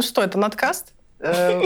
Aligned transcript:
Ну 0.00 0.02
что, 0.02 0.22
это 0.22 0.38
надкаст. 0.38 0.94
Э, 1.18 1.60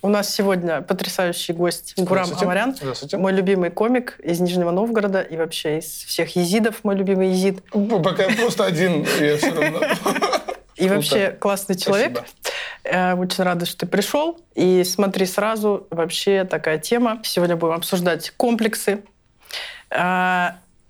у 0.00 0.08
нас 0.08 0.34
сегодня 0.34 0.80
потрясающий 0.80 1.52
гость 1.52 1.92
Гурам. 1.98 2.30
Амарян. 2.40 2.74
Мой 3.12 3.30
любимый 3.32 3.68
комик 3.70 4.18
из 4.20 4.40
Нижнего 4.40 4.70
Новгорода 4.70 5.20
и 5.20 5.36
вообще 5.36 5.80
из 5.80 5.84
всех 5.84 6.34
езидов 6.34 6.82
мой 6.82 6.96
любимый 6.96 7.28
езид. 7.28 7.62
Пока 8.02 8.22
я 8.22 8.34
просто 8.36 8.64
один, 8.64 9.06
я 9.20 9.36
все 9.36 9.52
равно. 9.52 9.80
И 10.76 10.88
вообще 10.88 11.36
классный 11.38 11.76
человек. 11.76 12.24
Э, 12.84 13.12
Очень 13.16 13.44
рада, 13.44 13.66
что 13.66 13.80
ты 13.80 13.86
пришел. 13.86 14.40
И 14.54 14.82
смотри 14.84 15.26
сразу, 15.26 15.86
вообще 15.90 16.44
такая 16.44 16.78
тема. 16.78 17.20
Сегодня 17.22 17.56
будем 17.56 17.74
обсуждать 17.74 18.30
комплексы. 18.38 19.02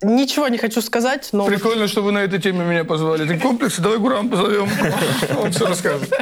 Ничего 0.03 0.49
не 0.49 0.59
хочу 0.59 0.81
сказать, 0.83 1.29
но... 1.33 1.47
Прикольно, 1.47 1.87
что 1.87 2.03
вы 2.03 2.11
на 2.13 2.19
этой 2.19 2.41
теме 2.41 2.65
меня 2.65 2.85
позвали. 2.85 3.27
Ты 3.27 3.39
комплексы, 3.39 3.81
давай 3.81 3.99
Гурам 3.99 4.29
позовем. 4.29 4.69
Он 5.39 5.53
все 5.53 5.67
расскажет. 5.67 6.13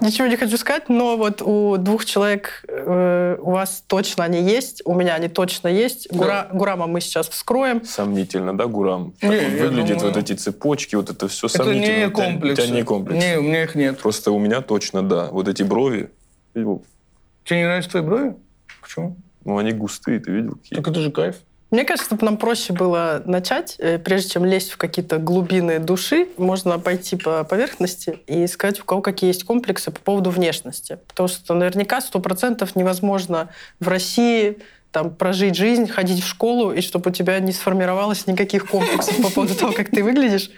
Ничего 0.00 0.28
не 0.28 0.36
хочу 0.36 0.56
сказать, 0.56 0.88
но 0.88 1.16
вот 1.16 1.42
у 1.42 1.76
двух 1.76 2.04
человек 2.04 2.64
э, 2.68 3.36
у 3.40 3.50
вас 3.50 3.82
точно 3.86 4.24
они 4.24 4.40
есть, 4.42 4.80
у 4.84 4.94
меня 4.94 5.14
они 5.14 5.28
точно 5.28 5.68
есть. 5.68 6.08
Гура- 6.12 6.48
Гурама 6.52 6.86
мы 6.86 7.00
сейчас 7.00 7.28
вскроем. 7.28 7.84
Сомнительно, 7.84 8.56
да, 8.56 8.66
Гурам? 8.66 9.12
Не, 9.20 9.28
Как 9.28 9.30
он 9.30 9.56
я 9.56 9.62
выглядит, 9.64 9.98
думаю- 9.98 10.14
вот 10.14 10.16
эти 10.16 10.32
цепочки, 10.34 10.94
вот 10.94 11.10
это 11.10 11.26
все 11.28 11.48
Это 11.48 11.56
сомнительно. 11.64 11.96
не 11.98 12.06
У 12.06 12.10
тебя- 12.10 12.24
комплексы. 12.24 12.62
У 12.62 12.66
тебя 12.66 12.76
не 12.76 12.82
комплекс. 12.84 13.24
Не, 13.24 13.38
у 13.38 13.42
меня 13.42 13.62
их 13.64 13.74
нет. 13.74 13.98
Просто 13.98 14.30
у 14.30 14.38
меня 14.38 14.60
точно, 14.62 15.02
да. 15.02 15.26
Вот 15.32 15.48
эти 15.48 15.62
брови? 15.64 16.10
Тебе 16.54 17.58
не 17.58 17.64
нравятся 17.64 17.90
твои 17.90 18.02
брови? 18.02 18.36
Почему? 18.80 19.16
Ну, 19.44 19.58
они 19.58 19.72
густые, 19.72 20.20
ты 20.20 20.30
видел? 20.30 20.52
Какие? 20.52 20.76
Так 20.78 20.88
это 20.88 21.00
же 21.00 21.10
кайф. 21.10 21.36
Мне 21.70 21.84
кажется, 21.84 22.18
нам 22.20 22.36
проще 22.36 22.72
было 22.72 23.22
начать, 23.24 23.76
э, 23.78 23.98
прежде 23.98 24.30
чем 24.30 24.44
лезть 24.44 24.72
в 24.72 24.76
какие-то 24.76 25.18
глубины 25.18 25.78
души, 25.78 26.28
можно 26.36 26.78
пойти 26.80 27.16
по 27.16 27.44
поверхности 27.44 28.18
и 28.26 28.46
сказать, 28.48 28.80
у 28.80 28.84
кого 28.84 29.02
какие 29.02 29.28
есть 29.28 29.44
комплексы 29.44 29.92
по 29.92 30.00
поводу 30.00 30.30
внешности. 30.30 30.98
Потому 31.06 31.28
что 31.28 31.54
наверняка 31.54 32.00
сто 32.00 32.18
процентов 32.18 32.74
невозможно 32.74 33.50
в 33.78 33.86
России 33.86 34.58
там, 34.90 35.14
прожить 35.14 35.54
жизнь, 35.54 35.86
ходить 35.88 36.24
в 36.24 36.26
школу, 36.26 36.72
и 36.72 36.80
чтобы 36.80 37.10
у 37.10 37.12
тебя 37.12 37.38
не 37.38 37.52
сформировалось 37.52 38.26
никаких 38.26 38.68
комплексов 38.68 39.22
по 39.22 39.30
поводу 39.30 39.54
того, 39.54 39.72
как 39.72 39.90
ты 39.90 40.02
выглядишь. 40.02 40.50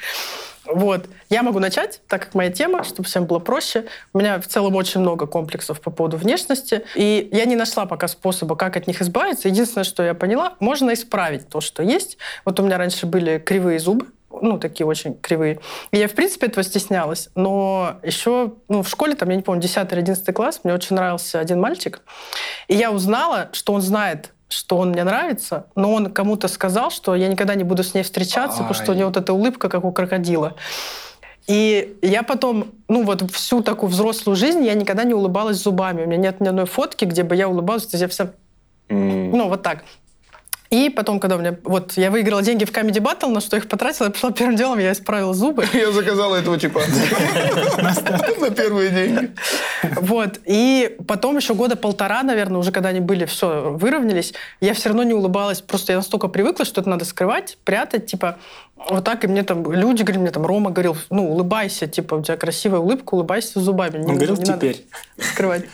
Вот. 0.66 1.08
Я 1.28 1.42
могу 1.42 1.58
начать, 1.58 2.00
так 2.08 2.22
как 2.22 2.34
моя 2.34 2.50
тема, 2.50 2.84
чтобы 2.84 3.08
всем 3.08 3.27
было 3.27 3.38
проще. 3.38 3.86
У 4.12 4.18
меня 4.18 4.41
в 4.41 4.46
целом 4.46 4.77
очень 4.77 5.00
много 5.00 5.27
комплексов 5.27 5.80
по 5.80 5.91
поводу 5.91 6.16
внешности. 6.16 6.84
И 6.94 7.28
я 7.32 7.44
не 7.46 7.56
нашла 7.56 7.86
пока 7.86 8.08
способа, 8.08 8.56
как 8.56 8.77
от 8.77 8.86
них 8.86 9.02
избавиться. 9.02 9.48
Единственное, 9.48 9.84
что 9.84 10.02
я 10.02 10.14
поняла, 10.14 10.55
можно 10.60 10.92
исправить 10.92 11.48
то, 11.48 11.60
что 11.60 11.83
есть. 11.83 12.18
Вот 12.44 12.60
у 12.60 12.62
меня 12.62 12.78
раньше 12.78 13.06
были 13.06 13.38
кривые 13.38 13.80
зубы, 13.80 14.06
ну, 14.40 14.58
такие 14.58 14.86
очень 14.86 15.14
кривые. 15.14 15.60
И 15.90 15.98
я, 15.98 16.08
в 16.08 16.12
принципе, 16.12 16.46
этого 16.46 16.64
стеснялась. 16.64 17.28
Но 17.34 17.96
еще 18.02 18.55
ну, 18.68 18.83
в 18.83 18.88
школе, 18.88 19.14
там, 19.14 19.28
я 19.30 19.36
не 19.36 19.42
помню, 19.42 19.60
10 19.60 19.92
или 19.92 20.00
11 20.00 20.34
класс, 20.34 20.60
мне 20.64 20.74
очень 20.74 20.96
нравился 20.96 21.38
один 21.38 21.60
мальчик. 21.60 22.00
И 22.68 22.74
я 22.74 22.90
узнала, 22.90 23.50
что 23.52 23.72
он 23.72 23.83
знает, 23.83 24.33
что 24.53 24.77
он 24.77 24.91
мне 24.91 25.05
нравится, 25.05 25.67
но 25.75 25.92
он 25.92 26.11
кому-то 26.11 26.48
сказал, 26.48 26.91
что 26.91 27.14
я 27.14 27.28
никогда 27.28 27.55
не 27.55 27.64
буду 27.64 27.83
с 27.83 27.95
ней 27.95 28.03
встречаться, 28.03 28.58
потому 28.58 28.75
что 28.75 28.92
у 28.92 28.92
Ай. 28.92 28.98
него 28.98 29.08
вот 29.08 29.17
эта 29.17 29.33
улыбка, 29.33 29.69
как 29.69 29.84
у 29.84 29.92
крокодила. 29.92 30.55
И 31.48 31.97
я 32.03 32.22
потом, 32.22 32.67
ну 32.89 33.03
вот 33.03 33.28
всю 33.33 33.62
такую 33.62 33.91
взрослую 33.91 34.36
жизнь 34.36 34.64
я 34.64 34.75
никогда 34.75 35.03
не 35.05 35.14
улыбалась 35.14 35.56
зубами. 35.56 36.05
У 36.05 36.06
меня 36.06 36.19
нет 36.19 36.41
ни 36.41 36.48
одной 36.48 36.67
фотки, 36.67 37.05
где 37.05 37.25
бы 37.25 37.34
я 37.34 37.48
улыбалась, 37.48 37.86
то 37.86 37.97
есть 37.97 38.03
я 38.03 38.08
вся 38.08 38.33
М, 38.89 39.30
ну, 39.30 39.48
вот 39.48 39.62
так. 39.62 39.85
И 40.72 40.88
потом, 40.88 41.20
когда 41.20 41.36
у 41.36 41.38
меня... 41.38 41.55
Вот, 41.64 41.92
я 41.98 42.10
выиграла 42.10 42.42
деньги 42.42 42.64
в 42.64 42.72
Comedy 42.72 42.98
Battle, 42.98 43.28
на 43.28 43.42
что 43.42 43.58
их 43.58 43.68
потратила, 43.68 44.06
я 44.06 44.10
пришла 44.10 44.30
первым 44.33 44.56
делом, 44.56 44.78
я 44.78 44.92
исправила 44.92 45.34
зубы. 45.34 45.66
Я 45.74 45.92
заказал 45.92 46.34
этого 46.34 46.58
типа 46.58 46.80
на 48.40 48.50
первые 48.50 48.88
деньги. 48.88 49.32
Вот. 49.96 50.40
И 50.46 50.96
потом 51.06 51.36
еще 51.36 51.52
года 51.55 51.77
полтора, 51.77 52.22
наверное, 52.22 52.58
уже 52.58 52.72
когда 52.72 52.88
они 52.88 53.00
были, 53.00 53.27
все, 53.27 53.70
выровнялись, 53.70 54.32
я 54.62 54.72
все 54.72 54.88
равно 54.88 55.02
не 55.02 55.12
улыбалась. 55.12 55.61
Просто 55.61 55.92
я 55.92 55.98
настолько 55.98 56.28
привыкла, 56.28 56.64
что 56.64 56.80
это 56.80 56.88
надо 56.88 57.05
скрывать, 57.05 57.58
прятать, 57.64 58.06
типа, 58.06 58.38
вот 58.88 59.05
так. 59.05 59.24
И 59.24 59.27
мне 59.27 59.42
там 59.42 59.70
люди 59.70 60.02
говорили, 60.02 60.22
мне 60.22 60.30
там 60.30 60.46
Рома 60.46 60.70
говорил, 60.70 60.96
ну, 61.11 61.30
улыбайся, 61.30 61.86
типа, 61.86 62.14
у 62.14 62.22
тебя 62.22 62.38
красивая 62.38 62.80
улыбка, 62.80 63.12
улыбайся 63.14 63.61
зубами. 63.61 63.98
Не- 63.98 64.06
Он 64.06 64.14
говорил 64.14 64.36
не 64.36 64.44
надо 64.44 64.68
теперь. 64.72 64.86
скрывать. 65.18 65.64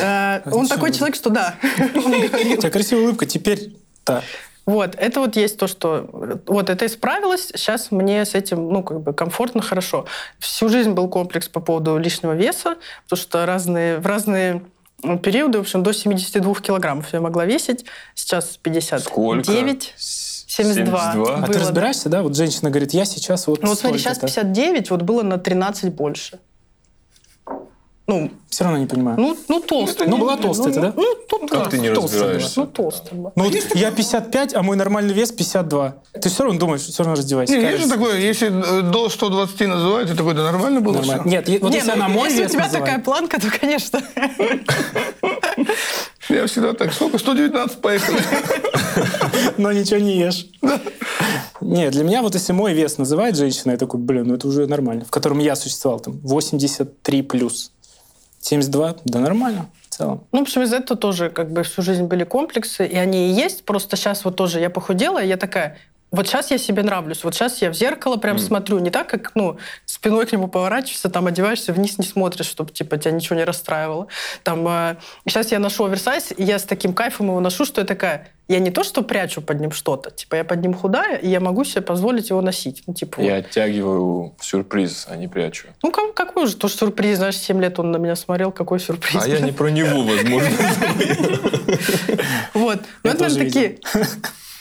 Э, 0.00 0.40
Он 0.50 0.66
такой 0.68 0.92
человек, 0.92 1.16
что 1.16 1.30
да. 1.30 1.56
У 1.94 2.56
тебя 2.56 2.70
красивая 2.70 3.04
улыбка, 3.04 3.26
теперь 3.26 3.72
да. 4.04 4.22
Вот, 4.66 4.96
это 4.96 5.20
вот 5.20 5.36
есть 5.36 5.58
то, 5.58 5.68
что... 5.68 6.08
Вот 6.46 6.70
это 6.70 6.86
исправилось, 6.86 7.52
сейчас 7.54 7.92
мне 7.92 8.24
с 8.24 8.34
этим, 8.34 8.68
ну, 8.68 8.82
как 8.82 9.00
бы 9.00 9.12
комфортно, 9.12 9.62
хорошо. 9.62 10.06
Всю 10.40 10.68
жизнь 10.68 10.90
был 10.90 11.08
комплекс 11.08 11.48
по 11.48 11.60
поводу 11.60 11.98
лишнего 11.98 12.32
веса, 12.32 12.76
потому 13.04 13.22
что 13.22 13.46
разные, 13.46 13.98
в 13.98 14.06
разные 14.06 14.62
периоды, 15.22 15.58
в 15.58 15.60
общем, 15.60 15.84
до 15.84 15.92
72 15.92 16.54
килограммов 16.56 17.12
я 17.12 17.20
могла 17.20 17.44
весить. 17.44 17.84
Сейчас 18.16 18.56
59. 18.56 19.04
Сколько? 19.04 19.52
72. 20.48 21.12
А 21.12 21.14
Было, 21.14 21.46
ты 21.46 21.58
разбираешься, 21.60 22.08
да? 22.08 22.22
Вот 22.22 22.34
женщина 22.34 22.70
говорит, 22.70 22.92
я 22.92 23.04
сейчас 23.04 23.46
вот 23.46 23.62
Ну, 23.62 23.68
вот 23.68 23.78
смотри, 23.78 23.98
сейчас 23.98 24.16
столько-то. 24.16 24.42
59, 24.42 24.90
вот 24.90 25.02
было 25.02 25.22
на 25.22 25.38
13 25.38 25.92
больше. 25.92 26.40
Ну, 28.08 28.30
Все 28.48 28.62
равно 28.62 28.78
не 28.78 28.86
понимаю. 28.86 29.18
ну, 29.18 29.36
ну 29.48 29.60
толстая. 29.60 30.08
Ну, 30.08 30.18
была 30.18 30.36
толстая 30.36 30.72
ну, 30.72 30.80
да? 30.80 30.92
Ну, 30.96 31.16
ну, 31.32 31.48
Как 31.48 31.70
ты 31.70 31.78
не 31.80 31.90
разбираешься? 31.90 32.60
Ну, 32.60 32.66
толстая 32.66 33.18
была. 33.18 33.32
Ну, 33.34 33.44
вот 33.44 33.54
я 33.74 33.90
55, 33.90 34.54
а 34.54 34.62
мой 34.62 34.76
нормальный 34.76 35.12
вес 35.12 35.32
52. 35.32 35.96
Ты 36.22 36.28
все 36.28 36.44
равно 36.44 36.58
думаешь, 36.58 36.82
все 36.82 37.02
равно 37.02 37.16
раздевайся. 37.16 37.58
Не, 37.58 37.64
есть 37.64 37.82
же 37.84 37.90
такое, 37.90 38.18
если 38.18 38.48
э, 38.48 38.82
до 38.82 39.08
120 39.08 39.60
называют, 39.62 40.08
ты 40.08 40.16
такой, 40.16 40.34
да 40.34 40.44
нормально 40.44 40.80
было 40.80 40.94
Нормально. 40.94 41.22
всё? 41.24 41.30
Нет, 41.30 41.48
вот 41.60 41.70
Не, 41.70 41.78
если 41.78 41.90
ну, 41.90 41.96
она 41.96 42.08
мой 42.08 42.28
если 42.28 42.42
вес 42.42 42.50
у 42.50 42.52
тебя 42.52 42.64
называет, 42.64 42.86
такая 42.86 43.04
планка, 43.04 43.40
то, 43.40 43.50
конечно. 43.58 44.00
Я 46.28 46.46
всегда 46.46 46.74
так, 46.74 46.92
сколько? 46.92 47.18
119, 47.18 47.80
поехали. 47.80 48.18
но 49.56 49.72
ничего 49.72 49.98
не 49.98 50.16
ешь. 50.16 50.46
Нет, 51.60 51.92
для 51.92 52.04
меня 52.04 52.22
вот 52.22 52.34
если 52.34 52.52
мой 52.52 52.72
вес 52.72 52.98
называет 52.98 53.36
женщина, 53.36 53.72
я 53.72 53.76
такой, 53.76 53.98
блин, 54.00 54.28
ну 54.28 54.34
это 54.34 54.46
уже 54.46 54.66
нормально. 54.66 55.04
В 55.04 55.10
котором 55.10 55.38
я 55.38 55.56
существовал, 55.56 56.00
там, 56.00 56.18
83 56.20 57.22
плюс. 57.22 57.72
72, 58.46 58.96
да 59.04 59.18
нормально 59.18 59.66
в 59.82 59.94
целом. 59.94 60.24
Ну, 60.30 60.38
в 60.38 60.42
общем, 60.42 60.62
из-за 60.62 60.76
этого 60.76 60.98
тоже 60.98 61.30
как 61.30 61.50
бы 61.50 61.64
всю 61.64 61.82
жизнь 61.82 62.04
были 62.04 62.24
комплексы, 62.24 62.86
и 62.86 62.96
они 62.96 63.30
и 63.30 63.32
есть. 63.32 63.64
Просто 63.64 63.96
сейчас 63.96 64.24
вот 64.24 64.36
тоже 64.36 64.60
я 64.60 64.70
похудела, 64.70 65.22
и 65.22 65.26
я 65.26 65.36
такая, 65.36 65.78
вот 66.12 66.28
сейчас 66.28 66.50
я 66.50 66.58
себе 66.58 66.82
нравлюсь, 66.82 67.24
вот 67.24 67.34
сейчас 67.34 67.60
я 67.62 67.70
в 67.70 67.74
зеркало 67.74 68.16
прям 68.16 68.38
смотрю, 68.38 68.78
не 68.78 68.90
так, 68.90 69.08
как, 69.08 69.32
ну, 69.34 69.58
спиной 69.84 70.26
к 70.26 70.32
нему 70.32 70.46
поворачиваешься, 70.46 71.10
там 71.10 71.26
одеваешься, 71.26 71.72
вниз 71.72 71.98
не 71.98 72.04
смотришь, 72.04 72.46
чтобы, 72.46 72.70
типа, 72.70 72.96
тебя 72.96 73.10
ничего 73.10 73.36
не 73.36 73.44
расстраивало. 73.44 74.06
Там, 74.44 74.66
э, 74.68 74.96
сейчас 75.26 75.50
я 75.50 75.58
ношу 75.58 75.84
оверсайз, 75.84 76.32
и 76.36 76.44
я 76.44 76.58
с 76.58 76.62
таким 76.62 76.92
кайфом 76.94 77.26
его 77.26 77.40
ношу, 77.40 77.64
что 77.64 77.80
я 77.80 77.86
такая, 77.86 78.28
я 78.46 78.60
не 78.60 78.70
то, 78.70 78.84
что 78.84 79.02
прячу 79.02 79.42
под 79.42 79.60
ним 79.60 79.72
что-то, 79.72 80.10
типа, 80.12 80.36
я 80.36 80.44
под 80.44 80.60
ним 80.60 80.74
худая, 80.74 81.16
и 81.16 81.28
я 81.28 81.40
могу 81.40 81.64
себе 81.64 81.82
позволить 81.82 82.30
его 82.30 82.40
носить. 82.40 82.84
Ну, 82.86 82.94
типа, 82.94 83.20
Я 83.20 83.36
вот. 83.36 83.46
оттягиваю 83.46 84.34
сюрприз, 84.40 85.08
а 85.10 85.16
не 85.16 85.26
прячу. 85.26 85.68
Ну, 85.82 85.90
как, 85.90 86.14
какой 86.14 86.44
уже 86.44 86.56
тоже 86.56 86.74
сюрприз, 86.74 87.18
знаешь, 87.18 87.36
7 87.36 87.60
лет 87.60 87.80
он 87.80 87.90
на 87.90 87.96
меня 87.96 88.14
смотрел, 88.14 88.52
какой 88.52 88.78
сюрприз. 88.78 89.24
А 89.24 89.28
я 89.28 89.40
не 89.40 89.52
про 89.52 89.68
него, 89.70 90.02
возможно. 90.02 90.50
Вот. 92.54 92.80
Ну, 93.02 93.10
это, 93.10 93.22
наверное, 93.24 93.44
такие 93.44 93.78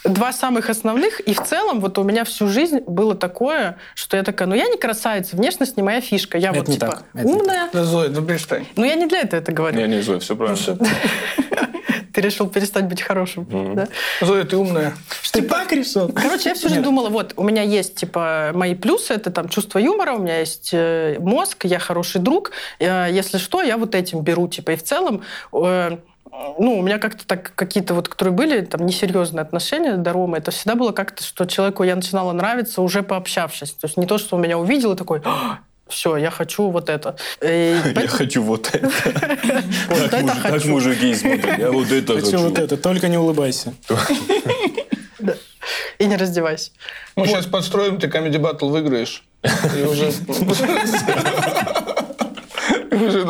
два 0.05 0.33
самых 0.33 0.69
основных. 0.69 1.19
И 1.21 1.33
в 1.33 1.43
целом 1.43 1.79
вот 1.79 1.97
у 1.97 2.03
меня 2.03 2.23
всю 2.23 2.47
жизнь 2.47 2.79
было 2.87 3.15
такое, 3.15 3.77
что 3.93 4.17
я 4.17 4.23
такая, 4.23 4.47
ну 4.47 4.55
я 4.55 4.67
не 4.67 4.77
красавица, 4.77 5.35
внешность 5.35 5.77
не 5.77 5.83
моя 5.83 6.01
фишка. 6.01 6.37
Я 6.37 6.49
Это 6.49 6.59
вот 6.59 6.67
не 6.67 6.73
типа 6.75 6.87
так, 6.87 7.03
это 7.13 7.27
не 7.27 7.33
умная. 7.33 7.69
Да, 7.73 7.83
Зоя, 7.83 8.09
ну 8.09 8.21
перестань. 8.21 8.65
Но 8.75 8.85
я 8.85 8.95
не 8.95 9.07
для 9.07 9.21
этого 9.21 9.41
это 9.41 9.51
говорю. 9.51 9.77
Не, 9.77 9.87
не, 9.95 10.01
Зоя, 10.01 10.19
все 10.19 10.35
правильно. 10.35 10.57
Ты 12.13 12.21
решил 12.21 12.47
перестать 12.47 12.85
быть 12.85 13.01
хорошим. 13.01 13.75
да? 13.75 13.89
Зоя, 14.21 14.45
ты 14.45 14.55
умная. 14.55 14.93
Ты 15.33 15.41
так 15.41 15.69
решил? 15.73 16.07
Короче, 16.13 16.47
я 16.47 16.55
всю 16.55 16.69
жизнь 16.69 16.81
думала, 16.81 17.09
вот, 17.09 17.33
у 17.35 17.43
меня 17.43 17.61
есть, 17.61 17.95
типа, 17.95 18.51
мои 18.53 18.73
плюсы, 18.73 19.13
это 19.13 19.31
там 19.31 19.49
чувство 19.49 19.79
юмора, 19.79 20.13
у 20.13 20.19
меня 20.19 20.39
есть 20.39 20.69
э, 20.71 21.17
мозг, 21.19 21.65
я 21.65 21.77
хороший 21.77 22.21
друг, 22.21 22.51
э, 22.79 23.09
если 23.11 23.37
что, 23.37 23.61
я 23.61 23.75
вот 23.75 23.95
этим 23.95 24.21
беру, 24.21 24.47
типа, 24.47 24.71
и 24.71 24.75
в 24.77 24.83
целом, 24.83 25.23
э, 25.51 25.97
ну, 26.31 26.79
у 26.79 26.81
меня 26.81 26.97
как-то 26.99 27.25
так 27.25 27.53
какие-то 27.55 27.93
вот, 27.93 28.07
которые 28.07 28.33
были, 28.33 28.61
там, 28.61 28.85
несерьезные 28.85 29.41
отношения 29.41 29.95
до 29.97 30.13
Ромы, 30.13 30.37
это 30.37 30.51
всегда 30.51 30.75
было 30.75 30.91
как-то, 30.91 31.23
что 31.23 31.45
человеку 31.45 31.83
я 31.83 31.95
начинала 31.95 32.31
нравиться, 32.33 32.81
уже 32.81 33.03
пообщавшись. 33.03 33.71
То 33.71 33.87
есть 33.87 33.97
не 33.97 34.05
то, 34.05 34.17
что 34.17 34.35
он 34.35 34.41
меня 34.41 34.57
увидел 34.57 34.93
и 34.93 34.97
такой, 34.97 35.21
все, 35.87 36.17
я 36.17 36.31
хочу 36.31 36.69
вот 36.69 36.89
это. 36.89 37.15
И 37.41 37.77
Я 37.95 38.07
хочу 38.07 38.41
вот 38.41 38.69
это. 38.73 38.89
Вот 39.89 40.31
хочу. 40.41 40.69
мужики 40.69 41.13
смотрят. 41.13 41.59
Я 41.59 41.71
вот 41.71 41.91
это 41.91 42.15
Хочу 42.15 42.39
вот 42.39 42.57
это, 42.57 42.75
только 42.77 43.07
не 43.07 43.17
улыбайся. 43.17 43.73
И 45.99 46.05
не 46.05 46.17
раздевайся. 46.17 46.71
Мы 47.15 47.27
сейчас 47.27 47.45
подстроим, 47.45 47.99
ты 47.99 48.07
Comedy 48.07 48.37
Battle 48.37 48.69
выиграешь. 48.69 49.23
И 49.77 49.83
уже... 49.83 50.11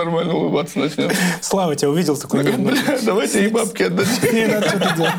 нормально 0.06 0.36
улыбаться 0.36 0.80
начнем. 0.80 1.10
Слава 1.42 1.76
тебя 1.76 1.90
увидел 1.90 2.16
такой, 2.16 2.44
давайте 3.04 3.44
ей 3.44 3.50
бабки 3.50 3.84
отдадим. 3.84 4.34
не 4.36 4.46
надо 4.46 4.70
что-то 4.70 4.94
делать. 4.96 5.14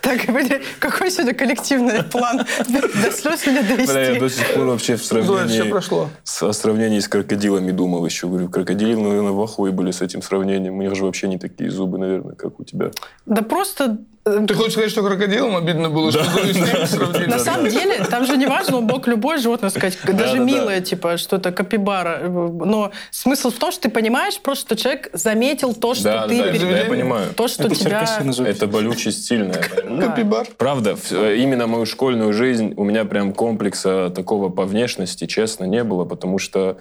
Так, 0.00 0.26
блин, 0.26 0.62
какой 0.78 1.10
сегодня 1.10 1.34
коллективный 1.34 2.02
план? 2.02 2.38
До 2.68 3.12
слез 3.12 3.46
меня 3.46 3.62
Бля, 3.62 4.00
я 4.00 4.14
до 4.14 4.20
довести. 4.20 4.40
сих 4.40 4.54
пор 4.54 4.66
вообще 4.66 4.96
в 4.96 5.04
сравнении... 5.04 5.70
прошло. 5.70 6.08
С, 6.24 6.42
о 6.42 6.52
сравнении 6.52 7.00
с 7.00 7.08
крокодилами 7.08 7.70
думал 7.70 8.04
еще. 8.06 8.26
Говорю, 8.26 8.48
крокодилы, 8.48 9.02
наверное, 9.02 9.32
в 9.32 9.42
ахуе 9.42 9.72
были 9.72 9.90
с 9.90 10.00
этим 10.00 10.22
сравнением. 10.22 10.78
У 10.78 10.82
них 10.82 10.94
же 10.94 11.04
вообще 11.04 11.28
не 11.28 11.38
такие 11.38 11.70
зубы, 11.70 11.98
наверное, 11.98 12.34
как 12.34 12.58
у 12.60 12.64
тебя. 12.64 12.90
Да 13.26 13.42
просто... 13.42 13.98
э, 14.24 14.44
Ты 14.46 14.54
хочешь 14.54 14.72
сказать, 14.72 14.90
что 14.90 15.02
крокодилам 15.02 15.56
обидно 15.56 15.90
было, 15.90 16.10
что 16.10 16.24
Зою 16.24 16.52
с 16.52 16.56
ними 16.56 16.84
сравнили? 16.86 17.26
На 17.26 17.38
самом 17.38 17.68
деле, 17.68 18.04
там 18.04 18.24
же 18.24 18.36
не 18.36 18.46
важно, 18.46 18.78
он 18.78 18.84
мог 18.84 19.06
любое 19.08 19.38
животное 19.38 19.70
сказать, 19.70 19.98
даже 20.04 20.36
да, 20.36 20.44
милое, 20.44 20.80
типа, 20.80 21.16
что 21.16 21.36
это 21.36 21.52
капибара. 21.52 22.28
Но 22.28 22.92
смысл 23.10 23.50
в 23.50 23.58
том, 23.58 23.72
что 23.72 23.82
ты 23.82 23.90
понимаешь 23.90 24.38
просто, 24.40 24.66
что 24.66 24.76
человек 24.76 25.10
заметил 25.12 25.74
то, 25.74 25.94
что 25.94 26.04
Да, 26.04 26.28
ты... 26.28 26.38
да, 26.38 26.52
перед- 26.52 26.76
я 26.76 26.84
понимаю. 26.84 27.32
То, 27.34 27.48
что 27.48 27.64
Это 27.64 27.74
тебя... 27.74 28.06
Это 28.46 28.66
болючесть 28.66 29.26
сильная. 29.26 29.62
Да. 29.88 30.08
Капибар. 30.08 30.46
Правда, 30.56 30.96
э, 31.10 31.36
именно 31.36 31.66
мою 31.66 31.86
школьную 31.86 32.32
жизнь 32.32 32.74
у 32.76 32.84
меня 32.84 33.04
прям 33.04 33.32
комплекса 33.32 34.10
такого 34.10 34.48
по 34.48 34.64
внешности, 34.64 35.26
честно, 35.26 35.64
не 35.64 35.82
было, 35.84 36.04
потому 36.04 36.38
что 36.38 36.78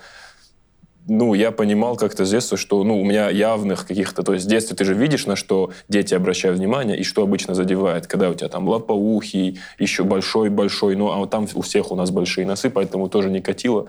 ну, 1.10 1.34
я 1.34 1.52
понимал 1.52 1.96
как-то 1.98 2.26
с 2.26 2.30
детства, 2.30 2.58
что 2.58 2.84
ну, 2.84 3.02
у 3.02 3.04
меня 3.04 3.30
явных 3.30 3.86
каких-то... 3.86 4.24
То 4.24 4.34
есть 4.34 4.46
в 4.46 4.50
детстве 4.50 4.76
ты 4.76 4.86
же 4.86 4.94
видишь, 4.94 5.26
на 5.26 5.36
что 5.36 5.72
дети 5.90 6.14
обращают 6.14 6.58
внимание, 6.58 6.98
и 6.98 7.04
что 7.04 7.24
обычно 7.24 7.56
задевает. 7.56 8.08
Когда 8.08 8.30
у 8.30 8.34
тебя 8.34 8.48
там 8.48 8.68
лопоухий, 8.70 9.60
еще 9.80 10.04
большой-большой, 10.04 10.96
ну, 10.96 11.12
а 11.12 11.18
вот 11.18 11.30
там 11.30 11.48
у 11.54 11.62
всех 11.62 11.92
у 11.92 11.96
нас 11.96 12.12
большие 12.12 12.46
носы, 12.46 12.70
поэтому 12.70 13.10
тоже 13.10 13.30
не 13.30 13.42
катило. 13.42 13.88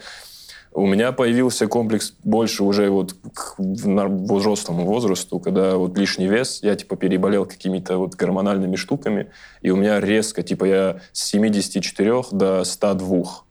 У 0.73 0.87
меня 0.87 1.11
появился 1.11 1.67
комплекс 1.67 2.15
больше 2.23 2.63
уже 2.63 2.91
вот 2.91 3.15
к 3.35 3.57
взрослому 3.59 4.85
возрасту, 4.85 5.41
когда 5.41 5.77
вот 5.77 5.99
лишний 5.99 6.29
вес, 6.29 6.61
я 6.63 6.77
типа 6.77 6.97
переболел 6.97 7.45
какими-то 7.45 7.99
вот 7.99 8.15
гормональными 8.15 8.77
штуками, 8.77 9.31
и 9.63 9.71
у 9.71 9.77
меня 9.77 10.01
резко, 10.01 10.45
типа 10.45 10.65
я 10.65 11.01
с 11.13 11.25
74 11.25 12.23
до 12.31 12.63
102. 12.63 13.50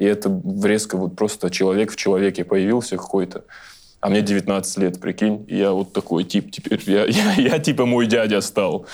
И 0.00 0.04
это 0.04 0.40
резко 0.64 0.96
вот 0.96 1.14
просто 1.14 1.50
человек 1.50 1.92
в 1.92 1.96
человеке 1.96 2.42
появился 2.42 2.96
какой-то. 2.96 3.44
А 4.00 4.08
мне 4.08 4.22
19 4.22 4.78
лет, 4.78 4.98
прикинь, 4.98 5.44
я 5.46 5.72
вот 5.72 5.92
такой 5.92 6.24
тип 6.24 6.50
теперь. 6.50 6.80
Я, 6.86 7.04
я, 7.04 7.34
я 7.34 7.58
типа 7.58 7.84
мой 7.84 8.06
дядя 8.06 8.40
стал. 8.40 8.86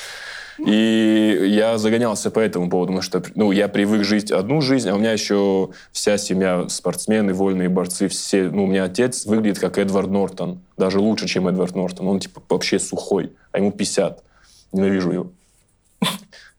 И 0.59 1.45
я 1.49 1.79
загонялся 1.79 2.33
по 2.33 2.41
этому 2.41 2.69
поводу, 2.69 2.89
потому 2.89 3.03
что 3.03 3.23
ну, 3.37 3.53
я 3.53 3.69
привык 3.69 4.03
жить 4.03 4.33
одну 4.33 4.61
жизнь, 4.61 4.89
а 4.89 4.97
у 4.97 4.99
меня 4.99 5.13
еще 5.13 5.71
вся 5.93 6.19
семья 6.19 6.69
спортсмены, 6.69 7.35
вольные 7.35 7.69
борцы, 7.69 8.09
все. 8.09 8.51
Ну, 8.51 8.65
у 8.65 8.67
меня 8.67 8.83
отец 8.83 9.27
выглядит 9.27 9.61
как 9.61 9.79
Эдвард 9.79 10.11
Нортон, 10.11 10.61
даже 10.77 10.99
лучше, 10.99 11.29
чем 11.29 11.47
Эдвард 11.47 11.77
Нортон. 11.77 12.09
Он 12.09 12.19
типа 12.19 12.43
вообще 12.49 12.81
сухой, 12.81 13.33
а 13.53 13.59
ему 13.59 13.71
50. 13.71 14.25
Ненавижу 14.73 15.13
его 15.13 15.31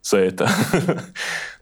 за 0.09 0.17
это. 0.17 0.49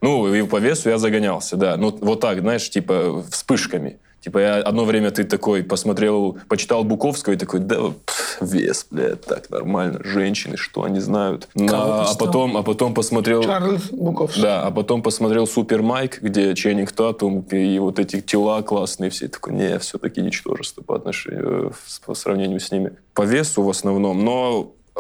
Ну, 0.01 0.33
и 0.35 0.43
по 0.43 0.57
весу 0.57 0.89
я 0.89 0.97
загонялся, 0.99 1.55
да. 1.55 1.77
Ну, 1.77 1.97
вот 2.01 2.19
так, 2.19 2.39
знаешь, 2.41 2.69
типа 2.69 3.23
вспышками. 3.31 3.97
Типа 4.21 4.39
я 4.39 4.55
одно 4.57 4.85
время 4.85 5.09
ты 5.11 5.23
такой 5.23 5.63
посмотрел, 5.63 6.37
почитал 6.47 6.83
Буковского 6.83 7.33
и 7.33 7.37
такой, 7.37 7.59
да, 7.59 7.77
пф, 8.05 8.37
вес, 8.41 8.85
блядь, 8.91 9.21
так 9.21 9.49
нормально, 9.49 9.99
женщины, 10.03 10.57
что 10.57 10.83
они 10.83 10.99
знают. 10.99 11.47
На- 11.55 12.03
а 12.03 12.15
потом, 12.15 12.57
а 12.57 12.61
потом 12.63 12.93
посмотрел... 12.93 13.43
Чарльз 13.43 13.89
Буковский. 13.91 14.41
Да, 14.41 14.63
а 14.63 14.71
потом 14.71 15.01
посмотрел 15.01 15.47
Супер 15.47 15.81
Майк, 15.81 16.21
где 16.21 16.53
Ченнинг 16.55 16.91
Татум 16.91 17.41
и 17.51 17.79
вот 17.79 17.99
эти 17.99 18.19
тела 18.21 18.61
классные 18.61 19.09
все. 19.09 19.27
Такой, 19.27 19.53
не, 19.53 19.77
все-таки 19.79 20.21
ничтожество 20.21 20.81
по 20.83 20.95
отношению, 20.95 21.69
э, 21.69 22.05
по 22.05 22.13
сравнению 22.15 22.59
с 22.59 22.71
ними. 22.71 22.91
По 23.13 23.23
весу 23.23 23.61
в 23.63 23.69
основном, 23.69 24.23
но 24.25 24.73
э, 24.95 24.99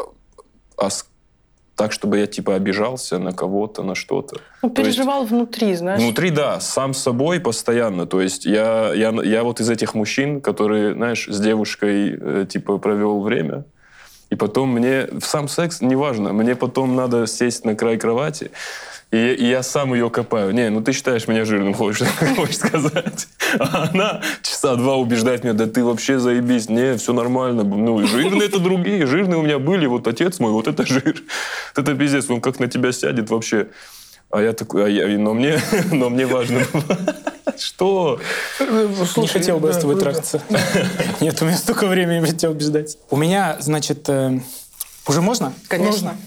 а 0.77 0.89
с- 0.89 1.07
так, 1.75 1.91
чтобы 1.91 2.17
я 2.19 2.25
типа 2.27 2.55
обижался 2.55 3.19
на 3.19 3.31
кого-то, 3.31 3.83
на 3.83 3.95
что-то. 3.95 4.37
Ну, 4.61 4.69
То 4.69 4.81
есть- 4.81 4.97
переживал 4.97 5.25
внутри, 5.25 5.75
знаешь. 5.75 6.01
Внутри, 6.01 6.29
да, 6.29 6.59
сам 6.59 6.93
собой 6.93 7.39
постоянно. 7.39 8.05
То 8.05 8.21
есть 8.21 8.45
я, 8.45 8.93
я, 8.93 9.09
я 9.23 9.43
вот 9.43 9.59
из 9.59 9.69
этих 9.69 9.93
мужчин, 9.93 10.41
которые, 10.41 10.93
знаешь, 10.93 11.27
с 11.27 11.39
девушкой, 11.39 12.17
э, 12.19 12.45
типа, 12.49 12.77
провел 12.77 13.21
время, 13.21 13.65
и 14.29 14.35
потом 14.35 14.69
мне 14.69 15.07
сам 15.21 15.47
секс, 15.47 15.81
неважно, 15.81 16.33
мне 16.33 16.55
потом 16.55 16.95
надо 16.95 17.27
сесть 17.27 17.65
на 17.65 17.75
край 17.75 17.97
кровати, 17.97 18.51
и, 19.11 19.33
и 19.33 19.45
я 19.47 19.63
сам 19.63 19.93
ее 19.93 20.09
копаю. 20.09 20.51
Не, 20.51 20.69
ну 20.69 20.81
ты 20.81 20.91
считаешь 20.91 21.27
меня 21.27 21.45
жирным, 21.45 21.73
хочешь, 21.75 22.07
сказать. 22.55 23.27
А 23.59 23.89
она 23.91 24.21
часа 24.41 24.75
два 24.75 24.95
убеждает 24.95 25.43
меня, 25.43 25.53
да 25.53 25.67
ты 25.67 25.83
вообще 25.83 26.19
заебись, 26.19 26.69
не, 26.69 26.97
все 26.97 27.13
нормально. 27.13 27.63
Ну, 27.63 28.05
жирные 28.05 28.47
это 28.47 28.59
другие, 28.59 29.05
жирные 29.05 29.37
у 29.37 29.43
меня 29.43 29.59
были, 29.59 29.85
вот 29.85 30.07
отец 30.07 30.39
мой, 30.39 30.51
вот 30.51 30.67
это 30.67 30.85
жир. 30.85 31.15
Это 31.75 31.93
пиздец, 31.93 32.29
он 32.29 32.41
как 32.41 32.59
на 32.59 32.67
тебя 32.67 32.91
сядет 32.91 33.29
вообще. 33.29 33.67
А 34.31 34.41
я 34.41 34.53
такой, 34.53 34.85
а 34.85 34.87
я, 34.87 35.17
но 35.17 35.33
мне, 35.33 35.59
но 35.91 36.09
мне 36.09 36.25
важно. 36.25 36.61
Что? 37.57 38.19
Не 38.59 39.27
хотел 39.27 39.59
бы 39.59 39.71
с 39.71 39.77
тобой 39.77 39.99
трахаться. 39.99 40.41
Нет, 41.21 41.41
у 41.41 41.45
меня 41.45 41.57
столько 41.57 41.87
времени 41.87 42.25
тебя 42.31 42.49
убеждать. 42.51 42.97
У 43.09 43.17
меня, 43.17 43.57
значит, 43.59 44.09
э, 44.09 44.39
уже 45.07 45.21
можно? 45.21 45.53
Конечно. 45.67 46.17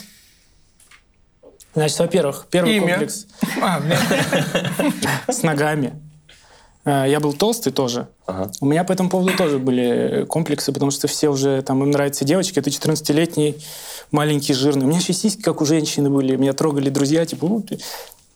Значит, 1.74 1.98
во-первых, 1.98 2.46
первый 2.50 2.76
Имя. 2.76 2.88
комплекс 2.88 3.26
А, 3.62 3.82
с 5.30 5.42
ногами. 5.42 6.00
Э, 6.84 7.04
Я 7.06 7.20
был 7.20 7.34
толстый 7.34 7.72
тоже. 7.72 8.08
Ага. 8.26 8.50
У 8.60 8.66
меня 8.66 8.84
по 8.84 8.92
этому 8.92 9.10
поводу 9.10 9.36
тоже 9.36 9.58
были 9.58 10.24
комплексы, 10.28 10.72
потому 10.72 10.90
что 10.90 11.08
все 11.08 11.28
уже, 11.28 11.60
там, 11.62 11.82
им 11.82 11.90
нравятся 11.90 12.24
девочки, 12.24 12.58
а 12.58 12.62
ты 12.62 12.70
14-летний, 12.70 13.62
маленький, 14.10 14.54
жирный. 14.54 14.84
У 14.84 14.88
меня 14.88 14.98
еще 14.98 15.12
сиськи, 15.12 15.42
как 15.42 15.60
у 15.60 15.64
женщины 15.64 16.10
были. 16.10 16.36
Меня 16.36 16.52
трогали 16.52 16.88
друзья, 16.90 17.24
типа, 17.26 17.46
ну, 17.46 17.60
ты- 17.62 17.78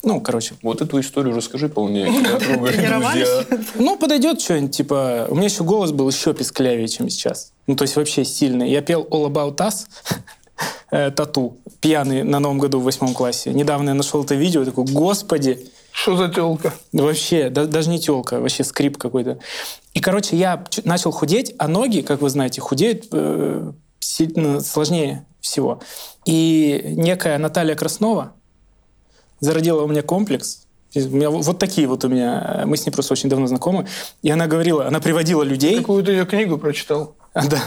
ну, 0.04 0.20
короче. 0.20 0.54
Вот 0.62 0.80
эту 0.82 0.98
историю 1.00 1.36
расскажи 1.36 1.68
полнее. 1.68 2.06
Трогали 2.40 2.76
друзья. 2.86 3.44
Ну, 3.76 3.96
подойдет 3.96 4.40
что-нибудь, 4.40 4.76
типа... 4.76 5.26
У 5.30 5.34
меня 5.36 5.44
еще 5.46 5.62
голос 5.62 5.92
был 5.92 6.08
еще 6.08 6.34
писклявее, 6.34 6.88
чем 6.88 7.08
сейчас. 7.08 7.52
Ну, 7.68 7.76
то 7.76 7.82
есть 7.82 7.94
вообще 7.96 8.24
сильный. 8.24 8.68
Я 8.70 8.80
пел 8.82 9.06
All 9.10 9.30
About 9.30 9.56
Us, 9.58 9.86
э, 10.90 11.10
тату, 11.12 11.56
пьяный 11.80 12.24
на 12.24 12.40
Новом 12.40 12.58
году 12.58 12.80
в 12.80 12.84
восьмом 12.84 13.14
классе. 13.14 13.52
Недавно 13.52 13.90
я 13.90 13.94
нашел 13.94 14.24
это 14.24 14.34
видео, 14.34 14.64
такой, 14.64 14.84
господи, 14.86 15.58
Что 15.92 16.16
за 16.16 16.28
телка? 16.28 16.74
да 16.92 17.04
вообще, 17.04 17.48
да- 17.50 17.66
даже 17.66 17.88
не 17.88 18.00
телка, 18.00 18.40
вообще 18.40 18.64
скрип 18.64 18.98
какой-то. 18.98 19.38
И, 19.94 20.00
короче, 20.00 20.36
я 20.36 20.64
начал 20.84 21.12
худеть, 21.12 21.54
а 21.58 21.68
ноги, 21.68 22.00
как 22.00 22.22
вы 22.22 22.28
знаете, 22.30 22.60
худеют 22.60 23.06
э, 23.12 23.72
сильно 24.02 24.60
сложнее 24.60 25.26
всего. 25.40 25.80
И 26.24 26.82
некая 26.96 27.38
Наталья 27.38 27.74
Краснова 27.74 28.32
зародила 29.40 29.82
у 29.82 29.88
меня 29.88 30.02
комплекс. 30.02 30.66
У 30.94 31.00
меня 31.00 31.30
вот 31.30 31.58
такие 31.58 31.86
вот 31.86 32.04
у 32.04 32.08
меня, 32.08 32.62
э, 32.62 32.66
мы 32.66 32.76
с 32.76 32.84
ней 32.84 32.92
просто 32.92 33.14
очень 33.14 33.28
давно 33.28 33.46
знакомы. 33.46 33.86
И 34.22 34.30
она 34.30 34.46
говорила, 34.46 34.86
она 34.86 35.00
приводила 35.00 35.42
людей. 35.42 35.78
Какую-то 35.78 36.12
ее 36.12 36.26
книгу 36.26 36.58
прочитал. 36.58 37.16
Да. 37.34 37.62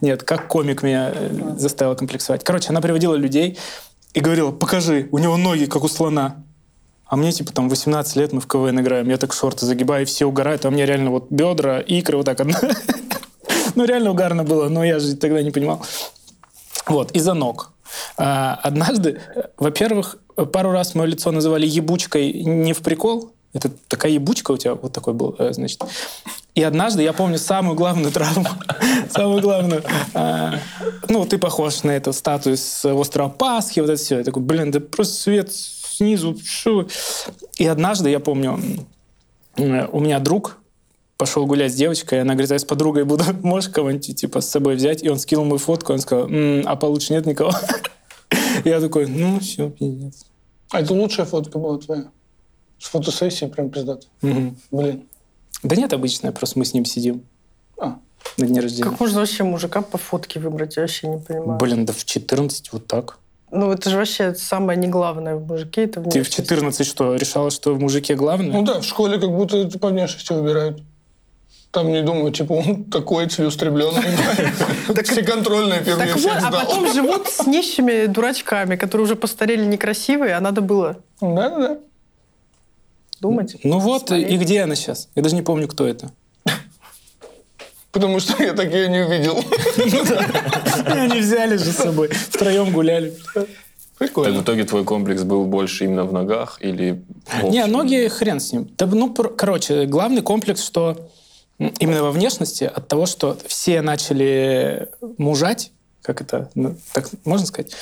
Нет, 0.00 0.22
как 0.22 0.48
комик 0.48 0.82
меня 0.82 1.12
э, 1.14 1.54
заставила 1.58 1.94
комплексовать. 1.94 2.42
Короче, 2.44 2.70
она 2.70 2.80
приводила 2.80 3.14
людей 3.14 3.58
и 4.14 4.20
говорила, 4.20 4.52
покажи, 4.52 5.08
у 5.12 5.18
него 5.18 5.36
ноги, 5.36 5.66
как 5.66 5.84
у 5.84 5.88
слона. 5.88 6.42
А 7.04 7.16
мне, 7.16 7.30
типа, 7.30 7.52
там, 7.52 7.68
18 7.68 8.16
лет, 8.16 8.32
мы 8.32 8.40
в 8.40 8.46
КВН 8.46 8.80
играем, 8.80 9.08
я 9.08 9.16
так 9.18 9.34
шорты 9.34 9.66
загибаю, 9.66 10.02
и 10.02 10.06
все 10.06 10.24
угорают, 10.24 10.64
а 10.64 10.68
у 10.68 10.70
меня 10.72 10.86
реально 10.86 11.10
вот 11.10 11.26
бедра, 11.30 11.78
икры 11.80 12.16
вот 12.16 12.26
так. 12.26 12.40
одна. 12.40 12.58
Ну, 13.76 13.84
реально 13.84 14.10
угарно 14.10 14.42
было, 14.42 14.68
но 14.68 14.84
я 14.84 14.98
же 14.98 15.14
тогда 15.16 15.42
не 15.42 15.50
понимал. 15.52 15.84
Вот, 16.86 17.12
из-за 17.12 17.34
ног. 17.34 17.72
А, 18.16 18.58
Однажды, 18.62 19.20
э, 19.34 19.42
во-первых, 19.58 20.16
пару 20.52 20.72
раз 20.72 20.94
мое 20.94 21.06
лицо 21.08 21.30
называли 21.30 21.66
ебучкой 21.66 22.32
не 22.32 22.72
в 22.72 22.80
прикол. 22.80 23.32
Это 23.52 23.70
такая 23.88 24.12
ебучка 24.12 24.50
у 24.52 24.56
тебя, 24.56 24.74
вот 24.74 24.92
такой 24.92 25.14
был, 25.14 25.36
э, 25.38 25.52
значит. 25.52 25.82
И 26.54 26.62
однажды, 26.62 27.02
я 27.02 27.12
помню 27.12 27.38
самую 27.38 27.76
главную 27.76 28.10
травму, 28.12 28.48
самую 29.10 29.42
главную. 29.42 29.82
а, 30.14 30.54
Ну, 31.08 31.26
ты 31.26 31.38
похож 31.38 31.82
на 31.82 31.90
эту 31.90 32.12
статую 32.12 32.56
с 32.56 32.84
острова 32.90 33.28
Пасхи, 33.28 33.80
вот 33.80 33.90
это 33.90 34.02
все. 34.02 34.18
Я 34.18 34.24
такой, 34.24 34.42
блин, 34.42 34.70
да 34.70 34.80
просто 34.80 35.14
свет 35.14 35.52
снизу, 35.52 36.36
что 36.44 36.76
вы?» 36.76 36.88
И 37.58 37.66
однажды, 37.66 38.10
я 38.10 38.20
помню, 38.20 38.58
м, 39.58 39.88
у 39.92 40.00
меня 40.00 40.18
друг 40.18 40.58
пошел 41.16 41.46
гулять 41.46 41.72
с 41.72 41.74
девочкой, 41.74 42.18
и 42.18 42.20
она 42.22 42.34
говорит, 42.34 42.50
а 42.50 42.54
я 42.54 42.58
с 42.58 42.64
подругой 42.64 43.04
буду, 43.04 43.24
можешь 43.42 43.70
кого-нибудь 43.70 44.16
типа 44.16 44.40
с 44.40 44.48
собой 44.48 44.76
взять? 44.76 45.02
И 45.02 45.08
он 45.08 45.18
скинул 45.18 45.44
мою 45.44 45.58
фотку, 45.58 45.92
он 45.92 45.98
сказал, 45.98 46.28
«М, 46.28 46.62
а 46.66 46.76
получше 46.76 47.12
нет 47.14 47.26
никого. 47.26 47.52
Я 48.64 48.80
такой, 48.80 49.06
ну 49.06 49.38
все, 49.40 49.70
пиздец. 49.70 50.26
А 50.70 50.80
это 50.80 50.92
лучшая 50.94 51.26
фотка 51.26 51.58
была 51.58 51.78
твоя? 51.78 52.06
С 52.78 52.88
фотосессии 52.88 53.46
прям 53.46 53.70
пиздато. 53.70 54.06
Мгм. 54.22 54.56
Блин. 54.70 55.04
Да 55.62 55.76
нет, 55.76 55.92
обычная, 55.92 56.32
просто 56.32 56.58
мы 56.58 56.64
с 56.64 56.74
ним 56.74 56.84
сидим 56.84 57.22
А, 57.80 57.98
на 58.36 58.46
дне 58.46 58.60
рождения. 58.60 58.90
Как 58.90 59.00
можно 59.00 59.20
вообще 59.20 59.44
мужика 59.44 59.80
по 59.80 59.96
фотке 59.96 60.38
выбрать? 60.40 60.76
Я 60.76 60.82
вообще 60.82 61.08
не 61.08 61.18
понимаю. 61.18 61.58
Блин, 61.58 61.86
да 61.86 61.92
в 61.92 62.04
14 62.04 62.72
вот 62.72 62.86
так. 62.86 63.18
Ну, 63.52 63.70
это 63.72 63.88
же 63.90 63.96
вообще 63.96 64.34
самое 64.34 64.78
не 64.78 64.88
главное 64.88 65.36
в 65.36 65.46
мужике. 65.46 65.84
Это 65.84 65.94
Ты 65.94 66.00
в 66.00 66.12
внешность. 66.12 66.36
14 66.36 66.86
что, 66.86 67.14
решала, 67.14 67.50
что 67.50 67.74
в 67.74 67.80
мужике 67.80 68.16
главное? 68.16 68.52
ну 68.52 68.62
да, 68.64 68.80
в 68.80 68.84
школе 68.84 69.18
как 69.18 69.30
будто 69.30 69.66
по 69.78 69.88
внешности 69.88 70.32
выбирают. 70.32 70.82
Там 71.76 71.92
не 71.92 72.02
думаю, 72.02 72.32
типа, 72.32 72.54
он 72.54 72.84
такой 72.84 73.26
целеустремленный. 73.26 74.00
Всеконтрольные 75.02 75.80
первые 75.84 76.14
Так 76.14 76.16
вот, 76.16 76.32
а 76.42 76.50
потом 76.50 76.90
живут 76.90 77.28
с 77.28 77.46
нищими 77.46 78.06
дурачками, 78.06 78.76
которые 78.76 79.04
уже 79.04 79.14
постарели 79.14 79.62
некрасивые, 79.66 80.36
а 80.36 80.40
надо 80.40 80.62
было 80.62 80.96
Да-да-да. 81.20 81.76
думать. 83.20 83.56
Ну 83.62 83.78
вот, 83.78 84.08
Смотреть. 84.08 84.30
и 84.30 84.36
где 84.38 84.62
она 84.62 84.74
сейчас? 84.74 85.10
Я 85.14 85.22
даже 85.22 85.34
не 85.34 85.42
помню, 85.42 85.68
кто 85.68 85.86
это. 85.86 86.12
Потому 87.92 88.20
что 88.20 88.42
я 88.42 88.54
так 88.54 88.72
ее 88.72 88.88
не 88.88 89.00
увидел. 89.00 89.44
Они 90.86 91.20
взяли 91.20 91.58
же 91.58 91.72
с 91.72 91.76
собой. 91.76 92.08
Втроем 92.08 92.72
гуляли. 92.72 93.12
Так 93.34 93.48
Прикольно. 93.98 94.40
в 94.40 94.42
итоге 94.44 94.64
твой 94.64 94.84
комплекс 94.84 95.24
был 95.24 95.44
больше 95.44 95.84
именно 95.84 96.04
в 96.04 96.12
ногах 96.14 96.56
или... 96.62 97.02
в 97.26 97.50
Не, 97.50 97.66
ноги 97.66 98.08
хрен 98.08 98.40
с 98.40 98.50
ним. 98.50 98.66
Да, 98.78 98.86
ну, 98.86 99.12
короче, 99.12 99.84
главный 99.84 100.22
комплекс, 100.22 100.64
что 100.64 101.10
именно 101.58 102.02
во 102.02 102.10
внешности, 102.10 102.64
от 102.64 102.88
того, 102.88 103.06
что 103.06 103.38
все 103.46 103.82
начали 103.82 104.90
мужать, 105.18 105.72
как 106.02 106.20
это, 106.20 106.50
ну, 106.54 106.76
так 106.92 107.08
можно 107.24 107.46
сказать? 107.46 107.74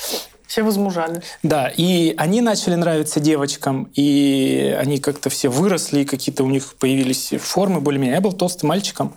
Все 0.47 0.63
возмужали. 0.63 1.21
Да, 1.43 1.69
и 1.75 2.13
они 2.17 2.41
начали 2.41 2.75
нравиться 2.75 3.19
девочкам, 3.19 3.89
и 3.93 4.75
они 4.79 4.99
как-то 4.99 5.29
все 5.29 5.49
выросли, 5.49 6.01
и 6.01 6.05
какие-то 6.05 6.43
у 6.43 6.49
них 6.49 6.75
появились 6.75 7.33
формы 7.39 7.81
более-менее. 7.81 8.15
Я 8.15 8.21
был 8.21 8.31
толстым 8.31 8.69
мальчиком, 8.69 9.15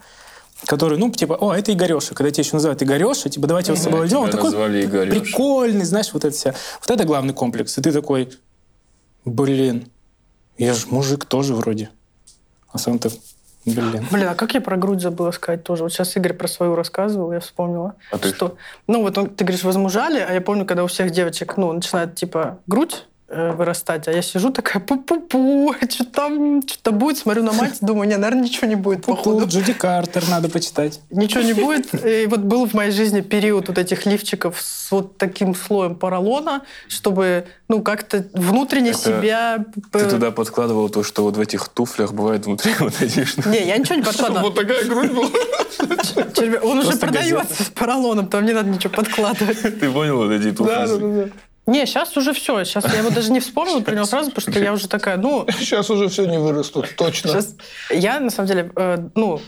который, 0.66 0.98
ну, 0.98 1.10
типа, 1.10 1.34
о, 1.34 1.54
это 1.54 1.72
Игореша. 1.72 2.14
Когда 2.14 2.30
тебя 2.30 2.42
еще 2.42 2.56
называют 2.56 2.82
Игореша, 2.82 3.28
типа, 3.28 3.46
давайте 3.46 3.72
его 3.72 3.80
с 3.80 3.84
собой 3.84 4.00
возьмем. 4.00 4.22
Он 4.22 4.30
такой 4.30 4.50
Игорёшей. 4.50 5.20
прикольный, 5.20 5.84
знаешь, 5.84 6.12
вот 6.12 6.24
это 6.24 6.34
вся. 6.34 6.54
Вот 6.80 6.90
это 6.90 7.04
главный 7.04 7.34
комплекс. 7.34 7.76
И 7.78 7.82
ты 7.82 7.92
такой, 7.92 8.30
блин, 9.24 9.88
я 10.56 10.74
же 10.74 10.86
мужик 10.88 11.26
тоже 11.26 11.54
вроде. 11.54 11.90
А 12.72 12.78
сам-то, 12.78 13.10
блин. 13.64 14.06
Блин, 14.10 14.28
а 14.28 14.34
как 14.34 14.54
я 14.54 14.60
про 14.60 14.76
грудь 14.76 15.00
забыла 15.00 15.30
сказать 15.30 15.64
тоже? 15.64 15.82
Вот 15.82 15.92
сейчас 15.92 16.16
Игорь 16.16 16.34
про 16.34 16.48
свою 16.48 16.74
рассказывал, 16.74 17.32
я 17.32 17.40
вспомнила. 17.40 17.94
А 18.10 18.18
ты 18.18 18.28
что? 18.28 18.56
Ну 18.86 19.02
вот 19.02 19.18
он, 19.18 19.30
ты 19.30 19.44
говоришь, 19.44 19.64
возмужали, 19.64 20.20
а 20.20 20.32
я 20.32 20.40
помню, 20.40 20.64
когда 20.64 20.84
у 20.84 20.86
всех 20.86 21.10
девочек, 21.10 21.56
ну, 21.56 21.72
начинает, 21.72 22.14
типа, 22.14 22.58
грудь 22.66 23.07
вырастать, 23.28 24.08
а 24.08 24.12
я 24.12 24.22
сижу 24.22 24.50
такая, 24.50 24.82
пу-пу-пу, 24.82 25.74
что 25.90 26.04
там, 26.04 26.62
что-то 26.66 26.92
будет, 26.92 27.18
смотрю 27.18 27.42
на 27.42 27.52
мать, 27.52 27.76
думаю, 27.82 28.08
не, 28.08 28.16
наверное, 28.16 28.44
ничего 28.44 28.66
не 28.66 28.74
будет, 28.74 29.04
походу. 29.04 29.40
Тут 29.40 29.50
Джуди 29.50 29.74
Картер 29.74 30.26
надо 30.28 30.48
почитать. 30.48 31.00
Ничего 31.10 31.42
не 31.42 31.52
будет. 31.52 31.92
И 32.04 32.26
вот 32.26 32.40
был 32.40 32.66
в 32.66 32.72
моей 32.72 32.90
жизни 32.90 33.20
период 33.20 33.68
вот 33.68 33.76
этих 33.76 34.06
лифчиков 34.06 34.58
с 34.58 34.90
вот 34.90 35.18
таким 35.18 35.54
слоем 35.54 35.94
поролона, 35.94 36.62
чтобы, 36.88 37.46
ну, 37.68 37.82
как-то 37.82 38.26
внутренне 38.32 38.90
Это 38.90 38.98
себя... 38.98 39.64
Ты 39.92 39.98
э, 39.98 40.08
туда 40.08 40.30
подкладывал 40.30 40.88
то, 40.88 41.02
что 41.02 41.24
вот 41.24 41.36
в 41.36 41.40
этих 41.40 41.68
туфлях 41.68 42.14
бывает 42.14 42.46
внутри 42.46 42.72
вот 42.80 43.00
этих. 43.02 43.44
Не, 43.44 43.66
я 43.66 43.76
ничего 43.76 43.96
не 43.96 44.02
подкладывала. 44.02 44.44
Вот 44.44 44.54
такая 44.54 44.84
грудь 44.84 45.12
была. 45.12 45.28
Он 46.62 46.78
уже 46.78 46.96
продается 46.96 47.62
с 47.62 47.66
поролоном, 47.66 48.28
там 48.28 48.46
не 48.46 48.52
надо 48.52 48.70
ничего 48.70 48.94
подкладывать. 48.94 49.60
Ты 49.60 49.90
понял 49.90 50.16
вот 50.16 50.30
эти 50.30 50.50
туфли? 50.50 50.72
Да, 50.72 50.86
да, 50.86 50.96
да. 50.96 51.28
Не, 51.68 51.84
сейчас 51.84 52.16
уже 52.16 52.32
все. 52.32 52.64
Сейчас 52.64 52.90
я 52.90 53.00
его 53.00 53.10
даже 53.10 53.30
не 53.30 53.40
вспомнила 53.40 53.80
про 53.80 53.94
него 53.94 54.06
сразу, 54.06 54.30
потому 54.30 54.52
что 54.52 54.64
я 54.64 54.72
уже 54.72 54.88
такая, 54.88 55.18
ну, 55.18 55.46
Сейчас 55.58 55.90
уже 55.90 56.08
все 56.08 56.24
не 56.24 56.38
вырастут, 56.38 56.96
точно. 56.96 57.28
сейчас... 57.28 57.56
Я, 57.90 58.20
на 58.20 58.30
самом 58.30 58.48
деле, 58.48 58.72
э, 58.74 58.96
ну, 59.14 59.42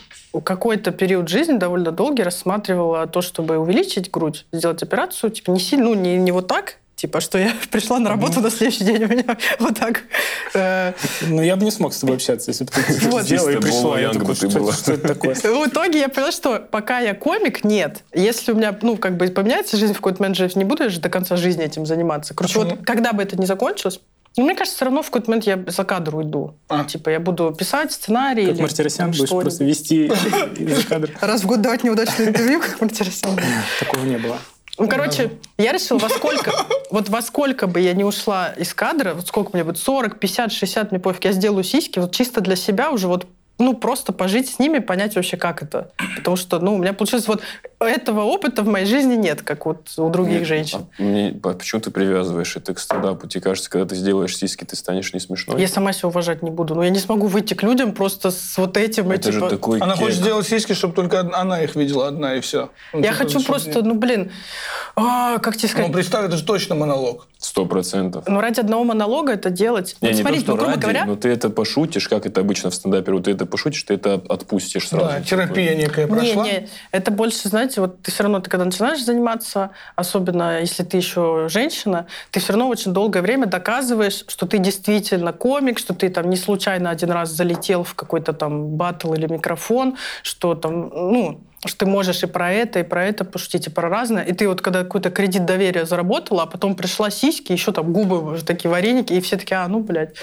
какой-то 0.45 0.91
период 0.91 1.29
жизни 1.31 1.57
довольно 1.57 1.93
долгий 1.93 2.23
рассматривала 2.23 3.07
то, 3.07 3.23
чтобы 3.23 3.57
увеличить 3.57 4.11
грудь, 4.11 4.45
сделать 4.53 4.83
операцию, 4.83 5.31
типа, 5.31 5.51
не 5.51 5.61
сильно, 5.61 5.87
ну, 5.87 5.95
не, 5.95 6.19
не 6.19 6.31
вот 6.31 6.47
так, 6.47 6.77
типа, 7.01 7.21
что 7.21 7.39
я 7.39 7.53
пришла 7.71 7.99
на 7.99 8.11
работу 8.11 8.41
на 8.41 8.51
следующий 8.51 8.85
день, 8.85 9.05
у 9.05 9.09
меня 9.09 9.37
вот 9.59 9.79
так. 9.79 10.03
э, 10.55 10.93
Ну, 11.27 11.43
я 11.43 11.57
бы 11.57 11.65
не 11.65 11.71
смог 11.71 11.95
с 11.95 11.99
тобой 11.99 12.17
общаться, 12.17 12.51
если 12.51 12.65
бы 12.65 12.71
ты 12.71 12.93
сделала 13.23 13.51
и 13.51 13.57
пришла. 13.57 13.99
Я 13.99 14.13
такой, 14.13 14.35
что, 14.35 14.47
это 14.47 15.09
такое? 15.09 15.35
В 15.35 15.69
итоге 15.69 16.01
я 16.01 16.09
поняла, 16.09 16.33
что 16.33 16.59
пока 16.59 17.01
я 17.01 17.15
комик, 17.15 17.65
нет. 17.65 18.05
Если 18.15 18.53
у 18.53 18.55
меня, 18.55 18.77
ну, 18.83 18.97
как 18.97 19.17
бы 19.17 19.29
поменяется 19.29 19.77
жизнь 19.77 19.93
в 19.93 19.97
какой-то 19.97 20.23
момент, 20.23 20.57
не 20.57 20.65
буду 20.65 20.83
я 20.85 20.89
же 20.91 21.01
до 21.01 21.09
конца 21.09 21.37
жизни 21.37 21.65
этим 21.65 21.87
заниматься. 21.87 22.35
Короче, 22.35 22.59
вот 22.59 22.85
когда 22.85 23.13
бы 23.13 23.23
это 23.23 23.37
не 23.37 23.47
закончилось, 23.47 24.01
ну, 24.37 24.45
мне 24.45 24.55
кажется, 24.55 24.77
все 24.77 24.85
равно 24.85 25.03
в 25.03 25.07
какой-то 25.07 25.31
момент 25.31 25.47
я 25.47 25.59
за 25.67 25.85
кадр 25.85 26.15
уйду. 26.15 26.55
А. 26.69 26.85
Типа 26.85 27.11
я 27.11 27.19
буду 27.19 27.53
писать 27.53 27.93
сценарий. 27.93 28.47
Как 28.47 28.55
или 28.55 28.63
Мартиросян 28.63 29.11
будешь 29.11 29.29
просто 29.29 29.65
вести 29.65 30.07
из 30.07 30.85
кадра. 30.85 31.13
Раз 31.21 31.43
в 31.43 31.47
год 31.47 31.63
давать 31.63 31.83
неудачное 31.83 32.29
интервью, 32.29 32.61
как 32.61 32.81
Мартиросян. 32.81 33.39
Такого 33.81 34.05
не 34.05 34.19
было. 34.19 34.39
Ну, 34.79 34.89
короче, 34.89 35.33
я 35.59 35.73
решила, 35.73 35.99
во 35.99 36.09
сколько, 36.09 36.53
вот 36.91 37.09
во 37.09 37.23
сколько 37.23 37.67
бы 37.67 37.81
я 37.81 37.93
не 37.93 38.05
ушла 38.05 38.51
из 38.57 38.73
кадра, 38.73 39.15
вот 39.15 39.29
сколько 39.29 39.51
мне 39.53 39.65
будет, 39.65 39.79
40, 39.79 40.19
50, 40.19 40.53
60, 40.53 40.91
мне 40.91 41.01
пофиг, 41.01 41.25
я 41.25 41.33
сделаю 41.33 41.65
сиськи, 41.65 41.99
вот 41.99 42.15
чисто 42.15 42.41
для 42.41 42.57
себя 42.57 42.91
уже 42.91 43.07
вот 43.09 43.27
ну, 43.59 43.75
просто 43.75 44.13
пожить 44.13 44.49
с 44.49 44.59
ними, 44.59 44.79
понять 44.79 45.17
вообще, 45.17 45.37
как 45.37 45.63
это. 45.63 45.93
Потому 46.17 46.37
что, 46.37 46.59
ну, 46.59 46.75
у 46.75 46.79
меня 46.79 46.95
получилось 46.95 47.29
вот 47.29 47.43
этого 47.87 48.23
опыта 48.25 48.63
в 48.63 48.67
моей 48.69 48.85
жизни 48.85 49.15
нет, 49.15 49.41
как 49.43 49.65
вот 49.65 49.89
у 49.97 50.11
других 50.11 50.41
Нет, 50.41 50.49
женщин. 50.49 50.87
а 50.99 51.03
мне- 51.03 51.35
а 51.43 51.53
почему 51.55 51.81
ты 51.81 51.91
привязываешь 51.91 52.55
это 52.57 52.75
к 52.75 52.79
стендапу? 52.79 53.27
Тебе 53.27 53.41
кажется, 53.41 53.71
когда 53.71 53.87
ты 53.87 53.95
сделаешь 53.97 54.37
сиськи, 54.37 54.65
ты 54.65 54.77
станешь 54.77 55.15
не 55.15 55.21
смешной? 55.21 55.59
Я 55.61 55.67
сама 55.67 55.93
себя 55.95 56.09
уважать 56.11 56.43
не 56.43 56.51
буду. 56.51 56.75
Но 56.75 56.85
я 56.85 56.91
не 56.91 56.99
смогу 56.99 57.27
выйти 57.27 57.55
к 57.55 57.63
людям 57.63 57.93
просто 57.93 58.31
с 58.31 58.59
вот 58.59 58.77
этим. 58.77 59.11
и 59.13 59.15
Это 59.17 59.33
же 59.33 59.39
типа, 59.39 59.51
такой 59.51 59.81
Она 59.81 59.95
кек. 59.95 60.03
хочет 60.05 60.19
сделать 60.19 60.47
сиськи, 60.47 60.75
чтобы 60.75 60.95
только 60.95 61.21
она 61.21 61.63
их 61.63 61.75
видела 61.75 62.09
одна, 62.09 62.35
и 62.35 62.41
все. 62.41 62.69
Я 62.93 63.13
хочу 63.13 63.43
просто, 63.43 63.83
ну, 63.83 63.95
блин, 63.95 64.31
а, 64.97 65.39
как 65.39 65.57
тебе 65.57 65.69
сказать? 65.69 65.89
Ну, 65.89 65.95
представь, 65.95 66.27
это 66.27 66.37
же 66.37 66.45
точно 66.45 66.75
монолог. 66.75 67.29
Сто 67.39 67.65
процентов. 67.65 68.25
Ну, 68.29 68.41
ради 68.41 68.61
одного 68.61 68.85
монолога 68.85 69.33
это 69.33 69.49
делать. 69.49 69.97
Не, 70.03 70.09
вот 70.09 70.17
не 70.17 70.21
смотрите, 70.23 70.45
то, 70.45 70.53
ну, 70.53 70.57
что 70.59 70.65
грубо 70.67 70.73
ради, 70.73 70.83
говоря, 70.83 71.05
но 71.07 71.17
ты 71.17 71.31
это 71.31 71.49
пошутишь, 71.49 72.09
как 72.09 72.27
это 72.27 72.43
обычно 72.43 72.69
в 72.69 72.75
стендапе. 72.75 73.13
Вот 73.13 73.25
ты 73.25 73.31
это 73.31 73.47
пошутишь, 73.47 73.83
ты 73.85 73.95
это 73.95 74.21
отпустишь 74.29 74.89
сразу. 74.89 75.07
Да, 75.07 75.21
терапия 75.23 75.75
некая 75.75 76.07
прошла. 76.07 76.45
Не, 76.45 76.51
не, 76.53 76.69
это 76.93 77.11
больше, 77.11 77.49
знаете, 77.49 77.70
вот 77.79 78.03
ты 78.03 78.11
все 78.11 78.23
равно, 78.23 78.41
ты 78.41 78.51
когда 78.51 78.65
начинаешь 78.65 79.05
заниматься, 79.05 79.71
особенно 79.97 80.61
если 80.61 80.83
ты 80.83 80.97
еще 80.97 81.47
женщина, 81.49 82.07
ты 82.31 82.41
все 82.41 82.53
равно 82.53 82.69
очень 82.69 82.93
долгое 82.93 83.23
время 83.23 83.47
доказываешь, 83.47 84.25
что 84.27 84.47
ты 84.47 84.59
действительно 84.59 85.33
комик, 85.33 85.79
что 85.79 85.95
ты 85.95 86.09
там 86.09 86.31
не 86.31 86.37
случайно 86.37 86.91
один 86.91 87.11
раз 87.11 87.31
залетел 87.31 87.85
в 87.85 87.95
какой-то 87.95 88.33
там 88.33 88.69
батл 88.77 89.13
или 89.15 89.27
микрофон, 89.27 89.97
что 90.23 90.55
там, 90.55 90.89
ну, 90.89 91.41
что 91.65 91.79
ты 91.79 91.87
можешь 91.87 92.23
и 92.23 92.27
про 92.27 92.53
это, 92.53 92.81
и 92.81 92.83
про 92.83 93.05
это 93.05 93.25
пошутить, 93.25 93.67
и 93.67 93.71
про 93.71 93.89
разное. 93.89 94.25
И 94.25 94.33
ты 94.33 94.49
вот 94.49 94.63
когда 94.63 94.83
какой-то 94.83 95.11
кредит 95.11 95.45
доверия 95.45 95.85
заработала, 95.85 96.45
а 96.45 96.47
потом 96.47 96.75
пришла 96.75 97.11
сиськи, 97.11 97.53
еще 97.53 97.73
там 97.73 97.93
губы 97.93 98.33
уже 98.33 98.45
такие 98.45 98.71
вареники, 98.71 99.13
и 99.13 99.21
все 99.21 99.37
такие, 99.37 99.59
а, 99.59 99.69
ну, 99.69 99.81
блядь, 99.81 100.15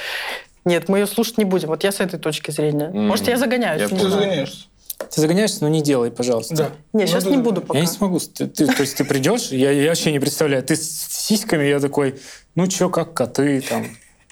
нет, 0.65 0.89
мы 0.89 0.99
ее 0.99 1.07
слушать 1.07 1.37
не 1.37 1.45
будем. 1.45 1.69
Вот 1.69 1.83
я 1.85 1.93
с 1.93 2.01
этой 2.01 2.19
точки 2.19 2.51
зрения. 2.51 2.87
М. 2.87 3.07
Может, 3.07 3.29
я 3.29 3.37
загоняюсь. 3.37 3.81
Я 3.81 3.87
Ты 3.87 4.09
загоняешься. 4.09 4.65
Ты 4.97 5.21
загоняешься, 5.21 5.59
но 5.61 5.69
не 5.69 5.81
делай, 5.81 6.11
пожалуйста. 6.11 6.55
Да. 6.55 6.71
Не, 6.93 7.01
Ну, 7.03 7.07
сейчас 7.07 7.23
ты- 7.23 7.29
не 7.31 7.37
буду 7.37 7.61
пока. 7.61 7.77
Я 7.77 7.85
не 7.85 7.91
смогу. 7.91 8.19
Ты, 8.19 8.47
ты- 8.47 8.67
то 8.67 8.81
есть 8.81 8.97
ты 8.97 9.03
придешь, 9.05 9.49
я, 9.51 9.71
я 9.71 9.89
вообще 9.89 10.11
не 10.11 10.19
представляю. 10.19 10.63
Ты 10.63 10.75
с 10.75 11.07
сиськами, 11.09 11.63
я 11.65 11.79
такой, 11.79 12.19
ну 12.55 12.67
чё, 12.67 12.89
как 12.89 13.13
коты 13.13 13.61
там. 13.61 13.85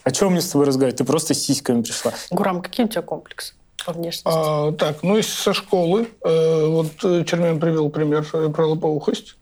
О 0.03 0.11
чем 0.11 0.31
мне 0.33 0.41
с 0.41 0.49
тобой 0.49 0.67
разговаривать? 0.67 0.97
Ты 0.97 1.03
просто 1.03 1.33
с 1.33 1.39
сиськами 1.39 1.81
пришла. 1.81 2.13
Гурам, 2.31 2.61
какие 2.61 2.85
у 2.85 2.89
тебя 2.89 3.01
комплексы 3.01 3.53
по 3.85 3.91
внешности? 3.93 4.23
А, 4.25 4.71
так, 4.73 5.01
ну, 5.03 5.17
если 5.17 5.31
со 5.31 5.53
школы, 5.53 6.07
э, 6.23 6.65
вот 6.67 6.87
э, 7.03 7.23
Чермен 7.25 7.59
привел 7.59 7.89
пример 7.89 8.27
э, 8.33 8.49
про 8.49 8.67
лопоухость. 8.67 9.35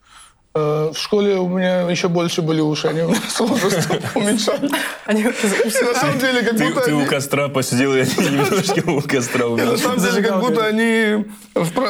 Э, 0.56 0.92
в 0.94 0.98
школе 1.00 1.38
у 1.40 1.48
меня 1.48 1.82
еще 1.90 2.10
больше 2.10 2.44
были 2.44 2.62
уши, 2.62 2.88
они 2.88 3.02
у 3.02 3.08
меня 3.10 3.20
с 3.28 3.40
возрастом 3.40 3.98
уменьшались. 4.16 4.70
Они 5.06 5.24
На 5.24 5.94
самом 6.00 6.20
деле, 6.20 6.44
как 6.44 6.54
будто 6.58 6.82
ты 6.86 6.94
у 6.94 7.00
они- 7.00 7.08
костра 7.08 7.48
посидел, 7.48 7.96
и 7.96 8.02
они 8.02 8.12
немножко 8.30 8.88
у 8.92 9.02
костра 9.02 9.48
На 9.48 9.78
самом 9.78 9.98
деле, 10.00 10.22
как 10.22 10.40
будто 10.42 10.66
они 10.66 11.26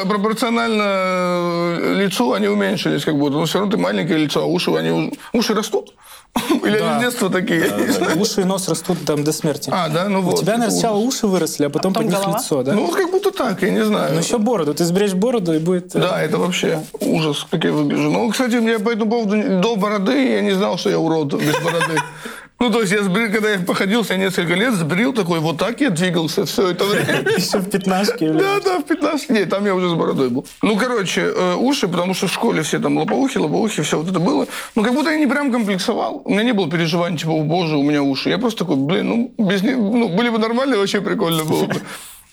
пропорционально 0.08 0.84
э, 0.86 1.93
лицу 2.05 2.32
они 2.34 2.48
уменьшились, 2.48 3.03
как 3.03 3.17
будто. 3.17 3.38
Но 3.38 3.46
все 3.46 3.60
равно 3.60 3.72
ты 3.72 3.77
маленькое 3.77 4.20
лицо, 4.20 4.41
а 4.41 4.46
уши, 4.46 4.72
они 4.72 4.91
у- 4.91 5.38
уши 5.38 5.53
растут. 5.53 5.93
Или 6.65 6.79
Да. 6.79 6.91
они 6.96 7.00
с 7.00 7.03
детства 7.03 7.29
такие? 7.29 7.60
я. 7.67 8.15
Уши 8.20 8.41
и 8.41 8.43
нос 8.43 8.67
растут 8.67 8.98
там 9.05 9.24
до 9.24 9.32
смерти. 9.32 9.70
А, 9.72 9.88
да, 9.89 10.10
ну 10.10 10.20
У 10.20 10.22
вот. 10.24 10.39
тебя, 10.39 10.53
наверное, 10.53 10.72
сначала 10.72 10.98
уши 10.98 11.27
выросли, 11.27 11.65
а 11.65 11.70
потом, 11.70 11.93
потом 11.93 12.05
под 12.08 12.12
них 12.12 12.22
голова? 12.24 12.39
лицо, 12.39 12.63
да? 12.63 12.74
Ну, 12.74 12.86
вот 12.88 12.96
как 12.96 13.12
будто 13.12 13.29
так, 13.32 13.62
я 13.62 13.70
не 13.70 13.84
знаю. 13.86 14.13
Ну 14.13 14.20
еще 14.20 14.39
бороду. 14.39 14.74
Ты 14.74 14.84
сбрежь 14.86 15.13
бороду 15.13 15.53
и 15.53 15.60
будет... 15.60 15.96
э, 15.96 16.00
Да, 16.00 16.20
это 16.24 16.38
вообще 16.39 16.82
ужас, 17.00 17.46
как 17.51 17.63
я 17.65 17.72
выгляжу. 17.72 18.10
Ну, 18.10 18.29
кстати, 18.32 18.52
я 18.62 18.79
по 18.79 18.89
этому 18.89 19.10
поводу 19.10 19.62
до 19.62 19.75
бороды 19.75 20.33
я 20.33 20.41
не 20.41 20.51
знал, 20.51 20.77
что 20.77 20.89
я 20.89 21.00
урод 21.00 21.33
без 21.33 21.55
бороды. 21.60 22.00
Ну, 22.63 22.69
то 22.69 22.79
есть, 22.79 22.93
я 22.93 23.03
сбрил, 23.03 23.29
когда 23.29 23.51
я 23.51 23.60
походился 23.60 24.15
несколько 24.15 24.53
лет, 24.53 24.74
сбрил 24.74 25.12
такой, 25.12 25.39
вот 25.39 25.57
так 25.57 25.81
я 25.81 25.89
двигался 25.89 26.45
все 26.45 26.69
это 26.69 26.86
время. 26.86 27.29
Еще 27.38 27.57
в 27.57 27.69
пятнашке. 27.69 28.31
Да, 28.31 28.62
да, 28.63 28.79
в 28.79 28.83
15 28.83 29.29
Нет, 29.31 29.50
там 29.50 29.65
я 29.65 29.75
уже 29.75 29.89
с 29.89 29.93
бородой 29.93 30.29
был. 30.29 30.45
Ну, 30.62 30.77
короче, 30.77 31.22
э, 31.24 31.55
уши, 31.55 31.89
потому 31.89 32.13
что 32.13 32.27
в 32.27 32.31
школе 32.31 32.62
все 32.62 32.79
там 32.79 32.98
лопоухи, 32.98 33.38
лопоухи, 33.38 33.81
все 33.81 33.98
вот 33.98 34.07
это 34.07 34.22
было. 34.22 34.48
Ну, 34.75 34.83
как 34.83 34.93
будто 34.93 35.12
я 35.12 35.17
не 35.17 35.27
прям 35.27 35.51
комплексовал. 35.51 36.22
У 36.24 36.29
меня 36.29 36.43
не 36.43 36.53
было 36.53 36.69
переживаний, 36.69 37.17
типа, 37.17 37.31
о 37.31 37.43
боже, 37.43 37.75
у 37.75 37.83
меня 37.83 38.01
уши. 38.01 38.29
Я 38.29 38.38
просто 38.38 38.60
такой, 38.60 38.77
блин, 38.77 39.10
ну, 39.10 39.45
без 39.45 39.62
них, 39.62 39.75
ну, 39.75 40.07
были 40.07 40.29
бы 40.29 40.38
нормальные, 40.38 40.79
вообще 40.79 41.01
прикольно 41.01 41.43
было 41.43 41.65
бы. 41.65 41.75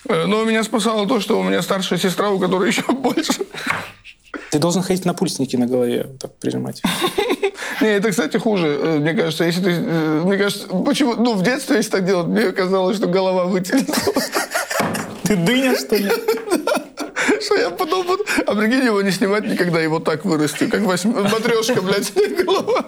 Э, 0.07 0.25
Но 0.25 0.43
меня 0.45 0.63
спасало 0.63 1.07
то, 1.07 1.19
что 1.19 1.39
у 1.39 1.43
меня 1.43 1.61
старшая 1.61 1.99
сестра, 1.99 2.29
у 2.29 2.39
которой 2.39 2.69
еще 2.69 2.83
больше. 2.91 3.33
Ты 4.51 4.59
должен 4.59 4.81
ходить 4.81 5.05
на 5.05 5.13
пульсники 5.13 5.55
на 5.55 5.67
голове, 5.67 6.07
так 6.19 6.33
прижимать. 6.35 6.81
Не, 7.81 7.87
это, 7.87 8.11
кстати, 8.11 8.37
хуже, 8.37 8.67
э, 8.67 8.99
мне 8.99 9.13
кажется, 9.13 9.43
если 9.43 9.61
ты, 9.61 9.69
э, 9.71 10.21
мне 10.23 10.37
кажется, 10.37 10.67
почему, 10.67 11.15
ну, 11.15 11.33
в 11.33 11.43
детстве, 11.43 11.77
если 11.77 11.91
так 11.91 12.05
делать, 12.05 12.27
мне 12.27 12.51
казалось, 12.51 12.97
что 12.97 13.07
голова 13.07 13.45
вытянется. 13.45 13.93
Ты 15.23 15.35
дыня, 15.35 15.75
что 15.75 15.95
ли? 15.95 16.11
Что 17.41 17.55
я 17.55 17.69
потом 17.69 18.05
буду... 18.05 18.23
А 18.45 18.55
прикинь, 18.55 18.85
его 18.85 19.01
не 19.01 19.11
снимать 19.11 19.45
никогда, 19.45 19.79
его 19.79 19.99
так 19.99 20.25
вырастет, 20.25 20.69
как 20.69 20.81
восьми... 20.81 21.13
матрешка, 21.13 21.81
блядь, 21.81 22.11
голова. 22.43 22.85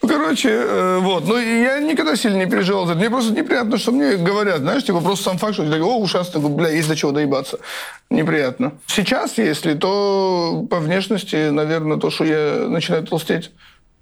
Ну, 0.00 0.08
короче, 0.08 0.48
э, 0.50 0.98
вот. 1.00 1.26
Ну, 1.26 1.36
я 1.38 1.80
никогда 1.80 2.14
сильно 2.14 2.36
не 2.36 2.46
переживал 2.46 2.86
за 2.86 2.92
это. 2.92 3.00
Мне 3.00 3.10
просто 3.10 3.32
неприятно, 3.32 3.78
что 3.78 3.92
мне 3.92 4.16
говорят, 4.16 4.60
знаешь, 4.60 4.84
типа 4.84 5.00
просто 5.00 5.24
сам 5.24 5.38
факт, 5.38 5.54
что 5.54 5.64
ты 5.64 5.70
такой, 5.70 5.86
о, 5.86 5.98
ушастый, 5.98 6.40
бля, 6.40 6.68
есть 6.68 6.88
до 6.88 6.94
чего 6.94 7.10
доебаться. 7.10 7.58
Неприятно. 8.10 8.72
Сейчас, 8.86 9.38
если, 9.38 9.74
то 9.74 10.66
по 10.70 10.78
внешности, 10.78 11.50
наверное, 11.50 11.96
то, 11.96 12.10
что 12.10 12.24
я 12.24 12.68
начинаю 12.68 13.04
толстеть. 13.04 13.50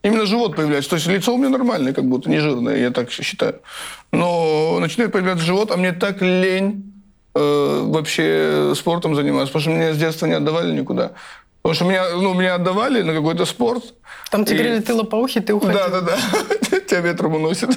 Именно 0.03 0.27
живот 0.27 0.55
появляется. 0.55 0.91
То 0.91 0.97
есть 0.97 1.07
лицо 1.09 1.35
у 1.35 1.39
меня 1.39 1.49
нормальное, 1.49 1.93
как 1.93 2.05
будто 2.05 2.31
не 2.31 2.39
жирное, 2.39 2.77
я 2.77 2.91
так 2.91 3.11
считаю. 3.11 3.61
Но 4.13 4.79
начинает 4.81 5.13
появляться 5.13 5.45
живот, 5.45 5.71
а 5.73 5.77
мне 5.77 5.93
так 5.93 6.21
лень 6.21 6.93
э, 7.35 7.83
вообще 7.87 8.73
спортом 8.77 9.15
заниматься, 9.15 9.53
потому 9.53 9.63
что 9.63 9.71
меня 9.71 9.95
с 9.95 9.99
детства 9.99 10.27
не 10.27 10.35
отдавали 10.35 10.73
никуда. 10.73 11.13
Потому 11.67 11.75
что 11.75 11.85
меня, 11.87 12.05
ну, 12.15 12.33
меня 12.33 12.55
отдавали 12.55 13.03
на 13.03 13.13
какой-то 13.13 13.45
спорт. 13.45 13.83
Там 14.31 14.45
тебе 14.45 14.55
И- 14.55 14.63
говорили, 14.63 14.83
ты 14.83 14.95
лопоухий, 14.95 15.41
ты 15.41 15.53
уходил. 15.53 15.75
Да, 15.77 15.89
да, 15.89 16.01
да. 16.01 16.17
Тебя 16.87 17.01
ветром 17.01 17.35
уносит. 17.35 17.71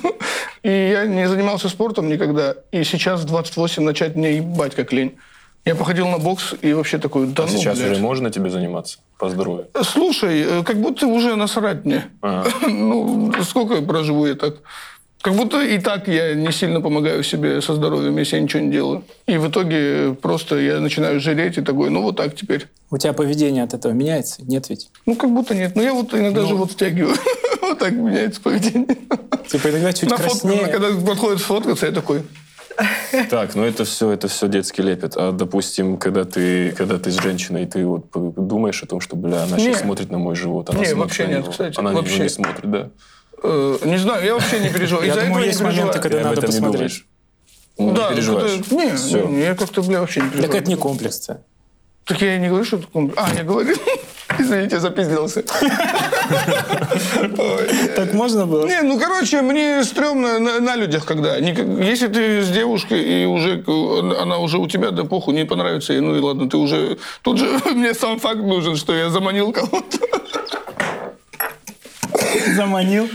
И 0.62 0.70
я 0.70 1.08
не 1.08 1.28
занимался 1.28 1.70
спортом 1.70 2.08
никогда. 2.08 2.54
И 2.72 2.84
сейчас 2.84 3.22
в 3.22 3.26
28 3.26 3.82
начать 3.82 4.16
мне 4.16 4.36
ебать 4.38 4.76
как 4.76 4.94
лень. 4.94 5.16
Я 5.66 5.74
походил 5.74 6.08
на 6.08 6.20
бокс 6.20 6.54
и 6.62 6.72
вообще 6.74 7.00
такой, 7.00 7.26
да 7.26 7.46
А 7.46 7.48
ну, 7.48 7.52
сейчас 7.58 7.80
блядь. 7.80 7.94
уже 7.94 8.00
можно 8.02 8.30
тебе 8.30 8.52
заниматься 8.52 9.00
по 9.18 9.28
здоровью? 9.28 9.66
Слушай, 9.82 10.42
э, 10.60 10.64
как 10.64 10.80
будто 10.80 11.08
уже 11.08 11.36
насрать 11.36 11.84
мне. 11.84 12.12
Ага. 12.22 12.48
Ну, 12.70 13.34
сколько 13.42 13.82
проживу 13.82 14.28
я 14.28 14.36
так? 14.36 14.58
Как 15.22 15.36
будто 15.36 15.62
и 15.62 15.80
так 15.80 16.08
я 16.08 16.34
не 16.34 16.52
сильно 16.52 16.80
помогаю 16.80 17.24
себе 17.24 17.62
со 17.62 17.76
здоровьем, 17.76 18.18
если 18.18 18.38
я 18.38 18.42
ничего 18.42 18.62
не 18.64 18.72
делаю. 18.72 19.04
И 19.28 19.38
в 19.38 19.50
итоге 19.50 20.16
просто 20.22 20.58
я 20.60 20.80
начинаю 20.80 21.20
жалеть 21.20 21.58
и 21.58 21.62
такой, 21.62 21.90
ну 21.90 22.02
вот 22.02 22.16
так 22.16 22.36
теперь. 22.36 22.68
У 22.90 22.98
тебя 22.98 23.12
поведение 23.12 23.64
от 23.64 23.74
этого 23.74 23.92
меняется? 23.92 24.42
Нет 24.44 24.70
ведь? 24.70 24.90
Ну, 25.06 25.16
как 25.16 25.30
будто 25.32 25.54
нет. 25.54 25.76
Ну, 25.76 25.82
я 25.82 25.94
вот 25.94 26.14
иногда 26.14 26.46
живот 26.46 26.72
стягиваю. 26.72 27.16
Вот 27.62 27.78
так 27.78 27.92
меняется 27.92 28.42
поведение. 28.42 28.98
Типа 29.48 29.70
иногда 29.70 29.94
чуть 29.94 30.10
На 30.10 30.18
фотку, 30.18 30.48
краснее. 30.48 30.68
когда 30.68 30.90
подходит 31.06 31.40
сфоткаться, 31.40 31.86
я 31.86 31.92
такой, 31.92 32.24
Так, 33.30 33.56
ну 33.56 33.64
это 33.64 33.84
все, 33.86 34.12
это 34.12 34.28
все 34.28 34.48
детский 34.48 34.82
лепет. 34.82 35.14
А 35.18 35.32
допустим, 35.32 35.98
когда 35.98 36.24
ты, 36.26 36.72
когда 36.72 36.98
ты 36.98 37.12
с 37.12 37.22
женщиной, 37.22 37.66
ты 37.66 37.86
вот 37.86 38.08
думаешь 38.14 38.82
о 38.84 38.88
том, 38.88 39.02
что, 39.02 39.16
бля, 39.16 39.44
она 39.44 39.60
сейчас 39.60 39.82
смотрит 39.82 40.10
на 40.12 40.18
мой 40.18 40.36
живот, 40.36 40.70
она 40.70 40.80
Не, 40.84 40.94
вообще 40.94 41.28
нет, 41.28 41.48
кстати, 41.48 41.78
Она 41.80 41.92
вообще. 41.92 42.24
не 42.24 42.30
смотрит, 42.30 42.72
да. 42.72 42.90
Э, 43.44 43.78
не 43.86 43.98
знаю, 43.98 44.26
я 44.26 44.34
вообще 44.34 44.60
не 44.60 44.70
переживаю. 44.70 45.08
Я 45.08 45.16
думаю, 45.16 45.46
есть 45.46 45.62
моменты, 45.62 46.00
когда 46.00 46.22
надо 46.24 46.42
посмотреть. 46.42 46.72
думаешь. 46.74 47.06
Ну, 47.78 47.94
Да, 47.94 48.14
не 48.14 49.42
я 49.42 49.56
как-то, 49.56 49.82
бля, 49.82 50.02
вообще 50.02 50.20
не 50.22 50.26
Так 50.28 50.34
переживаю. 50.36 50.62
это 50.62 50.70
не 50.70 50.76
комплекс. 50.76 51.28
Так 52.06 52.22
я 52.22 52.36
и 52.36 52.40
не 52.40 52.48
говорю, 52.48 52.66
что 52.66 52.78
это 52.78 52.88
комплекс. 52.88 53.22
А, 53.22 53.34
я 53.36 53.44
говорил. 53.44 53.78
Извините, 54.40 54.76
я 54.76 54.82
запиздился. 54.82 55.44
Так 57.96 58.14
можно 58.14 58.46
было? 58.46 58.66
Не, 58.68 58.82
ну, 58.82 59.00
короче, 59.00 59.42
мне 59.42 59.84
стрёмно 59.84 60.40
на, 60.40 60.60
на 60.60 60.76
людях, 60.76 61.06
когда. 61.06 61.38
Если 61.38 62.08
ты 62.08 62.42
с 62.42 62.50
девушкой, 62.50 63.02
и 63.02 63.26
уже 63.26 63.64
она 64.22 64.38
уже 64.38 64.58
у 64.58 64.68
тебя, 64.68 64.92
да 64.92 65.04
похуй, 65.04 65.34
не 65.34 65.46
понравится 65.46 65.94
ей, 65.94 66.02
ну 66.02 66.16
и 66.16 66.20
ладно, 66.20 66.50
ты 66.50 66.58
уже... 66.58 66.98
Тут 67.22 67.40
же 67.40 67.48
мне 67.74 67.94
сам 67.94 68.20
факт 68.20 68.42
нужен, 68.42 68.76
что 68.76 68.94
я 68.94 69.10
заманил 69.10 69.52
кого-то. 69.52 69.98
Заманил. 72.56 73.10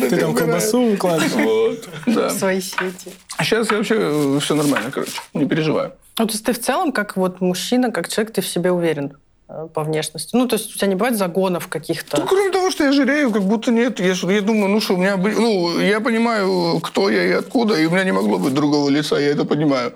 Ты 0.00 0.16
там 0.16 0.34
колбасу 0.34 0.82
выкладываешь. 0.82 1.32
Вот, 1.32 1.88
да. 2.06 2.28
В 2.28 2.32
свои 2.32 2.60
сети. 2.60 3.12
Сейчас 3.38 3.70
я 3.70 3.76
вообще 3.78 4.38
все 4.40 4.54
нормально, 4.54 4.90
короче, 4.90 5.12
не 5.34 5.46
переживаю. 5.46 5.92
Ну, 6.18 6.26
то 6.26 6.32
есть 6.32 6.44
ты 6.44 6.52
в 6.52 6.60
целом, 6.60 6.92
как 6.92 7.16
вот 7.16 7.40
мужчина, 7.40 7.90
как 7.92 8.08
человек, 8.08 8.32
ты 8.32 8.40
в 8.40 8.46
себе 8.46 8.72
уверен 8.72 9.18
э, 9.48 9.68
по 9.72 9.82
внешности. 9.82 10.34
Ну, 10.34 10.48
то 10.48 10.56
есть 10.56 10.74
у 10.74 10.78
тебя 10.78 10.88
не 10.88 10.94
бывает 10.94 11.18
загонов 11.18 11.68
каких-то. 11.68 12.20
Ну, 12.20 12.26
кроме 12.26 12.50
того, 12.50 12.70
что 12.70 12.84
я 12.84 12.92
жирею, 12.92 13.30
как 13.30 13.42
будто 13.42 13.70
нет. 13.70 14.00
Я, 14.00 14.14
я 14.14 14.40
думаю, 14.40 14.68
ну 14.68 14.80
что, 14.80 14.94
у 14.94 14.96
меня... 14.96 15.16
Ну, 15.16 15.78
я 15.78 16.00
понимаю, 16.00 16.80
кто 16.80 17.10
я 17.10 17.22
и 17.24 17.32
откуда, 17.32 17.74
и 17.74 17.84
у 17.84 17.90
меня 17.90 18.04
не 18.04 18.12
могло 18.12 18.38
быть 18.38 18.54
другого 18.54 18.88
лица, 18.88 19.18
я 19.18 19.28
это 19.28 19.44
понимаю. 19.44 19.92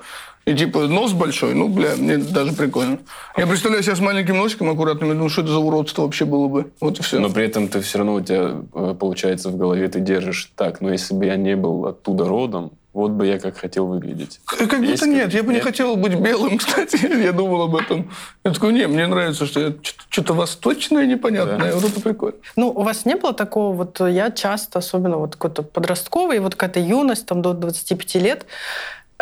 И 0.51 0.55
типа 0.57 0.89
нос 0.89 1.13
большой, 1.13 1.55
ну, 1.55 1.69
бля, 1.69 1.95
мне 1.97 2.17
даже 2.19 2.53
прикольно. 2.53 2.99
Я 3.37 3.47
представляю 3.47 3.85
себя 3.85 3.95
с 3.95 4.01
маленьким 4.01 4.37
носиком 4.37 4.69
аккуратным, 4.69 5.11
и 5.13 5.15
думаю, 5.15 5.29
что 5.31 5.43
это 5.43 5.53
за 5.53 5.59
уродство 5.61 6.03
вообще 6.03 6.25
было 6.25 6.49
бы. 6.49 6.73
Вот 6.81 6.99
и 6.99 7.03
все. 7.03 7.21
Но 7.21 7.31
при 7.31 7.45
этом 7.45 7.69
ты 7.69 7.81
все 7.81 7.99
равно 7.99 8.15
у 8.15 8.21
тебя, 8.21 8.57
э, 8.75 8.95
получается, 8.99 9.51
в 9.51 9.57
голове 9.57 9.87
ты 9.87 10.01
держишь 10.01 10.51
так, 10.57 10.81
но 10.81 10.91
если 10.91 11.15
бы 11.15 11.27
я 11.27 11.37
не 11.37 11.55
был 11.55 11.87
оттуда 11.87 12.27
родом, 12.27 12.73
вот 12.93 13.13
бы 13.13 13.25
я 13.29 13.39
как 13.39 13.57
хотел 13.57 13.87
выглядеть. 13.87 14.41
Как 14.45 14.69
будто 14.69 14.83
Есть 14.83 15.07
нет, 15.07 15.33
я 15.33 15.45
бы 15.45 15.51
не 15.51 15.55
нет? 15.59 15.65
хотел 15.65 15.95
быть 15.95 16.15
белым, 16.17 16.59
кстати, 16.59 16.99
я 17.23 17.31
думал 17.31 17.63
об 17.63 17.77
этом. 17.77 18.11
Я 18.45 18.51
такой, 18.51 18.73
не, 18.73 18.89
мне 18.89 19.07
нравится, 19.07 19.47
что 19.47 19.61
я 19.61 19.69
что- 19.81 20.05
что-то 20.09 20.35
восточное 20.35 21.07
непонятное, 21.07 21.73
вот 21.75 21.85
это 21.85 22.01
прикольно. 22.01 22.39
Ну, 22.57 22.71
у 22.71 22.83
вас 22.83 23.05
не 23.05 23.15
было 23.15 23.33
такого, 23.33 23.73
вот 23.77 24.01
я 24.01 24.33
часто, 24.33 24.81
особенно 24.81 25.19
вот 25.19 25.37
какой-то 25.37 25.63
подростковый, 25.63 26.41
вот 26.41 26.57
какая-то 26.57 26.81
юность, 26.81 27.27
там 27.27 27.43
до 27.43 27.53
25 27.53 28.15
лет, 28.17 28.47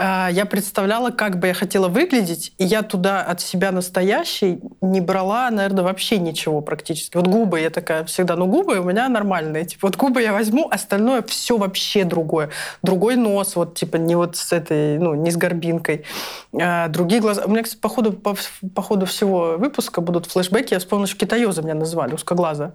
я 0.01 0.47
представляла, 0.49 1.11
как 1.11 1.39
бы 1.39 1.49
я 1.49 1.55
хотела 1.55 1.89
выглядеть, 1.89 2.53
и 2.59 2.65
я 2.65 2.83
туда 2.83 3.23
от 3.23 3.41
себя 3.41 3.73
настоящей 3.73 4.61
не 4.81 5.01
брала, 5.01 5.51
наверное, 5.51 5.83
вообще 5.83 6.19
ничего 6.19 6.61
практически. 6.61 7.17
Вот 7.17 7.27
губы, 7.27 7.59
я 7.61 7.71
такая 7.71 8.05
всегда, 8.05 8.37
ну 8.37 8.47
губы 8.47 8.79
у 8.79 8.85
меня 8.85 9.09
нормальные. 9.09 9.65
Типа 9.65 9.89
вот 9.89 9.97
губы 9.97 10.23
я 10.23 10.33
возьму, 10.33 10.69
остальное 10.71 11.23
все 11.23 11.57
вообще 11.57 12.05
другое. 12.05 12.51
Другой 12.83 13.17
нос, 13.17 13.57
вот 13.57 13.75
типа 13.75 13.97
не 13.97 14.15
вот 14.15 14.37
с 14.37 14.53
этой, 14.53 14.99
ну, 14.99 15.15
не 15.15 15.31
с 15.31 15.37
горбинкой. 15.37 16.05
А, 16.53 16.89
другие 16.89 17.21
глаза. 17.21 17.43
У 17.45 17.51
меня, 17.51 17.63
кстати, 17.63 17.81
по 17.81 17.89
ходу, 17.89 18.13
по, 18.13 18.37
по 18.75 18.83
ходу 18.83 19.07
всего 19.07 19.57
выпуска 19.59 20.01
будут 20.01 20.27
флешбеки. 20.27 20.75
Я 20.75 20.79
вспомнила, 20.79 21.09
что 21.09 21.19
китаёза 21.19 21.63
меня 21.63 21.75
назвали, 21.75 22.15
узкоглаза. 22.15 22.75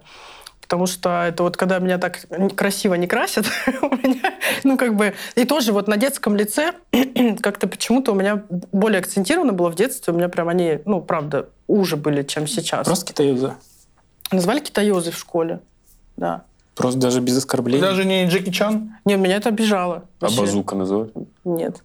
Потому 0.74 0.88
что 0.88 1.22
это 1.22 1.44
вот 1.44 1.56
когда 1.56 1.78
меня 1.78 1.98
так 1.98 2.26
красиво 2.56 2.94
не 2.94 3.06
красят, 3.06 3.46
у 3.80 3.94
меня, 3.94 4.34
ну 4.64 4.76
как 4.76 4.96
бы, 4.96 5.14
и 5.36 5.44
тоже 5.44 5.72
вот 5.72 5.86
на 5.86 5.96
детском 5.96 6.34
лице 6.34 6.72
как-то 7.40 7.68
почему-то 7.68 8.10
у 8.10 8.16
меня 8.16 8.42
более 8.72 8.98
акцентировано 8.98 9.52
было 9.52 9.70
в 9.70 9.76
детстве, 9.76 10.12
у 10.12 10.16
меня 10.16 10.28
прям 10.28 10.48
они, 10.48 10.80
ну 10.84 11.00
правда, 11.00 11.48
уже 11.68 11.96
были, 11.96 12.24
чем 12.24 12.48
сейчас. 12.48 12.86
Просто 12.86 13.06
китаюза. 13.06 13.54
Назвали 14.32 14.58
китаёзы 14.58 15.12
в 15.12 15.16
школе, 15.16 15.60
да. 16.16 16.42
Просто 16.74 16.98
даже 16.98 17.20
без 17.20 17.38
оскорблений. 17.38 17.80
Даже 17.80 18.04
не 18.04 18.26
Джеки 18.26 18.50
Чан? 18.50 18.96
Не, 19.04 19.14
меня 19.14 19.36
это 19.36 19.50
обижало. 19.50 20.02
А 20.18 20.24
вообще. 20.24 20.40
базука 20.40 20.74
называют? 20.74 21.14
Нет. 21.44 21.84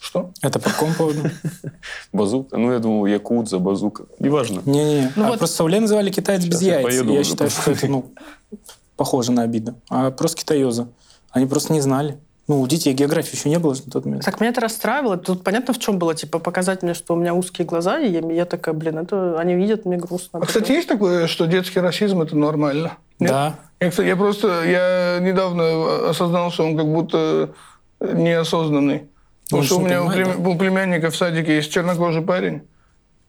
Что? 0.00 0.30
Это 0.42 0.58
по 0.58 0.70
какому 0.70 0.94
поводу? 0.94 1.20
Базука? 2.12 2.56
Ну, 2.56 2.72
я 2.72 2.78
думал, 2.78 3.04
якудза, 3.06 3.58
базука. 3.58 4.04
Неважно. 4.18 4.62
Не-не. 4.64 5.12
Ну 5.14 5.24
А 5.24 5.28
вот- 5.28 5.38
Просто 5.38 5.56
Сауле 5.56 5.78
называли 5.78 6.10
китаец 6.10 6.44
без 6.44 6.58
Сейчас 6.58 6.62
я 6.62 6.74
яиц. 6.80 6.84
поеду 6.86 7.12
Я 7.12 7.20
уже 7.20 7.30
считаю, 7.30 7.50
что 7.50 7.70
это, 7.70 7.86
ну, 7.86 8.10
похоже 8.96 9.32
на 9.32 9.42
обиду. 9.42 9.74
А 9.90 10.10
просто 10.10 10.38
китаёза. 10.38 10.88
Они 11.32 11.46
просто 11.46 11.72
не 11.74 11.80
знали. 11.82 12.18
Ну, 12.48 12.62
у 12.62 12.66
детей 12.66 12.94
географии 12.94 13.36
еще 13.36 13.48
не 13.50 13.58
было 13.58 13.74
на 13.74 13.92
тот 13.92 14.06
момент. 14.06 14.24
Так 14.24 14.40
меня 14.40 14.50
это 14.50 14.60
расстраивало. 14.62 15.16
Тут 15.18 15.44
понятно, 15.44 15.72
в 15.74 15.78
чем 15.78 15.98
было. 15.98 16.14
Типа 16.14 16.38
показать 16.38 16.82
мне, 16.82 16.94
что 16.94 17.14
у 17.14 17.16
меня 17.16 17.34
узкие 17.34 17.66
глаза, 17.66 18.00
и 18.00 18.10
я, 18.10 18.20
я 18.32 18.44
такая, 18.46 18.74
блин, 18.74 18.98
это 18.98 19.38
они 19.38 19.54
видят, 19.54 19.84
мне 19.84 19.98
грустно. 19.98 20.40
А, 20.42 20.46
кстати, 20.46 20.72
есть 20.72 20.88
такое, 20.88 21.26
что 21.28 21.46
детский 21.46 21.78
расизм– 21.80 22.22
это 22.22 22.36
нормально? 22.36 22.96
Нет? 23.20 23.30
Да. 23.30 23.54
Я, 23.78 23.90
кстати, 23.90 24.08
я 24.08 24.16
просто, 24.16 24.64
я 24.64 25.18
недавно 25.20 26.08
осознал, 26.10 26.50
что 26.50 26.64
он 26.64 26.76
как 26.76 26.86
будто 26.86 27.50
неосознанный. 28.00 29.04
Потому 29.50 29.62
Он 29.62 29.66
что 29.66 29.78
у 29.78 29.80
меня 29.80 30.02
у 30.02 30.56
племянника 30.56 31.10
в 31.10 31.16
садике 31.16 31.56
есть 31.56 31.72
чернокожий 31.72 32.22
парень. 32.22 32.62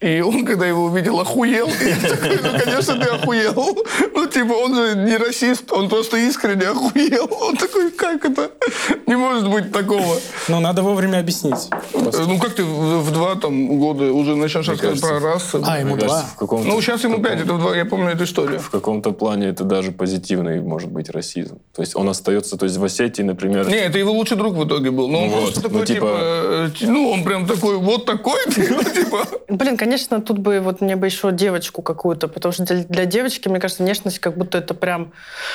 И 0.01 0.19
он, 0.21 0.45
когда 0.45 0.65
его 0.65 0.85
увидел, 0.85 1.19
охуел. 1.19 1.67
И 1.67 1.89
я 1.89 1.95
такой, 2.09 2.39
ну, 2.41 2.59
конечно, 2.59 2.95
ты 2.99 3.07
охуел. 3.09 3.77
Ну, 4.15 4.25
типа, 4.27 4.53
он 4.53 4.73
же 4.75 4.95
не 4.95 5.15
расист, 5.17 5.71
он 5.71 5.89
просто 5.89 6.17
искренне 6.17 6.65
охуел. 6.69 7.29
Он 7.39 7.55
такой, 7.55 7.91
как 7.91 8.25
это? 8.25 8.49
Не 9.05 9.15
может 9.15 9.47
быть 9.47 9.71
такого. 9.71 10.15
Ну, 10.47 10.59
надо 10.59 10.81
вовремя 10.81 11.19
объяснить. 11.19 11.69
Э, 11.93 12.25
Ну, 12.27 12.39
как 12.39 12.55
ты 12.55 12.63
в, 12.63 13.11
два 13.11 13.35
там, 13.35 13.77
года 13.77 14.11
уже 14.11 14.35
начнешь 14.35 14.67
рассказывать 14.67 15.01
про 15.01 15.19
расу? 15.19 15.61
А, 15.63 15.79
ему 15.79 15.95
два. 15.97 16.25
Ну, 16.39 16.81
сейчас 16.81 17.03
ему 17.03 17.21
пять, 17.21 17.41
это 17.41 17.53
в 17.53 17.59
два, 17.59 17.75
я 17.77 17.85
помню 17.85 18.09
эту 18.09 18.23
историю. 18.23 18.59
В 18.59 18.71
каком-то 18.71 19.11
плане 19.11 19.49
это 19.49 19.63
даже 19.65 19.91
позитивный, 19.91 20.61
может 20.61 20.89
быть, 20.89 21.11
расизм. 21.11 21.59
То 21.75 21.83
есть 21.83 21.95
он 21.95 22.09
остается, 22.09 22.57
то 22.57 22.65
есть 22.65 22.77
в 22.77 22.83
Осетии, 22.83 23.21
например, 23.21 23.67
Не, 23.67 23.75
это 23.77 23.99
его 23.99 24.11
лучший 24.13 24.35
друг 24.37 24.55
в 24.55 24.65
итоге 24.65 24.89
был. 24.89 25.07
Но 25.09 25.25
он 25.25 25.29
Ну 25.29 25.37
просто 25.41 25.59
вот, 25.59 25.63
такой, 25.63 25.79
ну, 25.79 25.85
типа, 25.85 26.71
типа- 26.79 26.85
э, 26.87 26.91
ну, 26.91 27.11
он 27.11 27.23
прям 27.23 27.45
такой, 27.45 27.77
вот 27.77 28.05
такой, 28.05 28.39
ну, 28.47 28.83
типа. 28.95 29.27
Блин, 29.47 29.77
конечно, 29.77 29.90
тут 29.97 30.37
бы 30.37 30.59
вот 30.59 30.81
мне 30.81 30.95
бы 30.95 31.05
еще 31.07 31.31
девочку 31.31 31.81
какую-то, 31.81 32.27
потому 32.27 32.51
что 32.53 32.63
для, 32.63 32.83
для 32.83 33.05
девочки, 33.05 33.47
мне 33.47 33.59
кажется, 33.59 33.83
внешность 33.83 34.19
как 34.19 34.37
будто 34.37 34.57
это 34.57 34.73
прям... 34.73 35.11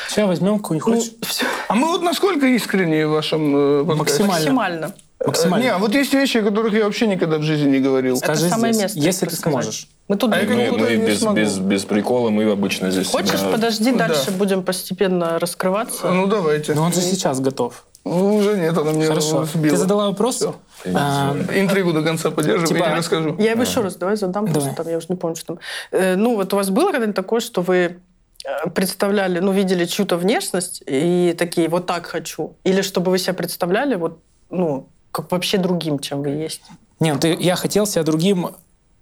Сейчас 0.09 0.27
возьмем 0.27 0.59
какую-нибудь, 0.59 0.87
Ну, 0.89 0.97
хочешь? 1.01 1.13
всё, 1.29 1.47
А 1.69 1.75
мы 1.75 1.89
вот 1.89 2.03
насколько 2.03 2.47
искренние 2.47 3.07
в 3.07 3.11
вашем 3.11 3.57
э? 3.57 3.83
Максимально. 3.85 4.33
максимально. 4.35 4.95
Максимально. 5.25 5.63
Не, 5.65 5.69
а 5.71 5.79
вот 5.79 5.95
есть 5.95 6.13
вещи, 6.13 6.39
о 6.39 6.43
которых 6.43 6.73
я 6.75 6.85
вообще 6.85 7.07
никогда 7.07 7.39
в 7.39 7.43
жизни 7.43 7.71
не 7.71 7.79
говорил. 7.81 8.17
Это 8.17 8.25
Скажи 8.27 8.49
самое 8.51 8.73
здесь, 8.73 8.95
место, 8.95 8.99
если 9.01 9.27
ты 9.27 9.37
сможешь. 9.37 9.89
Мы 10.09 10.17
тут... 10.17 10.33
А 10.33 10.37
мы, 10.37 10.71
мы 10.73 10.91
не 10.97 11.07
без, 11.07 11.21
смогу. 11.21 11.37
без, 11.37 11.59
без 11.59 11.85
прикола, 11.85 12.31
мы 12.31 12.51
обычно 12.51 12.91
здесь 12.91 13.09
Хочешь, 13.09 13.41
себя- 13.41 13.51
подожди, 13.51 13.93
Да. 13.93 14.09
дальше 14.09 14.31
будем 14.31 14.63
постепенно 14.63 15.39
раскрываться. 15.39 16.11
Ну, 16.13 16.27
давайте. 16.27 16.75
Но 16.75 16.83
он 16.83 16.93
же 16.93 17.01
сейчас 17.01 17.41
готов. 17.41 17.85
Ну, 18.05 18.37
уже 18.37 18.57
нет, 18.57 18.77
она 18.79 18.93
мне 18.93 19.07
Хорошо. 19.07 19.47
сбила. 19.47 19.71
Ты 19.71 19.77
задала 19.79 20.07
вопрос? 20.07 20.37
Всё. 20.37 20.55
А, 20.95 21.37
Интригу 21.55 21.93
до 21.93 22.03
конца 22.03 22.31
поддерживай, 22.31 22.69
Типа- 22.69 22.85
я 22.85 22.91
не 22.91 22.97
расскажу. 22.97 23.37
Я 23.39 23.51
его 23.53 23.63
еще 23.63 23.81
раз 23.81 23.97
давай 23.97 24.17
задам, 24.17 24.47
потому 24.47 24.61
Давай. 24.61 24.75
что 24.75 24.83
там 24.83 24.91
я 24.93 24.99
уже 24.99 25.07
не 25.09 25.17
помню, 25.17 25.37
что 25.37 25.47
там. 25.47 25.59
Э, 25.93 26.17
ну, 26.17 26.37
вот 26.37 26.53
у 26.53 26.57
вас 26.57 26.71
было 26.71 26.91
когда-нибудь 26.93 27.17
такое, 27.17 27.41
что 27.41 27.63
вы 27.63 27.99
э, 28.45 28.71
представляли, 28.71 29.41
ну, 29.41 29.53
видели 29.53 29.85
чью-то 29.87 30.17
внешность 30.17 30.83
и 30.87 31.35
такие, 31.37 31.69
вот 31.69 31.87
так 31.87 32.07
хочу? 32.07 32.57
Или 32.65 32.83
чтобы 32.83 33.11
вы 33.11 33.19
себя 33.19 33.35
представляли, 33.35 33.97
вот, 33.97 34.21
ну, 34.51 34.89
как 35.11 35.33
вообще 35.33 35.59
другим, 35.59 35.99
чем 35.99 36.23
вы 36.23 36.29
есть? 36.29 36.63
Нет, 37.01 37.21
ты, 37.21 37.37
я 37.39 37.57
хотел 37.57 37.87
себя 37.87 38.03
другим, 38.05 38.51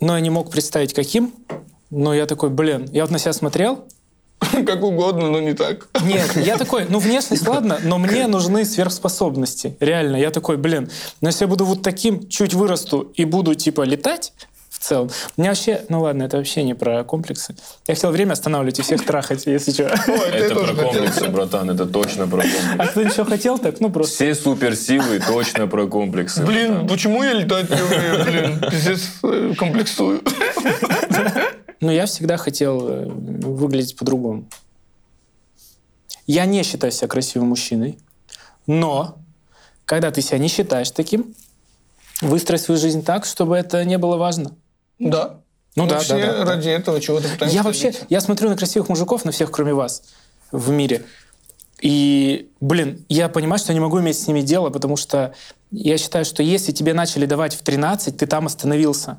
но 0.00 0.14
я 0.16 0.20
не 0.20 0.30
мог 0.30 0.50
представить, 0.50 0.94
каким. 0.94 1.32
Но 1.90 2.14
я 2.14 2.26
такой, 2.26 2.50
блин, 2.50 2.88
я 2.92 3.02
вот 3.02 3.10
на 3.10 3.18
себя 3.18 3.32
смотрел. 3.32 3.84
Как 4.66 4.82
угодно, 4.82 5.30
но 5.30 5.40
не 5.40 5.54
так. 5.54 5.88
Нет, 6.04 6.36
я 6.36 6.56
такой, 6.56 6.86
ну 6.88 6.98
внешность, 6.98 7.46
ладно, 7.46 7.78
но 7.82 7.98
мне 7.98 8.26
нужны 8.26 8.64
сверхспособности. 8.64 9.76
Реально, 9.80 10.16
я 10.16 10.30
такой, 10.30 10.56
блин, 10.56 10.90
но 11.20 11.28
если 11.28 11.44
я 11.44 11.48
буду 11.48 11.64
вот 11.64 11.82
таким, 11.82 12.28
чуть 12.28 12.54
вырасту 12.54 13.12
и 13.14 13.24
буду 13.24 13.54
типа 13.54 13.82
летать, 13.82 14.32
в 14.74 14.80
целом. 14.80 15.08
У 15.36 15.40
меня 15.40 15.52
вообще, 15.52 15.82
ну 15.88 16.02
ладно, 16.02 16.24
это 16.24 16.36
вообще 16.36 16.62
не 16.64 16.74
про 16.74 17.04
комплексы. 17.04 17.54
Я 17.86 17.94
хотел 17.94 18.10
время 18.10 18.32
останавливать 18.32 18.80
и 18.80 18.82
всех 18.82 19.04
трахать, 19.04 19.46
если 19.46 19.70
что. 19.70 19.88
Ты 20.04 20.12
Это 20.12 20.54
про 20.56 20.74
комплексы, 20.74 21.28
братан, 21.28 21.70
это 21.70 21.86
точно 21.86 22.26
про 22.26 22.42
комплексы. 22.42 22.74
А 22.76 22.86
кто 22.88 23.00
еще 23.00 23.24
хотел, 23.24 23.58
так, 23.58 23.80
ну 23.80 23.90
просто. 23.90 24.14
Все 24.14 24.34
суперсилы 24.34 25.20
точно 25.20 25.68
про 25.68 25.86
комплексы. 25.86 26.44
Блин, 26.44 26.88
почему 26.88 27.22
я 27.22 27.34
летать 27.34 27.70
не 27.70 27.80
умею? 27.80 28.24
Блин, 28.24 28.70
пиздец, 28.70 29.12
э, 29.22 29.54
комплексую. 29.56 30.22
Но 31.80 31.92
я 31.92 32.06
всегда 32.06 32.36
хотел 32.36 32.88
э, 32.88 33.06
выглядеть 33.06 33.96
по-другому. 33.96 34.46
Я 36.26 36.46
не 36.46 36.62
считаю 36.62 36.92
себя 36.92 37.08
красивым 37.08 37.48
мужчиной, 37.48 37.98
но 38.66 39.18
когда 39.84 40.10
ты 40.10 40.22
себя 40.22 40.38
не 40.38 40.48
считаешь 40.48 40.90
таким, 40.90 41.34
выстроить 42.20 42.62
свою 42.62 42.80
жизнь 42.80 43.04
так, 43.04 43.26
чтобы 43.26 43.56
это 43.56 43.84
не 43.84 43.98
было 43.98 44.16
важно. 44.16 44.52
Да. 44.98 45.40
Ну 45.76 45.84
Мы 45.84 45.90
да, 45.90 45.98
все 45.98 46.16
да, 46.18 46.26
да, 46.32 46.44
да. 46.44 46.50
ради 46.52 46.68
этого 46.68 47.00
чего-то 47.00 47.28
пытаемся 47.28 47.56
Я 47.56 47.62
вообще, 47.62 47.90
добиться. 47.90 48.06
я 48.08 48.20
смотрю 48.20 48.48
на 48.48 48.56
красивых 48.56 48.88
мужиков, 48.88 49.24
на 49.24 49.32
всех, 49.32 49.50
кроме 49.50 49.74
вас, 49.74 50.02
в 50.52 50.70
мире. 50.70 51.04
И, 51.80 52.48
блин, 52.60 53.04
я 53.08 53.28
понимаю, 53.28 53.58
что 53.58 53.72
я 53.72 53.74
не 53.74 53.80
могу 53.80 54.00
иметь 54.00 54.18
с 54.18 54.26
ними 54.26 54.40
дело, 54.40 54.70
потому 54.70 54.96
что 54.96 55.34
я 55.70 55.98
считаю, 55.98 56.24
что 56.24 56.42
если 56.42 56.70
тебе 56.72 56.94
начали 56.94 57.26
давать 57.26 57.54
в 57.54 57.62
13, 57.62 58.16
ты 58.16 58.26
там 58.26 58.46
остановился. 58.46 59.18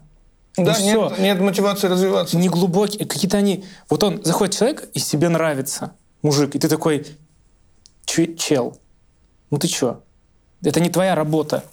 Да, 0.57 0.73
всё. 0.73 1.09
нет, 1.09 1.19
нет 1.19 1.39
мотивации 1.39 1.87
развиваться. 1.87 2.37
не 2.37 2.47
глубокие, 2.49 3.05
какие-то 3.05 3.37
они... 3.37 3.65
Вот 3.89 4.03
он, 4.03 4.23
заходит 4.23 4.55
человек, 4.55 4.89
и 4.93 4.99
себе 4.99 5.29
нравится 5.29 5.91
мужик, 6.21 6.55
и 6.55 6.59
ты 6.59 6.67
такой, 6.69 7.05
«Чё- 8.05 8.33
чел, 8.35 8.77
ну 9.51 9.57
ты 9.57 9.67
чё? 9.67 10.01
Это 10.63 10.79
не 10.79 10.89
твоя 10.89 11.15
работа. 11.15 11.63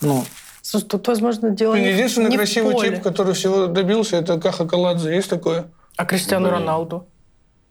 Ну, 0.00 0.24
Слушай, 0.62 0.84
тут, 0.86 1.06
возможно, 1.08 1.50
дело 1.50 1.74
не, 1.74 1.88
единственный 1.92 2.30
не 2.30 2.36
красивый 2.36 2.72
поле. 2.74 2.90
тип, 2.90 3.02
который 3.02 3.34
всего 3.34 3.66
добился, 3.66 4.16
это 4.16 4.38
Каха 4.40 4.66
Каладзе. 4.66 5.14
Есть 5.14 5.28
такое? 5.28 5.66
А 5.96 6.04
Криштиану 6.04 6.48
Блин. 6.48 6.60
Роналду? 6.60 7.06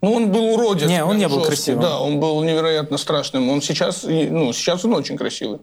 Ну, 0.02 0.14
он 0.14 0.32
был 0.32 0.54
уродец. 0.56 0.88
Не, 0.88 1.04
он 1.04 1.18
не 1.18 1.28
был 1.28 1.36
жесткий. 1.40 1.48
красивым. 1.56 1.82
Да, 1.84 2.00
он 2.00 2.20
был 2.20 2.44
невероятно 2.44 2.98
страшным. 2.98 3.50
Он 3.50 3.62
сейчас, 3.62 4.04
и- 4.04 4.30
ну, 4.30 4.52
сейчас 4.52 4.84
он 4.84 4.94
очень 4.96 5.16
красивый. 5.18 5.60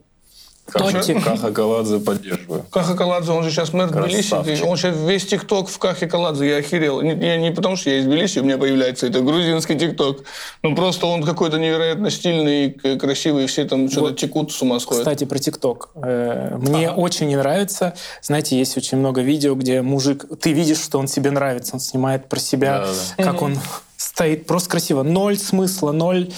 Тотик. 0.72 1.24
Каха 1.24 1.50
Каладзе 1.52 1.98
поддерживаю. 1.98 2.64
Каха 2.70 2.94
Каладзе, 2.94 3.32
он 3.32 3.42
же 3.44 3.50
сейчас 3.50 3.72
мэр 3.72 3.88
Тбилиси. 3.90 4.28
Красавчик. 4.30 4.64
Он 4.66 4.76
сейчас 4.76 4.96
весь 4.96 5.26
ТикТок 5.26 5.68
в 5.68 5.78
Кахе 5.78 6.06
Каладзе. 6.06 6.48
Я 6.48 6.56
охерел. 6.58 7.00
Не, 7.00 7.14
не- 7.14 7.38
не 7.38 7.50
потому, 7.52 7.76
что 7.76 7.90
я 7.90 7.98
из 7.98 8.04
Тбилиси, 8.04 8.40
у 8.40 8.44
меня 8.44 8.58
появляется 8.58 9.06
это 9.06 9.20
грузинский 9.20 9.78
ТикТок. 9.78 10.24
Ну, 10.62 10.74
просто 10.74 11.06
он 11.06 11.22
какой-то 11.22 11.58
невероятно 11.58 12.10
стильный, 12.10 12.70
красивый, 12.98 13.46
все 13.46 13.64
там 13.64 13.88
что-то 13.90 14.08
Вот. 14.08 14.18
текут, 14.18 14.52
с 14.52 14.60
ума 14.62 14.78
сходят. 14.80 15.02
Кстати, 15.02 15.24
про 15.24 15.38
ТикТок. 15.38 15.90
Э, 15.96 16.56
Мне 16.58 16.90
очень 16.90 17.28
не 17.28 17.36
нравится. 17.36 17.94
Знаете, 18.22 18.58
есть 18.58 18.76
очень 18.76 18.98
много 18.98 19.20
видео, 19.22 19.54
где 19.54 19.82
мужик... 19.82 20.26
Ты 20.40 20.52
видишь, 20.52 20.78
что 20.80 20.98
он 20.98 21.08
себе 21.08 21.30
нравится. 21.30 21.74
Он 21.74 21.80
снимает 21.80 22.28
про 22.28 22.38
себя, 22.40 22.80
Да-да. 23.16 23.24
как 23.24 23.42
он 23.42 23.58
стоит. 23.96 24.46
Просто 24.46 24.68
красиво. 24.70 25.02
Ноль 25.02 25.38
смысла, 25.38 25.92
ноль 25.92 26.30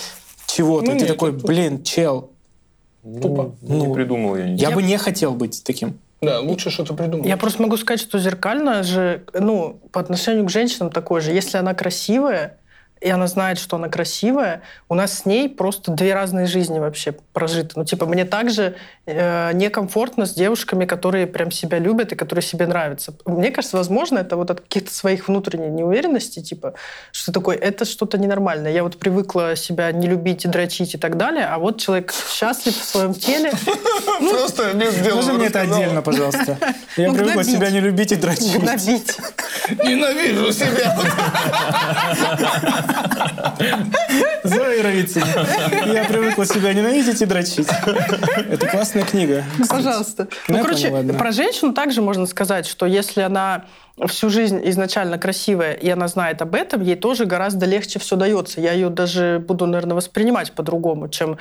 чего-то. 0.47 0.87
Ну 0.87 0.93
ты 0.93 0.99
нет, 1.01 1.09
такой, 1.09 1.33
блин, 1.33 1.83
чел, 1.85 2.31
Тупо. 3.03 3.55
Ну, 3.63 3.87
не 3.87 3.95
придумал 3.95 4.37
я 4.37 4.49
ничего. 4.49 4.69
я 4.71 4.75
бы 4.75 4.83
не 4.83 4.99
хотел 4.99 5.33
быть 5.33 5.63
таким. 5.65 5.99
Да, 6.21 6.41
лучше 6.41 6.71
что-то 6.71 6.93
придумать. 6.95 7.27
Я 7.27 7.37
просто 7.39 7.63
могу 7.63 7.77
сказать, 7.79 8.01
что 8.01 8.19
зеркально 8.19 8.83
же, 8.83 9.25
ну, 9.33 9.81
по 9.91 10.01
отношению 10.01 10.45
к 10.45 10.51
женщинам 10.51 10.91
такое 10.91 11.23
же. 11.23 11.33
Если 11.33 11.57
она 11.57 11.73
красивая, 11.73 12.59
и 13.01 13.09
она 13.09 13.27
знает, 13.27 13.59
что 13.59 13.77
она 13.77 13.89
красивая, 13.89 14.63
у 14.89 14.95
нас 14.95 15.21
с 15.21 15.25
ней 15.25 15.49
просто 15.49 15.91
две 15.91 16.13
разные 16.13 16.47
жизни 16.47 16.79
вообще 16.79 17.13
прожиты. 17.13 17.73
Ну, 17.77 17.85
типа, 17.85 18.05
мне 18.05 18.27
также 18.27 18.77
э, 19.07 19.53
некомфортно 19.55 20.27
с 20.27 20.35
девушками, 20.35 20.85
которые 20.85 21.27
прям 21.27 21.51
себя 21.51 21.79
любят 21.79 22.13
и 22.13 22.15
которые 22.15 22.43
себе 22.43 22.67
нравятся. 22.67 23.15
Мне 23.25 23.51
кажется, 23.51 23.79
возможно, 23.79 24.19
это 24.19 24.37
вот 24.37 24.51
от 24.51 24.61
каких-то 24.61 24.93
своих 24.93 25.29
внутренней 25.29 25.71
неуверенностей, 25.71 26.43
типа, 26.43 26.75
что 27.11 27.33
такое, 27.33 27.57
это 27.57 27.87
что-то 27.87 28.19
ненормальное. 28.19 28.71
Я 28.71 28.83
вот 28.83 28.99
привыкла 28.99 29.57
себя 29.57 29.91
не 29.93 30.07
любить 30.07 30.45
и 30.45 30.49
дрочить 30.49 30.95
и 30.95 30.99
так 30.99 31.17
далее, 31.17 31.47
а 31.47 31.59
вот 31.59 31.81
человек 31.81 32.13
счастлив 32.13 32.77
в 32.77 32.85
своем 32.85 33.15
теле. 33.15 33.51
Просто 34.19 34.75
без 34.75 34.95
дела 34.97 35.17
Можно 35.17 35.33
мне 35.35 35.47
это 35.47 35.61
отдельно, 35.61 36.03
пожалуйста? 36.03 36.59
Я 36.99 37.09
Ну, 37.09 37.15
привыкла 37.15 37.45
себя 37.45 37.71
не 37.71 37.81
любить 37.81 38.13
и 38.13 38.17
дрочить. 38.17 38.61
Ненавижу 39.71 40.53
себя. 40.53 40.99
Зоя 44.45 44.83
Равицина. 44.83 45.47
Я 45.87 46.05
привыкла 46.05 46.47
себя 46.47 46.73
ненавидеть 46.73 47.21
и 47.23 47.27
дрочить. 47.27 47.69
Это 48.51 48.67
классная 48.67 49.05
книга. 49.05 49.45
Кстати. 49.61 49.69
пожалуйста. 49.69 50.29
Ну, 50.49 50.57
Ну, 50.59 50.63
короче, 50.65 50.91
ладно. 50.91 51.15
про 51.15 51.33
женщину 51.33 51.73
также 51.73 52.03
можно 52.03 52.27
сказать, 52.27 52.67
что 52.67 52.87
если 52.87 53.21
она 53.23 53.65
всю 54.09 54.31
жизнь 54.31 54.61
изначально 54.65 55.19
красивая, 55.19 55.75
и 55.75 55.89
она 55.89 56.09
знает 56.09 56.41
об 56.43 56.55
этом, 56.55 56.83
ей 56.83 56.97
тоже 56.97 57.27
гораздо 57.27 57.67
легче 57.67 57.99
все 57.99 58.17
дается. 58.17 58.61
Я 58.61 58.73
ее 58.73 58.89
даже 58.89 59.45
буду, 59.47 59.67
наверное, 59.67 59.95
воспринимать 59.95 60.53
по-другому, 60.53 61.09
чем 61.09 61.37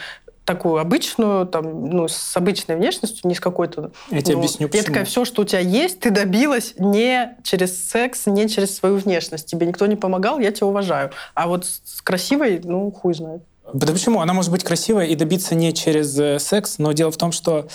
такую 0.50 0.80
обычную, 0.80 1.46
там, 1.46 1.92
ну, 1.92 2.08
с 2.08 2.36
обычной 2.36 2.76
внешностью, 2.76 3.30
не 3.30 3.36
с 3.36 3.40
какой-то... 3.40 3.92
Я 4.10 4.24
тебе 4.24 4.34
ну, 4.34 4.40
объясню, 4.40 4.66
Я 4.66 4.72
почему. 4.72 4.86
такая, 4.88 5.06
все, 5.06 5.24
что 5.24 5.44
у 5.44 5.46
тебя 5.46 5.60
есть, 5.60 6.00
ты 6.00 6.10
добилась 6.10 6.74
не 6.80 7.38
через 7.44 7.88
секс, 7.88 8.26
не 8.26 8.50
через 8.50 8.76
свою 8.76 8.98
внешность. 8.98 9.46
Тебе 9.46 9.68
никто 9.68 9.86
не 9.86 9.96
помогал, 9.96 10.40
я 10.40 10.52
тебя 10.52 10.66
уважаю. 10.66 11.12
А 11.36 11.48
вот 11.48 11.66
с 11.66 12.02
красивой, 12.02 12.60
ну, 12.64 12.90
хуй 12.90 13.14
знает. 13.14 13.44
Да 13.72 13.94
почему? 13.94 14.22
Она 14.22 14.34
может 14.34 14.50
быть 14.52 14.64
красивой 14.64 15.10
и 15.10 15.16
добиться 15.16 15.54
не 15.54 15.72
через 15.72 16.18
э, 16.18 16.40
секс, 16.40 16.80
но 16.80 16.94
дело 16.94 17.12
в 17.12 17.18
том, 17.18 17.32
что 17.32 17.68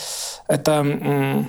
это 0.48 1.46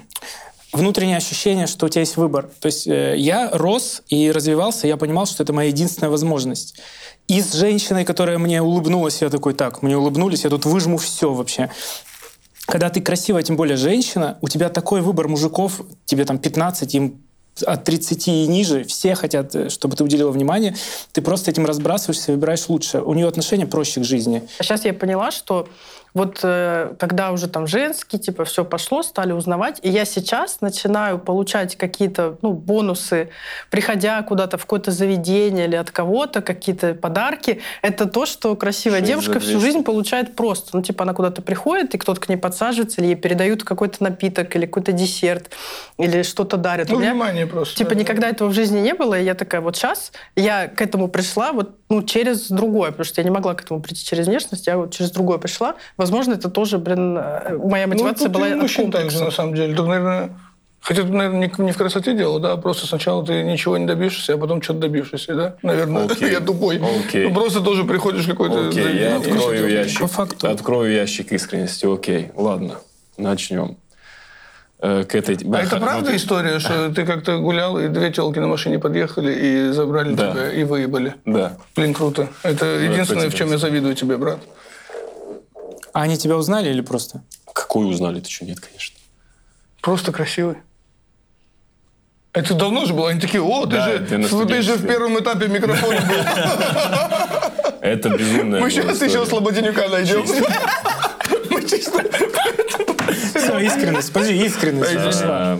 внутреннее 0.71 1.17
ощущение, 1.17 1.65
что 1.65 1.87
у 1.87 1.89
тебя 1.89 2.01
есть 2.01 2.17
выбор. 2.17 2.49
То 2.59 2.67
есть 2.67 2.85
э, 2.85 3.15
я 3.17 3.49
рос 3.51 4.03
и 4.09 4.31
развивался, 4.31 4.85
я 4.85 4.97
понимал, 4.97 5.25
что 5.25 5.41
это 5.41 5.53
моя 5.53 5.69
единственная 5.69 6.11
возможность. 6.11 6.77
И 7.27 7.41
с 7.41 7.53
женщиной, 7.53 8.05
которая 8.05 8.37
мне 8.37 8.61
улыбнулась, 8.61 9.21
я 9.21 9.29
такой, 9.29 9.53
так, 9.53 9.81
мне 9.81 9.97
улыбнулись, 9.97 10.43
я 10.43 10.49
тут 10.49 10.65
выжму 10.65 10.97
все 10.97 11.33
вообще. 11.33 11.71
Когда 12.67 12.89
ты 12.89 13.01
красивая, 13.01 13.43
тем 13.43 13.57
более 13.57 13.77
женщина, 13.77 14.37
у 14.41 14.47
тебя 14.47 14.69
такой 14.69 15.01
выбор 15.01 15.27
мужиков, 15.27 15.81
тебе 16.05 16.25
там 16.25 16.37
15, 16.37 16.95
им 16.95 17.21
от 17.65 17.83
30 17.83 18.27
и 18.27 18.47
ниже, 18.47 18.83
все 18.83 19.15
хотят, 19.15 19.55
э, 19.55 19.69
чтобы 19.69 19.95
ты 19.95 20.03
уделила 20.03 20.31
внимание, 20.31 20.75
ты 21.13 21.21
просто 21.21 21.51
этим 21.51 21.65
разбрасываешься, 21.65 22.31
выбираешь 22.33 22.67
лучше. 22.67 22.99
У 22.99 23.13
нее 23.13 23.27
отношение 23.27 23.65
проще 23.65 24.01
к 24.01 24.03
жизни. 24.03 24.47
Сейчас 24.59 24.83
я 24.83 24.93
поняла, 24.93 25.31
что 25.31 25.67
вот 26.15 26.39
э, 26.43 26.95
когда 26.97 27.31
уже 27.31 27.49
там 27.49 27.67
женский, 27.67 28.17
типа, 28.17 28.45
все 28.45 28.63
пошло, 28.63 29.03
стали 29.03 29.33
узнавать, 29.33 29.79
и 29.83 29.89
я 29.89 30.05
сейчас 30.05 30.61
начинаю 30.61 31.19
получать 31.19 31.75
какие-то 31.75 32.37
ну, 32.41 32.53
бонусы, 32.53 33.29
приходя 33.69 34.21
куда-то 34.23 34.57
в 34.57 34.61
какое-то 34.61 34.91
заведение 34.91 35.65
или 35.65 35.75
от 35.75 35.91
кого-то, 35.91 36.41
какие-то 36.41 36.93
подарки. 36.93 37.61
Это 37.81 38.05
то, 38.05 38.25
что 38.25 38.55
красивая 38.55 39.01
за 39.01 39.05
девушка 39.07 39.39
всю 39.41 39.59
200. 39.59 39.65
жизнь 39.65 39.83
получает 39.83 40.35
просто. 40.37 40.69
Ну, 40.77 40.81
типа, 40.81 41.03
она 41.03 41.13
куда-то 41.13 41.41
приходит, 41.41 41.93
и 41.93 41.97
кто-то 41.97 42.21
к 42.21 42.29
ней 42.29 42.37
подсаживается, 42.37 43.01
или 43.01 43.07
ей 43.09 43.15
передают 43.15 43.65
какой-то 43.65 44.01
напиток, 44.01 44.55
или 44.55 44.65
какой-то 44.65 44.93
десерт, 44.93 45.51
или 45.97 46.23
что-то 46.23 46.55
дарят. 46.55 46.87
Ну, 46.89 46.95
У 46.95 46.99
меня- 46.99 47.11
внимание 47.11 47.45
просто. 47.45 47.75
Типа 47.75 47.91
никогда 47.93 48.29
этого 48.29 48.47
в 48.47 48.53
жизни 48.53 48.79
не 48.79 48.93
было, 48.93 49.19
и 49.19 49.23
я 49.25 49.35
такая, 49.35 49.59
вот 49.59 49.75
сейчас 49.75 50.13
я 50.37 50.69
к 50.69 50.81
этому 50.81 51.09
пришла 51.09 51.51
вот 51.51 51.75
ну, 51.89 52.01
через 52.03 52.49
другое, 52.49 52.91
потому 52.91 53.05
что 53.05 53.21
я 53.21 53.25
не 53.25 53.31
могла 53.31 53.53
к 53.53 53.63
этому 53.63 53.79
прийти 53.79 54.03
через 54.03 54.27
внешность, 54.27 54.65
я 54.67 54.77
вот 54.77 54.91
через 54.91 55.11
другое 55.11 55.37
пришла. 55.37 55.75
Возможно, 55.97 56.33
это 56.33 56.49
тоже, 56.49 56.79
блин, 56.79 57.17
э, 57.17 57.57
моя 57.57 57.85
мотивация 57.85 58.27
ну, 58.27 58.33
тут 58.33 58.41
была 58.41 58.51
от 58.51 58.61
мужчин 58.61 58.91
так 58.91 59.11
же, 59.11 59.17
комплекса. 59.17 59.25
на 59.25 59.31
самом 59.31 59.55
деле. 59.55 59.75
Только, 59.75 59.89
наверное, 59.89 60.29
хотя 60.81 61.03
тут, 61.03 61.11
наверное, 61.11 61.47
не, 61.47 61.63
не 61.63 61.71
в 61.71 61.77
красоте 61.77 62.15
дело, 62.15 62.39
да, 62.39 62.57
просто 62.57 62.87
сначала 62.87 63.23
ты 63.23 63.43
ничего 63.43 63.77
не 63.77 63.85
добьешься, 63.85 64.33
а 64.33 64.37
потом 64.37 64.63
что-то 64.63 64.79
добившийся, 64.79 65.35
да? 65.35 65.55
Наверное, 65.61 66.05
Окей. 66.11 66.31
я 66.31 66.39
тупой. 66.39 66.81
Окей. 67.05 67.27
Ну, 67.27 67.35
просто 67.35 67.61
тоже 67.61 67.83
приходишь 67.83 68.25
какой-то... 68.25 68.69
Окей, 68.69 68.99
я 68.99 69.11
ну, 69.11 69.17
открою 69.19 69.61
ну, 69.61 69.67
ящик. 69.67 70.01
По 70.01 70.07
факту. 70.07 70.49
Открою 70.49 70.91
ящик 70.91 71.31
искренности. 71.31 71.85
Окей, 71.85 72.31
ладно, 72.35 72.79
начнем. 73.17 73.77
Э, 74.87 75.03
К 75.03 75.15
этой... 75.15 75.35
А 75.51 75.63
это 75.63 75.77
правда 75.77 76.15
история, 76.15 76.59
что 76.59 76.93
ты 76.93 77.05
как-то 77.05 77.39
гулял, 77.39 77.79
и 77.79 77.87
две 77.87 78.11
телки 78.11 78.37
на 78.37 78.45
машине 78.45 78.77
подъехали 78.77 79.33
и 79.33 79.71
забрали 79.71 80.13
Да. 80.13 80.31
тебя 80.31 80.51
и 80.51 80.63
выебали? 80.63 81.15
Да. 81.25 81.57
Блин, 81.75 81.95
круто. 81.95 82.27
Это 82.43 82.65
единственное, 82.67 83.31
в 83.31 83.33
чем 83.35 83.49
я 83.49 83.57
завидую 83.57 83.95
тебе, 83.95 84.17
брат. 84.17 84.39
А 85.91 86.03
они 86.03 86.17
тебя 86.17 86.37
узнали 86.37 86.69
или 86.69 86.81
просто? 86.81 87.23
Какую 87.51 87.87
узнали? 87.87 88.19
Ты 88.19 88.29
что, 88.29 88.45
нет, 88.45 88.59
конечно. 88.59 88.95
Просто 89.81 90.11
красивый. 90.11 90.57
Это 92.33 92.53
давно 92.53 92.85
же 92.85 92.93
было. 92.93 93.09
Они 93.09 93.19
такие, 93.19 93.41
о, 93.41 93.65
ты, 93.65 93.77
Да, 93.77 93.89
же, 93.89 94.45
ты 94.45 94.61
же 94.61 94.75
в 94.75 94.85
первом 94.85 95.17
этапе 95.17 95.47
микрофона 95.47 95.99
был. 96.01 96.17
Это 97.81 98.09
безумная 98.09 98.61
Мы 98.61 98.69
сейчас 98.69 99.01
еще. 99.01 99.25
Слободенюка 99.25 99.87
найдем. 99.89 100.25
Мы 101.49 101.61
чисто... 101.63 102.03
Все, 103.13 103.59
искренность. 103.59 104.11
Подожди, 104.13 104.45
искренность. 104.45 104.91
А, 105.23 105.59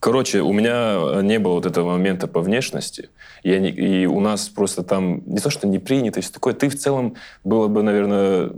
Короче, 0.00 0.40
у 0.40 0.52
меня 0.52 1.22
не 1.22 1.38
было 1.38 1.54
вот 1.54 1.66
этого 1.66 1.90
момента 1.92 2.26
по 2.26 2.40
внешности. 2.40 3.08
Я 3.44 3.60
не- 3.60 3.70
и 3.70 4.06
у 4.06 4.18
нас 4.18 4.48
просто 4.48 4.82
там 4.82 5.22
не 5.26 5.38
то, 5.38 5.48
что 5.48 5.68
не 5.68 5.78
принято, 5.78 6.18
есть 6.18 6.34
такое. 6.34 6.54
Ты 6.54 6.68
в 6.68 6.76
целом 6.76 7.14
было 7.44 7.68
бы, 7.68 7.84
наверное, 7.84 8.50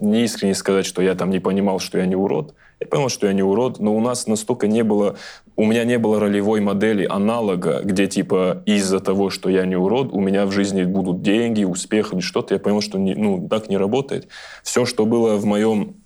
не 0.00 0.24
искренне 0.24 0.54
сказать, 0.54 0.86
что 0.86 1.02
я 1.02 1.14
там 1.14 1.28
не 1.30 1.40
понимал, 1.40 1.78
что 1.78 1.98
я 1.98 2.06
не 2.06 2.16
урод. 2.16 2.54
Я 2.80 2.86
понял, 2.86 3.08
что 3.08 3.26
я 3.26 3.32
не 3.32 3.42
урод, 3.42 3.80
но 3.80 3.96
у 3.96 4.00
нас 4.00 4.26
настолько 4.26 4.68
не 4.68 4.82
было... 4.84 5.16
У 5.56 5.64
меня 5.64 5.84
не 5.84 5.98
было 5.98 6.20
ролевой 6.20 6.60
модели, 6.60 7.04
аналога, 7.04 7.80
где 7.82 8.06
типа 8.06 8.62
из-за 8.66 9.00
того, 9.00 9.30
что 9.30 9.50
я 9.50 9.66
не 9.66 9.74
урод, 9.74 10.12
у 10.12 10.20
меня 10.20 10.46
в 10.46 10.52
жизни 10.52 10.84
будут 10.84 11.22
деньги, 11.22 11.64
успех 11.64 12.12
или 12.12 12.20
что-то. 12.20 12.54
Я 12.54 12.60
понял, 12.60 12.80
что 12.80 12.98
не- 12.98 13.16
ну, 13.16 13.48
так 13.48 13.68
не 13.68 13.76
работает. 13.76 14.28
Все, 14.62 14.84
что 14.84 15.06
было 15.06 15.36
в 15.36 15.44
моем 15.44 15.96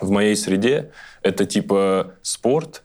в 0.00 0.10
моей 0.10 0.36
среде 0.36 0.90
это 1.22 1.46
типа 1.46 2.12
спорт, 2.22 2.82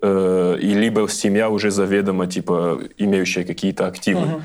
э, 0.00 0.58
и 0.60 0.74
либо 0.74 1.08
семья 1.08 1.50
уже 1.50 1.70
заведомо 1.70 2.26
типа 2.26 2.80
имеющая 2.98 3.44
какие-то 3.44 3.86
активы. 3.86 4.42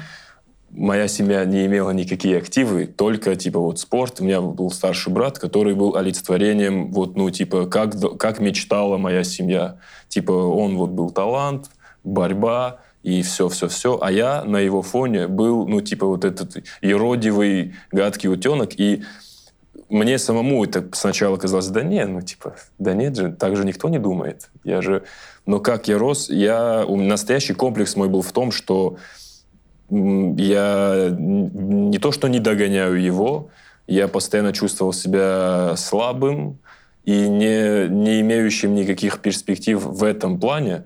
Моя 0.70 1.08
семья 1.08 1.46
не 1.46 1.66
имела 1.66 1.92
никакие 1.92 2.38
активы, 2.38 2.86
только 2.86 3.36
типа 3.36 3.60
вот 3.60 3.80
спорт. 3.80 4.20
У 4.20 4.26
меня 4.26 4.42
был 4.42 4.72
старший 4.72 5.14
брат, 5.14 5.40
который 5.40 5.74
был 5.74 5.96
олицетворением 5.96 6.92
вот 6.92 7.16
ну 7.16 7.30
типа 7.30 7.66
как 7.68 7.94
как 8.18 8.40
мечтала 8.40 8.98
моя 8.98 9.24
семья. 9.24 9.78
Типа 10.10 10.32
он 10.32 10.76
вот 10.76 10.90
был 10.90 11.12
талант, 11.12 11.70
борьба 12.04 12.82
и 13.04 13.22
все, 13.22 13.48
все, 13.48 13.68
все. 13.70 14.00
А 14.02 14.12
я 14.12 14.44
на 14.44 14.58
его 14.58 14.82
фоне 14.82 15.28
был 15.28 15.66
ну 15.68 15.82
типа 15.82 16.08
вот 16.08 16.26
этот 16.26 16.58
еродивый 16.82 17.76
гадкий 17.92 18.30
утенок 18.30 18.78
и 18.78 19.04
мне 19.90 20.18
самому 20.18 20.64
это 20.64 20.88
сначала 20.94 21.38
казалось, 21.38 21.68
да 21.68 21.84
не, 21.84 22.06
ну 22.06 22.22
типа, 22.22 22.56
да 22.80 22.94
нет 22.94 23.16
же, 23.16 23.32
так 23.32 23.56
же 23.56 23.66
никто 23.66 23.90
не 23.90 24.00
думает. 24.00 24.50
Я 24.64 24.82
же... 24.82 25.04
Но 25.46 25.60
как 25.60 25.88
я 25.88 25.98
рос, 25.98 26.30
я... 26.30 26.86
Настоящий 26.88 27.54
комплекс 27.54 27.96
мой 27.96 28.10
был 28.10 28.24
в 28.24 28.32
том, 28.32 28.52
что 28.52 28.98
я 29.90 31.10
не 31.18 31.98
то, 32.00 32.12
что 32.12 32.28
не 32.28 32.40
догоняю 32.40 33.02
его, 33.02 33.50
я 33.88 34.08
постоянно 34.08 34.54
чувствовал 34.54 34.94
себя 34.94 35.76
слабым 35.78 36.58
и 37.04 37.28
не, 37.28 37.88
не 37.88 38.22
имеющим 38.22 38.74
никаких 38.74 39.20
перспектив 39.20 39.84
в 39.84 40.04
этом 40.04 40.40
плане. 40.40 40.84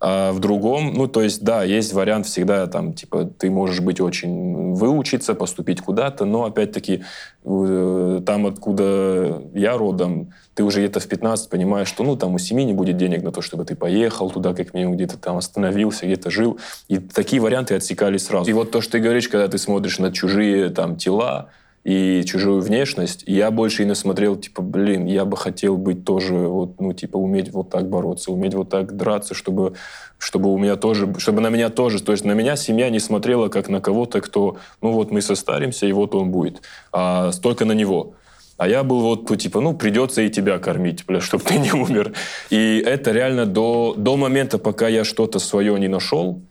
А 0.00 0.32
в 0.32 0.38
другом, 0.38 0.94
ну, 0.94 1.08
то 1.08 1.22
есть, 1.22 1.42
да, 1.42 1.64
есть 1.64 1.92
вариант 1.92 2.26
всегда, 2.26 2.68
там, 2.68 2.92
типа, 2.92 3.24
ты 3.24 3.50
можешь 3.50 3.80
быть 3.80 4.00
очень, 4.00 4.72
выучиться, 4.74 5.34
поступить 5.34 5.80
куда-то, 5.80 6.24
но, 6.24 6.44
опять-таки, 6.44 7.02
э, 7.44 8.22
там, 8.24 8.46
откуда 8.46 9.42
я 9.54 9.76
родом, 9.76 10.32
ты 10.58 10.64
уже 10.64 10.80
где-то 10.80 10.98
в 10.98 11.06
15 11.06 11.50
понимаешь, 11.50 11.86
что, 11.86 12.02
ну, 12.02 12.16
там 12.16 12.34
у 12.34 12.38
семьи 12.40 12.64
не 12.64 12.72
будет 12.72 12.96
денег 12.96 13.22
на 13.22 13.30
то, 13.30 13.40
чтобы 13.42 13.64
ты 13.64 13.76
поехал 13.76 14.28
туда, 14.28 14.54
как 14.54 14.74
минимум, 14.74 14.96
где-то 14.96 15.16
там 15.16 15.36
остановился, 15.36 16.04
где-то 16.04 16.32
жил. 16.32 16.58
И 16.88 16.98
такие 16.98 17.40
варианты 17.40 17.76
отсекались 17.76 18.24
сразу. 18.24 18.50
И 18.50 18.52
вот 18.52 18.72
то, 18.72 18.80
что 18.80 18.92
ты 18.92 18.98
говоришь, 18.98 19.28
когда 19.28 19.46
ты 19.46 19.56
смотришь 19.56 20.00
на 20.00 20.10
чужие 20.10 20.70
там 20.70 20.96
тела, 20.96 21.50
и 21.84 22.24
чужую 22.24 22.60
внешность. 22.60 23.22
Я 23.24 23.52
больше 23.52 23.84
и 23.84 23.86
насмотрел, 23.86 24.34
типа, 24.34 24.62
блин, 24.62 25.06
я 25.06 25.24
бы 25.24 25.36
хотел 25.36 25.76
быть 25.76 26.04
тоже, 26.04 26.34
вот, 26.34 26.80
ну, 26.80 26.92
типа, 26.92 27.16
уметь 27.16 27.52
вот 27.52 27.70
так 27.70 27.88
бороться, 27.88 28.32
уметь 28.32 28.54
вот 28.54 28.68
так 28.68 28.96
драться, 28.96 29.34
чтобы, 29.34 29.74
чтобы 30.18 30.52
у 30.52 30.58
меня 30.58 30.74
тоже, 30.74 31.14
чтобы 31.18 31.40
на 31.40 31.50
меня 31.50 31.70
тоже, 31.70 32.02
то 32.02 32.10
есть 32.10 32.24
на 32.24 32.32
меня 32.32 32.56
семья 32.56 32.90
не 32.90 32.98
смотрела 32.98 33.48
как 33.48 33.68
на 33.68 33.80
кого-то, 33.80 34.20
кто, 34.20 34.56
ну, 34.82 34.90
вот 34.90 35.12
мы 35.12 35.22
состаримся, 35.22 35.86
и 35.86 35.92
вот 35.92 36.16
он 36.16 36.32
будет, 36.32 36.62
а 36.92 37.30
только 37.40 37.64
на 37.64 37.72
него. 37.72 38.14
А 38.58 38.68
я 38.68 38.82
был 38.82 39.00
вот, 39.00 39.30
ну, 39.30 39.36
типа, 39.36 39.60
ну, 39.60 39.72
придется 39.72 40.20
и 40.20 40.28
тебя 40.28 40.58
кормить, 40.58 41.06
бля, 41.06 41.20
чтобы 41.20 41.44
ты 41.44 41.58
не 41.58 41.72
умер. 41.72 42.12
И 42.50 42.82
это 42.84 43.12
реально 43.12 43.46
до, 43.46 43.94
до 43.96 44.16
момента, 44.16 44.58
пока 44.58 44.88
я 44.88 45.04
что-то 45.04 45.38
свое 45.38 45.78
не 45.78 45.86
нашел, 45.86 46.42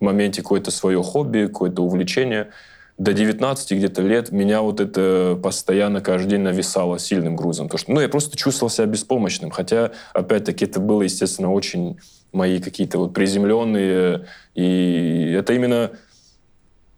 в 0.00 0.04
моменте 0.04 0.42
какое-то 0.42 0.72
свое 0.72 1.00
хобби, 1.00 1.46
какое-то 1.46 1.82
увлечение, 1.82 2.48
до 2.98 3.12
19 3.12 3.72
где-то 3.72 4.02
лет 4.02 4.32
меня 4.32 4.60
вот 4.60 4.80
это 4.80 5.38
постоянно 5.40 6.00
каждый 6.00 6.30
день 6.30 6.40
нависало 6.40 6.98
сильным 6.98 7.36
грузом. 7.36 7.68
Потому 7.68 7.78
что, 7.78 7.92
ну, 7.92 8.00
я 8.00 8.08
просто 8.08 8.36
чувствовал 8.36 8.68
себя 8.68 8.86
беспомощным. 8.86 9.50
Хотя, 9.50 9.92
опять-таки, 10.14 10.64
это 10.64 10.80
было, 10.80 11.02
естественно, 11.02 11.52
очень 11.52 11.98
мои 12.32 12.60
какие-то 12.60 12.98
вот 12.98 13.14
приземленные. 13.14 14.26
И 14.56 15.32
это 15.38 15.52
именно 15.52 15.92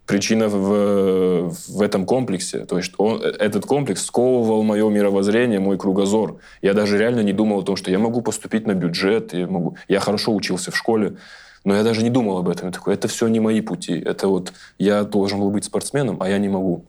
причина 0.07 0.49
в, 0.49 1.51
в 1.51 1.83
этом 1.83 2.05
комплексе. 2.05 2.65
То 2.67 2.77
есть 2.77 2.93
он, 2.99 3.23
этот 3.23 3.65
комплекс 3.65 4.05
сковывал 4.05 4.63
мое 4.63 4.89
мировоззрение, 4.91 5.61
мой 5.61 5.79
кругозор. 5.79 6.39
Я 6.63 6.75
даже 6.75 6.99
реально 6.99 7.21
не 7.21 7.33
думал 7.33 7.61
о 7.61 7.63
том, 7.63 7.77
что 7.77 7.91
я 7.91 7.99
могу 7.99 8.21
поступить 8.21 8.67
на 8.67 8.75
бюджет. 8.75 9.33
Я, 9.33 9.47
могу... 9.47 9.77
я 9.89 10.01
хорошо 10.01 10.35
учился 10.35 10.71
в 10.71 10.77
школе. 10.77 11.17
Но 11.65 11.75
я 11.75 11.83
даже 11.83 12.03
не 12.03 12.11
думал 12.11 12.39
об 12.39 12.49
этом. 12.49 12.67
Я 12.67 12.73
такой, 12.73 12.95
это 12.95 13.09
все 13.09 13.27
не 13.29 13.41
мои 13.41 13.63
пути. 13.63 13.95
Это 13.99 14.29
вот 14.29 14.53
я 14.79 15.05
должен 15.05 15.41
был 15.41 15.51
быть 15.51 15.65
спортсменом, 15.65 16.19
а 16.21 16.29
я 16.29 16.39
не 16.39 16.49
могу. 16.49 16.85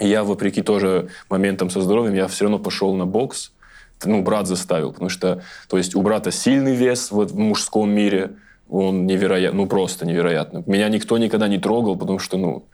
И 0.00 0.08
я, 0.08 0.22
вопреки 0.22 0.62
тоже 0.62 1.08
моментам 1.30 1.70
со 1.70 1.80
здоровьем, 1.80 2.14
я 2.14 2.28
все 2.28 2.44
равно 2.44 2.58
пошел 2.58 2.94
на 2.94 3.06
бокс. 3.06 3.52
Ну, 4.04 4.22
брат 4.22 4.48
заставил, 4.48 4.92
потому 4.92 5.08
что, 5.08 5.42
то 5.68 5.78
есть, 5.78 5.94
у 5.94 6.02
брата 6.02 6.32
сильный 6.32 6.74
вес 6.74 7.12
вот 7.12 7.30
в 7.30 7.38
мужском 7.38 7.88
мире, 7.88 8.32
он 8.72 9.06
невероятно, 9.06 9.58
ну, 9.62 9.66
просто 9.66 10.06
невероятно. 10.06 10.62
Меня 10.66 10.88
никто 10.88 11.18
никогда 11.18 11.46
не 11.46 11.58
трогал, 11.58 11.96
потому 11.96 12.18
что, 12.18 12.38
ну, 12.38 12.64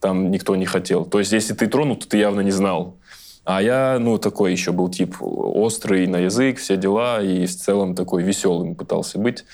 там 0.00 0.30
никто 0.30 0.56
не 0.56 0.64
хотел. 0.64 1.04
То 1.04 1.18
есть, 1.18 1.32
если 1.32 1.52
ты 1.52 1.66
тронут, 1.66 2.00
то 2.00 2.08
ты 2.08 2.16
явно 2.16 2.40
не 2.40 2.50
знал. 2.50 2.96
А 3.44 3.60
я, 3.60 3.98
ну, 4.00 4.16
такой 4.16 4.52
еще 4.52 4.72
был 4.72 4.88
тип 4.88 5.16
острый 5.20 6.06
на 6.06 6.16
язык, 6.16 6.58
все 6.58 6.78
дела, 6.78 7.22
и 7.22 7.44
в 7.44 7.54
целом 7.54 7.94
такой 7.94 8.22
веселым 8.22 8.74
пытался 8.74 9.18
быть. 9.18 9.44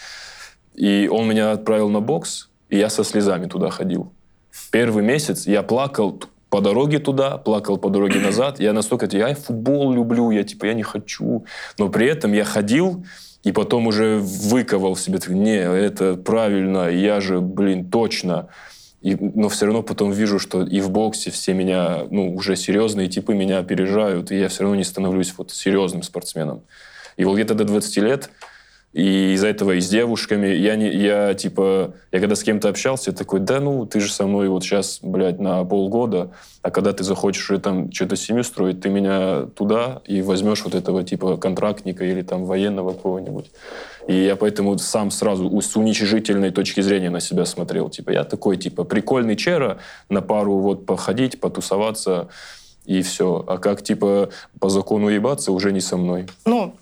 И 0.77 1.09
он 1.13 1.27
меня 1.29 1.51
отправил 1.51 1.89
на 1.89 2.01
бокс, 2.01 2.51
и 2.69 2.79
я 2.79 2.89
со 2.89 3.03
слезами 3.03 3.47
туда 3.47 3.71
ходил. 3.71 4.13
Первый 4.71 5.03
месяц 5.03 5.49
я 5.49 5.65
плакал 5.65 6.23
по 6.51 6.61
дороге 6.61 7.01
туда, 7.01 7.37
плакал 7.37 7.79
по 7.79 7.91
дороге 7.91 8.21
назад. 8.21 8.61
Я 8.61 8.73
настолько, 8.73 9.09
я 9.17 9.35
футбол 9.35 9.93
люблю, 9.93 10.31
я 10.31 10.45
типа, 10.45 10.67
я 10.67 10.75
не 10.75 10.85
хочу. 10.85 11.45
Но 11.79 11.89
при 11.89 12.07
этом 12.07 12.33
я 12.33 12.45
ходил, 12.45 13.05
и 13.43 13.53
потом 13.53 13.87
уже 13.87 14.19
выковал 14.19 14.97
себе, 14.97 15.19
не, 15.29 15.57
это 15.57 16.17
правильно, 16.17 16.89
я 16.89 17.21
же, 17.21 17.41
блин, 17.41 17.91
точно. 17.91 18.49
И, 19.01 19.17
но 19.17 19.49
все 19.49 19.65
равно 19.65 19.83
потом 19.83 20.13
вижу, 20.13 20.39
что 20.39 20.63
и 20.63 20.81
в 20.81 20.91
боксе 20.91 21.31
все 21.31 21.55
меня, 21.55 22.05
ну, 22.11 22.35
уже 22.35 22.55
серьезные 22.55 23.09
типы 23.09 23.35
меня 23.35 23.59
опережают, 23.59 24.31
и 24.31 24.39
я 24.39 24.49
все 24.49 24.65
равно 24.65 24.77
не 24.77 24.85
становлюсь 24.85 25.33
вот 25.39 25.53
серьезным 25.53 26.03
спортсменом. 26.03 26.63
И 27.17 27.25
вот 27.25 27.35
где-то 27.35 27.55
до 27.55 27.65
20 27.65 27.97
лет 27.99 28.31
и 28.93 29.35
из-за 29.35 29.49
этого 29.49 29.73
и 29.73 29.81
с 29.81 29.89
девушками. 29.89 30.49
Я, 30.49 30.77
не, 30.77 30.91
я 30.91 31.35
типа, 31.35 31.95
я 32.11 32.19
когда 32.19 32.35
с 32.35 32.43
кем-то 32.43 32.69
общался, 32.69 33.11
я 33.11 33.17
такой, 33.17 33.41
да 33.41 33.61
ну, 33.61 33.87
ты 33.87 34.01
же 34.01 34.13
со 34.13 34.27
мной 34.27 34.49
вот 34.49 34.65
сейчас, 34.65 34.99
блядь, 35.03 35.39
на 35.39 35.65
полгода, 35.65 36.33
а 36.63 36.71
когда 36.71 36.93
ты 36.93 37.05
захочешь 37.05 37.51
там 37.63 37.93
что-то 37.93 38.17
семью 38.17 38.43
строить, 38.43 38.81
ты 38.81 38.89
меня 38.89 39.47
туда 39.55 40.03
и 40.07 40.23
возьмешь 40.23 40.65
вот 40.65 40.75
этого 40.75 41.05
типа 41.05 41.37
контрактника 41.37 42.05
или 42.05 42.23
там 42.23 42.45
военного 42.45 42.93
кого-нибудь. 42.93 43.51
И 44.09 44.25
я 44.25 44.35
поэтому 44.35 44.77
сам 44.79 45.11
сразу 45.11 45.61
с 45.61 45.77
уничижительной 45.77 46.51
точки 46.51 46.81
зрения 46.81 47.11
на 47.11 47.21
себя 47.21 47.45
смотрел. 47.45 47.91
Типа, 47.91 48.11
я 48.11 48.25
такой, 48.25 48.57
типа, 48.57 48.83
прикольный 48.85 49.37
чера, 49.37 49.79
на 50.09 50.21
пару 50.21 50.57
вот 50.57 50.85
походить, 50.85 51.39
потусоваться, 51.39 52.29
и 52.87 53.03
все. 53.03 53.45
А 53.47 53.59
как, 53.59 53.83
типа, 53.83 54.31
по 54.59 54.69
закону 54.69 55.09
ебаться, 55.09 55.53
уже 55.53 55.71
не 55.71 55.81
со 55.81 55.97
мной. 55.97 56.27
Ну, 56.45 56.75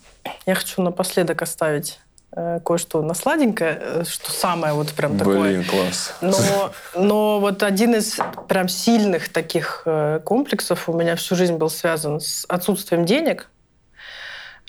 я 0.47 0.55
хочу 0.55 0.83
напоследок 0.83 1.43
оставить 1.43 2.01
э, 2.33 2.61
кое-что 2.65 3.03
на 3.03 3.15
сладенькое, 3.15 3.79
э, 3.81 4.05
что 4.07 4.31
самое 4.31 4.75
вот 4.75 4.93
прям 4.93 5.19
такое. 5.19 5.41
Блин, 5.41 5.65
класс. 5.65 6.15
Но, 6.21 6.71
но 6.95 7.41
вот 7.41 7.63
один 7.63 7.95
из 7.95 8.19
прям 8.49 8.69
сильных 8.69 9.29
таких 9.29 9.83
э, 9.85 10.21
комплексов 10.25 10.89
у 10.89 10.93
меня 10.93 11.17
всю 11.17 11.37
жизнь 11.37 11.57
был 11.57 11.71
связан 11.71 12.21
с 12.21 12.45
отсутствием 12.49 13.05
денег, 13.05 13.51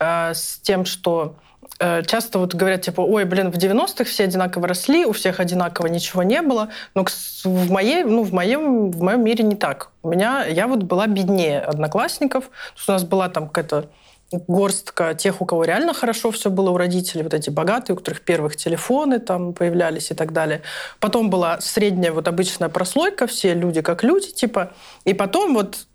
с 0.02 0.60
тем, 0.62 0.86
что 0.86 1.36
часто 1.78 2.39
вот 2.39 2.56
говорят, 2.56 2.84
типа, 2.84 3.02
ой, 3.02 3.26
блин, 3.26 3.52
в 3.52 3.58
90-х 3.58 4.06
все 4.06 4.24
одинаково 4.24 4.65
росли, 4.65 5.06
у 5.06 5.12
всех 5.12 5.41
одинаково 5.41 5.88
ничего 5.88 6.24
не 6.24 6.41
было. 6.41 6.69
Но 6.95 7.06
в, 7.43 7.69
моей, 7.69 8.06
ну, 8.06 8.24
в, 8.24 8.32
моем, 8.32 8.91
в 8.91 9.02
моем 9.02 9.26
мире 9.26 9.43
не 9.43 9.58
так. 9.58 9.89
У 10.02 10.10
меня, 10.10 10.45
я 10.45 10.67
вот 10.67 10.84
была 10.84 11.08
беднее 11.08 11.60
одноклассников. 11.60 12.50
У 12.88 12.91
нас 12.91 13.04
была 13.04 13.28
там 13.28 13.50
какая-то 13.50 13.89
горстка 14.32 15.13
тех, 15.13 15.42
у 15.42 15.46
кого 15.46 15.63
реально 15.63 15.94
хорошо 15.94 16.32
все 16.32 16.50
было 16.50 16.70
у 16.70 16.78
родителей, 16.78 17.24
вот 17.24 17.34
эти 17.34 17.50
богатые, 17.50 17.96
у 17.96 17.98
которых 17.98 18.22
первых 18.22 18.56
телефоны 18.56 19.20
там 19.20 19.54
появлялись 19.54 20.12
и 20.12 20.13
так 20.13 20.34
далее. 20.34 20.62
Потом 21.00 21.30
была 21.30 21.60
средняя 21.62 22.12
вот 22.12 22.28
обычная 22.28 22.70
прослойка, 22.70 23.28
все 23.28 23.54
люди 23.54 23.82
как 23.82 24.04
люди, 24.04 24.32
типа. 24.32 24.74
И 25.06 25.13
потом 25.13 25.54
вот 25.54 25.88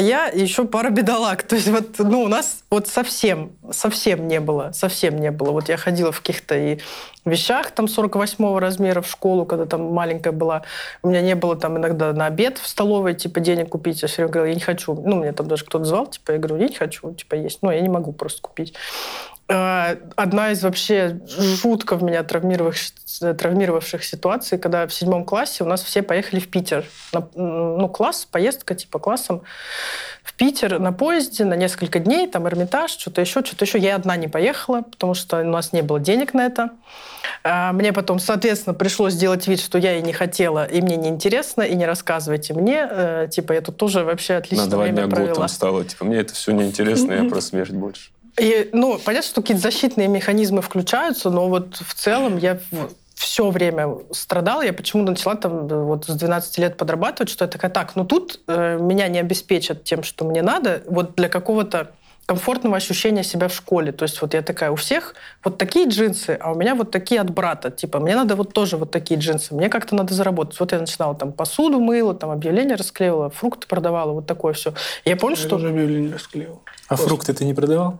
я 0.00 0.26
еще 0.26 0.64
пара 0.64 0.90
бедолаг. 0.90 1.42
То 1.42 1.56
есть 1.56 1.68
вот, 1.68 1.98
ну, 1.98 2.22
у 2.22 2.28
нас 2.28 2.64
вот 2.70 2.88
совсем, 2.88 3.52
совсем 3.70 4.26
не 4.28 4.40
было, 4.40 4.72
совсем 4.72 5.20
не 5.20 5.30
было. 5.30 5.52
Вот 5.52 5.68
я 5.68 5.76
ходила 5.76 6.12
в 6.12 6.20
каких-то 6.20 6.56
и 6.56 6.78
вещах 7.24 7.70
там 7.70 7.88
48 7.88 8.58
размера 8.58 9.00
в 9.02 9.08
школу, 9.08 9.44
когда 9.44 9.66
там 9.66 9.92
маленькая 9.92 10.32
была. 10.32 10.62
У 11.02 11.08
меня 11.08 11.20
не 11.20 11.34
было 11.34 11.56
там 11.56 11.76
иногда 11.76 12.12
на 12.12 12.26
обед 12.26 12.58
в 12.58 12.66
столовой, 12.66 13.14
типа, 13.14 13.40
денег 13.40 13.68
купить. 13.68 14.02
Я 14.02 14.08
все 14.08 14.16
время 14.22 14.32
говорила, 14.32 14.48
я 14.48 14.54
не 14.54 14.60
хочу. 14.60 14.94
Ну, 14.94 15.20
меня 15.20 15.32
там 15.32 15.46
даже 15.46 15.64
кто-то 15.64 15.84
звал, 15.84 16.06
типа, 16.06 16.32
я 16.32 16.38
говорю, 16.38 16.56
я 16.62 16.68
не 16.68 16.74
хочу, 16.74 17.12
типа, 17.14 17.34
есть. 17.34 17.58
Ну, 17.62 17.70
я 17.70 17.80
не 17.80 17.88
могу 17.88 18.12
просто 18.12 18.40
купить. 18.42 18.74
Э, 19.50 19.96
одна 20.14 20.52
из 20.52 20.62
вообще 20.62 21.18
жутко 21.26 21.96
в 21.96 22.04
меня 22.04 22.22
травмировавших, 22.22 22.94
травмировавших 23.36 24.04
ситуаций, 24.04 24.58
когда 24.58 24.86
в 24.86 24.94
седьмом 24.94 25.24
классе 25.24 25.64
у 25.64 25.66
нас 25.66 25.82
все 25.82 26.02
поехали 26.02 26.38
в 26.38 26.48
Питер. 26.48 26.84
На, 27.12 27.28
ну, 27.34 27.88
класс, 27.88 28.28
поездка 28.30 28.76
типа 28.76 29.00
классом 29.00 29.42
в 30.22 30.34
Питер 30.34 30.78
на 30.78 30.92
поезде 30.92 31.44
на 31.44 31.54
несколько 31.54 31.98
дней, 31.98 32.28
там 32.28 32.46
Эрмитаж, 32.46 32.92
что-то 32.92 33.22
еще, 33.22 33.44
что-то 33.44 33.64
еще. 33.64 33.78
Я 33.78 33.96
одна 33.96 34.16
не 34.16 34.28
поехала, 34.28 34.82
потому 34.82 35.14
что 35.14 35.40
у 35.40 35.44
нас 35.44 35.72
не 35.72 35.82
было 35.82 35.98
денег 35.98 36.32
на 36.32 36.46
это. 36.46 36.70
А 37.42 37.72
мне 37.72 37.92
потом, 37.92 38.20
соответственно, 38.20 38.74
пришлось 38.74 39.14
сделать 39.14 39.48
вид, 39.48 39.60
что 39.60 39.78
я 39.78 39.96
и 39.96 40.02
не 40.02 40.12
хотела, 40.12 40.64
и 40.64 40.80
мне 40.80 40.96
не 40.96 41.08
интересно, 41.08 41.62
и 41.62 41.74
не 41.74 41.86
рассказывайте 41.86 42.54
мне. 42.54 42.86
Э, 42.88 43.28
типа, 43.28 43.54
я 43.54 43.62
тут 43.62 43.78
тоже 43.78 44.04
вообще 44.04 44.34
отлично 44.34 44.66
На 44.66 44.70
два 44.70 44.82
время 44.84 44.98
дня 44.98 45.08
провела. 45.08 45.28
готом 45.30 45.48
стало. 45.48 45.84
Типа, 45.84 46.04
мне 46.04 46.18
это 46.18 46.34
все 46.34 46.52
неинтересно, 46.52 47.12
я 47.12 47.24
про 47.28 47.40
смерть 47.40 47.72
больше. 47.72 48.12
И, 48.38 48.70
ну, 48.72 48.98
понятно, 49.04 49.28
что 49.28 49.42
какие-то 49.42 49.62
защитные 49.62 50.08
механизмы 50.08 50.62
включаются, 50.62 51.30
но 51.30 51.48
вот 51.48 51.76
в 51.76 51.94
целом 51.94 52.36
я 52.36 52.58
все 53.14 53.50
время 53.50 53.98
страдала. 54.12 54.62
Я 54.62 54.72
почему 54.72 55.02
начала 55.02 55.34
там 55.34 55.68
вот 55.68 56.06
с 56.06 56.14
12 56.14 56.58
лет 56.58 56.76
подрабатывать, 56.76 57.28
что 57.28 57.44
я 57.44 57.50
такая, 57.50 57.70
так, 57.70 57.94
ну 57.94 58.04
тут 58.04 58.40
э, 58.46 58.78
меня 58.80 59.08
не 59.08 59.18
обеспечат 59.18 59.84
тем, 59.84 60.02
что 60.02 60.24
мне 60.24 60.40
надо, 60.40 60.82
вот 60.86 61.16
для 61.16 61.28
какого-то 61.28 61.90
комфортного 62.30 62.76
ощущения 62.76 63.24
себя 63.24 63.48
в 63.48 63.54
школе. 63.54 63.90
То 63.90 64.04
есть 64.04 64.22
вот 64.22 64.34
я 64.34 64.42
такая, 64.42 64.70
у 64.70 64.76
всех 64.76 65.16
вот 65.42 65.58
такие 65.58 65.88
джинсы, 65.88 66.38
а 66.40 66.52
у 66.52 66.54
меня 66.54 66.76
вот 66.76 66.92
такие 66.92 67.20
от 67.20 67.28
брата. 67.28 67.72
Типа, 67.72 67.98
мне 67.98 68.14
надо 68.14 68.36
вот 68.36 68.52
тоже 68.52 68.76
вот 68.76 68.92
такие 68.92 69.18
джинсы. 69.18 69.52
Мне 69.52 69.68
как-то 69.68 69.96
надо 69.96 70.14
заработать. 70.14 70.60
Вот 70.60 70.70
я 70.70 70.78
начинала 70.78 71.16
там 71.16 71.32
посуду 71.32 71.80
мыла, 71.80 72.14
там 72.14 72.30
объявления 72.30 72.76
расклеивала, 72.76 73.30
фрукты 73.30 73.66
продавала, 73.66 74.12
вот 74.12 74.26
такое 74.26 74.52
все. 74.52 74.74
Я 75.04 75.16
помню, 75.16 75.36
Я 75.36 75.42
что... 75.42 75.56
уже 75.56 75.70
объявление 75.70 76.14
расклеил. 76.14 76.62
А 76.86 76.94
фрукты 76.94 77.34
ты 77.34 77.44
не 77.44 77.52
продавал? 77.52 77.98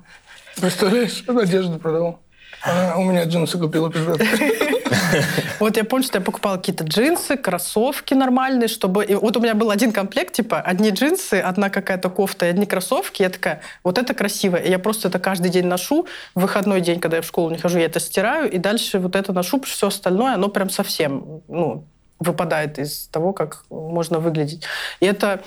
Представляешь, 0.61 1.25
одежду 1.27 1.79
продавал. 1.79 2.21
Она 2.63 2.97
у 2.97 3.05
меня 3.05 3.25
джинсы 3.25 3.59
купила 3.59 3.91
пиздец. 3.91 4.21
Вот 5.61 5.77
я 5.77 5.85
помню, 5.85 6.05
что 6.05 6.19
я 6.19 6.25
покупала 6.25 6.57
какие-то 6.57 6.85
джинсы, 6.85 7.37
кроссовки 7.37 8.15
нормальные, 8.15 8.69
чтобы... 8.69 9.05
И 9.05 9.15
вот 9.15 9.37
у 9.37 9.41
меня 9.41 9.55
был 9.55 9.71
один 9.71 9.93
комплект, 9.93 10.35
типа, 10.35 10.61
одни 10.61 10.91
джинсы, 10.91 11.35
одна 11.35 11.69
какая-то 11.69 12.11
кофта 12.11 12.47
и 12.47 12.49
одни 12.49 12.67
кроссовки. 12.67 13.23
Я 13.23 13.31
такая, 13.31 13.61
вот 13.83 13.99
это 13.99 14.15
красиво. 14.15 14.57
И 14.57 14.71
я 14.71 14.79
просто 14.79 15.09
это 15.09 15.19
каждый 15.19 15.51
день 15.51 15.67
ношу. 15.67 16.07
В 16.35 16.43
выходной 16.43 16.81
день, 16.81 17.01
когда 17.01 17.19
я 17.19 17.23
в 17.23 17.27
школу 17.27 17.51
не 17.51 17.59
хожу, 17.59 17.79
я 17.79 17.87
это 17.87 18.01
стираю, 18.01 18.51
и 18.51 18.59
дальше 18.59 18.99
вот 18.99 19.17
это 19.17 19.33
ношу, 19.33 19.61
все 19.63 19.89
остальное, 19.89 20.35
оно 20.35 20.49
прям 20.49 20.71
совсем, 20.71 21.43
ну, 21.49 21.85
выпадает 22.19 22.79
из 22.79 23.09
того, 23.09 23.33
как 23.33 23.65
можно 23.71 24.19
выглядеть. 24.19 24.65
И 25.01 25.07
это 25.07 25.41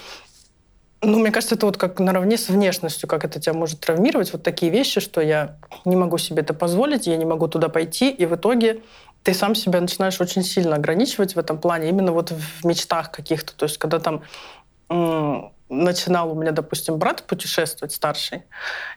ну, 1.03 1.19
мне 1.19 1.31
кажется, 1.31 1.55
это 1.55 1.65
вот 1.65 1.77
как 1.77 1.99
наравне 1.99 2.37
с 2.37 2.49
внешностью, 2.49 3.07
как 3.09 3.25
это 3.25 3.39
тебя 3.39 3.53
может 3.53 3.79
травмировать. 3.79 4.31
Вот 4.33 4.43
такие 4.43 4.71
вещи, 4.71 5.01
что 5.01 5.21
я 5.21 5.57
не 5.85 5.95
могу 5.95 6.17
себе 6.17 6.41
это 6.41 6.53
позволить, 6.53 7.07
я 7.07 7.17
не 7.17 7.25
могу 7.25 7.47
туда 7.47 7.69
пойти, 7.69 8.09
и 8.09 8.25
в 8.25 8.35
итоге 8.35 8.81
ты 9.23 9.33
сам 9.33 9.55
себя 9.55 9.81
начинаешь 9.81 10.19
очень 10.19 10.43
сильно 10.43 10.75
ограничивать 10.75 11.35
в 11.35 11.39
этом 11.39 11.57
плане, 11.57 11.89
именно 11.89 12.11
вот 12.11 12.31
в 12.31 12.65
мечтах 12.65 13.11
каких-то. 13.11 13.53
То 13.55 13.65
есть, 13.65 13.77
когда 13.77 13.99
там 13.99 14.21
начинал 15.69 16.31
у 16.31 16.35
меня, 16.35 16.51
допустим, 16.51 16.97
брат 16.97 17.23
путешествовать 17.23 17.93
старший, 17.93 18.43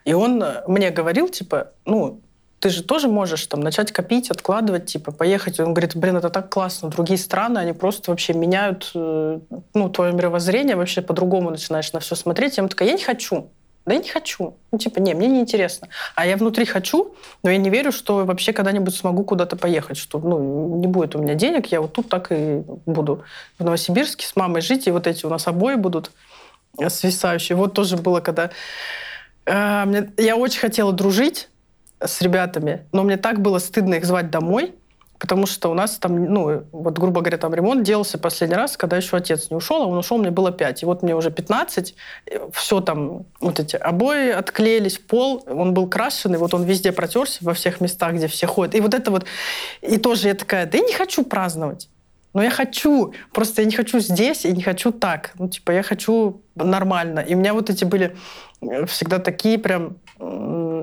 и 0.05 0.13
он 0.13 0.45
мне 0.67 0.91
говорил, 0.91 1.29
типа, 1.29 1.73
ну, 1.85 2.21
ты 2.61 2.71
же 2.71 2.83
тоже 2.83 3.09
можешь 3.09 3.47
там 3.47 3.61
начать 3.61 3.93
копить, 3.93 4.31
откладывать, 4.31 4.87
типа, 4.87 5.13
поехать. 5.13 5.61
Он 5.61 5.75
говорит, 5.75 5.95
блин, 5.95 6.17
это 6.17 6.31
так 6.31 6.49
классно. 6.49 6.89
Другие 6.89 7.19
страны, 7.19 7.59
они 7.59 7.73
просто 7.73 8.11
вообще 8.11 8.33
меняют 8.33 8.91
э, 8.95 9.41
ну, 9.75 9.89
твое 9.91 10.13
мировоззрение, 10.13 10.77
вообще 10.77 11.03
по-другому 11.03 11.51
начинаешь 11.51 11.93
на 11.93 12.01
все 12.01 12.15
смотреть. 12.15 12.57
Я 12.57 12.63
ему 12.63 12.69
такая, 12.69 12.89
я 12.89 12.95
не 12.95 13.03
хочу. 13.03 13.51
Да 13.85 13.95
я 13.95 14.01
не 14.01 14.09
хочу. 14.09 14.57
Ну, 14.73 14.79
типа, 14.79 14.99
не, 14.99 15.15
мне 15.15 15.29
не 15.29 15.41
интересно. 15.41 15.89
А 16.17 16.27
я 16.27 16.37
внутри 16.37 16.65
хочу, 16.65 17.15
но 17.45 17.51
я 17.51 17.57
не 17.57 17.71
верю, 17.71 17.93
что 17.93 18.25
вообще 18.25 18.53
когда-нибудь 18.53 18.95
смогу 18.95 19.23
куда-то 19.23 19.57
поехать, 19.57 19.97
что 19.97 20.19
ну, 20.19 20.77
не 20.79 20.89
будет 20.89 21.15
у 21.15 21.21
меня 21.21 21.35
денег, 21.35 21.67
я 21.67 21.81
вот 21.81 21.93
тут 21.93 22.09
так 22.09 22.33
и 22.33 22.65
буду 22.85 23.23
в 23.59 23.65
Новосибирске 23.65 24.27
с 24.27 24.35
мамой 24.35 24.61
жить, 24.61 24.89
и 24.89 24.91
вот 24.91 25.07
эти 25.07 25.25
у 25.25 25.29
нас 25.29 25.47
обои 25.47 25.77
будут 25.77 26.11
свисающие. 26.89 27.55
Вот 27.55 27.75
тоже 27.75 27.97
было, 27.97 28.21
когда 28.21 28.51
э, 29.45 29.85
мне, 29.85 30.11
я 30.17 30.37
очень 30.37 30.61
хотела 30.61 30.93
дружить, 30.93 31.49
с 32.01 32.21
ребятами, 32.21 32.87
но 32.93 33.03
мне 33.03 33.17
так 33.17 33.41
было 33.41 33.59
стыдно 33.59 33.95
их 33.95 34.05
звать 34.05 34.31
домой, 34.31 34.75
потому 35.19 35.47
что 35.47 35.71
у 35.71 35.75
нас 35.75 35.97
там, 35.97 36.25
ну, 36.25 36.65
вот, 36.73 36.99
грубо 36.99 37.21
говоря, 37.21 37.39
там 37.39 37.55
ремонт 37.55 37.83
делался 37.83 38.19
последний 38.19 38.57
раз, 38.57 38.77
когда 38.77 38.97
еще 38.97 39.17
отец 39.17 39.51
не 39.51 39.57
ушел, 39.57 39.83
а 39.83 39.87
он 39.87 39.97
ушел, 39.97 40.19
мне 40.19 40.31
было 40.31 40.53
5. 40.53 40.83
И 40.83 40.87
вот 40.87 41.03
мне 41.03 41.17
уже 41.17 41.31
15, 41.31 41.95
все 42.53 42.81
там, 42.81 43.25
вот 43.41 43.61
эти 43.61 43.77
обои 43.77 44.31
отклеились, 44.31 44.99
пол, 44.99 45.43
он 45.47 45.73
был 45.75 45.89
крашеный, 45.89 46.39
вот 46.39 46.53
он 46.55 46.65
везде 46.65 46.93
протерся, 46.93 47.39
во 47.41 47.55
всех 47.55 47.81
местах, 47.81 48.15
где 48.15 48.27
все 48.27 48.47
ходят. 48.47 48.75
И 48.75 48.81
вот 48.81 48.95
это 48.95 49.11
вот, 49.11 49.25
и 49.81 49.97
тоже 49.97 50.29
я 50.29 50.35
такая, 50.35 50.67
да 50.67 50.79
я 50.79 50.85
не 50.85 50.93
хочу 50.93 51.25
праздновать. 51.25 51.89
Но 52.37 52.43
я 52.43 52.51
хочу, 52.51 53.15
просто 53.33 53.63
я 53.63 53.67
не 53.67 53.75
хочу 53.75 53.99
здесь 53.99 54.45
и 54.45 54.53
не 54.53 54.63
хочу 54.63 54.93
так. 54.93 55.33
Ну, 55.39 55.49
типа, 55.49 55.71
я 55.71 55.83
хочу 55.83 56.43
нормально. 56.55 57.21
И 57.21 57.35
у 57.35 57.39
меня 57.39 57.55
вот 57.55 57.71
эти 57.71 57.87
были 57.87 58.15
э, 58.61 58.85
всегда 58.85 59.19
такие 59.19 59.59
прям 59.59 59.97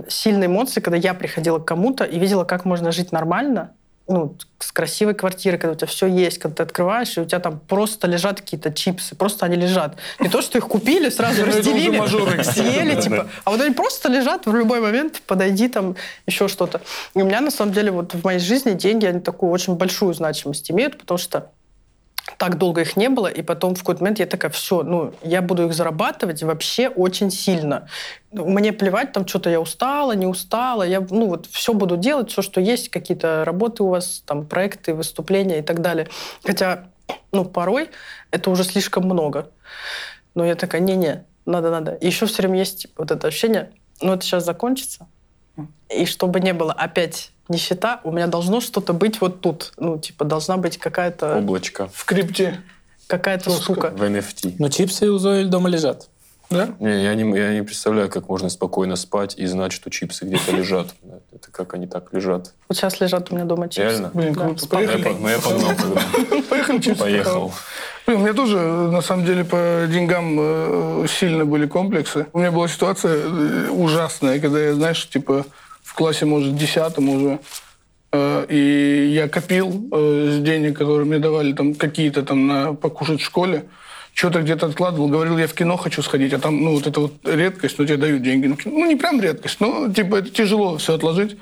сильные 0.09 0.47
эмоции, 0.47 0.81
когда 0.81 0.97
я 0.97 1.13
приходила 1.13 1.59
к 1.59 1.65
кому-то 1.65 2.05
и 2.05 2.17
видела, 2.17 2.43
как 2.43 2.65
можно 2.65 2.91
жить 2.91 3.11
нормально, 3.11 3.75
ну, 4.07 4.35
с 4.59 4.71
красивой 4.71 5.13
квартирой, 5.13 5.57
когда 5.57 5.73
у 5.73 5.75
тебя 5.75 5.87
все 5.87 6.07
есть, 6.07 6.37
когда 6.37 6.55
ты 6.55 6.63
открываешь, 6.63 7.17
и 7.17 7.21
у 7.21 7.25
тебя 7.25 7.39
там 7.39 7.59
просто 7.59 8.07
лежат 8.07 8.41
какие-то 8.41 8.71
чипсы, 8.71 9.15
просто 9.15 9.45
они 9.45 9.55
лежат. 9.55 9.97
Не 10.19 10.29
то, 10.29 10.41
что 10.41 10.57
их 10.57 10.67
купили, 10.67 11.09
сразу 11.09 11.45
разделили, 11.45 12.43
съели, 12.43 13.01
типа, 13.01 13.29
а 13.43 13.51
вот 13.51 13.61
они 13.61 13.73
просто 13.73 14.09
лежат 14.09 14.45
в 14.45 14.55
любой 14.55 14.81
момент, 14.81 15.21
подойди 15.25 15.67
там, 15.67 15.95
еще 16.27 16.47
что-то. 16.47 16.81
И 17.15 17.21
у 17.21 17.25
меня, 17.25 17.41
на 17.41 17.51
самом 17.51 17.73
деле, 17.73 17.91
вот 17.91 18.13
в 18.13 18.23
моей 18.23 18.39
жизни 18.39 18.71
деньги, 18.71 19.05
они 19.05 19.19
такую 19.19 19.51
очень 19.51 19.75
большую 19.75 20.13
значимость 20.13 20.69
имеют, 20.69 20.97
потому 20.97 21.17
что 21.17 21.51
так 22.37 22.57
долго 22.57 22.81
их 22.81 22.95
не 22.95 23.09
было, 23.09 23.27
и 23.27 23.41
потом 23.41 23.75
в 23.75 23.79
какой-то 23.79 24.01
момент 24.01 24.19
я 24.19 24.25
такая, 24.25 24.51
все, 24.51 24.83
ну, 24.83 25.13
я 25.21 25.41
буду 25.41 25.67
их 25.67 25.73
зарабатывать 25.73 26.43
вообще 26.43 26.89
очень 26.89 27.31
сильно. 27.31 27.87
Мне 28.31 28.73
плевать, 28.73 29.11
там 29.11 29.27
что-то 29.27 29.49
я 29.49 29.59
устала, 29.59 30.13
не 30.13 30.25
устала, 30.25 30.83
я, 30.83 31.01
ну, 31.01 31.27
вот 31.27 31.47
все 31.47 31.73
буду 31.73 31.97
делать, 31.97 32.31
все, 32.31 32.41
что 32.41 32.61
есть, 32.61 32.89
какие-то 32.89 33.43
работы 33.45 33.83
у 33.83 33.89
вас, 33.89 34.23
там, 34.25 34.45
проекты, 34.45 34.93
выступления 34.93 35.59
и 35.59 35.61
так 35.61 35.81
далее. 35.81 36.07
Хотя, 36.43 36.87
ну, 37.31 37.45
порой 37.45 37.89
это 38.31 38.49
уже 38.49 38.63
слишком 38.63 39.05
много. 39.05 39.49
Но 40.35 40.45
я 40.45 40.55
такая, 40.55 40.81
не-не, 40.81 41.25
надо-надо. 41.45 41.97
Еще 42.01 42.25
все 42.25 42.41
время 42.41 42.59
есть 42.59 42.87
вот 42.97 43.11
это 43.11 43.27
ощущение, 43.27 43.71
ну, 44.01 44.13
это 44.13 44.23
сейчас 44.23 44.45
закончится, 44.45 45.07
и 45.89 46.05
чтобы 46.05 46.39
не 46.39 46.53
было 46.53 46.73
опять 46.73 47.32
нищета, 47.49 47.99
у 48.03 48.11
меня 48.11 48.27
должно 48.27 48.61
что-то 48.61 48.93
быть 48.93 49.21
вот 49.21 49.41
тут. 49.41 49.73
Ну, 49.77 49.97
типа, 49.97 50.25
должна 50.25 50.57
быть 50.57 50.77
какая-то... 50.77 51.37
Облачко. 51.37 51.89
В 51.93 52.05
крипте. 52.05 52.61
Какая-то 53.07 53.49
штука. 53.51 53.89
В 53.95 54.01
NFT. 54.01 54.55
Но 54.59 54.69
чипсы 54.69 55.09
у 55.09 55.17
Зои 55.17 55.43
дома 55.43 55.69
лежат. 55.69 56.07
Да? 56.49 56.69
Не, 56.79 57.03
я 57.03 57.15
не, 57.15 57.37
я 57.37 57.53
не 57.53 57.63
представляю, 57.63 58.09
как 58.09 58.29
можно 58.29 58.47
спокойно 58.49 58.95
спать 58.95 59.35
и 59.37 59.45
знать, 59.47 59.71
что 59.71 59.89
чипсы 59.89 60.25
где-то 60.25 60.51
лежат. 60.55 60.87
Это 61.31 61.49
как 61.51 61.73
они 61.73 61.87
так 61.87 62.13
лежат. 62.13 62.53
Вот 62.69 62.77
сейчас 62.77 62.99
лежат 63.01 63.31
у 63.31 63.35
меня 63.35 63.45
дома 63.45 63.67
чипсы. 63.69 63.81
Реально? 63.81 64.11
Блин, 64.13 64.33
Да. 64.33 64.41
круто. 64.45 64.67
Поехали. 64.67 65.03
по- 65.03 65.09
ну, 65.13 65.29
я 65.29 65.39
погнал 65.39 65.71
тогда. 65.75 66.01
Поехали 66.49 66.79
чипсы. 66.79 66.99
Поехал. 67.01 67.51
Блин, 68.05 68.19
у 68.19 68.23
меня 68.23 68.33
тоже, 68.33 68.57
на 68.59 69.01
самом 69.01 69.25
деле, 69.25 69.43
по 69.45 69.85
деньгам 69.89 70.35
э, 70.39 71.05
сильно 71.09 71.45
были 71.45 71.65
комплексы. 71.65 72.27
У 72.33 72.39
меня 72.39 72.51
была 72.51 72.67
ситуация 72.67 73.15
э, 73.15 73.69
ужасная, 73.69 74.39
когда 74.39 74.59
я, 74.59 74.73
знаешь, 74.75 75.09
типа 75.09 75.45
в 75.93 75.95
классе, 75.95 76.25
может, 76.25 76.55
десятом 76.55 77.07
уже, 77.09 77.39
э, 78.11 78.45
и 78.49 79.11
я 79.13 79.29
копил 79.29 79.89
э, 79.91 80.29
с 80.31 80.43
денег, 80.43 80.75
которые 80.75 81.05
мне 81.05 81.19
давали 81.19 81.53
там 81.53 81.75
какие-то 81.75 82.23
там 82.23 82.47
на 82.47 82.73
покушать 82.73 83.21
в 83.21 83.23
школе, 83.23 83.65
что-то 84.15 84.41
где-то 84.41 84.65
откладывал, 84.65 85.07
говорил, 85.07 85.37
я 85.37 85.47
в 85.47 85.53
кино 85.53 85.77
хочу 85.77 86.01
сходить, 86.01 86.33
а 86.33 86.39
там, 86.39 86.63
ну, 86.63 86.73
вот 86.73 86.87
это 86.87 86.99
вот 86.99 87.13
редкость, 87.23 87.77
но 87.77 87.85
тебе 87.85 87.97
дают 87.97 88.23
деньги. 88.23 88.47
Ну, 88.47 88.57
Ну, 88.65 88.85
не 88.87 88.95
прям 88.95 89.21
редкость, 89.21 89.57
но, 89.59 89.93
типа, 89.93 90.15
это 90.15 90.31
тяжело 90.31 90.77
все 90.77 90.95
отложить. 90.95 91.37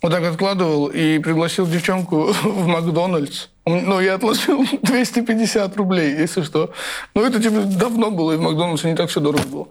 Вот 0.00 0.10
так 0.10 0.24
откладывал 0.24 0.86
и 0.86 1.18
пригласил 1.18 1.66
девчонку 1.66 2.32
в 2.42 2.66
Макдональдс. 2.66 3.48
Ну, 3.66 4.00
я 4.00 4.14
отложил 4.14 4.64
250 4.82 5.76
рублей, 5.76 6.16
если 6.16 6.40
что. 6.40 6.72
Но 7.14 7.26
это, 7.26 7.38
типа, 7.38 7.64
давно 7.64 8.10
было, 8.10 8.32
и 8.32 8.36
в 8.36 8.40
Макдональдсе 8.40 8.90
не 8.90 8.96
так 8.96 9.10
все 9.10 9.20
дорого 9.20 9.46
было. 9.46 9.68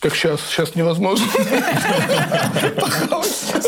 Как 0.00 0.14
сейчас. 0.14 0.40
Сейчас 0.42 0.74
невозможно. 0.74 1.26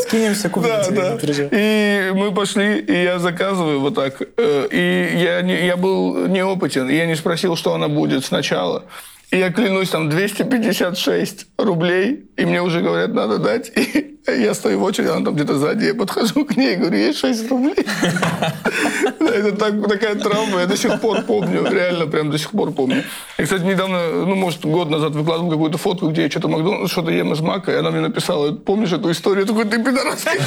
Скинемся, 0.09 0.49
купим 0.49 0.69
Да, 0.69 0.83
тебе, 0.83 1.01
да. 1.01 1.49
И 1.51 2.11
мы 2.15 2.33
пошли, 2.33 2.79
и 2.79 3.03
я 3.03 3.19
заказываю 3.19 3.79
вот 3.79 3.93
так. 3.93 4.21
Э, 4.37 4.67
И 4.71 5.19
я, 5.21 5.41
не, 5.43 5.65
я 5.67 5.77
был 5.77 6.27
неопытен, 6.27 6.89
и 6.89 6.95
я 6.95 7.05
не 7.05 7.15
спросил, 7.15 7.55
что 7.55 7.75
она 7.75 7.87
будет 7.87 8.25
сначала. 8.25 8.85
И 9.31 9.37
я 9.37 9.51
клянусь, 9.51 9.89
там 9.89 10.09
256 10.09 11.47
рублей, 11.57 12.25
и 12.35 12.45
мне 12.45 12.63
уже 12.63 12.81
говорят, 12.81 13.13
надо 13.13 13.37
дать. 13.37 13.71
И 14.27 14.41
я 14.41 14.53
стою 14.53 14.79
в 14.79 14.83
очереди, 14.83 15.09
она 15.09 15.25
там 15.25 15.33
где-то 15.33 15.57
сзади, 15.57 15.85
я 15.85 15.95
подхожу 15.95 16.45
к 16.45 16.55
ней 16.55 16.73
и 16.73 16.75
говорю, 16.75 16.97
есть 16.97 17.19
6 17.19 17.49
рублей. 17.49 17.73
Это 19.19 19.55
такая 19.55 20.15
травма, 20.15 20.59
я 20.59 20.65
до 20.65 20.77
сих 20.77 20.99
пор 20.99 21.21
помню, 21.21 21.65
реально 21.71 22.05
прям 22.05 22.29
до 22.29 22.37
сих 22.37 22.51
пор 22.51 22.71
помню. 22.71 23.03
И, 23.37 23.43
кстати, 23.43 23.63
недавно, 23.63 24.25
ну, 24.25 24.35
может, 24.35 24.65
год 24.65 24.89
назад 24.89 25.13
выкладывал 25.13 25.49
какую-то 25.51 25.77
фотку, 25.77 26.09
где 26.09 26.23
я 26.23 26.29
что-то 26.29 26.47
Макдональдс, 26.47 26.91
что-то 26.91 27.11
ем 27.11 27.33
из 27.33 27.39
мака, 27.39 27.71
и 27.71 27.75
она 27.75 27.91
мне 27.91 28.01
написала, 28.01 28.51
помнишь 28.51 28.91
эту 28.91 29.09
историю? 29.11 29.45
Я 29.45 29.47
такой, 29.47 29.65
ты 29.65 29.83
пидорасский 29.83 30.39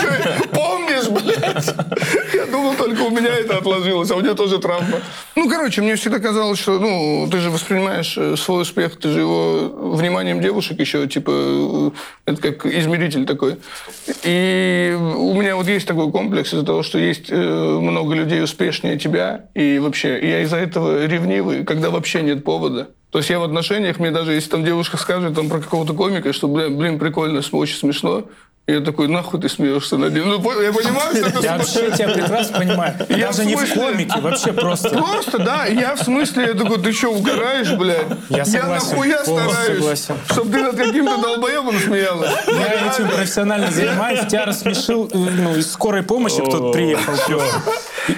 помнишь, 0.52 1.08
блядь? 1.08 1.74
Думал, 2.52 2.74
только 2.74 3.00
у 3.00 3.10
меня 3.10 3.30
это 3.30 3.56
отложилось, 3.56 4.10
а 4.10 4.16
у 4.16 4.20
меня 4.20 4.34
тоже 4.34 4.58
травма. 4.58 5.00
Ну, 5.36 5.48
короче, 5.48 5.80
мне 5.80 5.96
всегда 5.96 6.18
казалось, 6.18 6.58
что, 6.58 6.78
ну, 6.78 7.26
ты 7.30 7.38
же 7.38 7.50
воспринимаешь 7.50 8.14
э, 8.18 8.36
свой 8.36 8.62
успех, 8.62 8.98
ты 8.98 9.08
же 9.08 9.20
его 9.20 9.94
вниманием 9.96 10.42
девушек 10.42 10.78
еще, 10.78 11.06
типа, 11.08 11.30
э, 11.34 11.90
это 12.26 12.42
как 12.42 12.66
измеритель 12.66 13.24
такой. 13.24 13.56
И 14.22 14.94
у 15.16 15.32
меня 15.32 15.56
вот 15.56 15.66
есть 15.66 15.88
такой 15.88 16.12
комплекс 16.12 16.52
из-за 16.52 16.66
того, 16.66 16.82
что 16.82 16.98
есть 16.98 17.30
э, 17.30 17.34
много 17.34 18.14
людей 18.14 18.42
успешнее 18.42 18.98
тебя, 18.98 19.46
и 19.54 19.78
вообще 19.78 20.20
я 20.28 20.42
из-за 20.42 20.58
этого 20.58 21.06
ревнивый, 21.06 21.64
когда 21.64 21.88
вообще 21.88 22.20
нет 22.20 22.44
повода. 22.44 22.90
То 23.12 23.18
есть 23.18 23.30
я 23.30 23.38
в 23.38 23.44
отношениях, 23.44 23.98
мне 23.98 24.10
даже 24.10 24.32
если 24.32 24.50
там 24.50 24.64
девушка 24.64 24.98
скажет 24.98 25.34
там, 25.34 25.48
про 25.48 25.60
какого-то 25.60 25.94
комика, 25.94 26.32
что, 26.32 26.48
блин, 26.48 26.76
блин 26.76 26.98
прикольно, 26.98 27.40
очень 27.52 27.76
смешно, 27.76 28.24
я 28.68 28.80
такой, 28.80 29.08
нахуй 29.08 29.40
ты 29.40 29.48
смеешься 29.48 29.96
над 29.96 30.14
ним? 30.14 30.28
Ну, 30.28 30.62
я 30.62 30.72
понимаю, 30.72 31.16
что 31.16 31.26
это 31.26 31.40
Я 31.40 31.56
вообще 31.58 31.90
тебя 31.90 32.08
прекрасно 32.10 32.58
понимаю. 32.58 32.94
Я 33.08 33.26
Даже 33.26 33.44
не 33.44 33.56
в 33.56 33.74
комике, 33.74 34.20
вообще 34.20 34.52
просто. 34.52 34.90
Просто, 34.90 35.38
да. 35.38 35.66
Я 35.66 35.96
в 35.96 36.02
смысле, 36.02 36.46
я 36.46 36.54
такой, 36.54 36.80
ты 36.80 36.92
что, 36.92 37.08
угораешь, 37.08 37.72
блядь? 37.72 38.06
Я 38.28 38.44
согласен. 38.44 38.52
Я 38.52 38.66
нахуя 38.66 39.22
стараюсь, 39.22 39.78
согласен. 39.78 40.14
чтобы 40.30 40.52
ты 40.52 40.62
над 40.62 40.76
каким-то 40.76 41.16
долбоебом 41.20 41.76
смеялась. 41.80 42.30
Я 42.46 42.88
этим 42.88 43.08
профессионально 43.08 43.70
занимаюсь. 43.72 44.20
Тебя 44.28 44.46
рассмешил, 44.46 45.10
ну, 45.12 45.56
из 45.56 45.72
скорой 45.72 46.04
помощи 46.04 46.40
кто-то 46.40 46.70
приехал. 46.70 47.14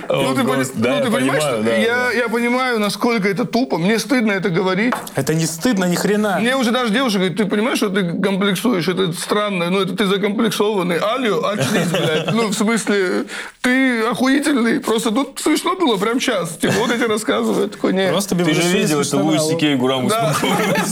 Ну, 0.08 0.34
ты, 0.34 0.42
да, 0.76 0.96
ну, 0.96 1.04
ты 1.04 1.10
понимаешь, 1.10 1.42
понимаю, 1.42 1.62
да, 1.62 1.76
я, 1.76 1.96
да. 1.96 2.12
я 2.12 2.28
понимаю, 2.28 2.78
насколько 2.80 3.28
это 3.28 3.44
тупо. 3.44 3.76
Мне 3.76 3.98
стыдно 3.98 4.32
это 4.32 4.48
говорить. 4.48 4.94
Это 5.14 5.34
не 5.34 5.46
стыдно, 5.46 5.84
ни 5.84 5.94
хрена. 5.94 6.38
Мне 6.40 6.56
уже 6.56 6.70
даже 6.70 6.92
девушка 6.92 7.18
говорит, 7.18 7.36
ты 7.36 7.44
понимаешь, 7.44 7.78
что 7.78 7.90
ты 7.90 8.12
комплексуешь? 8.12 8.88
Это 8.88 9.12
странно. 9.12 9.68
Ну, 9.68 9.80
это 9.80 9.94
ты 9.94 10.06
закомплексованный. 10.34 10.98
Алю, 10.98 11.46
очнись, 11.46 11.88
блядь. 11.88 12.32
Ну, 12.32 12.48
в 12.48 12.54
смысле, 12.54 13.24
ты 13.62 14.02
охуительный. 14.02 14.80
Просто 14.80 15.10
тут 15.10 15.40
смешно 15.40 15.76
было 15.76 15.96
прям 15.96 16.20
сейчас. 16.20 16.56
Типа, 16.56 16.74
вот 16.78 16.90
эти 16.90 17.04
рассказывают. 17.04 17.72
Такой, 17.72 17.92
нет. 17.92 18.10
Просто 18.10 18.34
ты 18.34 18.54
же 18.54 18.62
видел, 18.62 19.04
что 19.04 19.18
Луис 19.18 19.42
Сикей 19.42 19.76
Гурам 19.76 20.08
да. 20.08 20.34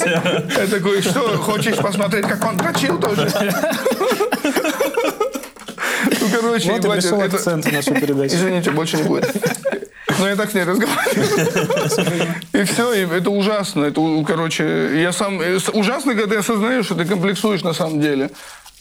Я 0.05 0.66
такой, 0.66 1.03
что, 1.03 1.20
хочешь 1.38 1.76
посмотреть, 1.76 2.26
как 2.26 2.45
он 2.45 2.57
дрочил 2.57 2.99
тоже? 2.99 3.30
Ну, 6.20 6.28
короче, 6.32 6.72
вот 6.72 6.84
и 6.84 6.88
пришел 6.88 7.20
это... 7.20 7.36
акцент 7.36 7.70
нашей 7.72 8.01
передачи. 8.01 8.34
Извините, 8.34 8.70
больше 8.70 8.97
не 8.97 9.05
будет. 9.05 9.30
Но 10.18 10.28
я 10.28 10.36
так 10.36 10.51
с 10.51 10.55
ней 10.55 10.64
разговариваю. 10.64 12.34
И 12.53 12.64
все, 12.64 12.93
и 12.93 13.07
это 13.07 13.30
ужасно. 13.30 13.86
Это, 13.86 14.01
короче, 14.26 15.01
я 15.01 15.12
сам... 15.12 15.40
Э, 15.40 15.59
ужасно, 15.72 16.14
когда 16.14 16.34
я 16.34 16.40
осознаешь, 16.40 16.84
что 16.84 16.95
ты 16.95 17.05
комплексуешь 17.05 17.62
на 17.62 17.72
самом 17.72 18.01
деле. 18.01 18.30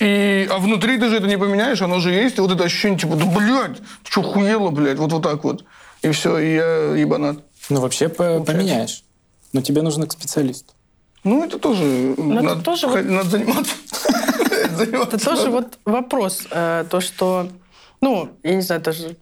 И, 0.02 0.47
а 0.49 0.58
внутри 0.58 0.97
ты 0.97 1.10
же 1.10 1.18
это 1.18 1.28
не 1.28 1.38
поменяешь, 1.38 1.80
оно 1.84 1.99
же 1.99 2.12
есть. 2.12 2.39
И 2.39 2.41
вот 2.41 2.52
это 2.52 2.64
ощущение, 2.64 2.97
типа, 2.97 3.16
да, 3.16 3.26
блядь, 3.26 3.78
ты 3.78 4.12
что, 4.12 4.24
хуело, 4.24 4.72
блядь, 4.72 4.97
вот, 4.97 5.12
вот 5.12 5.22
так 5.22 5.43
вот. 5.43 5.64
И 6.02 6.10
все, 6.10 6.39
и 6.39 6.56
я 6.56 6.95
ебанат. 6.95 7.38
Ну, 7.70 7.82
вообще 7.82 8.10
по 8.10 8.39
поменяешь. 8.39 9.04
Но 9.54 9.62
тебе 9.62 9.84
нужно 9.84 10.08
к 10.08 10.14
специалисту. 10.14 10.74
Ну, 11.24 11.43
это 11.45 11.60
тоже... 11.60 12.16
Но 12.18 12.41
надо, 12.41 12.54
это 12.54 12.64
тоже 12.64 12.88
надо 13.04 13.30
заниматься. 13.30 13.76
Это 14.80 15.24
тоже 15.24 15.52
вот 15.52 15.78
вопрос. 15.86 16.47
Э, 16.49 16.84
то, 16.89 16.99
что, 16.99 17.49
ну, 18.02 18.30
я 18.41 18.56
не 18.56 18.62
знаю, 18.62 18.82
это 18.82 18.93
же 18.93 19.18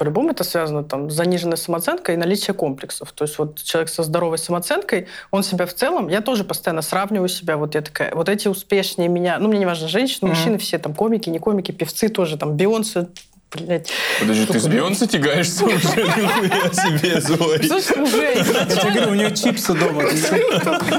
по-любому 0.00 0.30
это 0.30 0.44
связано 0.44 0.82
там, 0.82 1.10
с 1.10 1.12
заниженной 1.12 1.58
самооценкой 1.58 2.14
и 2.14 2.16
наличием 2.16 2.56
комплексов. 2.56 3.12
То 3.12 3.24
есть 3.24 3.38
вот 3.38 3.62
человек 3.62 3.90
со 3.90 4.02
здоровой 4.02 4.38
самооценкой, 4.38 5.08
он 5.30 5.42
себя 5.42 5.66
в 5.66 5.74
целом, 5.74 6.08
я 6.08 6.22
тоже 6.22 6.42
постоянно 6.42 6.80
сравниваю 6.80 7.28
себя, 7.28 7.58
вот 7.58 7.74
я 7.74 7.82
такая, 7.82 8.14
вот 8.14 8.30
эти 8.30 8.48
успешнее 8.48 9.10
меня, 9.10 9.38
ну 9.38 9.48
мне 9.48 9.58
не 9.58 9.66
важно, 9.66 9.88
женщины, 9.88 10.26
mm-hmm. 10.26 10.30
мужчины 10.30 10.56
все 10.56 10.78
там 10.78 10.94
комики, 10.94 11.28
не 11.28 11.38
комики, 11.38 11.70
певцы 11.70 12.08
тоже, 12.08 12.38
там 12.38 12.56
Бейонсе 12.56 13.08
блядь. 13.52 13.90
Подожди, 14.20 14.46
ты 14.46 14.60
с 14.60 14.66
Бейонсе 14.66 15.06
тягаешься 15.06 15.64
уже? 15.64 15.76
Нихуя 15.78 16.72
себе, 16.72 17.20
Зоя. 17.20 17.62
Слушай, 17.62 18.02
уже. 18.02 18.34
Я 18.34 18.44
тебе 18.66 18.90
говорю, 18.92 19.10
у 19.10 19.14
нее 19.14 19.34
чипсы 19.34 19.74
дома. 19.74 20.02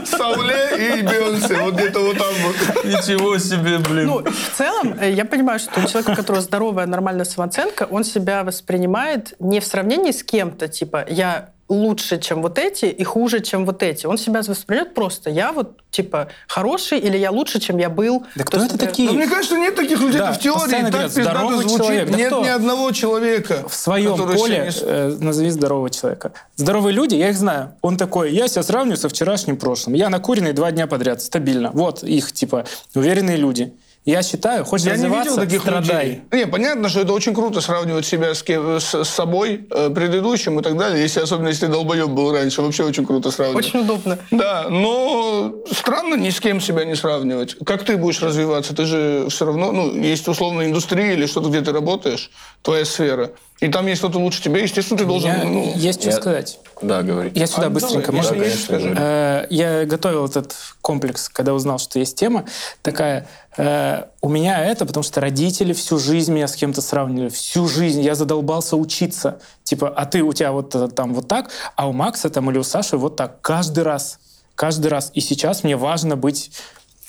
Сауле 0.06 0.98
и 0.98 1.02
Бейонсе, 1.02 1.56
вот 1.62 1.76
где-то 1.76 2.00
вот 2.00 2.18
там 2.18 2.34
вот. 2.44 2.86
Ничего 2.86 3.38
себе, 3.38 3.80
блин. 3.80 4.08
Ну, 4.08 4.24
в 4.24 4.58
целом, 4.58 4.96
э, 5.00 5.12
я 5.12 5.26
понимаю, 5.26 5.60
что 5.60 5.80
у 5.80 5.88
человека, 5.88 6.12
у 6.12 6.16
которого 6.16 6.42
здоровая, 6.42 6.86
нормальная 6.86 7.26
самооценка, 7.26 7.88
он 7.90 8.04
себя 8.04 8.44
воспринимает 8.44 9.34
не 9.40 9.60
в 9.60 9.66
сравнении 9.66 10.12
с 10.12 10.24
кем-то, 10.24 10.68
типа, 10.68 11.06
я 11.10 11.50
лучше, 11.72 12.20
чем 12.20 12.42
вот 12.42 12.58
эти, 12.60 12.86
и 12.86 13.04
хуже, 13.04 13.40
чем 13.40 13.66
вот 13.66 13.82
эти. 13.82 14.06
Он 14.06 14.18
себя 14.18 14.42
воспринимает 14.42 14.94
просто. 14.94 15.30
Я 15.30 15.54
вот, 15.54 15.80
типа, 15.90 16.28
хороший, 16.48 17.00
или 17.00 17.18
я 17.18 17.32
лучше, 17.32 17.60
чем 17.60 17.78
я 17.78 17.90
был. 17.90 18.26
Да 18.36 18.44
кто 18.44 18.64
это 18.64 18.78
такие? 18.78 19.10
Ну, 19.10 19.16
мне 19.16 19.28
кажется, 19.28 19.58
нет 19.58 19.76
таких 19.76 20.00
людей. 20.02 20.20
Да, 20.20 20.34
в 20.34 20.40
теории 20.40 20.70
так 20.70 20.92
говорят, 20.92 21.12
здоровый 21.12 21.58
звучит. 21.60 21.78
Человек. 21.78 22.12
Да 22.12 22.18
нет 22.18 22.28
кто? 22.28 22.44
ни 22.44 22.50
одного 22.50 22.92
человека. 22.92 23.64
В 23.68 23.74
своем 23.74 24.18
поле 24.18 24.60
не... 24.60 24.72
э, 24.82 25.18
назови 25.20 25.50
здорового 25.50 25.90
человека. 25.90 26.34
Здоровые 26.58 26.94
люди, 26.94 27.16
я 27.16 27.30
их 27.30 27.38
знаю. 27.38 27.74
Он 27.82 27.96
такой, 27.98 28.34
я 28.34 28.48
себя 28.48 28.64
сравниваю 28.64 28.98
со 28.98 29.08
вчерашним 29.08 29.58
прошлым. 29.58 29.96
Я 29.96 30.10
накуренный 30.10 30.54
два 30.54 30.72
дня 30.72 30.88
подряд, 30.88 31.22
стабильно. 31.22 31.72
Вот 31.74 32.04
их, 32.04 32.34
типа, 32.34 32.66
уверенные 32.96 33.38
люди. 33.38 33.74
Я 34.04 34.24
считаю, 34.24 34.66
хочешь 34.66 34.88
я 34.88 34.94
развиваться, 34.94 35.30
не 35.30 35.30
видел 35.30 35.44
таких 35.44 35.62
страдай. 35.62 36.08
Людей. 36.08 36.24
Не, 36.32 36.48
понятно, 36.48 36.90
что 36.90 37.02
это 37.02 37.14
очень 37.14 37.36
круто 37.36 37.62
сравнивать 37.62 38.04
себя 38.04 38.34
с, 38.34 38.42
кем, 38.42 38.80
с, 38.80 39.04
с 39.04 39.08
собой, 39.08 39.68
э, 39.70 39.92
предыдущим 39.92 40.60
и 40.60 40.64
так 40.64 40.76
далее. 40.76 41.04
Если, 41.04 41.20
особенно 41.20 41.50
если 41.50 41.68
долбоеб 41.68 42.08
был 42.10 42.32
раньше, 42.32 42.64
вообще 42.64 42.84
очень 42.84 43.06
круто 43.06 43.30
сравнивать. 43.30 43.68
Очень 43.68 43.82
удобно. 43.82 44.18
Да, 44.32 44.70
но 44.70 45.54
странно 45.72 46.16
ни 46.16 46.32
с 46.32 46.40
кем 46.40 46.60
себя 46.60 46.84
не 46.84 46.96
сравнивать. 46.96 47.56
Как 47.64 47.84
ты 47.84 47.96
будешь 47.96 48.22
развиваться? 48.24 48.76
Ты 48.76 48.86
же 48.86 49.28
все 49.30 49.46
равно, 49.46 49.72
ну, 49.72 49.96
есть 49.96 50.28
условно 50.28 50.66
индустрия 50.66 51.14
или 51.14 51.28
что-то, 51.28 51.50
где 51.50 51.62
ты 51.62 51.72
работаешь, 51.72 52.32
твоя 52.64 52.86
сфера. 52.86 53.32
И 53.62 53.68
там 53.68 53.86
есть 53.86 54.00
кто-то 54.00 54.18
лучше 54.18 54.42
тебя, 54.42 54.60
естественно, 54.60 54.98
ты 54.98 55.06
должен... 55.06 55.30
Я, 55.30 55.44
ну... 55.44 55.72
Есть 55.76 56.02
что 56.02 56.10
я... 56.10 56.16
сказать. 56.16 56.60
Да, 56.82 57.04
говори. 57.04 57.32
Я 57.36 57.46
сюда 57.46 57.68
а, 57.68 57.70
быстренько, 57.70 58.12
можно? 58.12 58.36
Да, 58.36 58.44
конечно, 58.44 58.96
э, 58.98 59.48
я 59.52 59.86
готовил 59.86 60.26
этот 60.26 60.56
комплекс, 60.82 61.30
когда 61.30 61.54
узнал, 61.54 61.78
что 61.78 62.00
есть 62.00 62.18
тема 62.18 62.46
такая. 62.82 63.28
Э, 63.58 64.06
у 64.20 64.30
меня 64.30 64.66
это, 64.66 64.88
потому 64.88 65.04
что 65.04 65.22
родители 65.22 65.74
всю 65.74 66.00
жизнь 66.00 66.34
меня 66.34 66.48
с 66.48 66.56
кем-то 66.56 66.82
сравнивали. 66.82 67.30
Всю 67.30 67.68
жизнь 67.68 68.02
я 68.02 68.16
задолбался 68.16 68.78
учиться. 68.78 69.40
Типа, 69.64 69.90
а 69.90 70.08
ты, 70.08 70.24
у 70.24 70.34
тебя 70.34 70.54
вот 70.54 70.76
там 70.96 71.14
вот 71.14 71.28
так, 71.28 71.52
а 71.76 71.88
у 71.88 71.94
Макса 71.94 72.32
там 72.32 72.50
или 72.50 72.58
у 72.58 72.64
Саши 72.64 72.98
вот 72.98 73.16
так. 73.16 73.42
Каждый 73.42 73.84
раз. 73.84 74.18
Каждый 74.56 74.88
раз. 74.88 75.12
И 75.14 75.22
сейчас 75.22 75.64
мне 75.64 75.78
важно 75.78 76.16
быть 76.16 76.52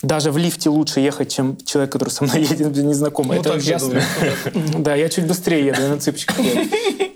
даже 0.03 0.32
в 0.32 0.38
лифте 0.38 0.68
лучше 0.68 1.00
ехать, 1.00 1.32
чем 1.32 1.57
человек, 1.64 1.92
который 1.92 2.11
со 2.11 2.24
мной 2.24 2.40
едет 2.42 2.76
незнакомый. 2.76 3.38
Вот 3.38 3.46
это 3.46 3.59
ясно. 3.59 4.03
Да, 4.78 4.94
я 4.94 5.09
чуть 5.09 5.26
быстрее 5.26 5.66
еду, 5.66 5.80
я 5.80 5.88
на 5.88 5.98
цыпочках 5.98 6.38
еду. 6.38 6.61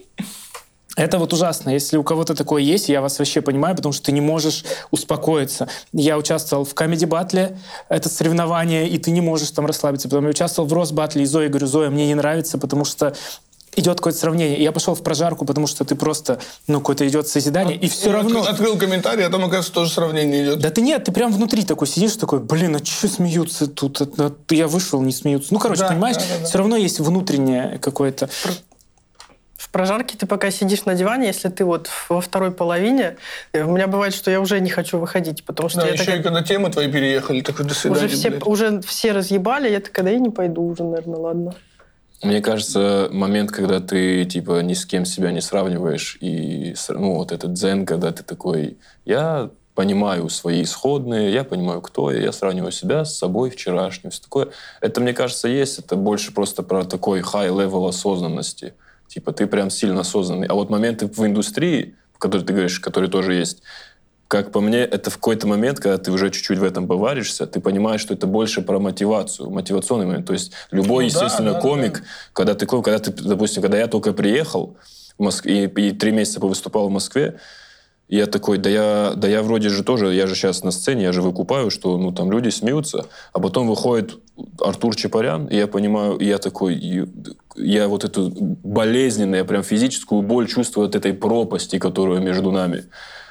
Это 0.97 1.19
вот 1.19 1.31
ужасно. 1.35 1.69
Если 1.69 1.99
у 1.99 2.03
кого-то 2.03 2.35
такое 2.35 2.63
есть, 2.63 2.89
я 2.89 3.03
вас 3.03 3.19
вообще 3.19 3.43
понимаю, 3.43 3.77
потому 3.77 3.93
что 3.93 4.07
ты 4.07 4.13
не 4.13 4.23
можешь 4.23 4.65
успокоиться. 4.91 5.69
Я 5.93 6.17
участвовал 6.17 6.65
в 6.65 6.73
комедий 6.73 7.05
батле, 7.05 7.59
это 7.91 8.09
соревнование, 8.09 8.89
и 8.89 8.97
ты 8.97 9.11
не 9.11 9.21
можешь 9.21 9.51
там 9.51 9.67
расслабиться. 9.67 10.09
Потом 10.09 10.25
я 10.25 10.31
участвовал 10.31 10.67
в 10.67 10.73
Рос 10.73 10.93
батле, 10.93 11.23
и 11.23 11.27
Зоя 11.27 11.51
говорю, 11.51 11.67
Зоя, 11.67 11.91
мне 11.91 12.07
не 12.07 12.15
нравится, 12.15 12.57
потому 12.57 12.87
что 12.87 13.15
идет 13.77 13.99
какое-то 13.99 14.19
сравнение. 14.19 14.59
И 14.59 14.63
я 14.63 14.73
пошел 14.73 14.95
в 14.95 15.03
прожарку, 15.03 15.45
потому 15.45 15.67
что 15.67 15.85
ты 15.85 15.95
просто, 15.95 16.41
ну, 16.67 16.81
какое-то 16.81 17.07
идет 17.07 17.29
созидание, 17.29 17.77
и 17.77 17.89
все 17.89 18.11
равно... 18.11 18.43
Открыл 18.43 18.77
комментарий, 18.77 19.25
а 19.25 19.31
там, 19.31 19.43
оказывается, 19.43 19.73
тоже 19.73 19.93
сравнение 19.93 20.45
идет. 20.45 20.59
Да 20.59 20.71
ты 20.71 20.81
нет, 20.81 21.05
ты 21.05 21.13
прям 21.13 21.33
внутри 21.33 21.63
такой 21.63 21.87
сидишь, 21.87 22.17
такой, 22.17 22.41
блин, 22.41 22.77
а 22.77 22.85
что 22.85 23.09
смеются 23.09 23.67
тут? 23.67 24.01
Я 24.51 24.67
вышел, 24.67 25.01
не 25.03 25.13
смеются. 25.13 25.53
Ну, 25.53 25.61
короче, 25.61 25.83
да, 25.83 25.89
понимаешь, 25.89 26.17
да, 26.17 26.23
да, 26.23 26.39
да. 26.41 26.45
все 26.47 26.59
равно 26.59 26.77
есть 26.77 27.01
внутреннее 27.01 27.79
какое-то... 27.79 28.29
В 29.57 29.71
прожарке 29.71 30.17
ты 30.17 30.27
пока 30.27 30.51
сидишь 30.51 30.85
на 30.85 30.95
диване, 30.95 31.27
если 31.27 31.49
ты 31.49 31.65
вот 31.65 31.91
во 32.09 32.21
второй 32.21 32.51
половине, 32.51 33.17
э, 33.53 33.63
у 33.63 33.73
меня 33.73 33.87
бывает, 33.87 34.15
что 34.15 34.31
я 34.31 34.41
уже 34.41 34.61
не 34.61 34.71
хочу 34.71 34.99
выходить, 34.99 35.45
потому 35.45 35.69
что 35.69 35.81
да, 35.81 35.87
я 35.89 35.93
еще 35.95 36.05
такая... 36.05 36.21
и 36.21 36.23
когда 36.23 36.43
темы 36.43 36.71
твои 36.71 36.91
переехали, 36.91 37.41
такой, 37.41 37.67
до 37.67 37.75
свидания, 37.75 38.07
уже 38.07 38.17
все, 38.17 38.31
уже 38.45 38.81
все 38.83 39.13
разъебали, 39.13 39.71
я 39.71 39.81
такая, 39.81 40.05
да 40.05 40.11
я 40.13 40.19
не 40.19 40.31
пойду 40.31 40.63
уже, 40.63 40.85
наверное, 40.85 41.19
ладно. 41.19 41.55
Мне 42.23 42.41
кажется, 42.41 43.09
момент, 43.13 43.53
когда 43.53 43.81
ты 43.81 44.25
типа 44.25 44.63
ни 44.63 44.75
с 44.75 44.87
кем 44.87 45.05
себя 45.05 45.33
не 45.33 45.41
сравниваешь, 45.41 46.17
и 46.21 46.75
ну, 46.89 47.17
вот 47.17 47.31
этот 47.31 47.53
дзен, 47.53 47.85
когда 47.85 48.11
ты 48.11 48.23
такой, 48.23 48.79
я 49.05 49.51
понимаю 49.75 50.31
свои 50.31 50.63
исходные, 50.63 51.33
я 51.33 51.45
понимаю, 51.45 51.83
кто 51.83 52.11
я, 52.11 52.21
я 52.21 52.33
сравниваю 52.33 52.73
себя 52.73 53.05
с 53.05 53.19
собой 53.19 53.51
вчерашним, 53.51 54.11
все 54.11 54.23
такое. 54.23 54.49
Это, 54.81 55.03
мне 55.03 55.13
кажется, 55.13 55.49
есть, 55.49 55.79
это 55.79 55.97
больше 55.97 56.33
просто 56.33 56.63
про 56.63 56.85
такой 56.85 57.21
high-level 57.21 57.87
осознанности. 57.89 58.73
Типа 59.07 59.33
ты 59.33 59.47
прям 59.47 59.69
сильно 59.69 60.01
осознанный. 60.01 60.47
А 60.47 60.55
вот 60.55 60.71
моменты 60.71 61.07
в 61.07 61.25
индустрии, 61.25 61.95
в 62.15 62.19
которой 62.19 62.45
ты 62.45 62.55
говоришь, 62.55 62.81
которые 62.81 63.11
тоже 63.11 63.35
есть, 63.35 63.63
как 64.29 64.51
по 64.53 64.61
мне, 64.61 64.79
это 64.79 65.11
в 65.11 65.15
какой-то 65.17 65.47
момент, 65.47 65.79
когда 65.79 65.99
ты 65.99 66.11
уже 66.11 66.31
чуть-чуть 66.31 66.59
в 66.59 66.65
этом 66.65 66.87
поваришься, 66.89 67.47
ты 67.47 67.61
понимаешь, 67.61 68.01
что 68.01 68.15
это 68.15 68.27
больше 68.27 68.61
про 68.63 68.79
мотивацию, 68.81 69.51
мотивационный 69.51 70.07
момент. 70.07 70.27
То 70.27 70.33
есть 70.33 70.53
любой, 70.73 71.05
Ну 71.05 71.09
естественно, 71.11 71.53
да, 71.53 71.61
комик, 71.61 72.01
да. 72.01 72.05
когда 72.33 72.55
ты, 72.55 72.67
ко- 72.67 72.83
когда 72.83 72.99
ты, 72.99 73.13
допустим, 73.13 73.63
когда 73.63 73.79
я 73.79 73.87
только 73.87 74.13
приехал 74.13 74.77
в 75.19 75.23
Моск- 75.23 75.47
и, 75.47 75.67
и 75.67 75.93
три 75.93 76.11
месяца 76.13 76.41
повыступал 76.41 76.89
в 76.89 76.91
Москве, 76.91 77.39
я 78.09 78.27
такой, 78.27 78.59
да 78.59 78.71
я, 78.71 79.13
да 79.17 79.27
я 79.29 79.43
вроде 79.43 79.69
же 79.69 79.83
тоже, 79.83 80.15
я 80.15 80.27
же 80.29 80.35
сейчас 80.37 80.63
на 80.63 80.71
сцене, 80.71 81.03
я 81.05 81.13
же 81.13 81.23
выкупаю, 81.23 81.71
что 81.71 81.99
ну 81.99 82.13
там 82.13 82.31
люди 82.31 82.51
смеются, 82.51 83.07
а 83.33 83.41
потом 83.41 83.67
выходит 83.69 84.19
Артур 84.61 84.95
Чапарян, 84.95 85.47
и 85.47 85.57
я 85.57 85.67
понимаю, 85.67 86.17
и 86.17 86.27
я 86.27 86.39
такой, 86.39 87.09
я 87.57 87.89
вот 87.89 88.05
эту 88.05 88.31
болезненную, 88.63 89.39
я 89.39 89.45
прям 89.45 89.65
физическую 89.65 90.23
боль 90.23 90.47
чувствую 90.47 90.87
от 90.87 90.95
этой 90.95 91.15
пропасти, 91.15 91.79
которая 91.81 92.21
между 92.21 92.53
нами. 92.53 92.85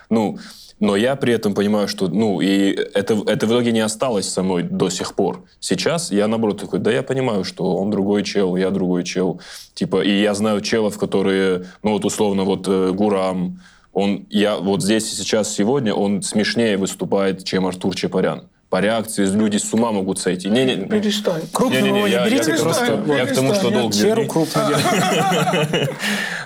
Ну, 0.10 0.40
но 0.80 0.96
я 0.96 1.16
при 1.16 1.34
этом 1.34 1.54
понимаю, 1.54 1.88
что, 1.88 2.08
ну, 2.08 2.42
и 2.42 2.72
это, 2.94 3.14
это 3.28 3.48
в 3.48 3.50
итоге 3.50 3.72
не 3.72 3.80
осталось 3.80 4.28
со 4.30 4.44
мной 4.44 4.64
до 4.64 4.90
сих 4.90 5.14
пор. 5.16 5.44
Сейчас 5.60 6.12
я, 6.12 6.28
наоборот, 6.28 6.60
такой, 6.60 6.80
да 6.80 6.92
я 6.92 7.02
понимаю, 7.02 7.44
что 7.44 7.76
он 7.78 7.92
другой 7.92 8.24
чел, 8.24 8.56
я 8.56 8.72
другой 8.72 9.04
чел. 9.04 9.40
Типа, 9.74 10.04
и 10.04 10.22
я 10.22 10.34
знаю 10.34 10.62
челов, 10.62 10.98
которые, 10.98 11.66
ну, 11.82 11.92
вот 11.92 12.04
условно, 12.06 12.44
вот 12.44 12.68
э, 12.68 12.92
Гурам, 12.92 13.62
он, 13.94 14.26
я 14.30 14.58
вот 14.58 14.84
здесь 14.84 15.12
и 15.14 15.16
сейчас, 15.16 15.54
сегодня, 15.54 15.94
он 15.94 16.22
смешнее 16.22 16.76
выступает, 16.76 17.46
чем 17.46 17.66
Артур 17.66 17.96
Чапарян. 17.96 18.44
По 18.70 18.82
реакции 18.82 19.26
люди 19.26 19.56
с 19.56 19.74
ума 19.74 19.94
могут 19.94 20.20
сойти. 20.20 20.50
Не, 20.50 20.66
не, 20.66 20.76
Перестань. 20.76 21.44
Крупного 21.54 21.82
Не-не-не, 21.82 22.04
не 22.04 22.12
я- 22.12 22.26
берите, 22.26 22.52
я 22.52 22.58
просто 22.58 22.86
перестань, 22.98 23.18
я 23.18 23.26
к 23.26 23.34
тому, 23.34 23.54
что 23.54 23.70
долг. 23.70 23.94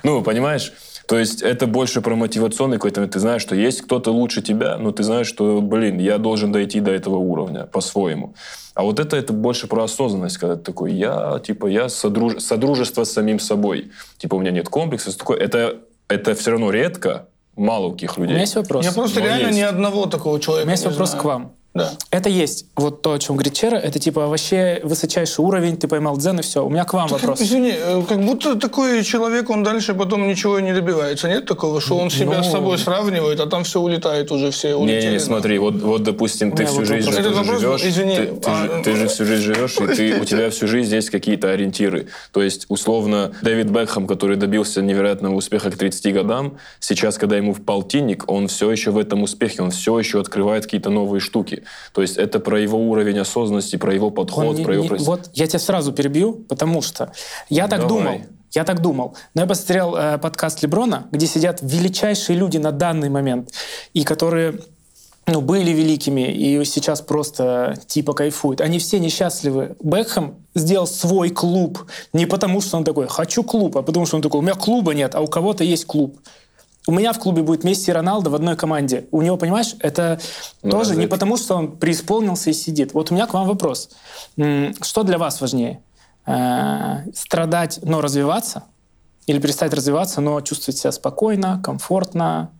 Ну, 0.03 0.21
понимаешь? 0.21 0.71
То 1.09 1.17
есть 1.17 1.41
это 1.41 1.65
больше 1.65 2.01
про 2.01 2.15
мотивационный 2.15 2.77
какой-то... 2.77 3.07
Ты 3.07 3.19
знаешь, 3.19 3.41
что 3.41 3.55
есть 3.55 3.81
кто-то 3.81 4.11
лучше 4.11 4.43
тебя, 4.43 4.77
но 4.77 4.91
ты 4.91 5.01
знаешь, 5.01 5.25
что, 5.25 5.59
блин, 5.59 5.97
я 5.97 6.19
должен 6.19 6.51
дойти 6.51 6.81
до 6.81 6.91
этого 6.91 7.15
уровня 7.17 7.65
по-своему. 7.65 8.35
А 8.75 8.83
вот 8.83 8.99
это, 8.99 9.17
это 9.17 9.33
больше 9.33 9.65
про 9.65 9.85
осознанность, 9.85 10.37
когда 10.37 10.55
ты 10.55 10.61
такой, 10.61 10.93
я, 10.93 11.39
типа, 11.43 11.65
я 11.65 11.89
содруж- 11.89 12.39
содружество 12.39 13.05
с 13.05 13.11
самим 13.11 13.39
собой. 13.39 13.89
Типа, 14.19 14.35
у 14.35 14.39
меня 14.39 14.51
нет 14.51 14.69
комплекса. 14.69 15.17
Такое. 15.17 15.39
Это, 15.39 15.77
это 16.09 16.35
все 16.35 16.51
равно 16.51 16.69
редко, 16.69 17.27
мало 17.55 17.87
у 17.87 17.93
каких 17.93 18.15
У 18.19 18.21
людей. 18.21 18.33
меня 18.33 18.41
есть 18.41 18.55
вопрос. 18.55 18.85
Я 18.85 18.91
просто 18.91 19.19
Но 19.19 19.25
реально 19.25 19.47
есть. 19.47 19.57
ни 19.57 19.63
одного 19.63 20.05
такого 20.05 20.39
человека 20.39 20.65
У 20.65 20.67
меня 20.67 20.73
есть 20.73 20.85
не 20.85 20.91
вопрос 20.91 21.09
знаю. 21.09 21.21
к 21.23 21.25
вам. 21.25 21.51
Да. 21.73 21.91
Это 22.09 22.29
есть. 22.29 22.65
Вот 22.75 23.03
то, 23.03 23.13
о 23.13 23.19
чем 23.19 23.35
говорит 23.35 23.53
Чера, 23.53 23.75
это 23.75 23.99
типа 23.99 24.27
вообще 24.27 24.81
высочайший 24.83 25.45
уровень, 25.45 25.77
ты 25.77 25.87
поймал 25.87 26.17
дзен 26.17 26.39
и 26.39 26.41
все. 26.41 26.65
У 26.65 26.69
меня 26.69 26.83
к 26.83 26.93
вам 26.93 27.07
вопрос. 27.07 27.39
Извини, 27.41 27.73
э, 27.75 28.01
как 28.09 28.25
будто 28.25 28.55
такой 28.55 29.03
человек, 29.03 29.49
он 29.51 29.63
дальше 29.63 29.93
потом 29.93 30.27
ничего 30.27 30.59
не 30.59 30.73
добивается. 30.73 31.27
Нет 31.29 31.45
такого, 31.45 31.79
что 31.79 31.97
он 31.97 32.09
себя 32.09 32.39
Ну. 32.39 32.43
с 32.43 32.51
собой 32.51 32.79
сравнивает, 32.79 33.39
а 33.39 33.45
там 33.45 33.63
все 33.63 33.79
улетает 33.79 34.31
уже, 34.31 34.49
все 34.49 34.75
улетели. 34.75 35.07
Не-не, 35.07 35.19
смотри, 35.19 35.59
вот, 35.59 35.75
вот 35.75 36.03
допустим, 36.03 36.51
ты 36.51 36.65
всю 36.65 36.77
вот 36.77 36.87
жизнь 36.87 37.11
же 37.11 37.29
вопрос, 37.29 37.59
живешь, 37.59 37.83
извини, 37.83 38.15
ты, 38.15 38.25
ты 38.25 38.41
а, 38.45 38.63
же, 38.63 38.83
ты 38.83 38.95
же 38.95 39.07
всю 39.07 39.25
жизнь 39.25 39.43
живешь, 39.43 39.77
и 39.77 39.87
ты, 39.95 40.21
у 40.21 40.25
тебя 40.25 40.49
всю 40.49 40.67
жизнь 40.67 40.93
есть 40.93 41.11
какие-то 41.11 41.51
ориентиры. 41.51 42.07
То 42.31 42.41
есть, 42.41 42.65
условно, 42.69 43.31
Дэвид 43.43 43.69
Бекхэм, 43.69 44.07
который 44.07 44.37
добился 44.37 44.81
невероятного 44.81 45.35
успеха 45.35 45.69
к 45.69 45.77
30 45.77 46.13
годам, 46.13 46.57
сейчас, 46.79 47.19
когда 47.19 47.37
ему 47.37 47.53
в 47.53 47.61
полтинник, 47.61 48.29
он 48.29 48.47
все 48.47 48.71
еще 48.71 48.89
в 48.89 48.97
этом 48.97 49.21
успехе, 49.21 49.61
он 49.61 49.69
все 49.69 49.99
еще 49.99 50.19
открывает 50.19 50.63
какие-то 50.63 50.89
новые 50.89 51.19
штуки. 51.19 51.58
То 51.93 52.01
есть, 52.01 52.17
это 52.17 52.39
про 52.39 52.59
его 52.59 52.77
уровень 52.77 53.19
осознанности, 53.19 53.75
про 53.75 53.93
его 53.93 54.07
Он 54.07 54.13
подход, 54.13 54.57
не- 54.57 54.63
про 54.63 54.75
его... 54.75 54.95
не- 54.95 55.03
вот 55.03 55.29
я 55.33 55.47
тебя 55.47 55.59
сразу 55.59 55.91
перебью, 55.93 56.33
потому 56.33 56.81
что 56.81 57.11
я 57.49 57.67
так 57.67 57.81
Давай. 57.81 57.89
думал. 57.89 58.21
Я 58.51 58.63
так 58.63 58.81
думал. 58.81 59.15
Но 59.35 59.41
я 59.41 59.47
посмотрел 59.47 59.95
э, 59.95 60.17
подкаст 60.17 60.63
Леброна, 60.63 61.07
где 61.11 61.27
сидят 61.27 61.59
величайшие 61.61 62.35
люди 62.37 62.57
на 62.57 62.71
данный 62.71 63.09
момент, 63.09 63.51
и 63.93 64.03
которые 64.03 64.55
ну, 65.27 65.41
были 65.41 65.71
великими, 65.71 66.31
и 66.31 66.65
сейчас 66.65 67.01
просто 67.01 67.75
типа 67.87 68.13
кайфуют. 68.13 68.61
Они 68.61 68.79
все 68.79 68.99
несчастливы. 68.99 69.75
Бекхэм 69.81 70.35
сделал 70.55 70.87
свой 70.87 71.29
клуб. 71.29 71.85
Не 72.13 72.25
потому, 72.25 72.61
что 72.61 72.77
он 72.77 72.83
такой, 72.83 73.07
хочу 73.07 73.43
клуб, 73.43 73.77
а 73.77 73.83
потому, 73.83 74.07
что 74.07 74.15
он 74.15 74.23
такой, 74.23 74.39
у 74.39 74.43
меня 74.43 74.55
клуба 74.55 74.93
нет, 74.93 75.13
а 75.13 75.21
у 75.21 75.27
кого-то 75.27 75.63
есть 75.63 75.85
клуб. 75.85 76.19
У 76.87 76.91
меня 76.91 77.13
в 77.13 77.19
клубе 77.19 77.43
будет 77.43 77.63
Месси 77.63 77.91
и 77.91 77.93
Роналдо 77.93 78.29
в 78.29 78.35
одной 78.35 78.55
команде. 78.55 79.07
У 79.11 79.21
него, 79.21 79.37
понимаешь, 79.37 79.75
это 79.79 80.19
Ну, 80.63 80.71
тоже 80.71 80.91
разве 80.91 81.03
не 81.03 81.07
потому, 81.07 81.37
что 81.37 81.55
он 81.55 81.77
преисполнился 81.77 82.49
и 82.49 82.53
сидит. 82.53 82.93
Вот 82.93 83.11
у 83.11 83.13
меня 83.13 83.27
к 83.27 83.33
вам 83.33 83.47
вопрос. 83.47 83.89
Что 84.35 85.03
для 85.03 85.17
вас 85.17 85.41
важнее? 85.41 85.81
Э, 86.25 86.99
Страдать, 87.13 87.79
но 87.83 88.01
развиваться? 88.01 88.63
Или 89.27 89.39
перестать 89.39 89.73
развиваться, 89.73 90.21
но 90.21 90.41
чувствовать 90.41 90.77
себя 90.79 90.91
спокойно, 90.91 91.61
комфортно, 91.63 92.51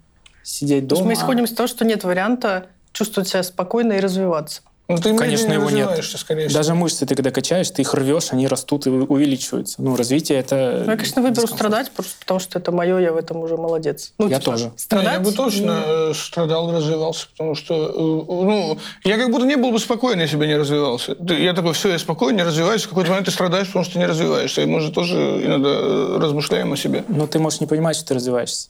сидеть 0.43 0.88
То 0.88 0.95
есть 0.95 1.01
дома? 1.01 1.07
мы 1.07 1.13
исходим 1.13 1.43
из 1.45 1.53
того, 1.53 1.67
что 1.67 1.86
нет 1.86 2.03
варианта 2.03 2.67
чувствовать 2.91 3.30
себя 3.30 3.43
спокойно 3.43 3.93
и 3.93 3.99
развиваться. 3.99 4.61
Ну, 4.89 4.97
ты 4.97 5.15
Конечно, 5.15 5.53
его 5.53 5.69
нет. 5.69 6.03
скорее 6.03 6.47
всего. 6.47 6.59
Даже 6.59 6.73
мышцы 6.73 7.05
ты 7.05 7.13
когда 7.13 7.29
качаешь, 7.29 7.69
ты 7.69 7.83
их 7.83 7.93
рвешь, 7.93 8.29
они 8.31 8.47
растут 8.47 8.87
и 8.87 8.89
увеличиваются. 8.89 9.79
Ну, 9.79 9.95
развитие 9.95 10.39
это... 10.39 10.81
Ну, 10.83 10.91
я, 10.91 10.97
конечно, 10.97 11.21
выберу 11.21 11.35
дискомфорт. 11.43 11.59
страдать, 11.59 11.91
просто 11.91 12.13
потому 12.19 12.39
что 12.39 12.57
это 12.57 12.71
мое, 12.71 12.97
я 12.97 13.13
в 13.13 13.17
этом 13.17 13.37
уже 13.37 13.55
молодец. 13.55 14.13
Ну, 14.17 14.27
Я 14.27 14.39
типа, 14.39 14.51
тоже. 14.53 14.71
Страдать? 14.77 15.13
я 15.13 15.19
бы 15.19 15.31
точно 15.31 15.83
э, 15.85 16.13
страдал, 16.15 16.71
развивался, 16.71 17.27
потому 17.31 17.53
что, 17.53 17.75
э, 17.75 17.91
ну, 17.99 18.79
я 19.03 19.17
как 19.17 19.29
будто 19.29 19.45
не 19.45 19.57
был 19.57 19.71
бы 19.71 19.77
спокоен, 19.77 20.19
если 20.19 20.37
бы 20.37 20.47
не 20.47 20.57
развивался. 20.57 21.15
Я 21.19 21.53
такой, 21.53 21.73
все, 21.73 21.89
я 21.89 21.99
спокоен, 21.99 22.35
не 22.35 22.43
развиваюсь, 22.43 22.81
в 22.81 22.89
какой-то 22.89 23.11
момент 23.11 23.27
ты 23.27 23.31
страдаешь, 23.31 23.67
потому 23.67 23.85
что 23.85 23.99
не 23.99 24.07
развиваешься. 24.07 24.63
И 24.63 24.65
мы 24.65 24.79
же 24.79 24.91
тоже 24.91 25.15
иногда 25.45 25.69
э, 25.69 26.17
размышляем 26.19 26.73
о 26.73 26.77
себе. 26.77 27.03
Но 27.07 27.27
ты 27.27 27.37
можешь 27.37 27.59
не 27.59 27.67
понимать, 27.67 27.95
что 27.95 28.07
ты 28.07 28.13
развиваешься. 28.15 28.69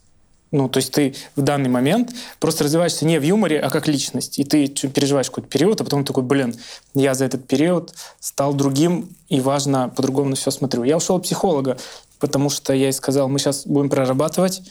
Ну, 0.52 0.68
то 0.68 0.78
есть 0.78 0.92
ты 0.92 1.16
в 1.36 1.42
данный 1.42 1.70
момент 1.70 2.12
просто 2.40 2.64
развиваешься 2.64 3.06
не 3.06 3.20
в 3.20 3.24
юморе, 3.24 3.60
а 3.60 3.70
как 3.70 3.88
личность. 3.88 4.40
И 4.40 4.44
ты 4.44 4.68
переживаешь 4.68 5.30
какой-то 5.30 5.50
период, 5.50 5.82
а 5.82 5.84
потом 5.84 6.04
такой, 6.04 6.24
блин, 6.24 6.56
я 6.96 7.14
за 7.14 7.26
этот 7.26 7.48
период 7.48 7.94
стал 8.20 8.54
другим, 8.54 9.16
и 9.28 9.42
важно, 9.42 9.90
по-другому 9.90 10.32
на 10.32 10.36
все 10.36 10.50
смотрю. 10.50 10.84
Я 10.84 10.98
ушел 10.98 11.18
от 11.18 11.24
психолога, 11.24 11.78
потому 12.20 12.50
что 12.50 12.74
я 12.74 12.86
ей 12.86 12.94
сказал, 12.94 13.30
мы 13.30 13.38
сейчас 13.38 13.68
будем 13.68 13.90
прорабатывать, 13.90 14.64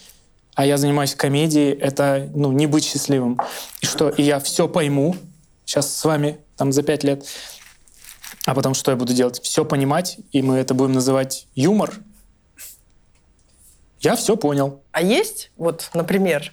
а 0.54 0.66
я 0.66 0.76
занимаюсь 0.78 1.14
комедией, 1.14 1.72
это, 1.72 2.28
ну, 2.34 2.50
не 2.50 2.66
быть 2.66 2.84
счастливым. 2.84 3.38
И 3.80 3.86
что, 3.86 4.08
и 4.08 4.22
я 4.22 4.40
все 4.40 4.66
пойму, 4.66 5.14
сейчас 5.64 5.94
с 5.94 6.04
вами, 6.04 6.38
там, 6.56 6.72
за 6.72 6.82
пять 6.82 7.04
лет, 7.04 7.24
а 8.46 8.54
потом 8.54 8.74
что 8.74 8.90
я 8.90 8.96
буду 8.96 9.12
делать? 9.12 9.40
Все 9.42 9.64
понимать, 9.64 10.18
и 10.32 10.42
мы 10.42 10.56
это 10.56 10.74
будем 10.74 10.94
называть 10.94 11.46
юмор. 11.54 11.92
Я 14.00 14.16
все 14.16 14.36
понял. 14.36 14.82
А 14.92 15.02
есть, 15.02 15.50
вот, 15.56 15.90
например, 15.94 16.52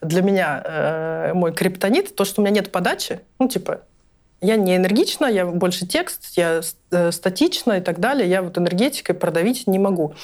для 0.00 0.22
меня 0.22 0.62
э, 0.64 1.32
мой 1.34 1.52
криптонит, 1.52 2.14
то, 2.14 2.24
что 2.24 2.40
у 2.40 2.44
меня 2.44 2.54
нет 2.54 2.72
подачи, 2.72 3.20
ну, 3.38 3.48
типа, 3.48 3.82
я 4.40 4.56
не 4.56 4.76
энергична, 4.76 5.26
я 5.26 5.46
больше 5.46 5.86
текст, 5.86 6.36
я 6.36 6.60
э, 6.96 7.12
статична 7.12 7.74
и 7.74 7.80
так 7.80 8.00
далее, 8.00 8.28
я 8.28 8.42
вот 8.42 8.58
энергетикой 8.58 9.14
продавить 9.14 9.66
не 9.66 9.78
могу. 9.78 10.14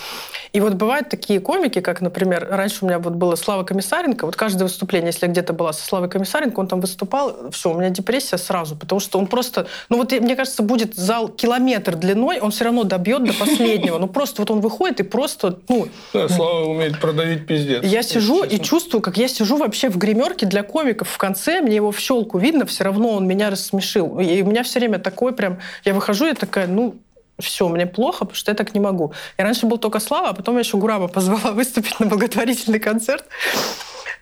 И 0.52 0.60
вот 0.60 0.74
бывают 0.74 1.08
такие 1.08 1.40
комики, 1.40 1.80
как, 1.80 2.00
например, 2.00 2.46
раньше 2.50 2.78
у 2.82 2.86
меня 2.86 2.98
вот 2.98 3.14
было 3.14 3.36
Слава 3.36 3.64
Комиссаренко, 3.64 4.26
вот 4.26 4.36
каждое 4.36 4.64
выступление, 4.64 5.08
если 5.08 5.26
я 5.26 5.32
где-то 5.32 5.52
была 5.52 5.72
со 5.72 5.84
Славой 5.84 6.08
Комиссаренко, 6.08 6.60
он 6.60 6.66
там 6.66 6.80
выступал, 6.80 7.50
все, 7.50 7.70
у 7.72 7.78
меня 7.78 7.90
депрессия 7.90 8.38
сразу, 8.38 8.76
потому 8.76 9.00
что 9.00 9.18
он 9.18 9.26
просто, 9.26 9.66
ну 9.88 9.98
вот 9.98 10.12
мне 10.12 10.36
кажется, 10.36 10.62
будет 10.62 10.94
зал 10.94 11.28
километр 11.28 11.96
длиной, 11.96 12.40
он 12.40 12.50
все 12.50 12.64
равно 12.64 12.84
добьет 12.84 13.24
до 13.24 13.32
последнего, 13.32 13.98
ну 13.98 14.08
просто 14.08 14.42
вот 14.42 14.50
он 14.50 14.60
выходит 14.60 15.00
и 15.00 15.02
просто, 15.02 15.58
ну, 15.68 15.88
Да, 16.12 16.28
Слава 16.28 16.64
умеет 16.66 17.00
продавить 17.00 17.46
пиздец. 17.46 17.84
я 17.84 18.02
сижу 18.02 18.44
и 18.44 18.58
чувствую, 18.58 19.02
как 19.02 19.16
я 19.16 19.28
сижу 19.28 19.56
вообще 19.56 19.88
в 19.88 19.98
гримерке 19.98 20.46
для 20.46 20.62
комиков 20.62 21.08
в 21.08 21.18
конце, 21.18 21.60
мне 21.60 21.76
его 21.76 21.92
в 21.92 21.98
щелку 21.98 22.38
видно, 22.38 22.66
все 22.66 22.84
равно 22.84 23.10
он 23.10 23.26
меня 23.26 23.50
рассмешил. 23.50 24.18
И 24.18 24.42
у 24.42 24.46
меня 24.46 24.62
все 24.62 24.78
время 24.78 24.98
такой 24.98 25.32
прям... 25.32 25.58
Я 25.84 25.94
выхожу, 25.94 26.26
я 26.26 26.34
такая, 26.34 26.61
ну, 26.66 26.96
все, 27.38 27.68
мне 27.68 27.86
плохо, 27.86 28.20
потому 28.20 28.36
что 28.36 28.50
я 28.50 28.54
так 28.54 28.74
не 28.74 28.80
могу. 28.80 29.12
И 29.38 29.42
раньше 29.42 29.66
был 29.66 29.78
только 29.78 30.00
Слава, 30.00 30.30
а 30.30 30.32
потом 30.32 30.54
я 30.54 30.60
еще 30.60 30.76
Гурама 30.76 31.08
позвала 31.08 31.52
выступить 31.52 31.98
на 32.00 32.06
благотворительный 32.06 32.78
концерт 32.78 33.24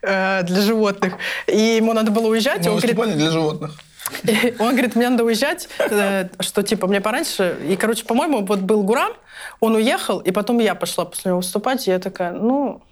э, 0.03 0.43
для 0.43 0.61
животных. 0.61 1.15
И 1.47 1.59
ему 1.59 1.93
надо 1.93 2.11
было 2.11 2.29
уезжать, 2.29 2.65
Мы 2.65 2.73
он 2.73 2.79
говорит, 2.79 2.97
выступали 2.97 3.19
для 3.19 3.31
животных. 3.31 3.79
и 4.25 4.55
он 4.59 4.71
говорит, 4.71 4.97
мне 4.97 5.09
надо 5.09 5.25
уезжать, 5.25 5.69
э, 5.79 6.29
что 6.41 6.63
типа 6.63 6.87
мне 6.87 7.01
пораньше. 7.01 7.57
И, 7.69 7.77
короче, 7.77 8.05
по-моему, 8.05 8.45
вот 8.45 8.61
был 8.61 8.83
Гурам, 8.83 9.13
он 9.61 9.75
уехал, 9.75 10.21
и 10.21 10.31
потом 10.31 10.59
я 10.59 10.75
пошла 10.75 11.05
после 11.05 11.31
него 11.31 11.39
выступать, 11.39 11.87
и 11.89 11.91
я 11.91 11.99
такая, 11.99 12.33
ну, 12.33 12.83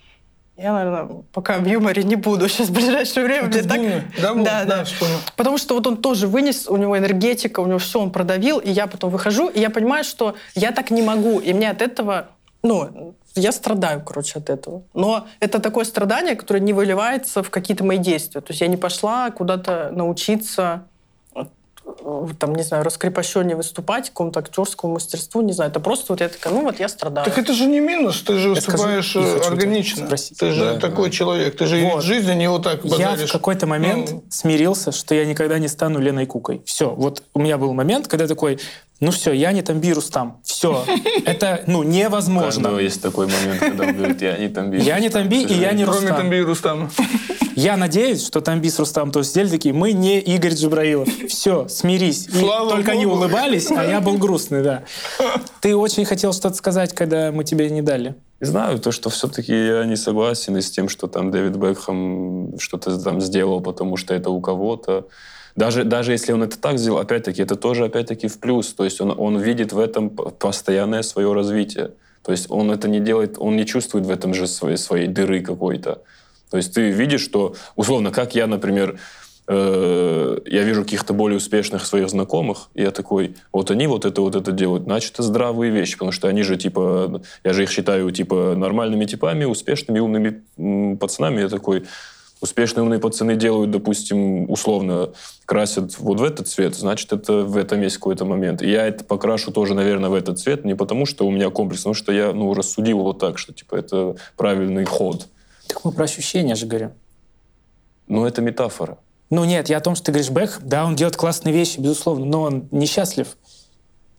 я, 0.59 0.72
наверное, 0.72 1.22
пока 1.32 1.59
в 1.59 1.66
юморе 1.66 2.02
не 2.02 2.16
буду. 2.16 2.48
Сейчас 2.48 2.68
в 2.68 2.72
ближайшее 2.72 3.24
время 3.24 3.48
Ты 3.50 3.62
мне 3.62 3.62
в 3.62 3.68
так... 3.68 4.20
Да, 4.20 4.34
да, 4.34 4.64
Да, 4.64 4.64
да. 4.64 4.84
вспомнил. 4.84 5.18
Потому 5.36 5.56
что 5.56 5.74
вот 5.74 5.86
он 5.86 5.96
тоже 5.96 6.26
вынес, 6.26 6.66
у 6.68 6.76
него 6.76 6.98
энергетика, 6.98 7.61
у 7.61 7.66
него 7.66 7.78
все, 7.78 8.00
он 8.00 8.11
продавил, 8.11 8.59
и 8.59 8.70
я 8.70 8.88
потом 8.88 9.11
выхожу, 9.11 9.48
и 9.48 9.61
я 9.61 9.70
понимаю, 9.70 10.02
что 10.02 10.34
я 10.54 10.72
так 10.72 10.90
не 10.90 11.02
могу, 11.02 11.38
и 11.38 11.52
мне 11.52 11.70
от 11.70 11.80
этого, 11.80 12.28
ну, 12.64 13.14
я 13.36 13.52
страдаю, 13.52 14.02
короче, 14.04 14.40
от 14.40 14.50
этого. 14.50 14.82
Но 14.94 15.28
это 15.38 15.61
такое 15.61 15.84
страдание, 15.84 16.34
которое 16.34 16.61
не 16.61 16.72
выливается 16.72 17.44
в 17.44 17.50
какие-то 17.50 17.84
мои 17.84 17.98
действия. 17.98 18.40
То 18.40 18.50
есть 18.50 18.61
я 18.61 18.66
не 18.66 18.76
пошла 18.76 19.30
куда-то 19.30 19.90
научиться 19.94 20.82
там, 22.39 22.55
не 22.55 22.62
знаю, 22.62 22.84
раскрепощеннее 22.84 23.57
выступать, 23.57 24.11
какому-то 24.11 24.41
актерскому 24.41 24.95
мастерству, 24.95 25.41
не 25.43 25.53
знаю. 25.53 25.70
Это 25.70 25.80
просто 25.80 26.12
вот 26.12 26.20
я 26.20 26.28
такая, 26.28 26.53
ну 26.53 26.62
вот 26.62 26.78
я 26.80 26.89
страдаю. 26.89 27.24
Так 27.24 27.39
это 27.39 27.53
же 27.53 27.66
не 27.66 27.80
минус, 27.80 28.20
ты 28.22 28.34
же 28.39 28.49
Я 28.49 28.55
выступаешь 28.55 29.16
э, 29.16 29.41
органично. 29.47 30.07
спросить. 30.07 30.39
Ты 30.39 30.53
же 30.53 30.74
Да, 30.74 30.80
такой 30.80 31.07
да. 31.09 31.14
человек, 31.14 31.57
ты 31.57 31.66
же 31.66 31.80
Вот. 31.84 32.03
в 32.03 32.07
жизни 32.07 32.32
не 32.34 32.49
вот 32.49 32.62
так 32.64 32.84
Я 32.84 32.91
базаришь. 32.91 33.28
в 33.30 33.32
какой-то 33.32 33.66
момент 33.66 34.11
Ну. 34.11 34.24
смирился, 34.30 34.93
что 34.93 35.14
я 35.14 35.24
никогда 35.24 35.59
не 35.59 35.68
стану 35.68 35.99
Леной 35.99 36.26
Кукой. 36.26 36.62
Все. 36.64 36.91
Вот 36.91 37.22
у 37.34 37.41
меня 37.41 37.59
был 37.59 37.72
момент, 37.74 38.09
когда 38.09 38.26
такой, 38.26 38.59
ну 39.01 39.11
все, 39.12 39.32
я 39.32 39.53
не 39.53 39.62
там 39.62 39.80
бирус 39.80 40.11
там. 40.11 40.40
Все. 40.44 40.84
Это, 41.24 41.62
ну, 41.66 41.80
У 41.80 41.82
каждого 41.82 41.92
невозможно. 41.92 42.78
есть 42.78 43.01
такой 43.01 43.26
момент, 43.26 43.61
когда 43.61 43.84
он 43.84 43.96
говорит, 43.96 44.20
я 44.22 44.36
не 44.38 44.49
там 44.49 44.72
Я 44.72 44.99
не 44.99 45.09
Тамби, 45.09 45.42
и 45.42 45.55
я 45.55 45.72
не 45.72 45.84
Кроме 45.84 46.01
Рустам. 46.01 46.16
Тамби 46.16 46.36
и 46.36 46.40
Рустама. 46.40 46.90
Я 47.55 47.76
надеюсь, 47.76 48.24
что 48.24 48.40
Тамби 48.40 48.68
с 48.68 48.78
Рустам 48.78 49.11
тоже 49.11 49.28
сидели 49.28 49.49
такие, 49.49 49.74
мы 49.74 49.92
не 49.92 50.20
Игорь 50.20 50.55
Джибраилов. 50.55 51.09
Все, 51.28 51.66
смирись. 51.68 52.28
И 52.28 52.38
Слава 52.38 52.70
только 52.70 52.92
они 52.92 53.05
Богу. 53.05 53.18
улыбались, 53.18 53.70
а 53.70 53.84
я 53.84 54.01
был 54.01 54.16
грустный, 54.16 54.62
да. 54.62 54.84
Ты 55.61 55.74
очень 55.74 56.05
хотел 56.05 56.32
что-то 56.32 56.55
сказать, 56.55 56.94
когда 56.94 57.32
мы 57.32 57.42
тебе 57.42 57.68
не 57.70 57.82
дали. 57.82 58.14
Знаю 58.40 58.78
то, 58.78 58.92
что 58.92 59.11
все-таки 59.11 59.53
я 59.53 59.84
не 59.84 59.96
согласен 59.96 60.57
и 60.57 60.61
с 60.61 60.70
тем, 60.70 60.88
что 60.88 61.09
там 61.09 61.32
Дэвид 61.32 61.57
Бекхэм 61.57 62.61
что-то 62.61 62.96
там 63.03 63.20
сделал, 63.20 63.61
потому 63.61 63.96
что 63.96 64.14
это 64.14 64.30
у 64.30 64.40
кого-то. 64.40 65.09
Даже, 65.59 65.82
даже 65.82 66.12
если 66.12 66.32
он 66.32 66.44
это 66.44 66.56
так 66.56 66.78
сделал, 66.78 67.00
опять-таки, 67.00 67.42
это 67.42 67.56
тоже 67.56 67.86
опять-таки 67.86 68.28
в 68.28 68.38
плюс. 68.38 68.72
То 68.74 68.84
есть 68.84 69.00
он, 69.00 69.12
он 69.18 69.40
видит 69.40 69.72
в 69.72 69.80
этом 69.80 70.11
постоянное 70.11 71.02
свое 71.02 71.32
развитие. 71.32 71.90
То 72.22 72.30
есть 72.30 72.46
он 72.48 72.70
это 72.70 72.88
не 72.88 73.00
делает, 73.00 73.38
он 73.38 73.56
не 73.56 73.66
чувствует 73.66 74.06
в 74.06 74.11
этом 74.11 74.34
же 74.34 74.46
своей, 74.46 74.76
своей 74.76 75.09
дыры 75.09 75.40
какой-то. 75.40 76.02
То 76.48 76.59
есть 76.59 76.74
ты 76.74 76.90
видишь, 76.90 77.22
что, 77.22 77.56
условно, 77.74 78.12
как 78.12 78.36
я, 78.36 78.46
например, 78.46 79.00
э, 79.48 80.38
я 80.46 80.62
вижу 80.62 80.84
каких-то 80.84 81.12
более 81.12 81.38
успешных 81.38 81.86
своих 81.86 82.09
знакомых, 82.09 82.68
и 82.74 82.82
я 82.82 82.92
такой, 82.92 83.34
вот 83.52 83.72
они 83.72 83.88
вот 83.88 84.04
это 84.04 84.20
вот 84.20 84.36
это 84.36 84.52
делают, 84.52 84.84
значит, 84.84 85.14
это 85.14 85.24
здравые 85.24 85.72
вещи, 85.72 85.94
потому 85.94 86.12
что 86.12 86.28
они 86.28 86.42
же, 86.42 86.56
типа, 86.56 87.20
я 87.42 87.52
же 87.52 87.64
их 87.64 87.70
считаю, 87.70 88.09
типа, 88.12 88.54
нормальными 88.56 89.06
типами, 89.06 89.44
успешными, 89.44 89.98
умными 89.98 90.94
пацанами. 90.94 91.40
Я 91.40 91.48
такой, 91.48 91.84
успешные 92.41 92.82
умные 92.82 93.01
пацаны 93.01 93.36
делают, 93.36 93.70
допустим, 93.70 94.51
условно, 94.51 95.11
красят 95.45 95.99
вот 95.99 96.20
в 96.20 96.24
этот 96.24 96.49
цвет, 96.49 96.74
значит, 96.74 97.12
это 97.12 97.45
в 97.45 97.57
этом 97.57 97.80
есть 97.82 97.97
какой-то 97.97 98.24
момент. 98.24 98.62
И 98.62 98.70
я 98.70 98.86
это 98.86 99.05
покрашу 99.05 99.51
тоже, 99.51 99.74
наверное, 99.74 100.11
в 100.11 100.14
этот 100.14 100.39
цвет, 100.39 100.64
не 100.64 100.74
потому 100.74 101.07
что 101.07 101.26
у 101.26 101.30
меня 101.30 101.51
комплекс, 101.51 101.82
потому 101.82 101.95
что 101.95 102.12
я, 102.12 102.32
ну, 102.32 102.53
рассудил 102.55 103.01
вот 103.01 103.18
так, 103.18 103.39
что, 103.39 103.53
типа, 103.53 103.76
это 103.76 104.16
правильный 104.36 104.84
ход. 104.84 105.26
Так 105.66 105.84
мы 105.84 105.93
про 105.93 106.05
ощущения 106.05 106.55
же 106.55 106.66
говорим. 106.66 106.93
Но 108.07 108.26
это 108.26 108.41
метафора. 108.41 108.99
Ну 109.30 109.45
нет, 109.45 109.68
я 109.68 109.76
о 109.76 109.80
том, 109.80 109.95
что 109.95 110.07
ты 110.07 110.12
говоришь, 110.12 110.30
Бэх, 110.30 110.61
да, 110.62 110.86
он 110.86 110.97
делает 110.97 111.16
классные 111.16 111.53
вещи, 111.53 111.78
безусловно, 111.78 112.24
но 112.24 112.43
он 112.43 112.68
несчастлив. 112.70 113.36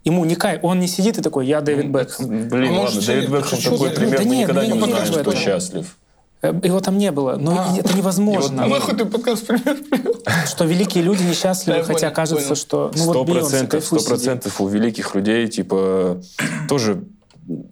Ему 0.03 0.23
не 0.23 0.35
кай, 0.35 0.59
он 0.61 0.79
не 0.79 0.87
сидит 0.87 1.17
и 1.17 1.21
такой, 1.21 1.47
я 1.47 1.61
Дэвид 1.61 1.87
Бекхэм. 1.87 2.47
Блин, 2.47 2.73
А 2.73 2.81
ладно, 2.81 3.01
Дэвид 3.01 3.29
Бекхэм 3.29 3.59
такой 3.61 3.89
пример, 3.89 4.19
Да 4.19 4.23
мы 4.23 4.35
нет, 4.35 4.43
никогда 4.43 4.63
я 4.63 4.67
не 4.71 4.79
узнаем, 4.79 5.05
что 5.05 5.35
счастлив. 5.35 5.97
Э, 6.41 6.53
Его 6.63 6.79
там 6.79 6.97
не 6.97 7.11
было, 7.11 7.35
но 7.35 7.51
А. 7.59 7.77
это 7.77 7.95
невозможно. 7.97 8.63
А 8.63 8.67
нахуй 8.67 8.95
ты 8.95 9.05
подкаст 9.05 9.45
пример? 9.45 9.77
Что 10.47 10.65
великие 10.65 11.03
люди 11.03 11.23
несчастливы, 11.23 11.79
Да, 11.79 11.83
хотя 11.83 11.99
понял, 12.07 12.13
кажется, 12.15 12.43
понял. 12.45 12.55
что... 12.55 12.91
Ну, 12.95 13.03
Сто 13.03 13.13
вот 13.13 13.27
Бейонсе, 13.27 13.49
процентов, 13.49 13.83
сто 13.85 13.99
процентов 14.09 14.61
у 14.61 14.67
великих 14.67 15.15
людей, 15.15 15.47
типа, 15.47 16.21
тоже 16.69 17.03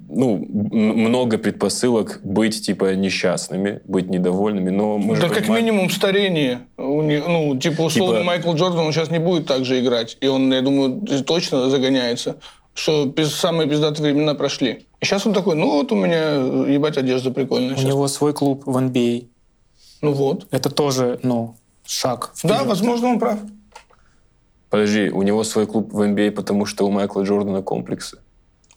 ну, 0.09 0.43
много 0.49 1.37
предпосылок 1.37 2.19
быть, 2.23 2.65
типа, 2.65 2.95
несчастными, 2.95 3.79
быть 3.85 4.09
недовольными, 4.09 4.71
но 4.71 4.97
мы 4.97 5.15
же 5.15 5.21
Да 5.21 5.29
как 5.29 5.43
понимаем- 5.45 5.65
минимум 5.65 5.89
старение. 5.91 6.61
Ну, 6.77 7.57
типа, 7.61 7.83
условно, 7.83 8.15
Типа- 8.15 8.25
Майкл 8.25 8.53
Джордан, 8.53 8.79
он 8.87 8.91
сейчас 8.91 9.11
не 9.11 9.19
будет 9.19 9.45
так 9.45 9.65
же 9.65 9.79
играть. 9.79 10.17
И 10.19 10.27
он, 10.27 10.51
я 10.51 10.61
думаю, 10.61 11.01
точно 11.25 11.69
загоняется, 11.69 12.37
что 12.77 13.11
самые 13.25 13.67
пиздатые 13.67 14.13
времена 14.13 14.35
прошли. 14.35 14.85
И 14.99 15.05
сейчас 15.05 15.25
он 15.25 15.33
такой, 15.33 15.55
ну 15.55 15.71
вот 15.71 15.91
у 15.91 15.95
меня, 15.95 16.35
ебать, 16.71 16.97
одежда 16.97 17.31
прикольная 17.31 17.73
У 17.73 17.77
сейчас. 17.77 17.85
него 17.85 18.07
свой 18.07 18.33
клуб 18.33 18.63
в 18.65 18.77
NBA. 18.77 19.27
Ну 20.01 20.13
вот. 20.13 20.47
Это 20.51 20.69
тоже, 20.69 21.19
ну, 21.23 21.55
шаг. 21.85 22.33
Да, 22.43 22.55
вперед. 22.55 22.67
возможно, 22.67 23.07
он 23.09 23.19
прав. 23.19 23.39
Подожди, 24.69 25.09
у 25.09 25.23
него 25.23 25.43
свой 25.43 25.65
клуб 25.65 25.91
в 25.91 26.01
NBA, 26.01 26.31
потому 26.31 26.65
что 26.65 26.85
у 26.85 26.91
Майкла 26.91 27.23
Джордана 27.23 27.63
комплексы. 27.63 28.19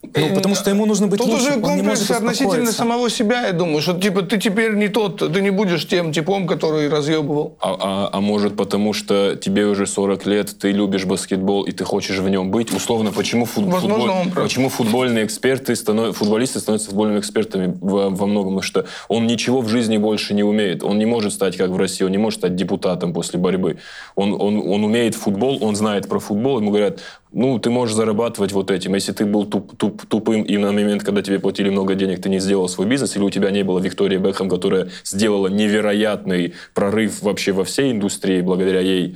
Ну, 0.03 0.33
потому 0.35 0.55
что 0.55 0.71
ему 0.71 0.85
нужно 0.87 1.05
быть 1.07 1.19
Тут 1.19 1.29
лучше, 1.29 1.51
уже 1.51 1.59
комплекс 1.61 2.09
относительно 2.09 2.71
самого 2.71 3.07
себя, 3.09 3.45
я 3.47 3.53
думаю, 3.53 3.81
что 3.81 3.93
типа 3.93 4.23
ты 4.23 4.39
теперь 4.39 4.73
не 4.73 4.87
тот, 4.87 5.17
ты 5.31 5.41
не 5.41 5.51
будешь 5.51 5.87
тем 5.87 6.11
типом, 6.11 6.47
который 6.47 6.89
разъебывал. 6.89 7.55
А, 7.59 7.77
а- 7.79 8.09
а 8.11 8.19
может, 8.19 8.57
потому 8.57 8.93
что 8.93 9.35
тебе 9.35 9.67
уже 9.67 9.85
40 9.85 10.25
лет, 10.25 10.57
ты 10.59 10.71
любишь 10.71 11.05
баскетбол, 11.05 11.63
и 11.63 11.71
ты 11.71 11.83
хочешь 11.85 12.17
в 12.17 12.27
нем 12.29 12.49
быть? 12.49 12.73
Условно, 12.73 13.11
почему, 13.11 13.45
фут- 13.45 13.65
Возможно, 13.65 13.97
футбол- 13.99 14.21
он 14.21 14.31
прав. 14.31 14.43
почему 14.45 14.69
футбольные 14.69 15.23
эксперты, 15.25 15.73
станов- 15.75 16.13
футболисты 16.13 16.59
становятся 16.59 16.89
футбольными 16.89 17.19
экспертами 17.19 17.77
во, 17.79 18.09
во 18.09 18.25
многом? 18.25 18.53
Потому 18.55 18.61
что 18.63 18.85
он 19.07 19.27
ничего 19.27 19.61
в 19.61 19.67
жизни 19.69 19.97
больше 19.97 20.33
не 20.33 20.43
умеет. 20.43 20.83
Он 20.83 20.97
не 20.97 21.05
может 21.05 21.31
стать, 21.31 21.57
как 21.57 21.69
в 21.69 21.77
России, 21.77 22.03
он 22.03 22.11
не 22.11 22.17
может 22.17 22.39
стать 22.39 22.55
депутатом 22.55 23.13
после 23.13 23.39
борьбы. 23.39 23.77
Он, 24.15 24.33
он, 24.33 24.57
он 24.67 24.83
умеет 24.83 25.13
футбол, 25.13 25.59
он 25.63 25.75
знает 25.75 26.09
про 26.09 26.19
футбол, 26.19 26.59
ему 26.59 26.71
говорят, 26.71 26.99
ну, 27.33 27.59
ты 27.59 27.69
можешь 27.69 27.95
зарабатывать 27.95 28.51
вот 28.51 28.71
этим. 28.71 28.93
Если 28.95 29.13
ты 29.13 29.25
был 29.25 29.45
туп- 29.45 29.75
туп- 29.77 30.05
тупым, 30.07 30.43
и 30.43 30.57
на 30.57 30.71
момент, 30.71 31.03
когда 31.03 31.21
тебе 31.21 31.39
платили 31.39 31.69
много 31.69 31.95
денег, 31.95 32.21
ты 32.21 32.29
не 32.29 32.39
сделал 32.39 32.67
свой 32.67 32.87
бизнес, 32.87 33.15
или 33.15 33.23
у 33.23 33.29
тебя 33.29 33.51
не 33.51 33.63
было 33.63 33.79
Виктории 33.79 34.17
Бекхэм, 34.17 34.49
которая 34.49 34.89
сделала 35.05 35.47
невероятный 35.47 36.53
прорыв 36.73 37.21
вообще 37.21 37.51
во 37.53 37.63
всей 37.63 37.91
индустрии 37.91 38.41
благодаря 38.41 38.81
ей, 38.81 39.15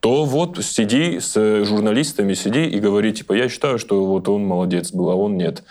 то 0.00 0.24
вот 0.24 0.58
сиди 0.64 1.20
с 1.20 1.34
журналистами, 1.64 2.34
сиди 2.34 2.64
и 2.64 2.80
говори, 2.80 3.12
типа, 3.12 3.32
я 3.34 3.48
считаю, 3.48 3.78
что 3.78 4.04
вот 4.04 4.28
он 4.28 4.44
молодец 4.44 4.92
был, 4.92 5.10
а 5.10 5.14
он 5.14 5.36
нет. 5.36 5.62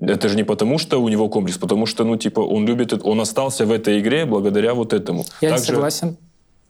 Это 0.00 0.28
же 0.28 0.36
не 0.36 0.44
потому, 0.44 0.78
что 0.78 1.02
у 1.02 1.08
него 1.08 1.28
комплекс, 1.28 1.58
потому 1.58 1.86
что, 1.86 2.04
ну, 2.04 2.16
типа, 2.16 2.40
он 2.40 2.66
любит 2.66 2.92
это, 2.92 3.04
он 3.04 3.20
остался 3.20 3.66
в 3.66 3.72
этой 3.72 3.98
игре 3.98 4.26
благодаря 4.26 4.74
вот 4.74 4.92
этому. 4.92 5.24
Я 5.40 5.50
не 5.50 5.56
Также- 5.56 5.72
согласен, 5.72 6.16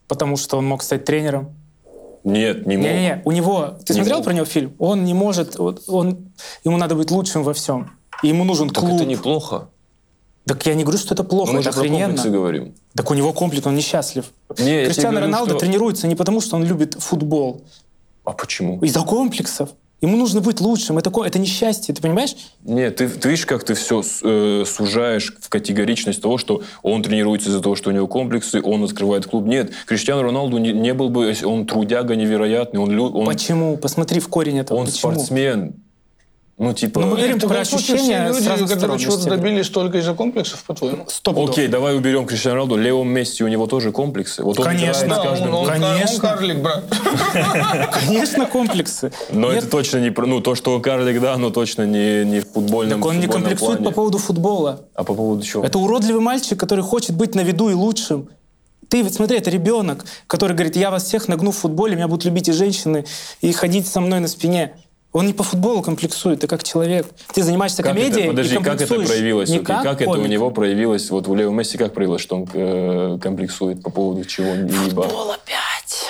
потому 0.07 0.35
что 0.37 0.57
он 0.57 0.65
мог 0.65 0.81
стать 0.81 1.05
тренером. 1.05 1.49
Нет, 2.23 2.65
не 2.65 2.77
мог. 2.77 2.85
Не-не-не, 2.85 3.21
у 3.25 3.31
него... 3.31 3.77
Ты 3.85 3.93
Не 3.93 3.99
смотрел 3.99 4.17
мог. 4.17 4.25
про 4.25 4.33
него 4.33 4.45
фильм? 4.45 4.73
Он 4.79 5.03
не 5.05 5.13
может... 5.13 5.57
вот 5.57 5.83
Он, 5.87 6.31
ему 6.63 6.77
надо 6.77 6.95
быть 6.95 7.11
лучшим 7.11 7.43
во 7.43 7.53
всем. 7.53 7.91
И 8.23 8.27
ему 8.27 8.43
нужен 8.43 8.69
Так 8.69 8.83
клуб. 8.83 8.95
это 8.95 9.05
неплохо. 9.05 9.69
Так 10.45 10.65
я 10.65 10.73
не 10.73 10.83
говорю, 10.83 10.97
что 10.99 11.13
это 11.13 11.23
плохо, 11.23 11.51
Мы 11.53 11.59
это 11.59 11.71
же 11.71 11.79
охрененно. 11.79 12.21
говорим. 12.23 12.75
Так 12.95 13.09
у 13.11 13.13
него 13.13 13.33
комплекс, 13.33 13.65
он 13.67 13.75
несчастлив. 13.75 14.25
Не, 14.57 14.87
говорю, 14.89 15.19
Роналдо 15.19 15.51
что- 15.51 15.59
тренируется 15.59 16.07
не 16.07 16.15
потому, 16.15 16.41
что 16.41 16.55
он 16.55 16.63
любит 16.65 16.95
футбол. 16.99 17.63
А 18.25 18.31
почему? 18.31 18.79
Из-за 18.81 19.01
комплексов. 19.01 19.69
Ему 20.01 20.15
нужно 20.15 20.39
быть 20.39 20.61
лучшим. 20.61 20.97
Это, 20.97 21.11
это 21.25 21.39
несчастье, 21.39 21.93
ты 21.93 22.01
понимаешь? 22.01 22.35
Нет, 22.63 22.97
ты, 22.97 23.09
ты 23.09 23.29
видишь, 23.29 23.45
как 23.45 23.63
ты 23.63 23.73
все 23.73 24.01
сужаешь 24.01 25.35
в 25.41 25.49
категоричность 25.49 26.21
того, 26.21 26.37
что 26.37 26.61
он 26.83 27.03
тренируется 27.03 27.49
из-за 27.49 27.61
того, 27.61 27.75
что 27.75 27.89
у 27.89 27.93
него 27.93 28.07
комплексы, 28.07 28.61
он 28.63 28.83
открывает 28.83 29.25
клуб. 29.25 29.45
Нет, 29.45 29.71
Криштиану 29.85 30.21
Роналду 30.21 30.57
не, 30.57 30.71
не 30.71 30.93
был 30.93 31.09
бы, 31.09 31.33
он 31.43 31.65
трудяга 31.65 32.15
невероятный, 32.15 32.79
он, 32.79 32.97
он, 32.97 33.25
Почему? 33.25 33.77
Посмотри 33.77 34.19
в 34.19 34.29
корень 34.29 34.59
этого. 34.59 34.77
он 34.77 34.85
Почему? 34.85 35.13
спортсмен. 35.13 35.75
Ну, 36.59 36.73
типа... 36.73 36.99
Ну, 36.99 37.07
мы 37.07 37.15
говорим 37.15 37.39
про 37.39 37.59
ощущения 37.59 38.33
все 38.33 38.41
с 38.41 38.59
люди, 38.59 38.73
которые 38.73 38.99
чего-то 38.99 39.29
добились 39.29 39.69
только 39.69 39.99
из-за 39.99 40.13
комплексов, 40.13 40.61
по-твоему? 40.65 41.05
Стоп. 41.07 41.37
Окей, 41.49 41.69
давай 41.69 41.95
уберем 41.95 42.25
Криштиану 42.25 42.55
Роналду. 42.55 42.75
Лео 42.75 43.01
Месси, 43.05 43.45
у 43.45 43.47
него 43.47 43.65
тоже 43.65 43.93
комплексы. 43.93 44.43
Вот 44.43 44.59
он 44.59 44.65
Конечно. 44.65 45.07
Да, 45.07 45.23
каждым 45.23 45.47
он, 45.47 45.55
он, 45.55 45.65
годом. 45.65 45.81
кар- 45.81 45.89
он 45.91 45.95
Конечно. 45.95 46.19
карлик, 46.19 46.57
брат. 46.57 46.83
Конечно, 47.93 48.45
комплексы. 48.45 49.13
Но 49.31 49.53
Нет, 49.53 49.63
это 49.63 49.71
точно 49.71 49.99
не... 49.99 50.09
про- 50.09 50.25
Ну, 50.25 50.41
то, 50.41 50.53
что 50.55 50.75
он 50.75 50.81
карлик, 50.81 51.21
да, 51.21 51.37
но 51.37 51.49
точно 51.49 51.83
не, 51.85 52.25
не 52.25 52.41
в 52.41 52.49
футбольном 52.51 52.99
так 52.99 53.09
он 53.09 53.21
не 53.21 53.27
комплексует 53.27 53.77
плане. 53.77 53.85
по 53.85 53.91
поводу 53.91 54.17
футбола. 54.17 54.81
А 54.95 55.05
по 55.05 55.13
поводу 55.13 55.41
чего? 55.43 55.63
Это 55.63 55.79
уродливый 55.79 56.21
мальчик, 56.21 56.59
который 56.59 56.83
хочет 56.83 57.15
быть 57.15 57.35
на 57.35 57.41
виду 57.41 57.69
и 57.69 57.73
лучшим. 57.73 58.27
Ты 58.89 59.01
вот 59.03 59.13
смотри, 59.13 59.37
это 59.37 59.49
ребенок, 59.49 60.03
который 60.27 60.53
говорит, 60.57 60.75
я 60.75 60.91
вас 60.91 61.05
всех 61.05 61.29
нагну 61.29 61.51
в 61.51 61.55
футболе, 61.57 61.95
меня 61.95 62.09
будут 62.09 62.25
любить 62.25 62.49
и 62.49 62.51
женщины, 62.51 63.05
и 63.39 63.53
ходить 63.53 63.87
со 63.87 64.01
мной 64.01 64.19
на 64.19 64.27
спине. 64.27 64.73
Он 65.11 65.25
не 65.25 65.33
по 65.33 65.43
футболу 65.43 65.81
комплексует, 65.81 66.41
ты 66.41 66.47
как 66.47 66.63
человек. 66.63 67.07
Ты 67.33 67.41
занимаешься 67.41 67.81
Как 67.81 67.93
комедией 67.93 68.25
это, 68.25 68.29
подожди, 68.31 68.55
и 68.55 68.59
как 68.59 68.79
это 68.79 68.93
проявилось? 68.93 69.49
Не 69.49 69.59
как 69.59 69.83
как 69.83 70.01
это 70.01 70.11
у 70.11 70.25
него 70.25 70.51
проявилось? 70.51 71.09
Вот 71.09 71.27
у 71.27 71.33
Лео 71.33 71.51
Месси 71.51 71.77
как 71.79 71.93
проявилось, 71.93 72.21
что 72.21 72.35
он 72.35 72.47
э, 72.53 73.17
комплексует 73.21 73.81
по 73.81 73.89
поводу 73.89 74.23
чего? 74.25 74.53
Либо 74.53 75.03
Пол 75.03 75.31
опять. 75.31 76.05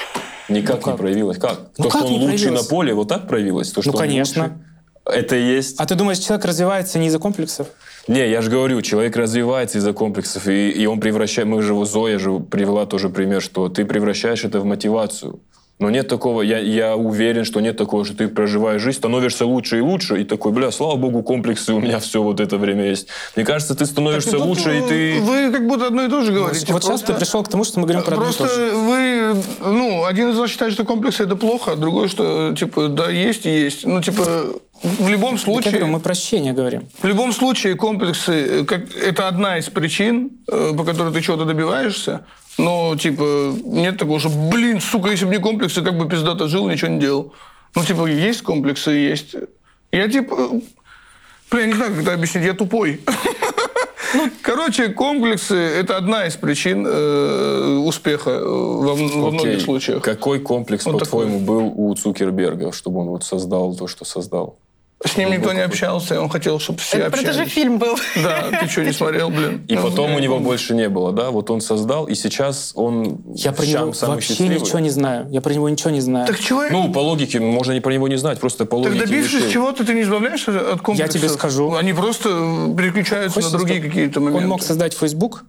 никак 0.49 0.85
Ну 0.85 0.91
не 0.91 0.91
как? 0.91 0.97
проявилось. 0.97 1.37
Как? 1.37 1.59
Ну 1.77 1.85
то, 1.85 1.89
как 1.89 2.01
что 2.01 2.07
он 2.07 2.19
не 2.19 2.25
лучший 2.25 2.37
проявилось? 2.39 2.63
на 2.63 2.69
поле, 2.69 2.93
вот 2.93 3.07
так 3.07 3.27
проявилось? 3.29 3.71
То, 3.71 3.81
что 3.81 3.91
Ну, 3.91 3.97
он 3.97 4.01
конечно. 4.01 4.61
Это 5.05 5.37
и 5.37 5.43
есть. 5.43 5.79
А 5.79 5.85
ты 5.85 5.95
думаешь, 5.95 6.19
человек 6.19 6.45
развивается 6.45 6.99
не 6.99 7.07
из-за 7.07 7.19
комплексов? 7.19 7.67
Не, 8.07 8.29
я 8.29 8.41
же 8.41 8.51
говорю, 8.51 8.81
человек 8.81 9.15
развивается 9.15 9.77
из-за 9.77 9.93
комплексов, 9.93 10.47
и, 10.47 10.71
и 10.71 10.85
он 10.87 10.99
превращает... 10.99 11.47
Мы 11.47 11.61
же, 11.61 11.73
Зоя 11.85 12.19
же 12.19 12.39
привела 12.39 12.85
тоже 12.85 13.09
пример, 13.09 13.41
что 13.41 13.69
ты 13.69 13.85
превращаешь 13.85 14.43
это 14.43 14.59
в 14.59 14.65
мотивацию. 14.65 15.39
Но 15.79 15.89
нет 15.89 16.09
такого, 16.09 16.41
я, 16.41 16.59
я 16.59 16.97
уверен, 16.97 17.45
что 17.45 17.61
нет 17.61 17.77
такого, 17.77 18.03
что 18.03 18.13
ты 18.13 18.27
проживаешь 18.27 18.81
жизнь, 18.81 18.97
становишься 18.97 19.45
лучше 19.45 19.77
и 19.77 19.81
лучше, 19.81 20.21
и 20.21 20.25
такой, 20.25 20.51
бля, 20.51 20.71
слава 20.71 20.97
богу, 20.97 21.23
комплексы 21.23 21.73
у 21.73 21.79
меня 21.79 21.99
все 21.99 22.21
вот 22.21 22.41
это 22.41 22.57
время 22.57 22.83
есть. 22.83 23.07
Мне 23.37 23.45
кажется, 23.45 23.75
ты 23.75 23.85
становишься 23.85 24.31
Так, 24.31 24.41
лучше, 24.41 24.77
и 24.77 24.81
ты... 24.81 25.21
Вы 25.21 25.51
как 25.53 25.65
будто 25.65 25.87
одно 25.87 26.03
и 26.03 26.09
то 26.09 26.21
же 26.21 26.33
говорите. 26.33 26.73
Вот 26.73 26.83
сейчас 26.83 26.99
ты 26.99 27.07
Просто- 27.07 27.13
пришел 27.13 27.43
к 27.43 27.47
тому, 27.47 27.63
что 27.63 27.79
мы 27.79 27.85
говорим 27.87 28.03
про 28.03 28.15
одно 28.15 28.25
и 28.25 28.27
Просто 28.27 28.47
то 28.47 28.53
же. 28.53 28.75
вы, 28.75 29.43
ну, 29.61 30.03
один 30.03 30.31
из 30.31 30.37
вас 30.37 30.49
считает, 30.49 30.73
что 30.73 30.83
комплексы 30.83 31.23
это 31.23 31.37
плохо, 31.37 31.71
а 31.71 31.75
другой, 31.77 32.09
что, 32.09 32.53
типа, 32.53 32.89
да, 32.89 33.09
есть 33.09 33.45
и 33.45 33.49
есть. 33.49 33.85
Ну, 33.85 34.01
типа, 34.01 34.47
в 34.83 35.07
любом 35.07 35.37
случае... 35.37 35.71
говорю, 35.71 35.87
мы 35.87 36.01
прощения 36.01 36.51
говорим. 36.51 36.89
В 37.01 37.07
любом 37.07 37.31
случае, 37.31 37.75
комплексы 37.75 38.31
э, 38.31 38.65
как, 38.65 38.81
это 38.95 39.29
одна 39.29 39.57
из 39.57 39.69
причин, 39.69 40.31
э, 40.51 40.73
по 40.77 40.83
которой 40.83 41.13
ты 41.13 41.21
чего-то 41.21 41.45
добиваешься. 41.45 42.25
Но, 42.59 42.93
типа, 42.97 43.55
нет 43.63 43.97
такого, 43.97 44.19
что, 44.19 44.29
блин, 44.29 44.81
сука, 44.81 45.09
если 45.11 45.23
бы 45.23 45.31
не 45.31 45.39
комплексы, 45.39 45.81
как 45.81 45.97
бы 45.97 46.09
пиздато 46.09 46.49
жил, 46.49 46.67
ничего 46.67 46.91
не 46.91 46.99
делал. 46.99 47.33
Ну, 47.73 47.85
типа, 47.85 48.05
есть 48.05 48.41
комплексы, 48.41 48.91
есть. 48.91 49.33
Я, 49.93 50.09
типа, 50.09 50.35
блин, 51.49 51.61
я 51.61 51.65
не 51.67 51.73
знаю, 51.73 51.91
как 51.91 52.01
это 52.01 52.13
объяснить, 52.13 52.43
я 52.43 52.53
тупой. 52.53 52.99
Ну, 54.13 54.29
короче, 54.41 54.89
комплексы– 54.89 55.55
это 55.55 55.95
одна 55.95 56.25
из 56.25 56.35
причин 56.35 56.85
э, 56.85 57.77
успеха 57.77 58.31
э, 58.31 58.43
во, 58.43 58.95
многих 58.95 59.61
случаях. 59.61 60.03
Какой 60.03 60.39
комплекс, 60.39 60.85
Вот 60.85 60.99
по-твоему, 60.99 61.39
был 61.39 61.71
у 61.75 61.95
Цукерберга, 61.95 62.73
чтобы 62.73 63.01
он 63.01 63.07
вот 63.07 63.23
создал 63.23 63.73
то, 63.75 63.87
что 63.87 64.05
создал? 64.05 64.57
С 65.05 65.15
ним 65.15 65.31
никто 65.31 65.53
не 65.53 65.61
общался, 65.61 66.15
и 66.15 66.17
он 66.17 66.27
хотел, 66.27 66.59
чтобы 66.59 66.79
все 66.79 66.97
Это, 66.97 67.11
про 67.11 67.19
это 67.21 67.31
же 67.31 67.39
общались. 67.39 67.53
фильм 67.53 67.77
был. 67.77 67.95
Да, 68.21 68.49
ты 68.59 68.67
что, 68.67 68.83
не 68.83 68.91
смотрел, 68.93 69.29
блин? 69.29 69.63
И 69.69 69.75
Ну, 69.75 69.83
потом 69.83 70.11
я 70.11 70.17
у 70.17 70.19
него 70.19 70.33
помню. 70.35 70.49
больше 70.49 70.75
не 70.75 70.89
было, 70.89 71.13
да? 71.13 71.31
Вот 71.31 71.49
он 71.49 71.61
создал, 71.61 72.05
и 72.07 72.15
сейчас 72.15 72.73
он 72.75 73.21
Я 73.33 73.53
про 73.53 73.65
него 73.65 73.93
самый 73.93 74.15
вообще 74.15 74.29
счастливый. 74.33 74.59
ничего 74.59 74.79
не 74.79 74.89
знаю. 74.89 75.27
Я 75.31 75.39
про 75.39 75.53
него 75.53 75.69
ничего 75.69 75.91
не 75.91 76.01
знаю. 76.01 76.27
Так 76.27 76.37
чего 76.39 76.65
я- 76.65 76.71
Ну, 76.71 76.91
по 76.91 76.99
логике, 76.99 77.39
можно 77.39 77.71
не 77.71 77.79
про 77.79 77.93
него 77.93 78.09
не 78.09 78.17
знать, 78.17 78.39
просто 78.41 78.65
по 78.65 78.75
Так 78.83 78.91
логике 78.91 79.05
добившись 79.05 79.33
решил. 79.39 79.51
чего-то, 79.51 79.85
ты 79.85 79.93
не 79.93 80.01
избавляешься 80.01 80.73
от 80.73 80.81
комплексов? 80.81 81.13
тебе 81.21 81.29
скажу. 81.29 81.75
Они 81.75 81.93
просто 81.93 82.29
переключаются 82.77 83.35
Хочешь, 83.35 83.51
на 83.53 83.57
другие 83.57 83.81
какие-то 83.81 84.19
моменты. 84.19 84.43
Он 84.43 84.49
мог 84.49 84.61
создать 84.63 84.93
Facebook 84.93 85.45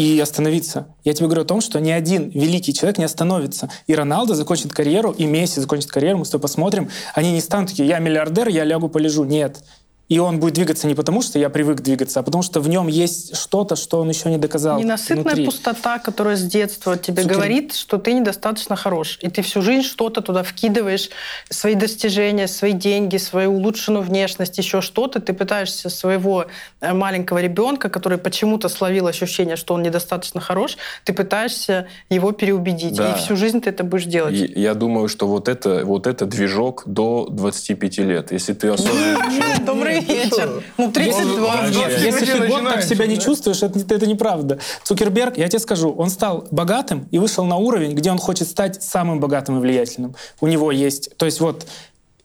и 0.00 0.18
остановиться. 0.20 0.94
Я 1.04 1.12
тебе 1.12 1.26
говорю 1.26 1.42
о 1.42 1.44
том, 1.44 1.60
что 1.60 1.78
ни 1.80 1.90
один 1.90 2.30
великий 2.30 2.72
человек 2.72 2.98
не 2.98 3.04
остановится. 3.04 3.70
И 3.86 3.94
Роналдо 3.94 4.34
закончит 4.34 4.72
карьеру, 4.72 5.10
и 5.10 5.26
Месси 5.26 5.60
закончит 5.60 5.90
карьеру, 5.90 6.18
мы 6.18 6.24
с 6.24 6.30
тобой 6.30 6.42
посмотрим. 6.42 6.88
Они 7.14 7.32
не 7.32 7.40
станут 7.40 7.70
такие, 7.70 7.88
я 7.88 7.98
миллиардер, 7.98 8.48
я 8.48 8.64
лягу 8.64 8.88
полежу. 8.88 9.24
Нет. 9.24 9.62
И 10.10 10.18
он 10.18 10.40
будет 10.40 10.54
двигаться 10.54 10.88
не 10.88 10.96
потому, 10.96 11.22
что 11.22 11.38
я 11.38 11.48
привык 11.50 11.82
двигаться, 11.82 12.18
а 12.18 12.22
потому 12.24 12.42
что 12.42 12.60
в 12.60 12.68
нем 12.68 12.88
есть 12.88 13.36
что-то, 13.36 13.76
что 13.76 14.00
он 14.00 14.08
еще 14.08 14.28
не 14.28 14.38
доказал. 14.38 14.80
Ненасытная 14.80 15.22
внутри. 15.22 15.44
пустота, 15.44 16.00
которая 16.00 16.34
с 16.34 16.42
детства 16.42 16.98
тебе 16.98 17.22
Цукер- 17.22 17.34
говорит, 17.34 17.74
что 17.74 17.96
ты 17.96 18.12
недостаточно 18.12 18.74
хорош. 18.74 19.20
И 19.22 19.30
ты 19.30 19.42
всю 19.42 19.62
жизнь 19.62 19.86
что-то 19.86 20.20
туда 20.20 20.42
вкидываешь, 20.42 21.10
свои 21.48 21.76
достижения, 21.76 22.48
свои 22.48 22.72
деньги, 22.72 23.18
свою 23.18 23.52
улучшенную 23.52 24.02
внешность, 24.02 24.58
еще 24.58 24.80
что-то. 24.80 25.20
Ты 25.20 25.32
пытаешься 25.32 25.88
своего 25.88 26.46
э, 26.80 26.92
маленького 26.92 27.38
ребенка, 27.38 27.88
который 27.88 28.18
почему-то 28.18 28.68
словил 28.68 29.06
ощущение, 29.06 29.54
что 29.54 29.74
он 29.74 29.82
недостаточно 29.82 30.40
хорош, 30.40 30.76
ты 31.04 31.12
пытаешься 31.12 31.86
его 32.08 32.32
переубедить. 32.32 32.96
Да. 32.96 33.12
И 33.12 33.14
всю 33.16 33.36
жизнь 33.36 33.60
ты 33.60 33.70
это 33.70 33.84
будешь 33.84 34.06
делать. 34.06 34.34
И 34.34 34.60
Я 34.60 34.74
думаю, 34.74 35.06
что 35.06 35.28
вот 35.28 35.46
это, 35.46 35.84
вот 35.84 36.08
это 36.08 36.26
движок 36.26 36.82
до 36.86 37.28
25 37.30 37.98
лет. 37.98 38.32
Если 38.32 38.54
ты 38.54 38.70
осознанно... 38.70 39.20
Добрый 39.64 39.99
вечер. 40.00 40.62
Ну, 40.76 40.90
32. 40.90 41.54
Он 41.54 41.66
в 41.66 41.70
Нет, 41.70 41.88
20 41.88 42.02
Если 42.02 42.26
ты 42.26 42.48
год 42.48 42.64
так 42.64 42.82
себя 42.82 43.06
не 43.06 43.18
чувствуешь, 43.18 43.62
это, 43.62 44.06
неправда. 44.06 44.58
Цукерберг, 44.84 45.36
я 45.38 45.48
тебе 45.48 45.58
скажу, 45.58 45.90
он 45.90 46.10
стал 46.10 46.46
богатым 46.50 47.08
и 47.10 47.18
вышел 47.18 47.44
на 47.44 47.56
уровень, 47.56 47.92
где 47.92 48.10
он 48.10 48.18
хочет 48.18 48.48
стать 48.48 48.82
самым 48.82 49.20
богатым 49.20 49.58
и 49.58 49.60
влиятельным. 49.60 50.14
У 50.40 50.46
него 50.46 50.72
есть... 50.72 51.16
То 51.16 51.26
есть 51.26 51.40
вот 51.40 51.66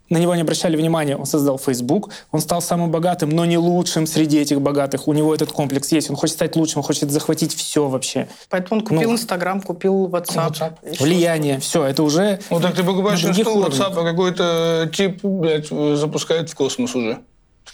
на 0.09 0.17
него 0.17 0.35
не 0.35 0.41
обращали 0.41 0.75
внимания, 0.75 1.17
он 1.17 1.25
создал 1.25 1.57
Facebook, 1.57 2.11
он 2.31 2.41
стал 2.41 2.61
самым 2.61 2.91
богатым, 2.91 3.29
но 3.29 3.45
не 3.45 3.57
лучшим 3.57 4.05
среди 4.05 4.39
этих 4.39 4.61
богатых. 4.61 5.07
У 5.07 5.13
него 5.13 5.33
этот 5.33 5.51
комплекс 5.51 5.91
есть, 5.91 6.09
он 6.09 6.15
хочет 6.15 6.35
стать 6.35 6.55
лучшим, 6.55 6.79
он 6.79 6.83
хочет 6.83 7.09
захватить 7.09 7.55
все 7.55 7.87
вообще. 7.87 8.27
Поэтому 8.49 8.81
он 8.81 8.85
купил 8.85 9.09
Ну, 9.09 9.15
Инстаграм, 9.15 9.61
купил 9.61 10.07
WhatsApp. 10.07 10.55
Что? 10.55 10.77
Влияние, 10.99 11.59
все, 11.59 11.83
это 11.83 12.03
уже... 12.03 12.39
Ну 12.49 12.59
так 12.59 12.75
ты 12.75 12.83
покупаешь 12.83 13.23
инсту. 13.23 13.63
WhatsApp, 13.63 13.99
а 13.99 14.03
какой-то 14.03 14.89
тип, 14.93 15.23
блядь, 15.23 15.69
запускает 15.69 16.49
в 16.49 16.55
космос 16.55 16.95
уже. 16.95 17.19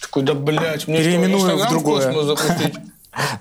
Ты 0.02 0.08
такой, 0.08 0.24
да, 0.24 0.34
блядь, 0.34 0.88
мне 0.88 0.98
Переименую 0.98 1.40
что, 1.40 1.56
в 1.58 1.70
другое. 1.70 2.06
космос 2.08 2.26
запустить? 2.26 2.76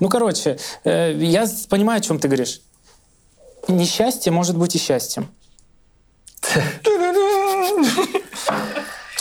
Ну, 0.00 0.08
короче, 0.08 0.58
э, 0.82 1.14
я 1.16 1.46
понимаю, 1.68 1.98
о 1.98 2.00
чем 2.02 2.18
ты 2.18 2.26
говоришь. 2.26 2.60
Несчастье 3.68 4.32
может 4.32 4.56
быть 4.56 4.74
и 4.74 4.78
счастьем. 4.78 5.28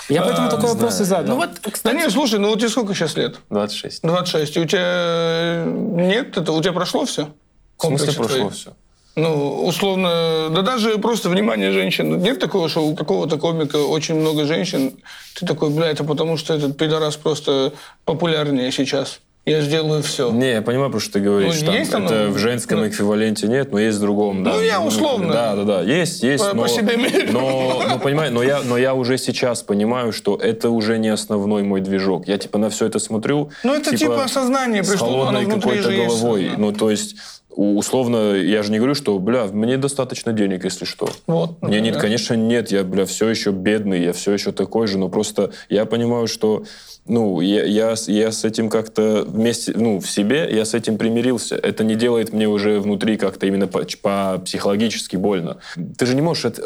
Я 0.09 0.23
поэтому 0.23 0.49
такой 0.49 0.69
вопрос 0.73 1.01
и 1.01 1.03
задал. 1.03 1.35
Ну 1.35 1.35
вот, 1.35 1.51
Да 1.63 1.69
кстати, 1.69 1.95
нет, 1.95 2.11
слушай, 2.11 2.39
ну 2.39 2.49
вот 2.49 2.57
тебе 2.57 2.69
сколько 2.69 2.95
сейчас 2.95 3.15
лет? 3.15 3.35
26. 3.51 4.01
26. 4.01 4.57
И 4.57 4.59
у 4.59 4.65
тебя 4.65 5.63
нет, 5.65 6.35
это 6.35 6.51
у 6.51 6.59
тебя 6.63 6.73
прошло 6.73 7.05
все? 7.05 7.29
В 7.77 7.85
смысле 7.85 8.13
прошло 8.13 8.49
все? 8.49 8.73
Ну, 9.21 9.65
условно, 9.65 10.47
да 10.49 10.61
даже 10.61 10.97
просто 10.97 11.29
внимание 11.29 11.71
женщин. 11.71 12.21
Нет 12.21 12.39
такого, 12.39 12.69
что 12.69 12.81
у 12.85 12.95
какого-то 12.95 13.37
комика 13.37 13.77
очень 13.77 14.15
много 14.15 14.45
женщин. 14.45 14.93
Ты 15.39 15.45
такой, 15.45 15.69
бля, 15.69 15.87
это 15.91 16.03
потому 16.03 16.37
что 16.37 16.53
этот 16.53 16.77
пидорас 16.77 17.15
просто 17.17 17.73
популярнее 18.05 18.71
сейчас. 18.71 19.19
Я 19.45 19.61
сделаю 19.61 20.03
все. 20.03 20.29
Не, 20.31 20.51
я 20.51 20.61
понимаю, 20.61 20.91
про 20.91 20.99
что 20.99 21.13
ты 21.13 21.21
говоришь. 21.21 21.59
Ну, 21.61 21.65
Там 21.67 21.75
есть 21.75 21.93
оно? 21.93 22.05
это 22.05 22.27
в 22.29 22.37
женском 22.37 22.81
Ну. 22.81 22.87
эквиваленте 22.87 23.47
нет, 23.47 23.71
но 23.71 23.79
есть 23.79 23.97
в 23.97 24.01
другом. 24.01 24.43
Да. 24.43 24.53
Ну, 24.53 24.61
я 24.61 24.79
условно. 24.79 25.33
Да, 25.33 25.55
да, 25.55 25.63
да. 25.63 25.81
Есть, 25.81 26.21
есть. 26.21 26.43
По- 26.47 26.53
но, 26.55 26.63
по 26.63 26.69
себе 26.69 26.97
но, 27.31 27.81
но, 27.87 27.97
понимаю, 27.99 28.31
но, 28.31 28.43
я, 28.43 28.61
но 28.63 28.77
я 28.77 28.93
уже 28.93 29.17
сейчас 29.17 29.63
понимаю, 29.63 30.11
что 30.11 30.35
это 30.35 30.69
уже 30.69 30.99
не 30.99 31.07
основной 31.09 31.63
мой 31.63 31.81
движок. 31.81 32.27
Я 32.27 32.37
типа 32.37 32.59
на 32.59 32.69
все 32.69 32.85
это 32.85 32.99
смотрю. 32.99 33.49
Ну, 33.63 33.73
это 33.73 33.95
типа 33.97 34.23
осознание 34.23 34.83
с 34.83 34.89
пришло, 34.89 35.07
оно 35.27 35.39
холодной 35.39 35.55
какой-то 35.59 35.91
головой. 35.91 36.51
Ну, 36.55 36.71
то 36.71 36.91
есть, 36.91 37.15
условно, 37.49 38.33
я 38.35 38.63
же 38.63 38.71
не 38.71 38.77
говорю, 38.77 38.95
что, 38.95 39.17
бля, 39.19 39.45
мне 39.45 39.77
достаточно 39.77 40.33
денег, 40.33 40.63
если 40.63 40.85
что. 40.85 41.09
Вот, 41.27 41.61
Мне 41.61 41.81
нет, 41.81 41.97
конечно, 41.97 42.33
нет, 42.35 42.71
я, 42.71 42.83
бля, 42.83 43.05
все 43.05 43.27
еще 43.27 43.51
бедный, 43.51 44.03
я 44.03 44.13
все 44.13 44.31
еще 44.33 44.51
такой 44.51 44.87
же, 44.87 44.97
но 44.97 45.09
просто 45.09 45.51
я 45.69 45.85
понимаю, 45.85 46.27
что, 46.27 46.63
ну, 47.05 47.41
я, 47.41 47.63
я, 47.65 47.95
с- 47.95 48.07
я 48.07 48.31
с 48.31 48.45
этим 48.45 48.69
как-то 48.69 49.23
вместе, 49.27 49.73
ну, 49.75 49.99
в 49.99 50.09
себе, 50.09 50.47
я 50.51 50.63
с 50.63 50.73
этим 50.73 50.97
примирился. 50.97 51.55
Это 51.55 51.83
не 51.83 51.95
делает 51.95 52.33
мне 52.33 52.47
уже 52.47 52.79
внутри 52.79 53.17
как-то 53.17 53.47
именно 53.47 53.67
по, 53.67 53.83
по 54.01 54.39
психологически 54.45 55.15
больно. 55.17 55.57
Ты 55.97 56.05
же 56.05 56.15
не 56.15 56.21
можешь 56.21 56.45
от- 56.45 56.59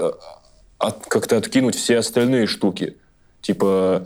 от- 0.79 1.05
как-то 1.07 1.37
откинуть 1.37 1.75
все 1.75 1.97
остальные 1.99 2.47
штуки. 2.47 2.97
Типа 3.41 4.05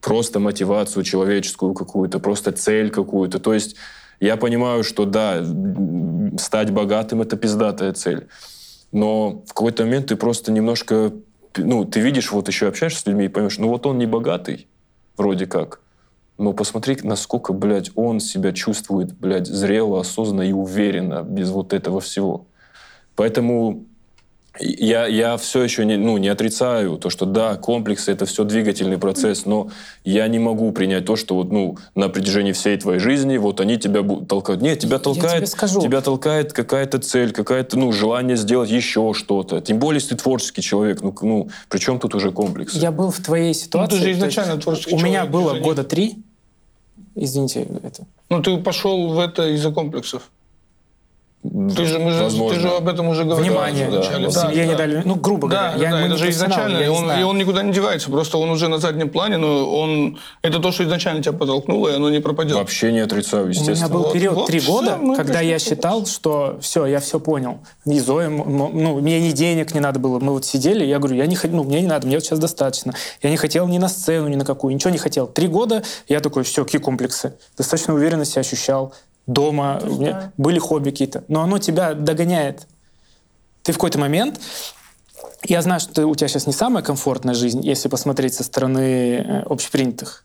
просто 0.00 0.38
мотивацию 0.40 1.02
человеческую 1.02 1.74
какую-то, 1.74 2.18
просто 2.18 2.52
цель 2.52 2.90
какую-то. 2.90 3.38
То 3.38 3.54
есть 3.54 3.76
я 4.24 4.36
понимаю, 4.36 4.84
что 4.84 5.04
да, 5.04 5.44
стать 6.38 6.70
богатым– 6.70 7.20
это 7.22 7.36
пиздатая 7.36 7.92
цель. 7.92 8.28
Но 8.92 9.42
в 9.46 9.48
какой-то 9.48 9.84
момент 9.84 10.06
ты 10.06 10.16
просто 10.16 10.52
немножко... 10.52 11.12
Ну, 11.56 11.84
ты 11.84 12.00
видишь, 12.00 12.32
вот 12.32 12.48
еще 12.48 12.68
общаешься 12.68 13.00
с 13.00 13.06
людьми 13.06 13.26
и 13.26 13.28
поймешь, 13.28 13.58
ну 13.58 13.68
вот 13.68 13.86
он 13.86 13.98
не 13.98 14.06
богатый, 14.06 14.66
вроде 15.16 15.46
как. 15.46 15.80
Но 16.38 16.52
посмотри, 16.52 16.96
насколько, 17.02 17.52
блядь, 17.52 17.90
он 17.94 18.18
себя 18.18 18.52
чувствует, 18.52 19.12
блядь, 19.12 19.46
зрело, 19.46 20.00
осознанно 20.00 20.42
и 20.42 20.52
уверенно, 20.52 21.22
без 21.22 21.50
вот 21.50 21.72
этого 21.72 22.00
всего. 22.00 22.46
Поэтому 23.14 23.84
я, 24.60 25.06
я 25.06 25.36
все 25.36 25.62
еще 25.62 25.84
не, 25.84 25.96
ну, 25.96 26.16
не 26.18 26.28
отрицаю 26.28 26.96
то, 26.96 27.10
что 27.10 27.26
да, 27.26 27.56
комплексы 27.56 28.12
это 28.12 28.24
все 28.24 28.44
двигательный 28.44 28.98
процесс, 28.98 29.46
но 29.46 29.70
я 30.04 30.28
не 30.28 30.38
могу 30.38 30.70
принять 30.70 31.04
то, 31.06 31.16
что 31.16 31.34
вот, 31.34 31.50
ну, 31.50 31.76
на 31.94 32.08
протяжении 32.08 32.52
всей 32.52 32.76
твоей 32.76 33.00
жизни 33.00 33.36
вот 33.36 33.60
они 33.60 33.78
тебя 33.78 34.02
будут 34.02 34.28
толкают. 34.28 34.62
Нет, 34.62 34.78
тебя 34.78 34.98
толкает, 34.98 35.38
тебе 35.38 35.46
скажу. 35.46 35.82
тебя 35.82 36.00
толкает 36.00 36.52
какая-то 36.52 36.98
цель, 37.00 37.32
какая-то 37.32 37.78
ну, 37.78 37.92
желание 37.92 38.36
сделать 38.36 38.70
еще 38.70 39.12
что-то. 39.12 39.60
Тем 39.60 39.78
более, 39.78 40.00
если 40.00 40.14
ты 40.14 40.22
творческий 40.22 40.62
человек. 40.62 41.02
Ну, 41.02 41.14
ну 41.22 41.48
при 41.68 41.78
чем 41.78 41.98
тут 41.98 42.14
уже 42.14 42.30
комплексы? 42.30 42.78
Я 42.78 42.92
был 42.92 43.10
в 43.10 43.18
твоей 43.18 43.54
ситуации. 43.54 43.94
Ну, 43.94 43.98
ты 43.98 44.02
же 44.02 44.08
есть 44.08 44.20
изначально 44.20 44.60
творческий 44.60 44.94
У 44.94 44.98
меня 44.98 45.26
человек, 45.26 45.32
было 45.32 45.58
года 45.58 45.82
три. 45.82 46.22
Извините, 47.16 47.66
это. 47.82 48.04
Ну, 48.28 48.42
ты 48.42 48.56
пошел 48.58 49.08
в 49.08 49.18
это 49.18 49.48
из-за 49.48 49.70
комплексов. 49.70 50.30
Ты 51.46 51.84
же, 51.84 51.98
мы 51.98 52.10
же, 52.10 52.22
Возможно. 52.22 52.54
ты 52.56 52.60
же 52.62 52.68
об 52.70 52.88
этом 52.88 53.06
уже 53.08 53.24
говорил. 53.24 53.44
Внимание. 53.52 53.88
вначале. 53.90 54.28
В 54.28 54.32
Да, 54.34 54.40
семье 54.50 54.64
да. 54.64 54.72
не 54.72 54.74
дали. 54.76 55.02
Ну, 55.04 55.14
грубо 55.16 55.46
Да, 55.46 55.72
говоря. 55.72 55.84
я 55.84 55.90
да, 55.94 56.00
мы 56.00 56.06
это 56.06 56.16
же 56.16 56.30
изначально, 56.30 56.78
я 56.78 56.90
он, 56.90 57.12
и 57.12 57.22
он 57.22 57.36
никуда 57.36 57.62
не 57.62 57.70
девается, 57.70 58.10
просто 58.10 58.38
он 58.38 58.48
уже 58.48 58.68
на 58.68 58.78
заднем 58.78 59.10
плане, 59.10 59.36
но 59.36 59.70
он 59.78 60.18
это 60.40 60.58
то, 60.58 60.72
что 60.72 60.84
изначально 60.84 61.22
тебя 61.22 61.34
подтолкнуло, 61.34 61.88
и 61.90 61.94
оно 61.96 62.08
не 62.08 62.20
пропадет. 62.20 62.54
Вообще 62.56 62.92
не 62.92 63.00
отрицаю, 63.00 63.44
У 63.44 63.48
естественно. 63.48 63.74
меня 63.76 63.88
был 63.88 64.02
Вот, 64.04 64.12
период 64.14 64.34
вот, 64.36 64.46
три 64.46 64.58
всё, 64.58 64.72
года, 64.72 64.96
мы 64.96 65.16
когда 65.16 65.40
я 65.40 65.58
считал, 65.58 66.06
что 66.06 66.56
все, 66.62 66.86
я 66.86 67.00
все 67.00 67.20
понял. 67.20 67.58
И 67.84 68.00
Зоя, 68.00 68.30
ну, 68.30 69.00
мне 69.00 69.20
ни 69.20 69.32
денег 69.32 69.74
не 69.74 69.80
надо 69.80 69.98
было. 70.00 70.18
Мы 70.20 70.32
вот 70.32 70.46
сидели, 70.46 70.82
я 70.86 70.98
говорю, 70.98 71.16
я 71.16 71.26
не 71.26 71.36
хочу, 71.36 71.54
ну, 71.54 71.64
мне 71.64 71.82
не 71.82 71.86
надо, 71.88 72.06
мне 72.06 72.16
вот 72.16 72.24
сейчас 72.24 72.38
достаточно. 72.38 72.94
Я 73.22 73.28
не 73.28 73.36
хотел 73.36 73.68
ни 73.68 73.76
на 73.76 73.88
сцену, 73.90 74.28
ни 74.28 74.36
на 74.36 74.46
какую, 74.46 74.74
ничего 74.74 74.90
не 74.90 74.98
хотел. 74.98 75.26
Три 75.26 75.48
года 75.48 75.82
я 76.08 76.20
такой, 76.20 76.42
все, 76.44 76.64
какие 76.64 76.80
комплексы. 76.80 77.34
Достаточно 77.58 77.92
уверенно 77.92 78.24
себя 78.24 78.40
ощущал. 78.40 78.94
Дома 79.26 79.80
у 79.82 79.96
меня 79.96 80.32
были 80.36 80.58
хобби 80.58 80.90
какие-то. 80.90 81.24
Но 81.28 81.42
оно 81.42 81.58
тебя 81.58 81.94
догоняет. 81.94 82.66
Ты 83.62 83.72
в 83.72 83.76
какой-то 83.76 83.98
момент 83.98 84.40
Я 85.46 85.62
знаю, 85.62 85.80
что 85.80 86.06
у 86.06 86.14
тебя 86.14 86.28
сейчас 86.28 86.46
не 86.46 86.52
самая 86.52 86.82
комфортная 86.82 87.34
жизнь, 87.34 87.60
если 87.64 87.88
посмотреть 87.88 88.34
со 88.34 88.44
стороны 88.44 89.16
э, 89.16 89.42
общепринятых, 89.42 90.24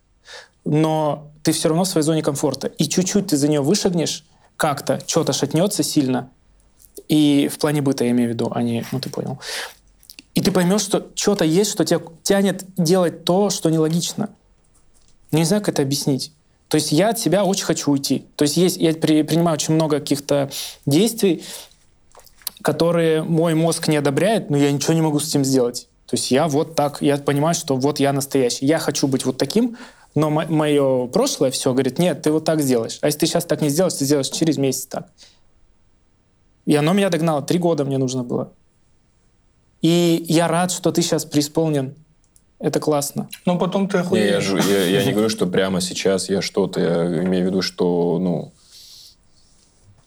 но 0.65 1.31
ты 1.43 1.51
все 1.51 1.69
равно 1.69 1.83
в 1.83 1.87
своей 1.87 2.05
зоне 2.05 2.21
комфорта. 2.21 2.67
И 2.67 2.85
чуть-чуть 2.85 3.27
ты 3.27 3.37
за 3.37 3.47
нее 3.47 3.61
вышагнешь, 3.61 4.25
как-то 4.55 5.01
что-то 5.07 5.33
шатнется 5.33 5.83
сильно, 5.83 6.29
и 7.07 7.49
в 7.51 7.59
плане 7.59 7.81
быта 7.81 8.03
я 8.03 8.11
имею 8.11 8.29
в 8.29 8.33
виду, 8.33 8.51
а 8.53 8.61
не, 8.61 8.85
ну 8.91 8.99
ты 8.99 9.09
понял. 9.09 9.39
И 10.35 10.41
ты 10.41 10.51
поймешь, 10.51 10.81
что 10.81 11.07
что-то 11.15 11.43
есть, 11.43 11.71
что 11.71 11.83
тебя 11.83 12.01
тянет 12.23 12.65
делать 12.77 13.25
то, 13.25 13.49
что 13.49 13.69
нелогично. 13.69 14.29
Не 15.31 15.43
знаю, 15.43 15.61
как 15.61 15.73
это 15.73 15.81
объяснить. 15.81 16.33
То 16.69 16.75
есть 16.75 16.91
я 16.91 17.09
от 17.09 17.19
себя 17.19 17.43
очень 17.43 17.65
хочу 17.65 17.91
уйти. 17.91 18.25
То 18.35 18.43
есть 18.43 18.55
есть, 18.55 18.77
я 18.77 18.93
при- 18.93 19.23
принимаю 19.23 19.55
очень 19.55 19.73
много 19.73 19.99
каких-то 19.99 20.49
действий, 20.85 21.43
которые 22.61 23.23
мой 23.23 23.55
мозг 23.55 23.87
не 23.87 23.97
одобряет, 23.97 24.49
но 24.49 24.57
я 24.57 24.71
ничего 24.71 24.93
не 24.93 25.01
могу 25.01 25.19
с 25.19 25.27
этим 25.27 25.43
сделать. 25.43 25.87
То 26.05 26.15
есть 26.15 26.31
я 26.31 26.47
вот 26.47 26.75
так, 26.75 27.01
я 27.01 27.17
понимаю, 27.17 27.55
что 27.55 27.75
вот 27.75 27.99
я 27.99 28.13
настоящий. 28.13 28.65
Я 28.65 28.79
хочу 28.79 29.07
быть 29.07 29.25
вот 29.25 29.37
таким, 29.37 29.77
но 30.13 30.29
мое 30.29 31.07
прошлое 31.07 31.51
все 31.51 31.71
говорит, 31.71 31.97
нет, 31.99 32.21
ты 32.21 32.31
вот 32.31 32.45
так 32.45 32.61
сделаешь. 32.61 32.99
А 33.01 33.07
если 33.07 33.19
ты 33.19 33.25
сейчас 33.25 33.45
так 33.45 33.61
не 33.61 33.69
сделаешь, 33.69 33.93
ты 33.93 34.05
сделаешь 34.05 34.29
через 34.29 34.57
месяц 34.57 34.85
так. 34.85 35.09
И 36.65 36.75
оно 36.75 36.93
меня 36.93 37.09
догнало. 37.09 37.41
Три 37.41 37.57
года 37.57 37.83
мне 37.83 37.97
нужно 37.97 38.23
было. 38.23 38.51
И 39.81 40.23
я 40.27 40.47
рад, 40.47 40.71
что 40.71 40.91
ты 40.91 41.01
сейчас 41.01 41.25
преисполнен. 41.25 41.95
Это 42.59 42.79
классно. 42.79 43.29
Но 43.45 43.57
потом 43.57 43.87
ты 43.87 43.97
Не, 43.97 44.03
я, 44.03 44.37
охуеешь. 44.37 44.43
же- 44.43 44.59
я, 44.71 44.85
я 44.85 45.05
не 45.05 45.11
говорю, 45.13 45.29
что 45.29 45.47
прямо 45.47 45.79
сейчас 45.81 46.29
я 46.29 46.41
что-то, 46.41 46.79
я 46.81 47.23
имею 47.23 47.45
в 47.45 47.47
виду, 47.47 47.61
что, 47.61 48.17
ну, 48.19 48.51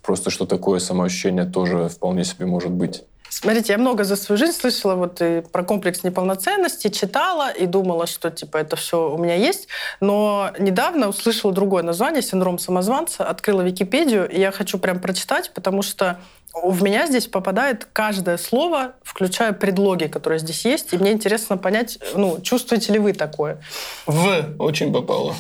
просто 0.03 0.31
что 0.31 0.45
такое 0.47 0.79
самоощущение 0.81 1.45
тоже 1.47 1.89
вполне 1.89 2.25
себе 2.25 2.47
может 2.47 2.71
быть. 2.71 3.05
Смотрите, 3.31 3.73
я 3.73 3.79
много 3.79 4.05
за 4.05 4.17
свою 4.17 4.37
жизнь 4.39 4.53
слышала 4.53 4.95
вот 4.95 5.23
и 5.23 5.41
про 5.41 5.63
комплекс 5.65 6.03
неполноценности, 6.05 6.89
читала 6.89 7.51
и 7.51 7.65
думала, 7.65 8.07
что 8.07 8.31
типа 8.31 8.59
это 8.59 8.77
все 8.77 9.11
у 9.11 9.17
меня 9.17 9.37
есть. 9.37 9.69
Но 10.01 10.51
недавно 10.59 11.09
услышала 11.09 11.51
другое 11.55 11.83
название 11.83 12.21
«Синдром 12.21 12.59
самозванца», 12.59 13.25
открыла 13.25 13.63
Википедию, 13.63 14.29
и 14.29 14.39
я 14.39 14.53
хочу 14.53 14.79
прям 14.79 15.01
прочитать, 15.01 15.51
потому 15.55 15.81
что 15.81 16.19
в 16.55 16.83
меня 16.83 17.07
здесь 17.07 17.27
попадает 17.29 17.87
каждое 17.93 18.37
слово, 18.37 18.93
включая 19.03 19.53
предлоги, 19.53 20.05
которые 20.05 20.39
здесь 20.39 20.65
есть, 20.67 20.93
и 20.93 20.99
мне 20.99 21.13
интересно 21.13 21.57
понять, 21.57 21.99
ну, 22.15 22.41
чувствуете 22.43 22.93
ли 22.93 22.99
вы 22.99 23.15
такое? 23.15 23.63
В 24.07 24.55
очень 24.59 24.93
попало. 24.93 25.35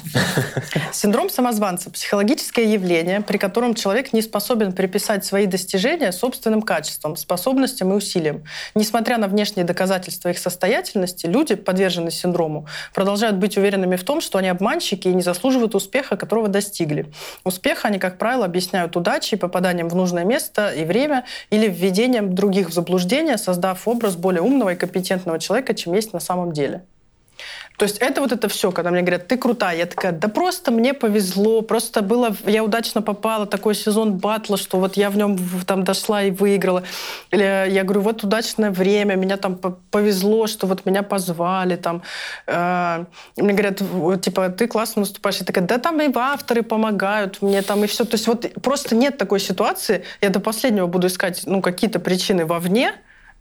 Синдром 0.92 1.28
самозванца– 1.28 1.90
психологическое 1.92 2.72
явление, 2.72 3.20
при 3.20 3.36
котором 3.36 3.74
человек 3.74 4.14
не 4.14 4.22
способен 4.22 4.72
приписать 4.72 5.24
свои 5.26 5.44
достижения 5.44 6.12
собственным 6.12 6.62
качествам, 6.62 7.16
способностям 7.16 7.92
и 7.92 7.96
усилиям. 7.96 8.44
Несмотря 8.74 9.18
на 9.18 9.28
внешние 9.28 9.66
доказательства 9.66 10.30
их 10.30 10.38
состоятельности, 10.38 11.26
люди, 11.26 11.56
подверженные 11.56 12.10
синдрому, 12.10 12.66
продолжают 12.94 13.36
быть 13.36 13.58
уверенными 13.58 13.96
в 13.96 14.04
том, 14.04 14.22
что 14.22 14.38
они 14.38 14.48
обманщики 14.48 15.08
и 15.08 15.14
не 15.14 15.22
заслуживают 15.22 15.74
успеха, 15.74 16.16
которого 16.16 16.48
достигли. 16.48 17.12
Успех 17.44 17.84
они, 17.84 17.98
как 17.98 18.16
правило, 18.16 18.46
объясняют 18.46 18.96
удачей, 18.96 19.36
попаданием 19.36 19.90
в 19.90 19.94
нужное 19.94 20.24
место 20.24 20.70
и 20.70 20.84
время 20.84 21.01
или 21.50 21.68
введением 21.68 22.34
других 22.34 22.68
в 22.68 22.72
заблуждение, 22.72 23.38
создав 23.38 23.86
образ 23.86 24.16
более 24.16 24.42
умного 24.42 24.72
и 24.72 24.76
компетентного 24.76 25.38
человека, 25.38 25.74
чем 25.74 25.94
есть 25.94 26.12
на 26.12 26.20
самом 26.20 26.52
деле. 26.52 26.84
То 27.82 27.86
есть 27.86 27.98
это 27.98 28.20
вот 28.20 28.30
это 28.30 28.48
все, 28.48 28.70
когда 28.70 28.92
мне 28.92 29.00
говорят, 29.00 29.26
ты 29.26 29.36
крутая, 29.36 29.76
я 29.76 29.86
такая, 29.86 30.12
да 30.12 30.28
просто 30.28 30.70
мне 30.70 30.94
повезло, 30.94 31.62
просто 31.62 32.00
было, 32.00 32.32
я 32.46 32.62
удачно 32.62 33.02
попала, 33.02 33.44
такой 33.44 33.74
сезон 33.74 34.18
батла, 34.18 34.56
что 34.56 34.78
вот 34.78 34.96
я 34.96 35.10
в 35.10 35.16
нем 35.16 35.36
там 35.66 35.82
дошла 35.82 36.22
и 36.22 36.30
выиграла. 36.30 36.84
Или 37.32 37.42
я 37.42 37.82
говорю, 37.82 38.02
вот 38.02 38.22
удачное 38.22 38.70
время, 38.70 39.16
меня 39.16 39.36
там 39.36 39.56
по- 39.56 39.76
повезло, 39.90 40.46
что 40.46 40.68
вот 40.68 40.86
меня 40.86 41.02
позвали 41.02 41.74
там. 41.74 42.04
Э, 42.46 43.04
Мне 43.36 43.52
говорят, 43.52 43.82
типа, 44.22 44.50
ты 44.50 44.68
классно 44.68 45.02
выступаешь. 45.02 45.38
Я 45.38 45.44
такая, 45.44 45.64
да 45.64 45.78
там 45.78 46.00
и 46.00 46.16
авторы 46.16 46.62
помогают 46.62 47.42
мне 47.42 47.62
там 47.62 47.82
и 47.82 47.88
все. 47.88 48.04
То 48.04 48.14
есть 48.14 48.28
вот 48.28 48.46
просто 48.62 48.94
нет 48.94 49.18
такой 49.18 49.40
ситуации. 49.40 50.04
Я 50.20 50.28
до 50.28 50.38
последнего 50.38 50.86
буду 50.86 51.08
искать 51.08 51.42
ну, 51.46 51.60
какие-то 51.60 51.98
причины 51.98 52.46
вовне, 52.46 52.94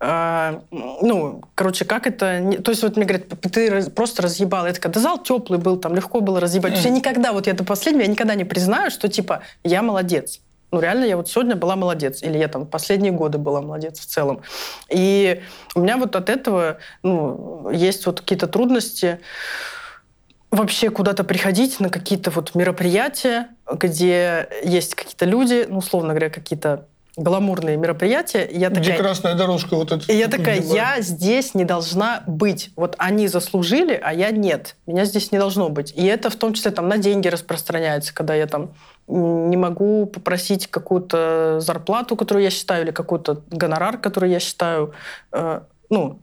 а, 0.03 0.63
ну, 0.71 1.43
короче, 1.53 1.85
как 1.85 2.07
это... 2.07 2.39
не- 2.39 2.57
То 2.57 2.71
есть 2.71 2.81
вот 2.81 2.95
мне 2.97 3.05
говорят, 3.05 3.27
ты 3.51 3.87
просто 3.91 4.23
разъебал. 4.23 4.65
Я 4.65 4.73
такая, 4.73 4.91
да 4.91 4.99
зал 4.99 5.21
теплый 5.21 5.59
был, 5.59 5.77
там 5.77 5.93
легко 5.95 6.21
было 6.21 6.39
разъебать. 6.39 6.71
То 6.71 6.77
есть 6.77 6.85
я 6.87 6.91
никогда, 6.91 7.33
вот 7.33 7.45
я 7.45 7.53
до 7.53 7.63
последнего, 7.63 8.01
я 8.01 8.07
никогда 8.07 8.33
не 8.33 8.43
признаю, 8.43 8.89
что 8.89 9.07
типа 9.09 9.43
я 9.63 9.83
молодец. 9.83 10.39
Ну, 10.71 10.79
реально, 10.79 11.05
я 11.05 11.17
вот 11.17 11.29
сегодня 11.29 11.55
была 11.55 11.75
молодец. 11.75 12.23
Или 12.23 12.39
я 12.39 12.47
там 12.47 12.65
последние 12.65 13.11
годы 13.11 13.37
была 13.37 13.61
молодец 13.61 13.99
в 13.99 14.05
целом. 14.07 14.41
И 14.89 15.43
у 15.75 15.81
меня 15.81 15.97
вот 15.97 16.15
от 16.15 16.29
этого, 16.31 16.77
ну, 17.03 17.69
есть 17.69 18.07
вот 18.07 18.21
какие-то 18.21 18.47
трудности 18.47 19.19
вообще 20.49 20.89
куда-то 20.89 21.23
приходить 21.23 21.79
на 21.79 21.91
какие-то 21.91 22.31
вот 22.31 22.55
мероприятия, 22.55 23.49
где 23.71 24.49
есть 24.63 24.95
какие-то 24.95 25.25
люди, 25.25 25.67
ну, 25.69 25.77
условно 25.77 26.09
говоря, 26.09 26.31
какие-то 26.31 26.87
гламурные 27.17 27.77
мероприятия. 27.77 28.45
И 28.45 28.57
Я 28.57 28.69
Где 28.69 28.81
такая, 28.81 28.97
красная 28.97 29.35
дорожка 29.35 29.75
вот 29.75 29.91
эта. 29.91 30.11
и 30.11 30.15
я 30.15 30.27
такая, 30.27 30.59
Где 30.59 30.75
я 30.75 31.01
здесь 31.01 31.53
не 31.53 31.65
должна 31.65 32.23
быть. 32.25 32.71
Вот 32.75 32.95
они 32.97 33.27
заслужили, 33.27 33.99
а 34.01 34.13
я 34.13 34.31
нет. 34.31 34.75
Меня 34.87 35.05
здесь 35.05 35.31
не 35.31 35.37
должно 35.37 35.69
быть. 35.69 35.93
И 35.95 36.05
это 36.05 36.29
в 36.29 36.35
том 36.35 36.53
числе 36.53 36.71
там 36.71 36.87
на 36.87 36.97
деньги 36.97 37.27
распространяется, 37.27 38.13
когда 38.13 38.33
я 38.35 38.47
там 38.47 38.71
не 39.07 39.57
могу 39.57 40.05
попросить 40.05 40.67
какую-то 40.67 41.59
зарплату, 41.59 42.15
которую 42.15 42.43
я 42.43 42.49
считаю, 42.49 42.83
или 42.85 42.91
какой-то 42.91 43.41
гонорар, 43.49 43.97
который 43.97 44.31
я 44.31 44.39
считаю, 44.39 44.93
э, 45.33 45.61
ну, 45.89 46.19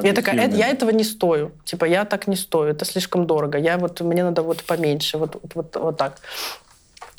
я 0.00 0.12
такая, 0.12 0.48
«Э, 0.48 0.56
я 0.56 0.68
этого 0.68 0.90
не 0.90 1.02
стою. 1.02 1.52
Типа, 1.64 1.84
я 1.84 2.04
так 2.04 2.28
не 2.28 2.36
стою, 2.36 2.70
это 2.70 2.84
слишком 2.84 3.26
дорого. 3.26 3.58
Я 3.58 3.78
вот, 3.78 4.00
мне 4.00 4.22
надо 4.22 4.42
вот 4.42 4.62
поменьше, 4.62 5.18
вот, 5.18 5.40
вот, 5.54 5.74
вот 5.74 5.96
так. 5.96 6.20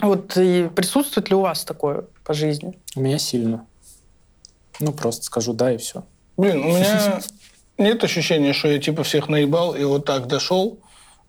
Вот 0.01 0.37
и 0.37 0.69
присутствует 0.73 1.29
ли 1.29 1.35
у 1.35 1.41
вас 1.41 1.65
такое 1.65 2.05
по 2.23 2.33
жизни? 2.33 2.79
У 2.95 3.01
меня 3.01 3.19
сильно. 3.19 3.65
Ну, 4.79 4.93
просто 4.93 5.25
скажу 5.25 5.53
да 5.53 5.73
и 5.73 5.77
все. 5.77 6.03
Блин, 6.37 6.63
у 6.63 6.69
меня 6.69 7.19
нет 7.77 8.03
ощущения, 8.03 8.53
что 8.53 8.69
я 8.69 8.79
типа 8.79 9.03
всех 9.03 9.27
наебал 9.27 9.75
и 9.75 9.83
вот 9.83 10.05
так 10.05 10.27
дошел. 10.27 10.79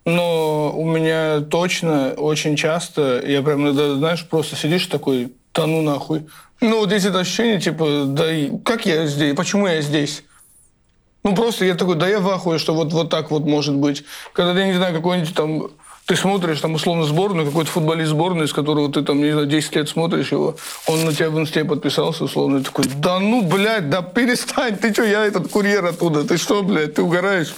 Но 0.06 0.72
у 0.74 0.84
меня 0.86 1.40
точно 1.40 2.14
очень 2.16 2.56
часто, 2.56 3.22
я 3.26 3.42
прям 3.42 3.62
иногда, 3.62 3.96
знаешь, 3.96 4.26
просто 4.26 4.56
сидишь 4.56 4.86
такой, 4.86 5.32
да 5.52 5.66
ну 5.66 5.82
нахуй. 5.82 6.26
Ну 6.60 6.80
вот 6.80 6.92
есть 6.92 7.04
это 7.04 7.20
ощущение, 7.20 7.60
типа, 7.60 8.04
да 8.06 8.32
и 8.32 8.56
как 8.64 8.86
я 8.86 9.06
здесь, 9.06 9.36
почему 9.36 9.66
я 9.66 9.82
здесь? 9.82 10.24
Ну 11.22 11.34
просто 11.34 11.66
я 11.66 11.74
такой, 11.74 11.96
да 11.96 12.08
я 12.08 12.20
в 12.20 12.28
ахуе, 12.30 12.58
что 12.58 12.74
вот, 12.74 12.92
вот 12.92 13.10
так 13.10 13.30
вот 13.30 13.44
может 13.44 13.74
быть. 13.74 14.04
Когда, 14.32 14.58
я 14.58 14.66
не 14.68 14.74
знаю, 14.74 14.94
какой-нибудь 14.94 15.34
там 15.34 15.70
ты 16.06 16.16
смотришь 16.16 16.60
там 16.60 16.74
условно 16.74 17.04
сборную, 17.04 17.46
какой-то 17.46 17.70
футболист 17.70 18.10
сборной, 18.10 18.48
с 18.48 18.52
которого 18.52 18.90
ты 18.92 19.02
там, 19.02 19.20
не 19.20 19.30
знаю, 19.30 19.46
10 19.46 19.76
лет 19.76 19.88
смотришь 19.88 20.32
его, 20.32 20.56
он 20.86 21.04
на 21.04 21.12
тебя 21.12 21.30
в 21.30 21.38
инсте 21.38 21.64
подписался 21.64 22.24
условно, 22.24 22.58
и 22.58 22.62
такой, 22.62 22.86
да 22.96 23.18
ну, 23.18 23.42
блядь, 23.42 23.90
да 23.90 24.02
перестань, 24.02 24.76
ты 24.76 24.92
что, 24.92 25.04
я 25.04 25.24
этот 25.24 25.48
курьер 25.48 25.84
оттуда, 25.84 26.24
ты 26.24 26.36
что, 26.36 26.62
блядь, 26.62 26.94
ты 26.94 27.02
угораешь? 27.02 27.54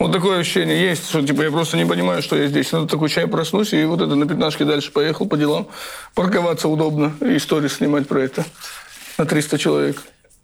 Вот 0.00 0.12
такое 0.12 0.38
ощущение 0.38 0.80
есть, 0.80 1.10
что 1.10 1.20
типа 1.20 1.42
я 1.42 1.50
просто 1.50 1.76
не 1.76 1.84
понимаю, 1.84 2.22
что 2.22 2.34
я 2.34 2.46
здесь. 2.46 2.72
Надо 2.72 2.86
такой 2.86 3.10
чай 3.10 3.26
проснусь, 3.26 3.74
и 3.74 3.84
вот 3.84 4.00
это 4.00 4.14
на 4.14 4.26
пятнашке 4.26 4.64
дальше 4.64 4.92
поехал 4.92 5.26
по 5.26 5.36
делам. 5.36 5.68
Парковаться 6.14 6.68
удобно, 6.68 7.12
и 7.20 7.36
истории 7.36 7.68
снимать 7.68 8.08
про 8.08 8.22
это 8.22 8.46
на 9.18 9.26
300 9.26 9.58
человек. 9.58 10.02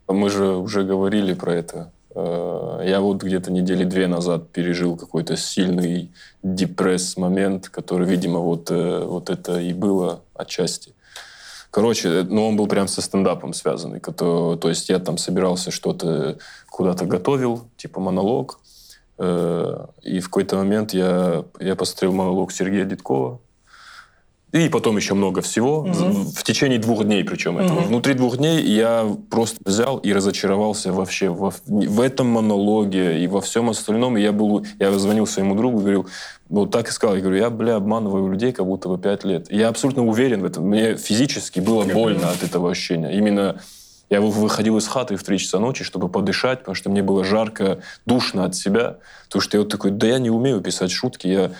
Мы 0.08 0.28
же 0.28 0.44
уже 0.48 0.82
говорили 0.82 1.32
про 1.32 1.54
это. 1.54 1.90
Э, 2.16 2.80
Я 2.84 3.00
вот 3.00 3.22
где-то 3.22 3.52
недели 3.52 3.84
две 3.84 4.06
назад 4.06 4.50
пережил 4.50 4.96
какой-то 4.96 5.36
сильный 5.36 6.10
депресс-момент, 6.42 7.68
который, 7.68 8.06
видимо, 8.08 8.38
вот, 8.40 8.70
э, 8.70 9.04
вот 9.04 9.28
это 9.30 9.60
и 9.60 9.72
было 9.74 10.20
отчасти. 10.34 10.94
Короче, 11.70 12.08
э, 12.08 12.22
ну 12.22 12.48
он 12.48 12.56
был 12.56 12.66
прям 12.68 12.88
со 12.88 13.02
стендапом 13.02 13.52
связанный. 13.52 14.00
кото- 14.00 14.56
То 14.56 14.68
есть 14.70 14.88
я 14.88 14.98
там 14.98 15.18
собирался 15.18 15.70
что-то 15.70 16.38
куда-то 16.70 17.04
готовил, 17.04 17.68
типа 17.76 18.00
монолог. 18.00 18.58
И 19.18 20.20
в 20.20 20.24
какой-то 20.26 20.56
момент 20.56 20.92
я, 20.92 21.42
я 21.58 21.74
посмотрел 21.74 22.12
монолог 22.12 22.52
Сергея 22.52 22.84
Дедкова. 22.84 23.40
И 24.56 24.68
потом 24.70 24.96
еще 24.96 25.14
много 25.14 25.42
всего. 25.42 25.82
В 25.82 26.42
течение 26.42 26.78
двух 26.78 27.04
дней 27.04 27.22
причем 27.24 27.58
этого. 27.58 27.80
Внутри 27.80 28.14
двух 28.14 28.38
дней 28.38 28.62
я 28.62 29.06
просто 29.30 29.58
взял 29.64 29.98
и 29.98 30.12
разочаровался 30.12 30.92
вообще 30.92 31.28
во, 31.28 31.52
в 31.66 32.00
этом 32.00 32.28
монологе 32.28 33.20
и 33.20 33.26
во 33.26 33.40
всем 33.40 33.68
остальном. 33.68 34.16
И 34.16 34.22
я 34.22 34.32
был, 34.32 34.64
я 34.78 34.90
звонил 34.92 35.26
своему 35.26 35.54
другу 35.54 35.78
и 35.78 35.80
говорил, 35.82 36.06
вот 36.48 36.70
так 36.70 36.88
и 36.88 36.92
сказал, 36.92 37.16
я 37.16 37.22
говорю, 37.22 37.38
я, 37.38 37.50
бля, 37.50 37.76
обманываю 37.76 38.30
людей 38.32 38.52
как 38.52 38.64
будто 38.66 38.88
бы 38.88 38.98
пять 38.98 39.24
лет. 39.24 39.50
И 39.52 39.56
я 39.58 39.68
абсолютно 39.68 40.06
уверен 40.06 40.40
в 40.40 40.44
этом. 40.44 40.64
Мне 40.64 40.96
физически 40.96 41.60
было 41.60 41.84
больно 41.84 42.30
от 42.30 42.42
этого 42.42 42.70
ощущения. 42.70 43.12
Именно 43.12 43.60
я 44.08 44.20
вы- 44.20 44.30
выходил 44.30 44.78
из 44.78 44.86
хаты 44.86 45.16
в 45.16 45.22
3 45.24 45.38
часа 45.38 45.58
ночи, 45.58 45.84
чтобы 45.84 46.08
подышать, 46.08 46.60
потому 46.60 46.74
что 46.76 46.90
мне 46.90 47.02
было 47.02 47.24
жарко, 47.24 47.80
душно 48.06 48.44
от 48.44 48.54
себя. 48.54 48.98
Потому 49.26 49.42
что 49.42 49.56
я 49.56 49.62
вот 49.62 49.70
такой, 49.70 49.90
да 49.90 50.06
я 50.06 50.18
не 50.18 50.30
умею 50.30 50.60
писать 50.60 50.92
шутки, 50.92 51.26
я, 51.26 51.50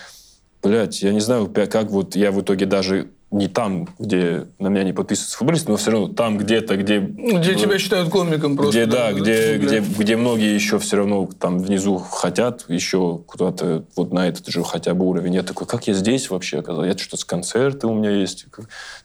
блядь, 0.66 1.02
я 1.02 1.12
не 1.12 1.20
знаю, 1.20 1.48
как 1.48 1.90
вот 1.90 2.16
я 2.16 2.32
в 2.32 2.40
итоге 2.40 2.66
даже 2.66 3.08
не 3.32 3.48
там, 3.48 3.88
где 3.98 4.46
на 4.58 4.68
меня 4.68 4.84
не 4.84 4.92
подписываются 4.92 5.36
футболисты, 5.36 5.70
но 5.70 5.76
все 5.76 5.90
равно 5.90 6.08
там 6.08 6.38
где-то, 6.38 6.76
где... 6.76 7.00
Где 7.00 7.52
э, 7.52 7.54
тебя 7.56 7.78
считают 7.78 8.08
комиком 8.08 8.56
просто. 8.56 8.72
Где, 8.72 8.86
да, 8.86 9.10
да, 9.10 9.12
где, 9.12 9.58
где, 9.58 9.80
где 9.80 10.16
многие 10.16 10.54
еще 10.54 10.78
все 10.78 10.98
равно 10.98 11.28
там 11.38 11.58
внизу 11.58 11.98
хотят 11.98 12.64
еще 12.68 13.18
куда-то 13.26 13.84
вот 13.96 14.12
на 14.12 14.28
этот 14.28 14.46
же 14.46 14.62
хотя 14.62 14.94
бы 14.94 15.06
уровень. 15.06 15.34
Я 15.34 15.42
такой, 15.42 15.66
как 15.66 15.88
я 15.88 15.94
здесь 15.94 16.30
вообще 16.30 16.60
оказался? 16.60 16.88
Я 16.88 16.96
что-то 16.96 17.16
с 17.16 17.24
концерты 17.24 17.88
у 17.88 17.94
меня 17.94 18.10
есть. 18.10 18.46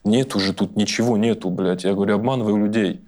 Нет 0.04 0.36
уже 0.36 0.54
тут 0.54 0.76
ничего 0.76 1.18
нету, 1.18 1.50
блядь. 1.50 1.84
Я 1.84 1.94
говорю, 1.94 2.16
обманываю 2.16 2.58
людей. 2.58 3.02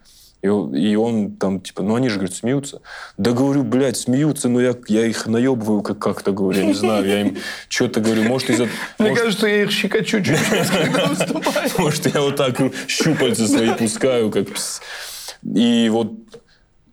И, 0.43 0.47
он- 0.49 0.75
и 0.75 0.95
он 0.95 1.31
там, 1.37 1.61
типа, 1.61 1.83
ну 1.83 1.95
они 1.95 2.09
же, 2.09 2.15
говорит, 2.15 2.35
смеются. 2.35 2.81
Да 3.17 3.31
говорю, 3.31 3.63
блядь, 3.63 3.95
смеются, 3.95 4.49
но 4.49 4.59
я, 4.61 4.75
я 4.89 5.05
их 5.05 5.25
наебываю 5.25 5.81
как- 5.81 5.99
как-то, 5.99 6.33
говорю, 6.33 6.59
я 6.59 6.65
не 6.65 6.73
знаю. 6.73 7.07
Я 7.07 7.21
им 7.21 7.37
что-то 7.69 8.01
говорю, 8.01 8.23
может, 8.23 8.49
из-за... 8.49 8.63
Мне 8.99 9.09
может, 9.11 9.23
кажется, 9.23 9.47
я 9.47 9.63
их 9.63 9.71
щекочу 9.71 10.21
чуть-чуть, 10.21 10.67
когда 10.69 11.05
выступаю. 11.05 11.69
Может, 11.77 12.13
я 12.13 12.21
вот 12.21 12.35
так 12.35 12.57
щупальца 12.87 13.47
свои 13.47 13.73
пускаю, 13.73 14.29
как. 14.31 14.47
И 15.45 15.87
вот 15.89 16.11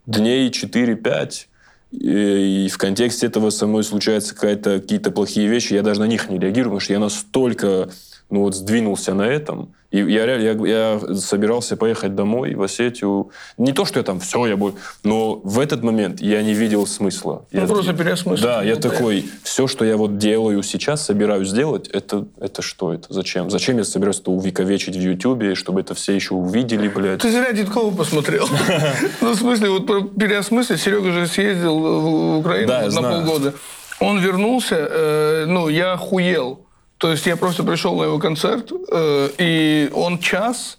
дней 0.07 0.49
4-5, 0.51 1.47
и 1.91 2.69
в 2.73 2.79
контексте 2.79 3.27
этого 3.27 3.51
со 3.51 3.67
мной 3.67 3.83
случаются 3.83 4.35
какие-то 4.37 5.11
плохие 5.11 5.49
вещи, 5.49 5.75
я 5.75 5.83
даже 5.83 5.99
на 5.99 6.07
них 6.07 6.31
не 6.31 6.39
реагирую, 6.39 6.71
потому 6.71 6.81
что 6.81 6.93
я 6.93 7.01
настолько 7.01 7.91
ну, 8.31 8.41
вот, 8.43 8.55
сдвинулся 8.55 9.15
на 9.15 9.23
этом. 9.23 9.75
И 9.91 9.99
я, 9.99 10.25
реально- 10.25 10.67
я, 10.67 10.99
я 11.01 11.15
собирался 11.17 11.77
поехать 11.77 12.15
домой, 12.15 12.55
в 12.55 12.63
Осетию. 12.63 13.31
Не 13.59 13.73
то, 13.73 13.85
что 13.85 13.99
я 13.99 14.05
там 14.05 14.21
все, 14.21 14.47
я 14.47 14.57
буду... 14.57 14.77
Но 15.03 15.35
в 15.43 15.59
этот 15.59 15.83
момент 15.83 16.21
я 16.21 16.43
не 16.43 16.55
видел 16.55 16.87
смысла. 16.87 17.45
Ну, 17.51 17.61
Я- 17.61 17.67
просто 17.67 17.93
переосмыслил. 17.93 18.47
Да, 18.47 18.63
я 18.63 18.77
такой, 18.77 19.25
все, 19.43 19.67
что 19.67 19.85
я 19.85 19.97
вот 19.97 20.17
делаю 20.17 20.63
сейчас, 20.63 21.05
собираюсь 21.05 21.49
сделать, 21.49 21.89
это, 21.89 22.27
это 22.41 22.63
что 22.63 22.95
это? 22.95 23.13
Зачем? 23.13 23.51
Зачем 23.51 23.79
я 23.79 23.85
собираюсь 23.85 24.21
это 24.21 24.31
увековечить 24.31 24.95
в 24.95 25.01
Ютубе, 25.01 25.57
чтобы 25.57 25.81
это 25.81 25.95
все 25.95 26.13
еще 26.13 26.35
увидели, 26.35 26.87
блядь? 26.87 27.21
Ты 27.23 27.33
зря 27.33 27.53
Дедкова 27.53 27.95
посмотрел. 27.95 28.49
Ну, 29.21 29.33
в 29.33 29.37
смысле, 29.37 29.71
вот 29.71 29.87
переосмыслить. 30.17 30.81
Серега 30.81 31.11
же 31.13 31.27
съездил 31.27 31.79
в 31.79 32.39
Украину 32.39 32.73
на 32.91 33.03
полгода. 33.03 33.55
Он 33.99 34.19
вернулся, 34.21 34.77
э, 34.79 35.45
ну, 35.47 35.69
я 35.69 35.93
охуел. 35.95 36.65
То 37.01 37.11
есть 37.11 37.25
я 37.25 37.37
просто 37.37 37.65
пришел 37.65 37.97
на 37.97 38.05
его 38.05 38.19
концерт, 38.19 38.71
э, 38.93 39.31
и 39.39 39.91
он 39.95 40.19
час, 40.19 40.77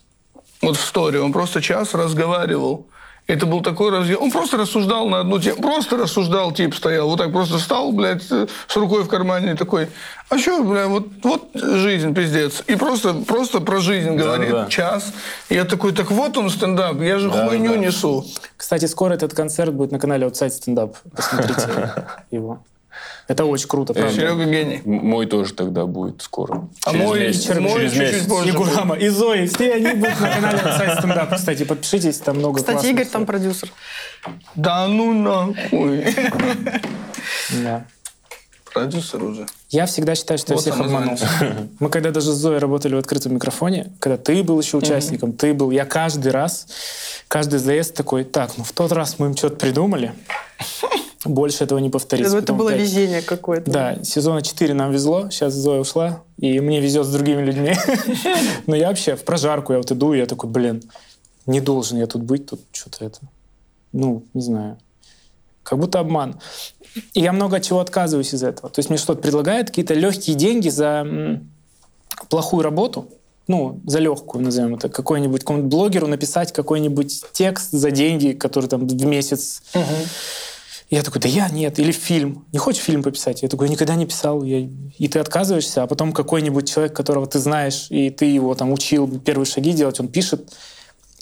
вот 0.61 0.78
в 0.78 0.86
стори, 0.86 1.17
он 1.17 1.34
просто 1.34 1.61
час 1.63 1.95
разговаривал. 1.95 2.86
Это 3.26 3.47
был 3.47 3.61
такой 3.61 3.89
разъем. 3.89 4.22
Он 4.22 4.30
просто 4.30 4.57
рассуждал 4.57 5.07
на 5.09 5.22
одну 5.22 5.39
тему. 5.39 5.61
Просто 5.61 5.97
рассуждал, 5.97 6.51
тип 6.51 6.76
стоял. 6.76 7.07
Вот 7.07 7.17
так 7.17 7.32
просто 7.32 7.57
встал, 7.57 7.91
блядь, 7.91 8.30
э, 8.30 8.45
с 8.67 8.76
рукой 8.76 9.03
в 9.03 9.07
кармане 9.07 9.55
такой. 9.55 9.88
А 10.30 10.38
что, 10.38 10.63
бля, 10.63 10.88
вот, 10.88 11.07
вот 11.24 11.49
жизнь, 11.53 12.13
пиздец. 12.13 12.61
И 12.67 12.76
просто, 12.76 13.15
просто 13.15 13.59
про 13.59 13.80
жизнь 13.80 14.15
говорит 14.15 14.51
да. 14.51 14.67
час. 14.67 15.13
И 15.49 15.55
я 15.55 15.65
такой, 15.65 15.91
так 15.91 16.11
вот 16.11 16.38
он 16.38 16.51
стендап, 16.51 17.01
я 17.01 17.17
же 17.17 17.32
Да, 17.32 17.47
хуйню 17.47 17.72
да. 17.72 17.78
несу. 17.78 18.26
Кстати, 18.57 18.86
скоро 18.86 19.15
этот 19.15 19.34
концерт 19.34 19.74
будет 19.74 19.91
на 19.91 19.97
канале 19.97 20.28
Outside 20.28 20.51
Stand 20.51 20.76
Up. 20.76 20.95
Посмотрите 21.15 21.93
его. 22.32 22.59
Это 23.28 23.46
очень 23.46 23.68
круто, 23.68 23.94
правда. 23.94 24.14
Серега 24.14 24.46
гений. 24.46 24.82
Мой 24.86 25.26
тоже 25.26 25.54
тогда 25.54 25.86
будет 25.86 26.22
скоро. 26.22 26.68
А 26.86 26.92
Через 26.92 27.06
мой- 27.06 27.20
месяц. 27.20 27.56
мой 27.60 27.74
Через 27.74 27.92
чуть-чуть 27.94 28.14
месяц. 28.14 28.28
позже. 28.28 28.50
И 28.50 28.52
Гурама, 28.52 28.96
и 28.96 29.08
Зои, 29.10 29.46
все 29.48 29.74
они 29.74 29.94
будут 29.94 30.20
на 30.20 30.30
канале 30.36 30.58
Outside 30.60 31.02
Stand 31.02 31.18
Up. 31.30 31.36
Кстати, 31.36 31.64
подпишитесь, 31.64 32.18
там 32.18 32.38
много 32.38 32.60
Кстати, 32.60 32.88
Игорь 32.88 33.06
там 33.08 33.26
продюсер. 33.26 33.72
Да 34.56 34.88
ну 34.88 35.14
нахуй. 35.14 36.06
Да. 37.64 37.86
Продюсер 38.74 39.22
уже. 39.24 39.46
Я 39.70 39.86
всегда 39.86 40.16
считаю, 40.16 40.38
что 40.38 40.54
Вот 40.54 40.66
я 40.66 40.72
всех 40.72 40.86
обманул. 40.86 41.18
Мы 41.80 41.89
когда 41.89 42.12
даже 42.12 42.32
с 42.32 42.36
Зоей 42.36 42.58
работали 42.60 42.96
в 42.96 43.00
открытом 43.00 43.34
микрофоне, 43.36 43.92
когда 44.00 44.16
ты 44.18 44.42
был 44.44 44.60
еще 44.62 44.78
участником, 44.78 45.34
ты 45.34 45.54
был, 45.54 45.72
я 45.72 45.84
каждый 45.86 46.32
раз, 46.32 46.68
каждый 47.28 47.60
заезд 47.60 47.94
такой, 47.96 48.24
так, 48.24 48.52
ну 48.58 48.64
в 48.64 48.72
тот 48.72 48.94
раз 48.94 49.20
мы 49.20 49.28
им 49.28 49.36
что-то 49.36 49.58
придумали, 49.58 50.14
больше 51.26 51.63
этого 51.63 51.80
не 51.80 51.89
повторится. 51.89 52.34
Ну, 52.34 52.39
это 52.39 52.53
было 52.53 52.72
опять- 52.72 52.82
везение 52.82 53.22
какое-то. 53.22 53.69
Да, 53.69 54.03
сезона 54.03 54.41
4 54.41 54.74
нам 54.74 54.91
везло, 54.91 55.30
сейчас 55.30 55.53
Зоя 55.53 55.82
ушла, 55.82 56.24
и 56.38 56.59
мне 56.59 56.80
везет 56.80 57.05
с 57.05 57.11
другими 57.11 57.43
людьми. 57.43 57.74
Но 58.65 58.76
я 58.76 58.88
вообще 58.89 59.15
в 59.15 59.24
прожарку, 59.24 59.74
я 59.74 59.80
вот 59.80 59.91
иду, 59.91 60.13
и 60.13 60.17
я 60.17 60.26
такой, 60.26 60.49
блин, 60.49 60.82
не 61.45 61.61
должен 61.61 61.97
я 61.97 62.07
тут 62.07 62.24
быть, 62.24 62.47
тут 62.47 62.61
что-то 62.72 63.05
это, 63.05 63.19
ну, 63.91 64.24
не 64.34 64.41
знаю, 64.41 64.78
как 65.63 65.80
будто 65.80 65.99
обман. 65.99 66.39
И 67.13 67.22
я 67.22 67.32
много 67.32 67.57
от 67.57 67.63
чего 67.63 67.80
отказываюсь 67.80 68.34
из 68.34 68.43
этого. 68.43 68.69
То 68.69 68.80
есть 68.80 68.89
мне 68.89 68.97
что-то 68.97 69.22
предлагают, 69.22 69.69
какие-то 69.69 69.93
легкие 69.93 70.36
деньги 70.36 70.69
за 70.69 71.39
плохую 72.30 72.63
работу, 72.63 73.07
ну, 73.47 73.80
за 73.86 73.99
легкую, 73.99 74.43
назовем 74.43 74.76
это, 74.76 74.89
какой-нибудь 74.89 75.41
какому-нибудь 75.41 75.72
блогеру 75.72 76.07
написать 76.07 76.51
какой-нибудь 76.51 77.24
текст 77.32 77.72
за 77.72 77.91
деньги, 77.91 78.32
который 78.32 78.67
там 78.67 78.88
в 78.88 79.05
месяц 79.05 79.61
я 80.98 81.04
такой, 81.04 81.22
да 81.22 81.28
я 81.28 81.50
нет. 81.50 81.80
Или 81.80 81.92
фильм. 81.92 82.46
Не 82.52 82.60
хочешь 82.60 82.84
фильм 82.84 83.02
пописать? 83.04 83.42
Я 83.44 83.50
такой, 83.50 83.68
я 83.68 83.72
никогда 83.74 83.96
не 83.96 84.06
писал. 84.06 84.44
Я... 84.44 84.60
И 84.60 85.08
ты 85.08 85.20
отказываешься, 85.20 85.84
а 85.84 85.88
потом 85.88 86.12
какой-нибудь 86.14 86.70
человек, 86.70 86.96
которого 86.96 87.26
ты 87.28 87.39
знаешь, 87.39 87.88
и 87.89 88.10
ты 88.10 88.26
его 88.26 88.54
там 88.56 88.72
учил 88.72 89.20
первые 89.20 89.46
шаги 89.46 89.72
делать, 89.74 90.00
он 90.00 90.08
пишет, 90.10 90.54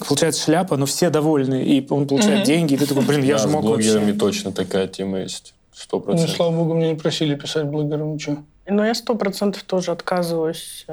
получается 0.08 0.42
шляпа, 0.44 0.76
но 0.78 0.86
все 0.86 1.10
довольны, 1.10 1.64
и 1.64 1.86
он 1.92 2.08
получает 2.08 2.46
деньги, 2.46 2.74
и 2.74 2.78
ты 2.78 2.86
такой, 2.88 3.04
блин, 3.04 3.24
я 3.24 3.34
Да, 3.34 3.38
же 3.40 3.48
с 3.48 3.52
мог 3.52 3.62
блогерами 3.64 4.06
вообще. 4.06 4.20
точно 4.20 4.52
такая 4.52 4.88
тема 4.88 5.20
есть. 5.20 5.54
Сто 5.74 5.98
Ну, 5.98 6.04
процентов. 6.04 6.36
слава 6.36 6.52
богу, 6.56 6.74
мне 6.74 6.90
не 6.90 6.96
просили 6.96 7.36
писать 7.36 7.66
блогерам 7.68 8.14
ничего. 8.14 8.38
Но 8.68 8.86
я 8.86 8.94
сто 8.94 9.16
процентов 9.16 9.64
тоже 9.64 9.92
отказываюсь. 9.92 10.86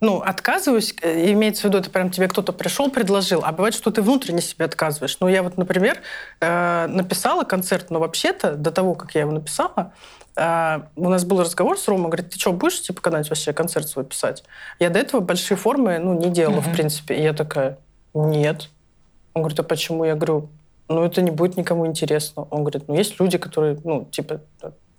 Ну, 0.00 0.20
отказываюсь, 0.20 0.94
э, 1.00 1.32
имеется 1.32 1.62
в 1.62 1.64
виду, 1.64 1.78
это 1.78 1.88
прям 1.88 2.10
тебе 2.10 2.28
кто-то 2.28 2.52
пришел, 2.52 2.90
предложил, 2.90 3.42
а 3.44 3.52
бывает, 3.52 3.74
что 3.74 3.90
ты 3.90 4.02
внутренне 4.02 4.42
себе 4.42 4.66
отказываешь. 4.66 5.16
Ну, 5.20 5.28
я 5.28 5.42
вот, 5.42 5.56
например, 5.56 5.98
э, 6.40 6.86
написала 6.86 7.44
концерт, 7.44 7.90
но 7.90 7.98
вообще-то 7.98 8.56
до 8.56 8.70
того, 8.70 8.94
как 8.94 9.14
я 9.14 9.22
его 9.22 9.32
написала, 9.32 9.92
э, 10.36 10.80
у 10.96 11.08
нас 11.08 11.24
был 11.24 11.40
разговор 11.40 11.78
с 11.78 11.88
Ромой, 11.88 12.08
говорит, 12.08 12.28
ты 12.28 12.38
что, 12.38 12.52
будешь, 12.52 12.82
типа, 12.82 13.00
когда-нибудь 13.00 13.30
вообще 13.30 13.54
концерт 13.54 13.88
свой 13.88 14.04
писать? 14.04 14.44
Я 14.78 14.90
до 14.90 14.98
этого 14.98 15.22
большие 15.22 15.56
формы, 15.56 15.98
ну, 15.98 16.12
не 16.12 16.28
делала, 16.28 16.60
в 16.60 16.72
принципе. 16.72 17.14
И 17.14 17.22
я 17.22 17.32
такая, 17.32 17.78
нет. 18.12 18.68
Он 19.32 19.42
говорит, 19.42 19.60
а 19.60 19.62
почему? 19.62 20.04
Я 20.04 20.14
говорю, 20.14 20.50
ну, 20.88 21.04
это 21.04 21.22
не 21.22 21.30
будет 21.30 21.56
никому 21.56 21.86
интересно. 21.86 22.46
Он 22.50 22.60
говорит, 22.60 22.86
ну, 22.88 22.94
есть 22.94 23.18
люди, 23.18 23.38
которые, 23.38 23.78
ну, 23.82 24.04
типа, 24.04 24.42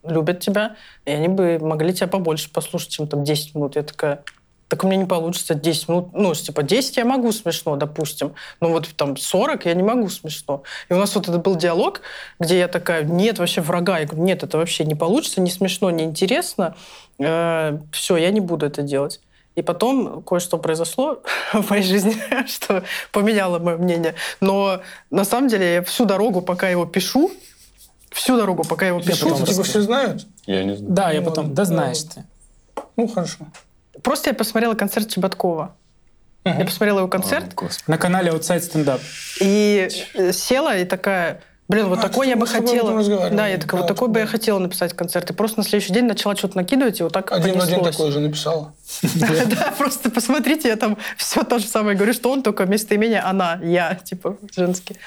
любят 0.03 0.39
тебя, 0.39 0.75
и 1.05 1.11
они 1.11 1.27
бы 1.27 1.59
могли 1.59 1.93
тебя 1.93 2.07
побольше 2.07 2.51
послушать, 2.51 2.89
чем 2.89 3.07
там 3.07 3.23
10 3.23 3.55
минут. 3.55 3.75
Я 3.75 3.83
такая, 3.83 4.23
так 4.67 4.83
у 4.83 4.87
меня 4.87 4.97
не 4.97 5.05
получится 5.05 5.55
10 5.55 5.89
минут. 5.89 6.09
Ну, 6.13 6.33
типа, 6.33 6.63
10 6.63 6.97
я 6.97 7.05
могу 7.05 7.31
смешно, 7.31 7.75
допустим. 7.75 8.33
Но 8.59 8.69
вот 8.69 8.87
там 8.95 9.15
40 9.15 9.65
я 9.65 9.73
не 9.73 9.83
могу 9.83 10.09
смешно. 10.09 10.63
И 10.89 10.93
у 10.93 10.97
нас 10.97 11.15
вот 11.15 11.29
это 11.29 11.37
был 11.37 11.55
диалог, 11.55 12.01
где 12.39 12.59
я 12.59 12.67
такая, 12.67 13.03
нет, 13.03 13.39
вообще 13.39 13.61
врага. 13.61 13.99
Я 13.99 14.05
говорю, 14.05 14.23
нет, 14.23 14.43
это 14.43 14.57
вообще 14.57 14.83
не 14.83 14.95
получится, 14.95 15.41
не 15.41 15.51
смешно, 15.51 15.89
не 15.89 16.03
интересно. 16.03 16.75
все, 17.17 18.17
я 18.17 18.31
не 18.31 18.41
буду 18.41 18.65
это 18.65 18.81
делать. 18.81 19.21
И 19.55 19.63
потом 19.63 20.21
кое-что 20.21 20.57
произошло 20.57 21.23
в 21.53 21.69
моей 21.69 21.83
жизни, 21.83 22.15
что 22.47 22.83
поменяло 23.11 23.59
мое 23.59 23.77
мнение. 23.77 24.15
Но 24.41 24.81
на 25.09 25.25
самом 25.25 25.47
деле 25.47 25.75
я 25.75 25.83
всю 25.83 26.05
дорогу, 26.05 26.41
пока 26.41 26.69
его 26.69 26.85
пишу, 26.85 27.31
всю 28.11 28.37
дорогу, 28.37 28.63
пока 28.63 28.85
его 28.85 28.99
Я 28.99 29.05
пишу, 29.05 29.29
потом, 29.29 29.45
типа, 29.45 29.63
все 29.63 29.81
знают? 29.81 30.27
Я 30.45 30.63
не 30.63 30.75
знаю. 30.75 30.93
Да, 30.93 31.11
я 31.11 31.21
Ну, 31.21 31.25
потом, 31.27 31.45
ладно. 31.45 31.55
да 31.55 31.61
Ну, 31.63 31.67
знаешь 31.67 32.03
ты. 32.03 32.25
Ну, 32.97 33.07
хорошо. 33.07 33.47
Просто 34.03 34.29
я 34.29 34.33
посмотрела 34.33 34.75
концерт 34.75 35.09
Чеботкова. 35.09 35.75
Я 36.45 36.63
посмотрела 36.63 36.99
его 36.99 37.07
концерт, 37.09 37.51
О, 37.53 37.55
господи. 37.63 37.91
На 37.91 37.97
канале 37.97 38.31
Outside 38.31 38.59
Stand 38.61 38.85
Up. 38.85 39.01
и 39.41 39.89
э, 40.13 40.31
села 40.31 40.77
и 40.77 40.85
такая, 40.85 41.41
блин, 41.67 41.87
вот 41.87 41.99
А, 41.99 42.01
такой 42.01 42.27
я 42.29 42.35
бы 42.35 42.47
хотела. 42.47 43.03
Да, 43.31 43.47
я 43.47 43.57
такая, 43.57 43.81
вот 43.81 43.87
Да, 43.87 43.93
такой 43.93 44.07
бы 44.07 44.19
я 44.19 44.25
хотела 44.25 44.59
написать 44.59 44.93
концерт. 44.93 45.29
И 45.29 45.33
просто 45.33 45.59
на 45.59 45.63
следующий 45.63 45.93
день 45.93 46.05
начала 46.05 46.35
что-то 46.35 46.57
накидывать, 46.57 46.99
и 46.99 47.03
вот 47.03 47.13
так 47.13 47.31
Один 47.31 47.57
в 47.59 47.63
один 47.63 47.79
понеслось. 47.79 47.95
такой 47.95 48.11
же 48.11 48.19
написала. 48.19 48.73
Да, 49.47 49.73
просто 49.77 50.09
посмотрите, 50.09 50.69
я 50.69 50.75
там 50.75 50.97
все 51.17 51.43
то 51.43 51.59
же 51.59 51.65
самое 51.65 51.95
говорю, 51.95 52.13
что 52.13 52.31
он 52.31 52.41
только 52.43 52.65
местоимение 52.65 53.19
она, 53.19 53.59
я, 53.63 53.95
типа, 53.95 54.37
женский. 54.55 54.97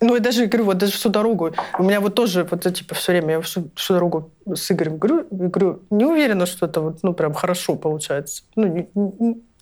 Ну 0.00 0.16
и 0.16 0.20
даже, 0.20 0.46
говорю, 0.46 0.64
вот 0.66 0.78
даже 0.78 0.92
всю 0.92 1.08
дорогу. 1.08 1.52
У 1.78 1.82
меня 1.82 2.00
вот 2.00 2.14
тоже, 2.14 2.46
вот 2.50 2.62
типа, 2.74 2.94
все 2.94 3.12
время, 3.12 3.34
я 3.34 3.40
всю, 3.40 3.70
всю 3.74 3.94
дорогу 3.94 4.30
с 4.46 4.70
Игорем 4.70 4.98
говорю, 4.98 5.26
говорю, 5.30 5.82
не 5.90 6.04
уверена, 6.04 6.46
что 6.46 6.66
это 6.66 6.80
вот, 6.80 6.98
ну, 7.02 7.12
прям 7.12 7.34
хорошо 7.34 7.74
получается. 7.76 8.42
Ну, 8.56 8.88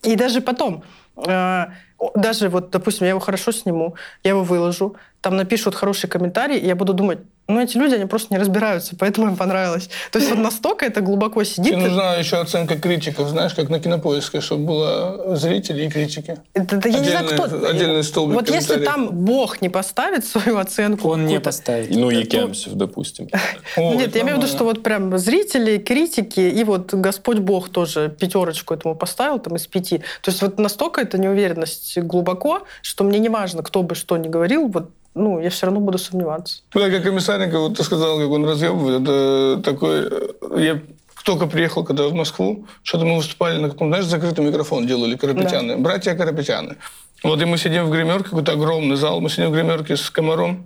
и 0.02 0.16
даже 0.16 0.40
потом, 0.40 0.82
даже 1.16 2.48
вот, 2.48 2.70
допустим, 2.70 3.04
я 3.04 3.10
его 3.10 3.20
хорошо 3.20 3.52
сниму, 3.52 3.94
я 4.24 4.30
его 4.30 4.42
выложу, 4.42 4.96
там 5.20 5.36
напишут 5.36 5.74
хороший 5.74 6.08
комментарий, 6.08 6.58
и 6.58 6.66
я 6.66 6.74
буду 6.74 6.94
думать, 6.94 7.20
Ну, 7.48 7.60
эти 7.60 7.76
люди, 7.76 7.94
они 7.94 8.06
просто 8.06 8.32
не 8.32 8.38
разбираются, 8.38 8.94
поэтому 8.96 9.26
им 9.26 9.36
понравилось. 9.36 9.90
То 10.12 10.18
есть 10.18 10.30
вот 10.30 10.38
настолько 10.38 10.86
это 10.86 11.00
глубоко 11.00 11.42
сидит. 11.44 11.74
Тебе 11.74 11.76
нужна 11.76 12.14
еще 12.14 12.36
оценка 12.36 12.78
критиков, 12.78 13.28
знаешь, 13.28 13.52
как 13.54 13.68
на 13.68 13.80
кинопоиске, 13.80 14.40
чтобы 14.40 14.66
было 14.66 15.36
зрители 15.36 15.84
и 15.84 15.90
критики. 15.90 16.38
Это, 16.54 16.76
это 16.76 16.88
я 16.88 17.00
не 17.00 17.08
знаю, 17.08 17.26
Отдельный- 17.26 17.48
кто... 17.48 17.66
отдельный 17.68 18.04
столбик 18.04 18.36
Вот 18.36 18.48
если 18.48 18.84
там 18.84 19.10
Бог 19.10 19.60
не 19.60 19.68
поставит 19.68 20.24
свою 20.24 20.58
оценку... 20.58 21.08
Он 21.08 21.26
не 21.26 21.40
поставит. 21.40 21.90
Ну, 21.90 22.10
Это 22.10 22.20
Якемсев, 22.20 22.74
допустим. 22.74 23.28
Нет, 23.76 24.14
я 24.14 24.22
имею 24.22 24.36
в 24.36 24.38
виду, 24.38 24.46
что 24.46 24.64
вот 24.64 24.82
прям 24.82 25.18
зрители, 25.18 25.78
критики, 25.78 26.40
и 26.40 26.64
вот 26.64 26.94
Господь 26.94 27.38
Бог 27.38 27.70
тоже 27.70 28.08
пятерочку 28.08 28.72
этому 28.72 28.94
поставил 28.94 29.40
там 29.40 29.56
из 29.56 29.66
пяти. 29.66 29.98
То 30.22 30.30
есть 30.30 30.42
вот 30.42 30.58
настолько 30.58 31.00
эта 31.00 31.18
неуверенность 31.18 31.98
глубоко, 31.98 32.62
что 32.82 33.04
мне 33.04 33.18
не 33.18 33.28
важно, 33.28 33.62
кто 33.62 33.82
бы 33.82 33.94
что 33.94 34.16
ни 34.16 34.28
говорил, 34.28 34.68
вот 34.68 34.90
ну, 35.14 35.40
я 35.40 35.50
все 35.50 35.66
равно 35.66 35.80
буду 35.80 35.98
сомневаться. 35.98 36.62
Да, 36.74 36.90
как 36.90 37.02
комиссаренко, 37.02 37.58
вот 37.58 37.76
ты 37.76 37.84
сказал, 37.84 38.18
как 38.18 38.30
он 38.30 38.44
разъебывает, 38.44 39.02
это 39.02 39.60
такой... 39.62 40.08
э, 40.10 40.62
Я 40.62 40.80
только 41.24 41.46
приехал, 41.46 41.84
когда 41.84 42.08
в 42.08 42.14
Москву, 42.14 42.66
что-то 42.82 43.04
мы 43.04 43.16
выступали 43.16 43.58
на 43.58 43.70
каком, 43.70 43.88
знаешь, 43.88 44.06
закрытый 44.06 44.44
микрофон 44.44 44.86
делали, 44.86 45.16
Карапетяны, 45.16 45.76
братья 45.76 46.14
Карапетяны. 46.14 46.76
Вот 47.22 47.40
и 47.40 47.44
мы 47.44 47.58
сидим 47.58 47.84
в 47.84 47.90
гримерке, 47.90 48.24
какой-то 48.30 48.52
огромный 48.52 48.96
зал, 48.96 49.20
мы 49.20 49.30
сидим 49.30 49.50
в 49.50 49.52
гримерке 49.52 49.96
с 49.96 50.10
комаром, 50.10 50.64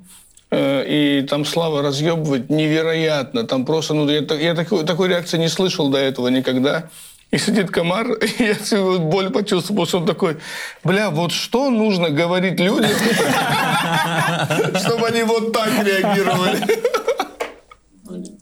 э, 0.51 0.85
и 0.87 1.27
там 1.27 1.45
Слава 1.45 1.83
разъебывает 1.83 2.49
невероятно, 2.49 3.47
там 3.47 3.67
просто, 3.67 3.93
ну, 3.95 4.09
я, 4.09 4.21
я 4.21 4.55
такой, 4.55 4.85
такой 4.85 5.09
реакции 5.09 5.39
не 5.39 5.49
слышал 5.49 5.91
до 5.91 5.99
этого 5.99 6.29
никогда. 6.29 6.89
И 7.31 7.39
сидит 7.39 7.71
комар, 7.71 8.13
и 8.39 8.43
я 8.43 8.55
всю 8.55 8.99
боль 9.01 9.31
почувствовал, 9.31 9.85
потому 9.85 9.87
что 9.87 9.99
он 9.99 10.07
такой, 10.07 10.37
бля, 10.85 11.11
вот 11.11 11.33
что 11.33 11.71
нужно 11.71 12.11
говорить 12.11 12.61
людям, 12.61 12.91
чтобы 14.77 15.09
они 15.09 15.23
вот 15.25 15.53
так 15.53 15.69
реагировали. 15.85 16.59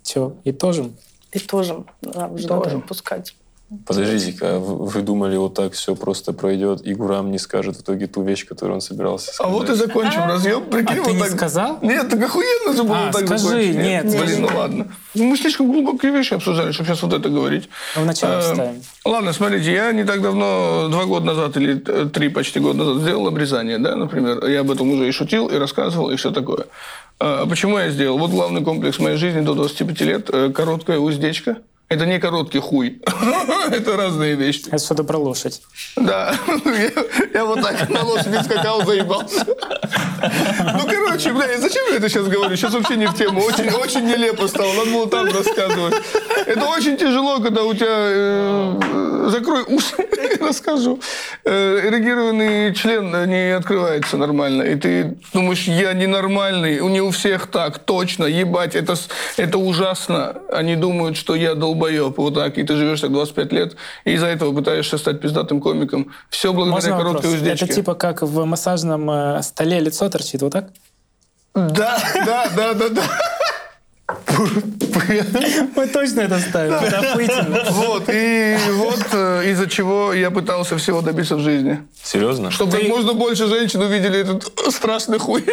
Че, 0.03 0.37
и 0.45 0.53
тоже? 0.53 0.91
И 1.33 1.39
тоже, 1.39 1.85
да, 2.03 2.29
уже 2.29 2.47
надо 2.47 2.77
отпускать. 2.77 3.35
Подождите-ка, 3.87 4.59
вы, 4.59 4.87
вы 4.87 5.03
думали, 5.03 5.37
вот 5.37 5.55
так 5.55 5.73
все 5.73 5.95
просто 5.95 6.33
пройдет, 6.33 6.81
и 6.87 6.95
Гурам 6.95 7.31
не 7.31 7.39
скажет 7.39 7.77
в 7.77 7.81
итоге 7.83 8.07
ту 8.07 8.23
вещь, 8.23 8.47
которую 8.47 8.77
он 8.77 8.81
собирался 8.81 9.31
А 9.31 9.35
сказать? 9.35 9.53
вот 9.53 9.71
и 9.71 9.75
закончим 9.75 10.25
разъем. 10.27 10.65
Прикинь, 10.65 10.97
А 10.97 11.03
вот 11.03 11.07
ты 11.09 11.13
не 11.13 11.21
так. 11.21 11.31
сказал? 11.31 11.79
Нет, 11.83 12.09
так 12.09 12.23
охуенно 12.23 12.73
же 12.77 12.83
было 12.85 13.09
А, 13.09 13.13
так 13.13 13.27
скажи, 13.27 13.45
закончить. 13.45 13.77
нет, 13.77 14.05
Блин, 14.07 14.19
скажи. 14.19 14.39
ну 14.41 14.49
ладно. 14.57 14.89
Ну, 15.15 15.25
Мы 15.25 15.37
слишком 15.37 15.71
глубокие 15.71 16.13
вещи 16.13 16.35
обсуждали, 16.35 16.73
чтобы 16.73 16.89
сейчас 16.89 17.03
вот 17.03 17.13
это 17.13 17.29
говорить. 17.29 17.69
Ну, 17.97 18.03
вначале 18.03 18.35
Э, 18.35 18.41
вставим. 18.41 18.83
Ладно, 19.05 19.33
смотрите, 19.33 19.73
я 19.73 19.93
не 19.93 20.05
так 20.05 20.23
давно, 20.23 20.89
два 20.91 21.05
года 21.05 21.27
назад 21.27 21.57
или 21.57 21.83
э, 21.87 22.09
три 22.13 22.29
почти 22.29 22.61
года 22.61 22.79
назад 22.85 23.03
сделал 23.03 23.27
обрезание, 23.29 23.79
да, 23.79 23.97
например. 23.97 24.45
Я 24.47 24.61
об 24.61 24.71
этом 24.71 24.91
уже 24.91 25.09
и 25.09 25.13
шутил, 25.13 25.49
и 25.49 25.57
рассказывал, 25.57 26.11
и 26.11 26.17
все 26.17 26.31
такое. 26.31 26.67
А 27.21 27.47
почему 27.47 27.79
я 27.79 27.91
сделал? 27.91 28.19
Вот 28.19 28.31
главный 28.31 28.63
комплекс 28.65 28.99
моей 28.99 29.17
жизни 29.17 29.41
до 29.41 29.55
25 29.55 30.01
лет. 30.01 30.31
э, 30.33 30.51
Короткая 30.51 30.99
уздечка. 30.99 31.59
Это 31.89 32.07
не 32.07 32.19
короткий 32.19 32.61
хуй. 32.61 33.03
Это 33.71 33.97
разные 33.97 34.35
вещи. 34.35 34.69
Это 34.69 34.79
что-то 34.79 35.05
про 35.05 35.19
лошадь. 35.19 35.63
Да, 35.97 36.35
я, 36.65 36.91
я 37.35 37.45
вот 37.45 37.63
так 37.63 37.89
на 37.89 38.03
лошади 38.03 38.43
скакал, 38.43 38.85
заебался. 38.85 39.47
Ну, 39.89 40.87
короче, 40.87 41.33
бля, 41.33 41.59
зачем 41.59 41.83
я 41.91 41.97
это 41.97 42.09
сейчас 42.09 42.27
говорю? 42.27 42.57
Сейчас 42.57 42.75
вообще 42.75 42.97
не 42.97 43.07
в 43.07 43.15
тему. 43.15 43.41
Очень, 43.41 43.71
очень 43.71 44.05
нелепо 44.07 44.49
стало. 44.49 44.73
Надо 44.75 44.91
было 44.91 45.09
там 45.09 45.27
рассказывать. 45.27 45.95
Это 46.47 46.65
очень 46.67 46.97
тяжело, 46.97 47.41
когда 47.41 47.65
у 47.65 47.75
тебя... 47.75 47.87
э, 47.89 49.05
закрой 49.31 49.63
уши, 49.63 49.97
расскажу. 50.41 51.01
Э, 51.45 51.89
эрегированный 51.89 52.75
член 52.75 53.11
не 53.29 53.55
открывается 53.57 54.17
нормально. 54.17 54.63
И 54.63 54.75
ты 54.77 55.17
думаешь, 55.33 55.65
я 55.65 55.93
ненормальный. 55.93 56.81
Не 56.81 57.01
у 57.01 57.11
всех 57.11 57.47
так, 57.47 57.79
точно. 57.79 58.25
Ебать, 58.25 58.75
это, 58.75 58.95
это 59.37 59.59
ужасно. 59.59 60.37
Они 60.53 60.77
думают, 60.77 61.17
что 61.17 61.35
я 61.35 61.55
долбоеб. 61.55 62.19
Вот 62.19 62.35
так. 62.35 62.59
И 62.59 62.65
ты 62.65 62.77
живешь 62.77 63.01
так 63.01 63.13
25 63.13 63.53
лет. 63.53 63.77
И 64.05 64.13
из-за 64.13 64.27
этого 64.27 64.55
пытаешься 64.55 64.99
стать 64.99 65.21
пиздатым 65.21 65.61
комиком. 65.61 66.13
Все 66.31 66.53
благодаря 66.53 66.75
Можно 66.75 66.91
короткой 66.91 67.31
вопрос? 67.31 67.35
уздечке. 67.35 67.65
Это 67.67 67.75
типа 67.75 67.95
как 67.95 68.23
в 68.23 68.45
массажном 68.45 69.11
э, 69.11 69.43
столе 69.75 69.81
лицо 69.81 70.09
торчит, 70.09 70.43
вот 70.43 70.53
так? 70.53 70.71
Да, 71.55 71.99
да, 72.27 72.49
да, 72.57 72.75
да, 72.75 72.89
да. 72.89 73.03
Мы 75.77 75.87
точно 75.87 76.21
это 76.21 76.41
ставим. 76.41 76.75
Охуительно. 76.75 77.65
Вот, 77.71 78.05
и 78.09 78.57
вот 78.73 79.07
э, 79.13 79.51
из-за 79.51 79.69
чего 79.69 80.13
я 80.13 80.31
пытался 80.31 80.77
всего 80.77 81.01
добиться 81.01 81.37
в 81.37 81.41
жизни. 81.41 81.79
Серьезно? 82.03 82.51
Чтобы 82.51 82.73
как 82.73 82.89
можно 82.89 83.15
больше 83.15 83.47
женщин 83.47 83.81
увидели 83.81 84.21
этот 84.21 84.53
страшный 84.73 85.19
хуй. 85.19 85.45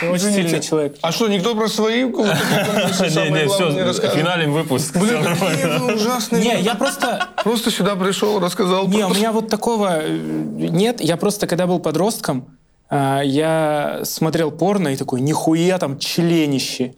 Ты 0.00 0.08
очень 0.08 0.26
Извините. 0.26 0.42
сильный 0.42 0.62
человек. 0.62 0.96
А 1.02 1.12
что, 1.12 1.28
никто 1.28 1.54
про 1.54 1.68
свои 1.68 2.04
главные 2.04 2.36
не 2.84 2.92
все, 3.92 4.10
финалим 4.10 4.52
выпуск. 4.52 4.96
Блин, 4.96 5.24
какие 5.24 5.94
ужасные. 5.94 6.44
Не, 6.44 6.60
я 6.62 6.74
просто... 6.74 7.28
Просто 7.42 7.70
сюда 7.70 7.96
пришел, 7.96 8.38
рассказал. 8.40 8.88
Не, 8.88 9.04
у 9.06 9.14
меня 9.14 9.32
вот 9.32 9.48
такого 9.48 10.00
э, 10.02 10.08
нет. 10.08 11.00
Я 11.00 11.16
просто, 11.16 11.46
когда 11.46 11.66
был 11.66 11.80
подростком, 11.80 12.46
я 12.90 14.00
смотрел 14.04 14.50
порно 14.50 14.88
и 14.88 14.96
такой, 14.96 15.20
нихуя 15.20 15.78
там 15.78 15.98
членище. 15.98 16.94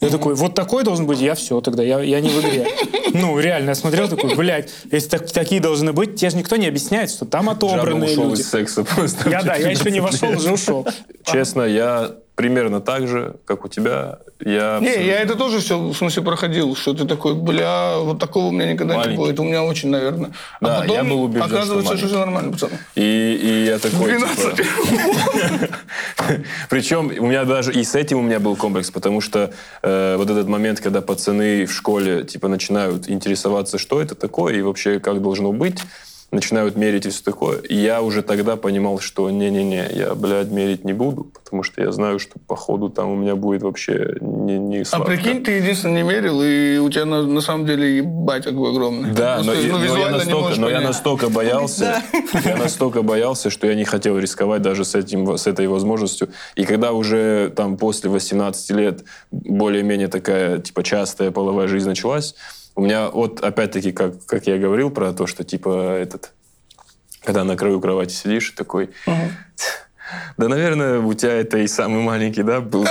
Я 0.00 0.10
такой, 0.10 0.34
вот 0.34 0.54
такой 0.54 0.84
должен 0.84 1.06
быть, 1.06 1.20
я 1.20 1.34
все 1.34 1.60
тогда, 1.60 1.82
я, 1.82 2.00
я 2.00 2.20
не 2.20 2.28
в 2.28 2.40
игре. 2.40 2.66
Ну, 3.14 3.38
реально, 3.38 3.70
я 3.70 3.74
смотрел 3.74 4.08
такой, 4.08 4.34
блядь, 4.34 4.68
если 4.90 5.08
так- 5.08 5.30
такие 5.30 5.60
должны 5.60 5.92
быть, 5.92 6.16
тебе 6.16 6.30
же 6.30 6.36
никто 6.36 6.56
не 6.56 6.66
объясняет, 6.66 7.10
что 7.10 7.24
там 7.24 7.44
Жаба 7.44 7.56
отобранные 7.56 8.10
ушел 8.10 8.28
люди. 8.30 8.40
из 8.40 8.50
секса 8.50 8.84
просто. 8.84 9.30
Я, 9.30 9.42
да, 9.42 9.54
я 9.54 9.70
еще 9.70 9.90
не 9.90 10.00
вошел, 10.00 10.30
уже 10.30 10.52
ушел. 10.52 10.86
Честно, 11.24 11.62
я 11.62 12.16
примерно 12.34 12.80
так 12.80 13.06
же, 13.06 13.36
как 13.44 13.64
у 13.64 13.68
тебя. 13.68 14.18
Я 14.40 14.78
Не, 14.80 14.88
абсолютно- 14.88 15.02
я 15.02 15.20
это 15.20 15.34
тоже 15.36 15.60
все, 15.60 15.78
в 15.78 15.94
смысле, 15.94 16.22
проходил, 16.22 16.74
что 16.74 16.92
ты 16.92 17.04
такой, 17.06 17.34
бля, 17.34 17.98
вот 17.98 18.18
такого 18.18 18.46
у 18.46 18.50
меня 18.50 18.72
никогда 18.72 18.94
не 18.94 18.98
Маленький. 18.98 19.18
было. 19.18 19.30
Это 19.30 19.42
у 19.42 19.44
меня 19.44 19.62
очень, 19.62 19.88
наверное. 19.90 20.32
А 20.60 20.64
Да, 20.66 20.80
потом 20.80 20.96
я 20.96 21.04
был 21.04 21.22
убежден, 21.22 21.46
что 21.48 21.56
оказывается, 21.56 21.96
что 21.96 22.06
маленький. 22.06 22.06
все 22.08 22.18
нормально, 22.18 22.52
пацаны. 22.52 22.72
И, 22.96 23.38
и 23.40 23.64
я 23.66 23.78
такой, 23.78 24.10
12. 24.18 24.56
типа... 24.56 25.68
Причем 26.68 27.06
у 27.18 27.26
меня 27.26 27.44
даже 27.44 27.72
и 27.72 27.84
с 27.84 27.94
этим 27.94 28.18
у 28.18 28.22
меня 28.22 28.40
был 28.40 28.56
комплекс, 28.56 28.90
потому 28.90 29.20
что 29.20 29.52
э, 29.82 30.16
вот 30.16 30.30
этот 30.30 30.48
момент, 30.48 30.80
когда 30.80 31.00
пацаны 31.00 31.66
в 31.66 31.72
школе 31.72 32.24
типа 32.24 32.48
начинают 32.48 33.08
интересоваться, 33.08 33.78
что 33.78 34.00
это 34.00 34.14
такое 34.14 34.54
и 34.54 34.62
вообще 34.62 34.98
как 35.00 35.22
должно 35.22 35.52
быть, 35.52 35.80
начинают 36.34 36.76
мерить 36.76 37.06
и 37.06 37.10
все 37.10 37.22
такое. 37.22 37.58
И 37.60 37.74
я 37.74 38.02
уже 38.02 38.22
тогда 38.22 38.56
понимал, 38.56 38.98
что 38.98 39.30
не-не-не, 39.30 39.88
я, 39.92 40.14
блядь, 40.14 40.50
мерить 40.50 40.84
не 40.84 40.92
буду, 40.92 41.24
потому 41.24 41.62
что 41.62 41.82
я 41.82 41.92
знаю, 41.92 42.18
что 42.18 42.38
по 42.46 42.56
ходу 42.56 42.88
там 42.90 43.10
у 43.10 43.16
меня 43.16 43.36
будет 43.36 43.62
вообще 43.62 44.16
не, 44.20 44.58
не 44.58 44.80
А 44.80 44.84
сладко. 44.84 45.06
прикинь, 45.06 45.42
ты 45.44 45.52
единственный 45.52 46.02
не 46.02 46.08
мерил, 46.08 46.42
и 46.42 46.78
у 46.78 46.90
тебя 46.90 47.04
на, 47.04 47.22
на 47.22 47.40
самом 47.40 47.66
деле 47.66 47.98
ебать 47.98 48.44
какой 48.44 48.70
огромный. 48.70 49.12
Да, 49.12 49.38
но, 49.38 49.52
Просто, 49.52 49.62
и- 49.62 49.70
ну, 49.70 49.78
но 49.78 49.84
я 49.84 49.90
визуально 49.90 50.10
не 50.10 50.16
настолько, 50.16 50.60
но 50.60 50.68
я 50.70 50.80
настолько 50.80 51.28
боялся, 51.30 52.02
я 52.44 52.56
настолько 52.56 53.02
боялся, 53.02 53.50
что 53.50 53.66
я 53.66 53.74
не 53.74 53.84
хотел 53.84 54.18
рисковать 54.18 54.62
даже 54.62 54.84
с 54.84 54.94
этим, 54.94 55.36
с 55.38 55.46
этой 55.46 55.66
возможностью. 55.68 56.28
И 56.56 56.64
когда 56.64 56.92
уже 56.92 57.52
там 57.54 57.76
после 57.76 58.10
18 58.10 58.70
лет 58.72 59.04
более-менее 59.30 60.08
такая 60.08 60.58
типа 60.58 60.82
частая 60.82 61.30
половая 61.30 61.68
жизнь 61.68 61.88
началась, 61.88 62.34
у 62.76 62.82
меня 62.82 63.08
вот 63.10 63.40
опять-таки, 63.40 63.92
как, 63.92 64.24
как 64.26 64.46
я 64.46 64.58
говорил 64.58 64.90
про 64.90 65.12
то, 65.12 65.26
что 65.26 65.44
типа 65.44 65.92
этот, 65.96 66.32
когда 67.22 67.44
на 67.44 67.56
краю 67.56 67.80
кровати 67.80 68.12
сидишь 68.12 68.50
и 68.50 68.54
такой, 68.56 68.90
да, 70.36 70.48
наверное, 70.48 70.98
у 71.00 71.14
тебя 71.14 71.32
это 71.32 71.58
и 71.58 71.66
самый 71.66 72.02
маленький, 72.02 72.42
да, 72.42 72.60
был. 72.60 72.86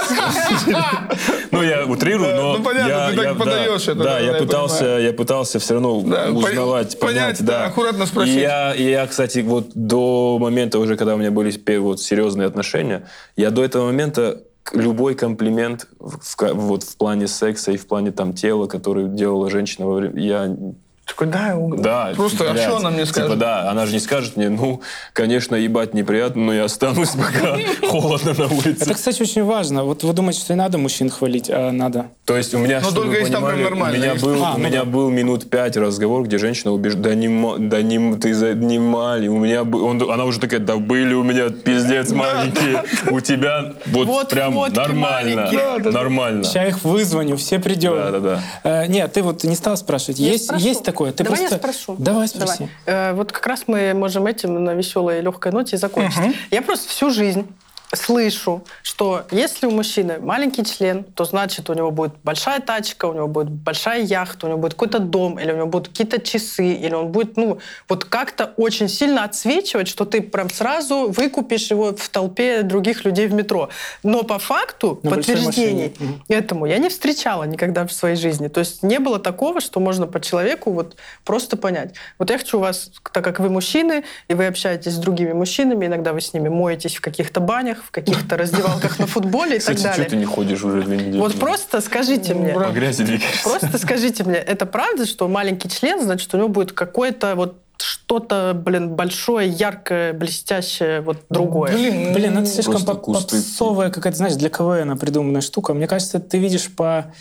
Ну, 1.51 1.61
я 1.61 1.85
утрирую, 1.85 2.35
но... 2.35 2.57
Ну, 2.57 2.63
понятно, 2.63 2.89
я- 2.89 3.09
ты 3.11 3.15
так 3.23 3.37
подаешь 3.37 3.85
да, 3.85 3.91
это, 3.91 4.03
Да, 4.03 4.19
я 4.19 4.33
пытался, 4.33 4.85
я 4.85 5.13
пытался 5.13 5.59
все 5.59 5.75
равно 5.75 5.97
узнавать, 5.99 6.99
по- 6.99 7.07
понять, 7.07 7.37
понять, 7.37 7.45
да. 7.45 7.65
аккуратно 7.65 8.05
спросить. 8.07 8.37
И 8.37 8.89
я, 8.89 9.05
кстати, 9.07 9.39
вот 9.39 9.67
до 9.75 10.39
момента 10.39 10.79
уже, 10.79 10.97
когда 10.97 11.13
у 11.13 11.17
меня 11.17 11.29
были 11.31 11.53
вот 11.77 12.01
серьезные 12.01 12.47
отношения, 12.47 13.07
я 13.35 13.51
до 13.51 13.63
этого 13.63 13.85
момента 13.85 14.41
любой 14.71 15.15
комплимент 15.15 15.87
в, 15.99 16.23
вот 16.53 16.83
в 16.83 16.97
плане 16.97 17.27
секса 17.27 17.71
и 17.71 17.77
в 17.77 17.87
плане 17.87 18.11
там 18.11 18.33
тела, 18.33 18.67
который 18.67 19.09
делала 19.09 19.49
женщина 19.49 19.85
во 19.85 19.95
время, 19.95 20.21
я 20.21 20.57
Такой, 21.05 21.27
да, 21.27 21.53
да, 21.77 22.13
Просто, 22.15 22.49
а 22.49 22.53
блядь, 22.53 22.63
что 22.63 22.77
она 22.77 22.89
мне 22.89 23.05
скажет? 23.05 23.31
Типа, 23.31 23.39
да, 23.39 23.69
она 23.69 23.85
же 23.85 23.93
не 23.93 23.99
скажет 23.99 24.37
мне, 24.37 24.47
ну, 24.47 24.81
конечно, 25.11 25.55
ебать 25.55 25.93
неприятно, 25.93 26.43
но 26.43 26.53
я 26.53 26.63
останусь, 26.63 27.09
пока 27.09 27.57
холодно 27.87 28.33
на 28.33 28.45
улице. 28.45 28.83
Это, 28.83 28.93
кстати, 28.93 29.21
очень 29.21 29.43
важно. 29.43 29.83
Вот 29.83 30.03
вы 30.03 30.13
думаете, 30.13 30.39
что 30.39 30.53
не 30.53 30.57
надо 30.57 30.77
мужчин 30.77 31.09
хвалить, 31.09 31.49
а 31.49 31.71
надо. 31.71 32.07
То 32.23 32.37
есть 32.37 32.53
у 32.53 32.57
меня, 32.57 32.79
Но 32.79 32.85
чтобы 32.89 33.01
только 33.01 33.09
вы 33.09 33.17
если 33.17 33.33
там 33.33 33.43
нормально 33.43 33.97
у 33.97 34.01
меня 34.01 34.15
был, 34.15 34.45
А, 34.45 34.53
у 34.53 34.57
ну 34.57 34.65
меня 34.65 34.85
да. 34.85 34.85
был 34.85 35.09
минут 35.09 35.49
пять 35.49 35.75
разговор, 35.75 36.23
где 36.23 36.37
женщина 36.37 36.71
убеждает, 36.71 37.03
да 37.03 37.15
не, 37.15 37.57
да 37.67 37.81
не, 37.81 38.15
ты 38.15 38.33
за, 38.33 38.53
не 38.53 38.79
мали, 38.79 39.27
у 39.27 39.37
меня, 39.39 39.63
он, 39.63 40.01
она 40.09 40.23
уже 40.23 40.39
такая, 40.39 40.61
да 40.61 40.77
были 40.77 41.13
у 41.13 41.23
меня 41.23 41.49
пиздец 41.49 42.11
маленькие, 42.11 42.83
у 43.11 43.19
тебя 43.19 43.73
вот, 43.87 44.29
прям 44.29 44.55
нормально, 44.55 45.49
нормально. 45.91 46.45
Сейчас 46.45 46.69
их 46.69 46.83
вызвоню, 46.85 47.35
все 47.35 47.59
придем. 47.59 47.93
Да, 47.93 48.11
да, 48.11 48.19
да. 48.19 48.43
Э, 48.63 48.87
нет, 48.87 49.11
ты 49.11 49.21
вот 49.21 49.43
не 49.43 49.55
стал 49.55 49.75
спрашивать. 49.75 50.19
Есть, 50.19 50.45
спрошу. 50.45 50.63
Такое? 50.93 51.11
Ты 51.11 51.23
Давай 51.23 51.39
просто... 51.39 51.55
я 51.55 51.59
спрошу. 51.59 51.95
Давай 51.97 52.27
спроси. 52.27 52.69
Давай. 52.85 53.09
Э, 53.09 53.13
вот 53.13 53.31
как 53.31 53.45
раз 53.47 53.63
мы 53.67 53.93
можем 53.93 54.25
этим 54.25 54.63
на 54.63 54.73
веселой 54.73 55.19
и 55.19 55.21
легкой 55.21 55.51
ноте 55.51 55.77
закончить. 55.77 56.35
Я 56.51 56.61
просто 56.61 56.89
всю 56.89 57.09
жизнь 57.09 57.47
слышу, 57.93 58.63
что 58.81 59.23
если 59.31 59.67
у 59.67 59.71
мужчины 59.71 60.19
маленький 60.19 60.65
член, 60.65 61.03
то 61.03 61.25
значит 61.25 61.69
у 61.69 61.73
него 61.73 61.91
будет 61.91 62.13
большая 62.23 62.59
тачка, 62.59 63.05
у 63.05 63.13
него 63.13 63.27
будет 63.27 63.49
большая 63.49 64.01
яхта, 64.01 64.47
у 64.47 64.49
него 64.49 64.59
будет 64.59 64.73
какой-то 64.73 64.99
дом, 64.99 65.39
или 65.39 65.51
у 65.51 65.55
него 65.55 65.67
будут 65.67 65.89
какие-то 65.89 66.19
часы, 66.19 66.73
или 66.73 66.93
он 66.93 67.09
будет, 67.09 67.37
ну, 67.37 67.59
вот 67.87 68.05
как-то 68.05 68.53
очень 68.57 68.89
сильно 68.89 69.23
отсвечивать, 69.23 69.87
что 69.87 70.05
ты 70.05 70.21
прям 70.21 70.49
сразу 70.49 71.09
выкупишь 71.09 71.69
его 71.71 71.95
в 71.95 72.09
толпе 72.09 72.63
других 72.63 73.05
людей 73.05 73.27
в 73.27 73.33
метро. 73.33 73.69
Но 74.01 74.23
по 74.23 74.39
факту 74.39 74.99
На 75.03 75.11
подтверждений 75.11 75.93
этому 76.27 76.65
я 76.65 76.77
не 76.77 76.89
встречала 76.89 77.43
никогда 77.43 77.85
в 77.85 77.91
своей 77.91 78.15
жизни. 78.15 78.47
То 78.47 78.59
есть 78.59 78.83
не 78.83 78.99
было 78.99 79.19
такого, 79.19 79.61
что 79.61 79.79
можно 79.79 80.07
по 80.07 80.19
человеку 80.19 80.71
вот 80.71 80.95
просто 81.23 81.57
понять. 81.57 81.93
Вот 82.17 82.29
я 82.29 82.37
хочу 82.37 82.59
вас, 82.59 82.91
так 83.11 83.23
как 83.23 83.39
вы 83.39 83.49
мужчины, 83.49 84.03
и 84.27 84.33
вы 84.33 84.47
общаетесь 84.47 84.93
с 84.93 84.97
другими 84.97 85.33
мужчинами, 85.33 85.85
иногда 85.85 86.13
вы 86.13 86.21
с 86.21 86.33
ними 86.33 86.49
моетесь 86.49 86.95
в 86.95 87.01
каких-то 87.01 87.39
банях, 87.39 87.82
в 87.85 87.91
каких-то 87.91 88.37
раздевалках 88.37 88.99
на 88.99 89.07
футболе 89.07 89.57
и 89.57 89.59
так 89.59 89.77
что 89.77 89.91
ты 89.93 90.01
далее. 90.03 90.17
не 90.19 90.25
ходишь 90.25 90.63
уже 90.63 90.81
две 90.83 90.97
недели? 90.97 91.17
Вот 91.19 91.39
просто 91.39 91.81
скажите 91.81 92.33
мне, 92.33 92.53
По 92.53 92.71
грязи 92.71 93.03
двигаешься. 93.03 93.43
просто 93.43 93.77
скажите 93.77 94.23
мне, 94.23 94.35
это 94.37 94.65
правда, 94.65 95.05
что 95.05 95.27
маленький 95.27 95.69
член, 95.69 96.01
значит, 96.01 96.33
у 96.33 96.37
него 96.37 96.47
будет 96.49 96.71
какое-то 96.71 97.35
вот 97.35 97.59
что-то, 97.77 98.53
блин, 98.55 98.89
большое, 98.95 99.49
яркое, 99.49 100.13
блестящее, 100.13 101.01
вот 101.01 101.23
другое. 101.29 101.73
Блин, 101.73 102.13
Блин, 102.13 102.33
ну 102.35 102.41
это 102.41 102.49
слишком 102.49 102.73
Просто 102.75 102.93
кусты. 102.95 103.37
попсовая 103.37 103.89
какая-то, 103.89 104.17
знаешь, 104.17 104.35
для 104.35 104.49
КВН 104.49 104.97
придуманная 104.97 105.41
штука. 105.41 105.73
Мне 105.73 105.87
кажется, 105.87 106.19
ты 106.19 106.37
видишь 106.37 106.69
по 106.73 107.11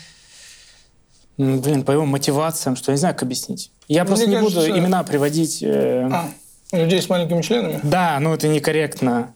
блин, 1.37 1.83
по 1.83 1.91
его 1.91 2.05
мотивациям, 2.05 2.75
что 2.75 2.91
я 2.91 2.93
не 2.93 2.99
знаю, 2.99 3.15
как 3.15 3.23
объяснить. 3.23 3.71
Я 3.87 4.05
просто 4.05 4.27
Мне 4.27 4.37
не 4.37 4.41
буду 4.41 4.65
имена 4.67 5.03
приводить. 5.03 5.61
э, 5.63 6.07
А, 6.11 6.29
людей 6.71 7.01
с 7.01 7.09
маленькими 7.09 7.41
членами? 7.41 7.79
Да, 7.83 8.17
ну 8.21 8.33
это 8.33 8.47
некорректно. 8.47 9.33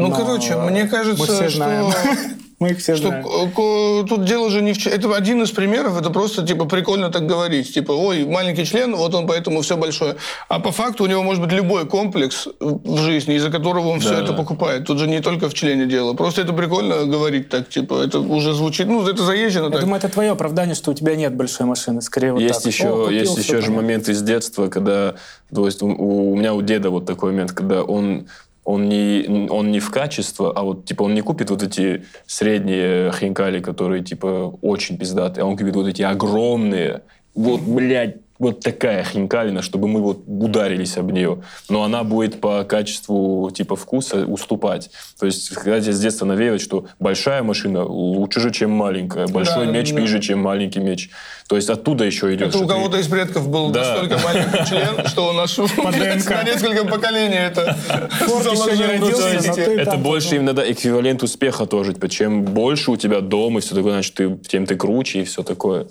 Ну, 0.00 0.08
Но 0.08 0.16
короче, 0.16 0.56
мне 0.56 0.84
мы 0.84 0.88
кажется, 0.88 1.24
все 1.24 1.48
что... 1.48 1.56
знаем. 1.56 1.92
Мы 2.60 2.72
их 2.72 2.78
все 2.78 2.94
Что 2.94 3.08
знаем. 3.08 4.06
тут 4.06 4.24
дело 4.26 4.50
же 4.50 4.60
не 4.60 4.74
в... 4.74 4.86
Это 4.86 5.16
один 5.16 5.42
из 5.42 5.50
примеров, 5.50 5.98
это 5.98 6.10
просто, 6.10 6.46
типа, 6.46 6.66
прикольно 6.66 7.08
так 7.08 7.26
говорить. 7.26 7.72
Типа, 7.72 7.92
ой, 7.92 8.26
маленький 8.26 8.66
член, 8.66 8.94
вот 8.94 9.14
он 9.14 9.26
поэтому 9.26 9.62
все 9.62 9.78
большое. 9.78 10.16
А 10.48 10.60
по 10.60 10.70
факту 10.70 11.04
у 11.04 11.06
него 11.06 11.22
может 11.22 11.42
быть 11.42 11.52
любой 11.52 11.86
комплекс 11.86 12.48
в 12.60 12.98
жизни, 12.98 13.36
из-за 13.36 13.50
которого 13.50 13.88
он 13.88 14.00
все 14.00 14.10
Да. 14.10 14.24
это 14.24 14.34
покупает. 14.34 14.84
Тут 14.84 14.98
же 14.98 15.08
не 15.08 15.20
только 15.20 15.48
в 15.48 15.54
члене 15.54 15.86
дело. 15.86 16.12
Просто 16.12 16.42
это 16.42 16.52
прикольно 16.52 17.06
говорить 17.06 17.48
так, 17.48 17.70
типа, 17.70 17.94
это 18.04 18.20
уже 18.20 18.52
звучит, 18.52 18.88
ну, 18.88 19.08
это 19.08 19.22
заезжено 19.22 19.64
Я 19.64 19.70
так. 19.70 19.80
думаю, 19.80 19.96
это 19.98 20.10
твое 20.10 20.30
оправдание, 20.32 20.74
что 20.74 20.90
у 20.90 20.94
тебя 20.94 21.16
нет 21.16 21.34
большой 21.34 21.64
машины. 21.64 22.02
Скорее 22.02 22.32
вот 22.34 22.42
есть 22.42 22.62
так. 22.62 22.72
еще, 22.72 23.06
О, 23.06 23.08
есть 23.08 23.38
еще 23.38 23.56
же 23.56 23.68
понятно. 23.68 23.76
момент 23.76 24.08
из 24.10 24.20
детства, 24.20 24.68
когда, 24.68 25.14
то 25.54 25.64
есть 25.64 25.80
у, 25.82 25.86
у 25.86 26.36
меня 26.36 26.52
у 26.52 26.60
деда 26.60 26.90
вот 26.90 27.06
такой 27.06 27.32
момент, 27.32 27.52
когда 27.52 27.82
он 27.82 28.26
он 28.64 28.88
не, 28.88 29.48
он 29.50 29.70
не 29.70 29.80
в 29.80 29.90
качество, 29.90 30.52
а 30.54 30.62
вот 30.62 30.84
типа 30.84 31.02
он 31.02 31.14
не 31.14 31.22
купит 31.22 31.50
вот 31.50 31.62
эти 31.62 32.04
средние 32.26 33.12
хинкали, 33.12 33.60
которые 33.60 34.04
типа 34.04 34.58
очень 34.60 34.98
пиздатые, 34.98 35.44
а 35.44 35.46
он 35.46 35.56
купит 35.56 35.74
вот 35.74 35.88
эти 35.88 36.02
огромные, 36.02 37.02
вот, 37.34 37.60
блядь, 37.60 38.16
вот 38.38 38.60
такая 38.60 39.04
хинкалина, 39.04 39.60
чтобы 39.60 39.86
мы 39.86 40.00
вот 40.00 40.22
ударились 40.26 40.96
об 40.96 41.12
нее. 41.12 41.42
Но 41.68 41.82
она 41.82 42.04
будет 42.04 42.40
по 42.40 42.64
качеству 42.64 43.50
типа 43.50 43.76
вкуса 43.76 44.24
уступать. 44.24 44.90
То 45.18 45.26
есть, 45.26 45.50
когда 45.50 45.78
тебе 45.78 45.92
с 45.92 46.00
детства 46.00 46.24
навеивают, 46.24 46.62
что 46.62 46.86
большая 46.98 47.42
машина 47.42 47.84
лучше 47.84 48.40
же, 48.40 48.50
чем 48.50 48.70
маленькая, 48.70 49.26
большой 49.26 49.66
Да, 49.66 49.72
меч 49.72 49.92
да. 49.92 50.00
ниже, 50.00 50.20
чем 50.20 50.38
маленький 50.38 50.80
меч. 50.80 51.10
То 51.50 51.56
есть 51.56 51.68
оттуда 51.68 52.04
еще 52.04 52.34
идет. 52.34 52.48
Это 52.48 52.56
у 52.56 52.60
что 52.60 52.68
ты- 52.68 52.72
кого-то 52.74 52.96
из 52.96 53.08
предков 53.08 53.46
был 53.50 53.70
Да. 53.72 53.80
настолько 53.80 54.18
маленький 54.26 54.70
член, 54.70 55.06
что 55.06 55.28
у 55.28 55.32
нас 55.32 55.54
ДНК. 55.56 56.30
на 56.30 56.42
несколько 56.44 56.86
поколений 56.86 57.36
это 57.36 57.76
Это 58.20 59.96
больше 59.98 60.30
потом. 60.30 60.48
именно 60.48 60.60
эквивалент 60.72 61.22
успеха 61.22 61.66
тоже. 61.66 61.92
Типа, 61.94 62.08
чем 62.08 62.44
больше 62.44 62.90
у 62.90 62.96
тебя 62.96 63.20
дом 63.20 63.58
и 63.58 63.60
все 63.60 63.74
такое, 63.74 63.92
значит, 63.92 64.14
ты, 64.14 64.38
тем 64.48 64.64
ты 64.64 64.76
круче 64.76 65.20
и 65.20 65.24
все 65.24 65.42
такое. 65.42 65.88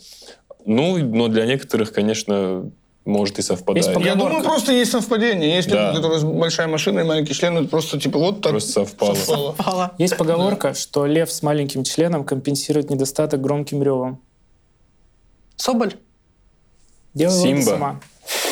Ну, 0.70 1.00
но 1.00 1.30
для 1.30 1.46
некоторых, 1.48 1.91
конечно, 1.91 2.70
может 3.04 3.40
и 3.40 3.41
совпадает. 3.41 3.88
Есть 3.88 4.06
Я 4.06 4.14
думаю, 4.14 4.44
просто 4.44 4.72
есть 4.72 4.91
совпадение. 4.91 5.56
Есть 5.56 5.68
Да. 5.68 5.88
люди, 5.88 5.96
которые 5.98 6.20
с 6.20 6.24
большая 6.24 6.68
машина 6.68 7.00
и 7.00 7.04
маленький 7.04 7.34
член, 7.34 7.58
это 7.58 7.68
просто 7.68 8.00
типа 8.00 8.20
вот 8.20 8.41
так 8.41 8.52
Просто 8.52 8.72
совпало. 8.86 9.54
Пала. 9.58 9.94
Есть 9.98 10.16
поговорка, 10.16 10.76
что 10.76 11.08
лев 11.08 11.32
с 11.32 11.41
маленьким 11.41 11.84
членом 11.84 12.24
компенсирует 12.24 12.91
недостаток 12.91 13.41
громким 13.41 13.82
ревом. 13.82 14.22
Соболь? 15.56 15.96
Делай 17.16 17.34
выводы 17.34 17.62
Симба. 17.64 17.72
сама. 17.72 18.00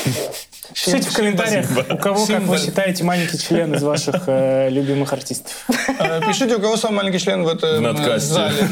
Пишите 0.73 1.09
в 1.09 1.13
комментариях, 1.13 1.65
у 1.89 1.97
кого, 1.97 2.25
как 2.25 2.41
вы 2.43 2.57
считаете, 2.57 3.03
маленький 3.03 3.37
член 3.39 3.73
из 3.73 3.83
ваших 3.83 4.23
э, 4.27 4.69
любимых 4.69 5.13
артистов. 5.13 5.65
Э, 5.99 6.21
Пишите, 6.21 6.55
у 6.55 6.59
кого 6.59 6.77
самый 6.77 6.97
маленький 6.97 7.19
член 7.19 7.43
в 7.43 7.47
этом 7.47 7.83
В 7.83 8.07
э, 8.07 8.19
зале. 8.19 8.55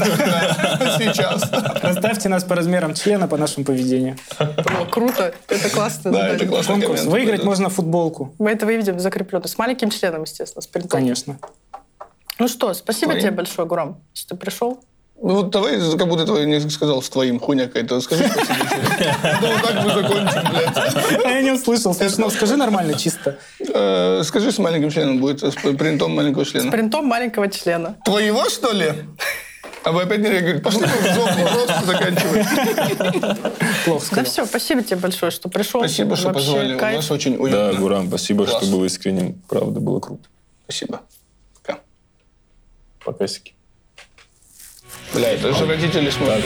Сейчас. 1.00 1.50
Расставьте 1.82 2.30
нас 2.30 2.44
по 2.44 2.56
размерам 2.56 2.94
члена, 2.94 3.28
по 3.28 3.38
нашему 3.38 3.66
поведению. 3.66 4.18
О, 4.40 4.86
круто. 4.86 5.34
Это 5.48 5.70
классно. 5.70 6.12
Да, 6.12 6.30
это 6.30 6.46
классный 6.46 6.82
Конкурс. 6.82 7.06
Выиграть 7.06 7.44
можно 7.44 7.70
футболку. 7.70 8.34
Мы 8.40 8.52
это 8.52 8.66
выведем 8.66 9.00
закрепленно. 9.00 9.48
С 9.48 9.58
маленьким 9.58 9.90
членом, 9.90 10.24
естественно, 10.24 10.62
с 10.62 10.68
принтом. 10.68 11.00
Конечно. 11.00 11.40
Ну 12.38 12.48
что, 12.48 12.74
спасибо 12.74 13.18
тебе 13.20 13.32
большое, 13.32 13.68
Гурам, 13.68 14.02
что 14.14 14.36
ты 14.36 14.42
пришел. 14.42 14.84
Ну 15.26 15.34
вот 15.34 15.50
давай, 15.50 15.80
как 15.98 16.08
будто 16.08 16.24
твой 16.24 16.46
не 16.46 16.60
сказал 16.70 17.02
с 17.02 17.10
твоим 17.10 17.40
хуйня 17.40 17.66
какая-то. 17.66 18.00
Скажи 18.00 18.28
спасибо. 18.28 18.58
Да 19.24 19.40
вот 19.42 19.62
так 19.64 19.84
мы 19.84 19.94
закончим, 19.94 20.52
блядь. 20.52 21.26
А 21.26 21.30
я 21.32 21.42
не 21.42 21.52
услышал. 21.52 21.96
Смешно. 21.96 22.30
Скажи 22.30 22.56
нормально, 22.56 22.94
чисто. 22.94 23.40
Э, 23.74 24.22
Скажи, 24.24 24.52
с 24.52 24.60
маленьким 24.60 24.92
членом 24.92 25.18
будет, 25.18 25.42
с 25.44 25.56
принтом 25.56 26.16
маленького 26.16 26.46
С 26.46 26.50
члена. 26.52 26.70
принтом 26.70 27.08
маленького 27.08 27.50
члена. 27.50 27.96
Твоего, 28.06 28.48
что 28.50 28.72
ли? 28.72 28.94
А 29.84 29.92
вы 29.92 30.04
опять 30.04 30.20
не 30.20 30.30
реагируете? 30.30 30.62
Пошли 30.62 30.86
в 30.86 31.14
жопу, 31.16 31.56
просто 31.56 31.86
заканчивай. 31.88 32.46
Плохо 33.84 34.16
Да 34.18 34.24
все, 34.26 34.46
спасибо 34.46 34.84
тебе 34.84 34.98
большое, 34.98 35.32
что 35.32 35.50
пришел. 35.50 35.82
Спасибо, 35.82 36.18
что 36.18 36.34
позвали. 36.34 36.76
У 36.76 36.80
вас 36.80 37.10
очень 37.10 37.36
Да, 37.38 37.42
уютно. 37.42 37.74
Гурам, 37.80 38.08
спасибо, 38.10 38.46
что 38.46 38.64
был 38.68 38.86
искренним. 38.86 39.42
Правда, 39.50 39.80
было 39.80 40.00
круто. 40.00 40.30
Спасибо. 40.66 41.02
Пока. 41.64 41.80
Покасики. 43.04 43.55
Бля, 45.16 45.30
это 45.30 45.54
же 45.54 45.66
родители 45.66 46.10
смотрят. 46.10 46.44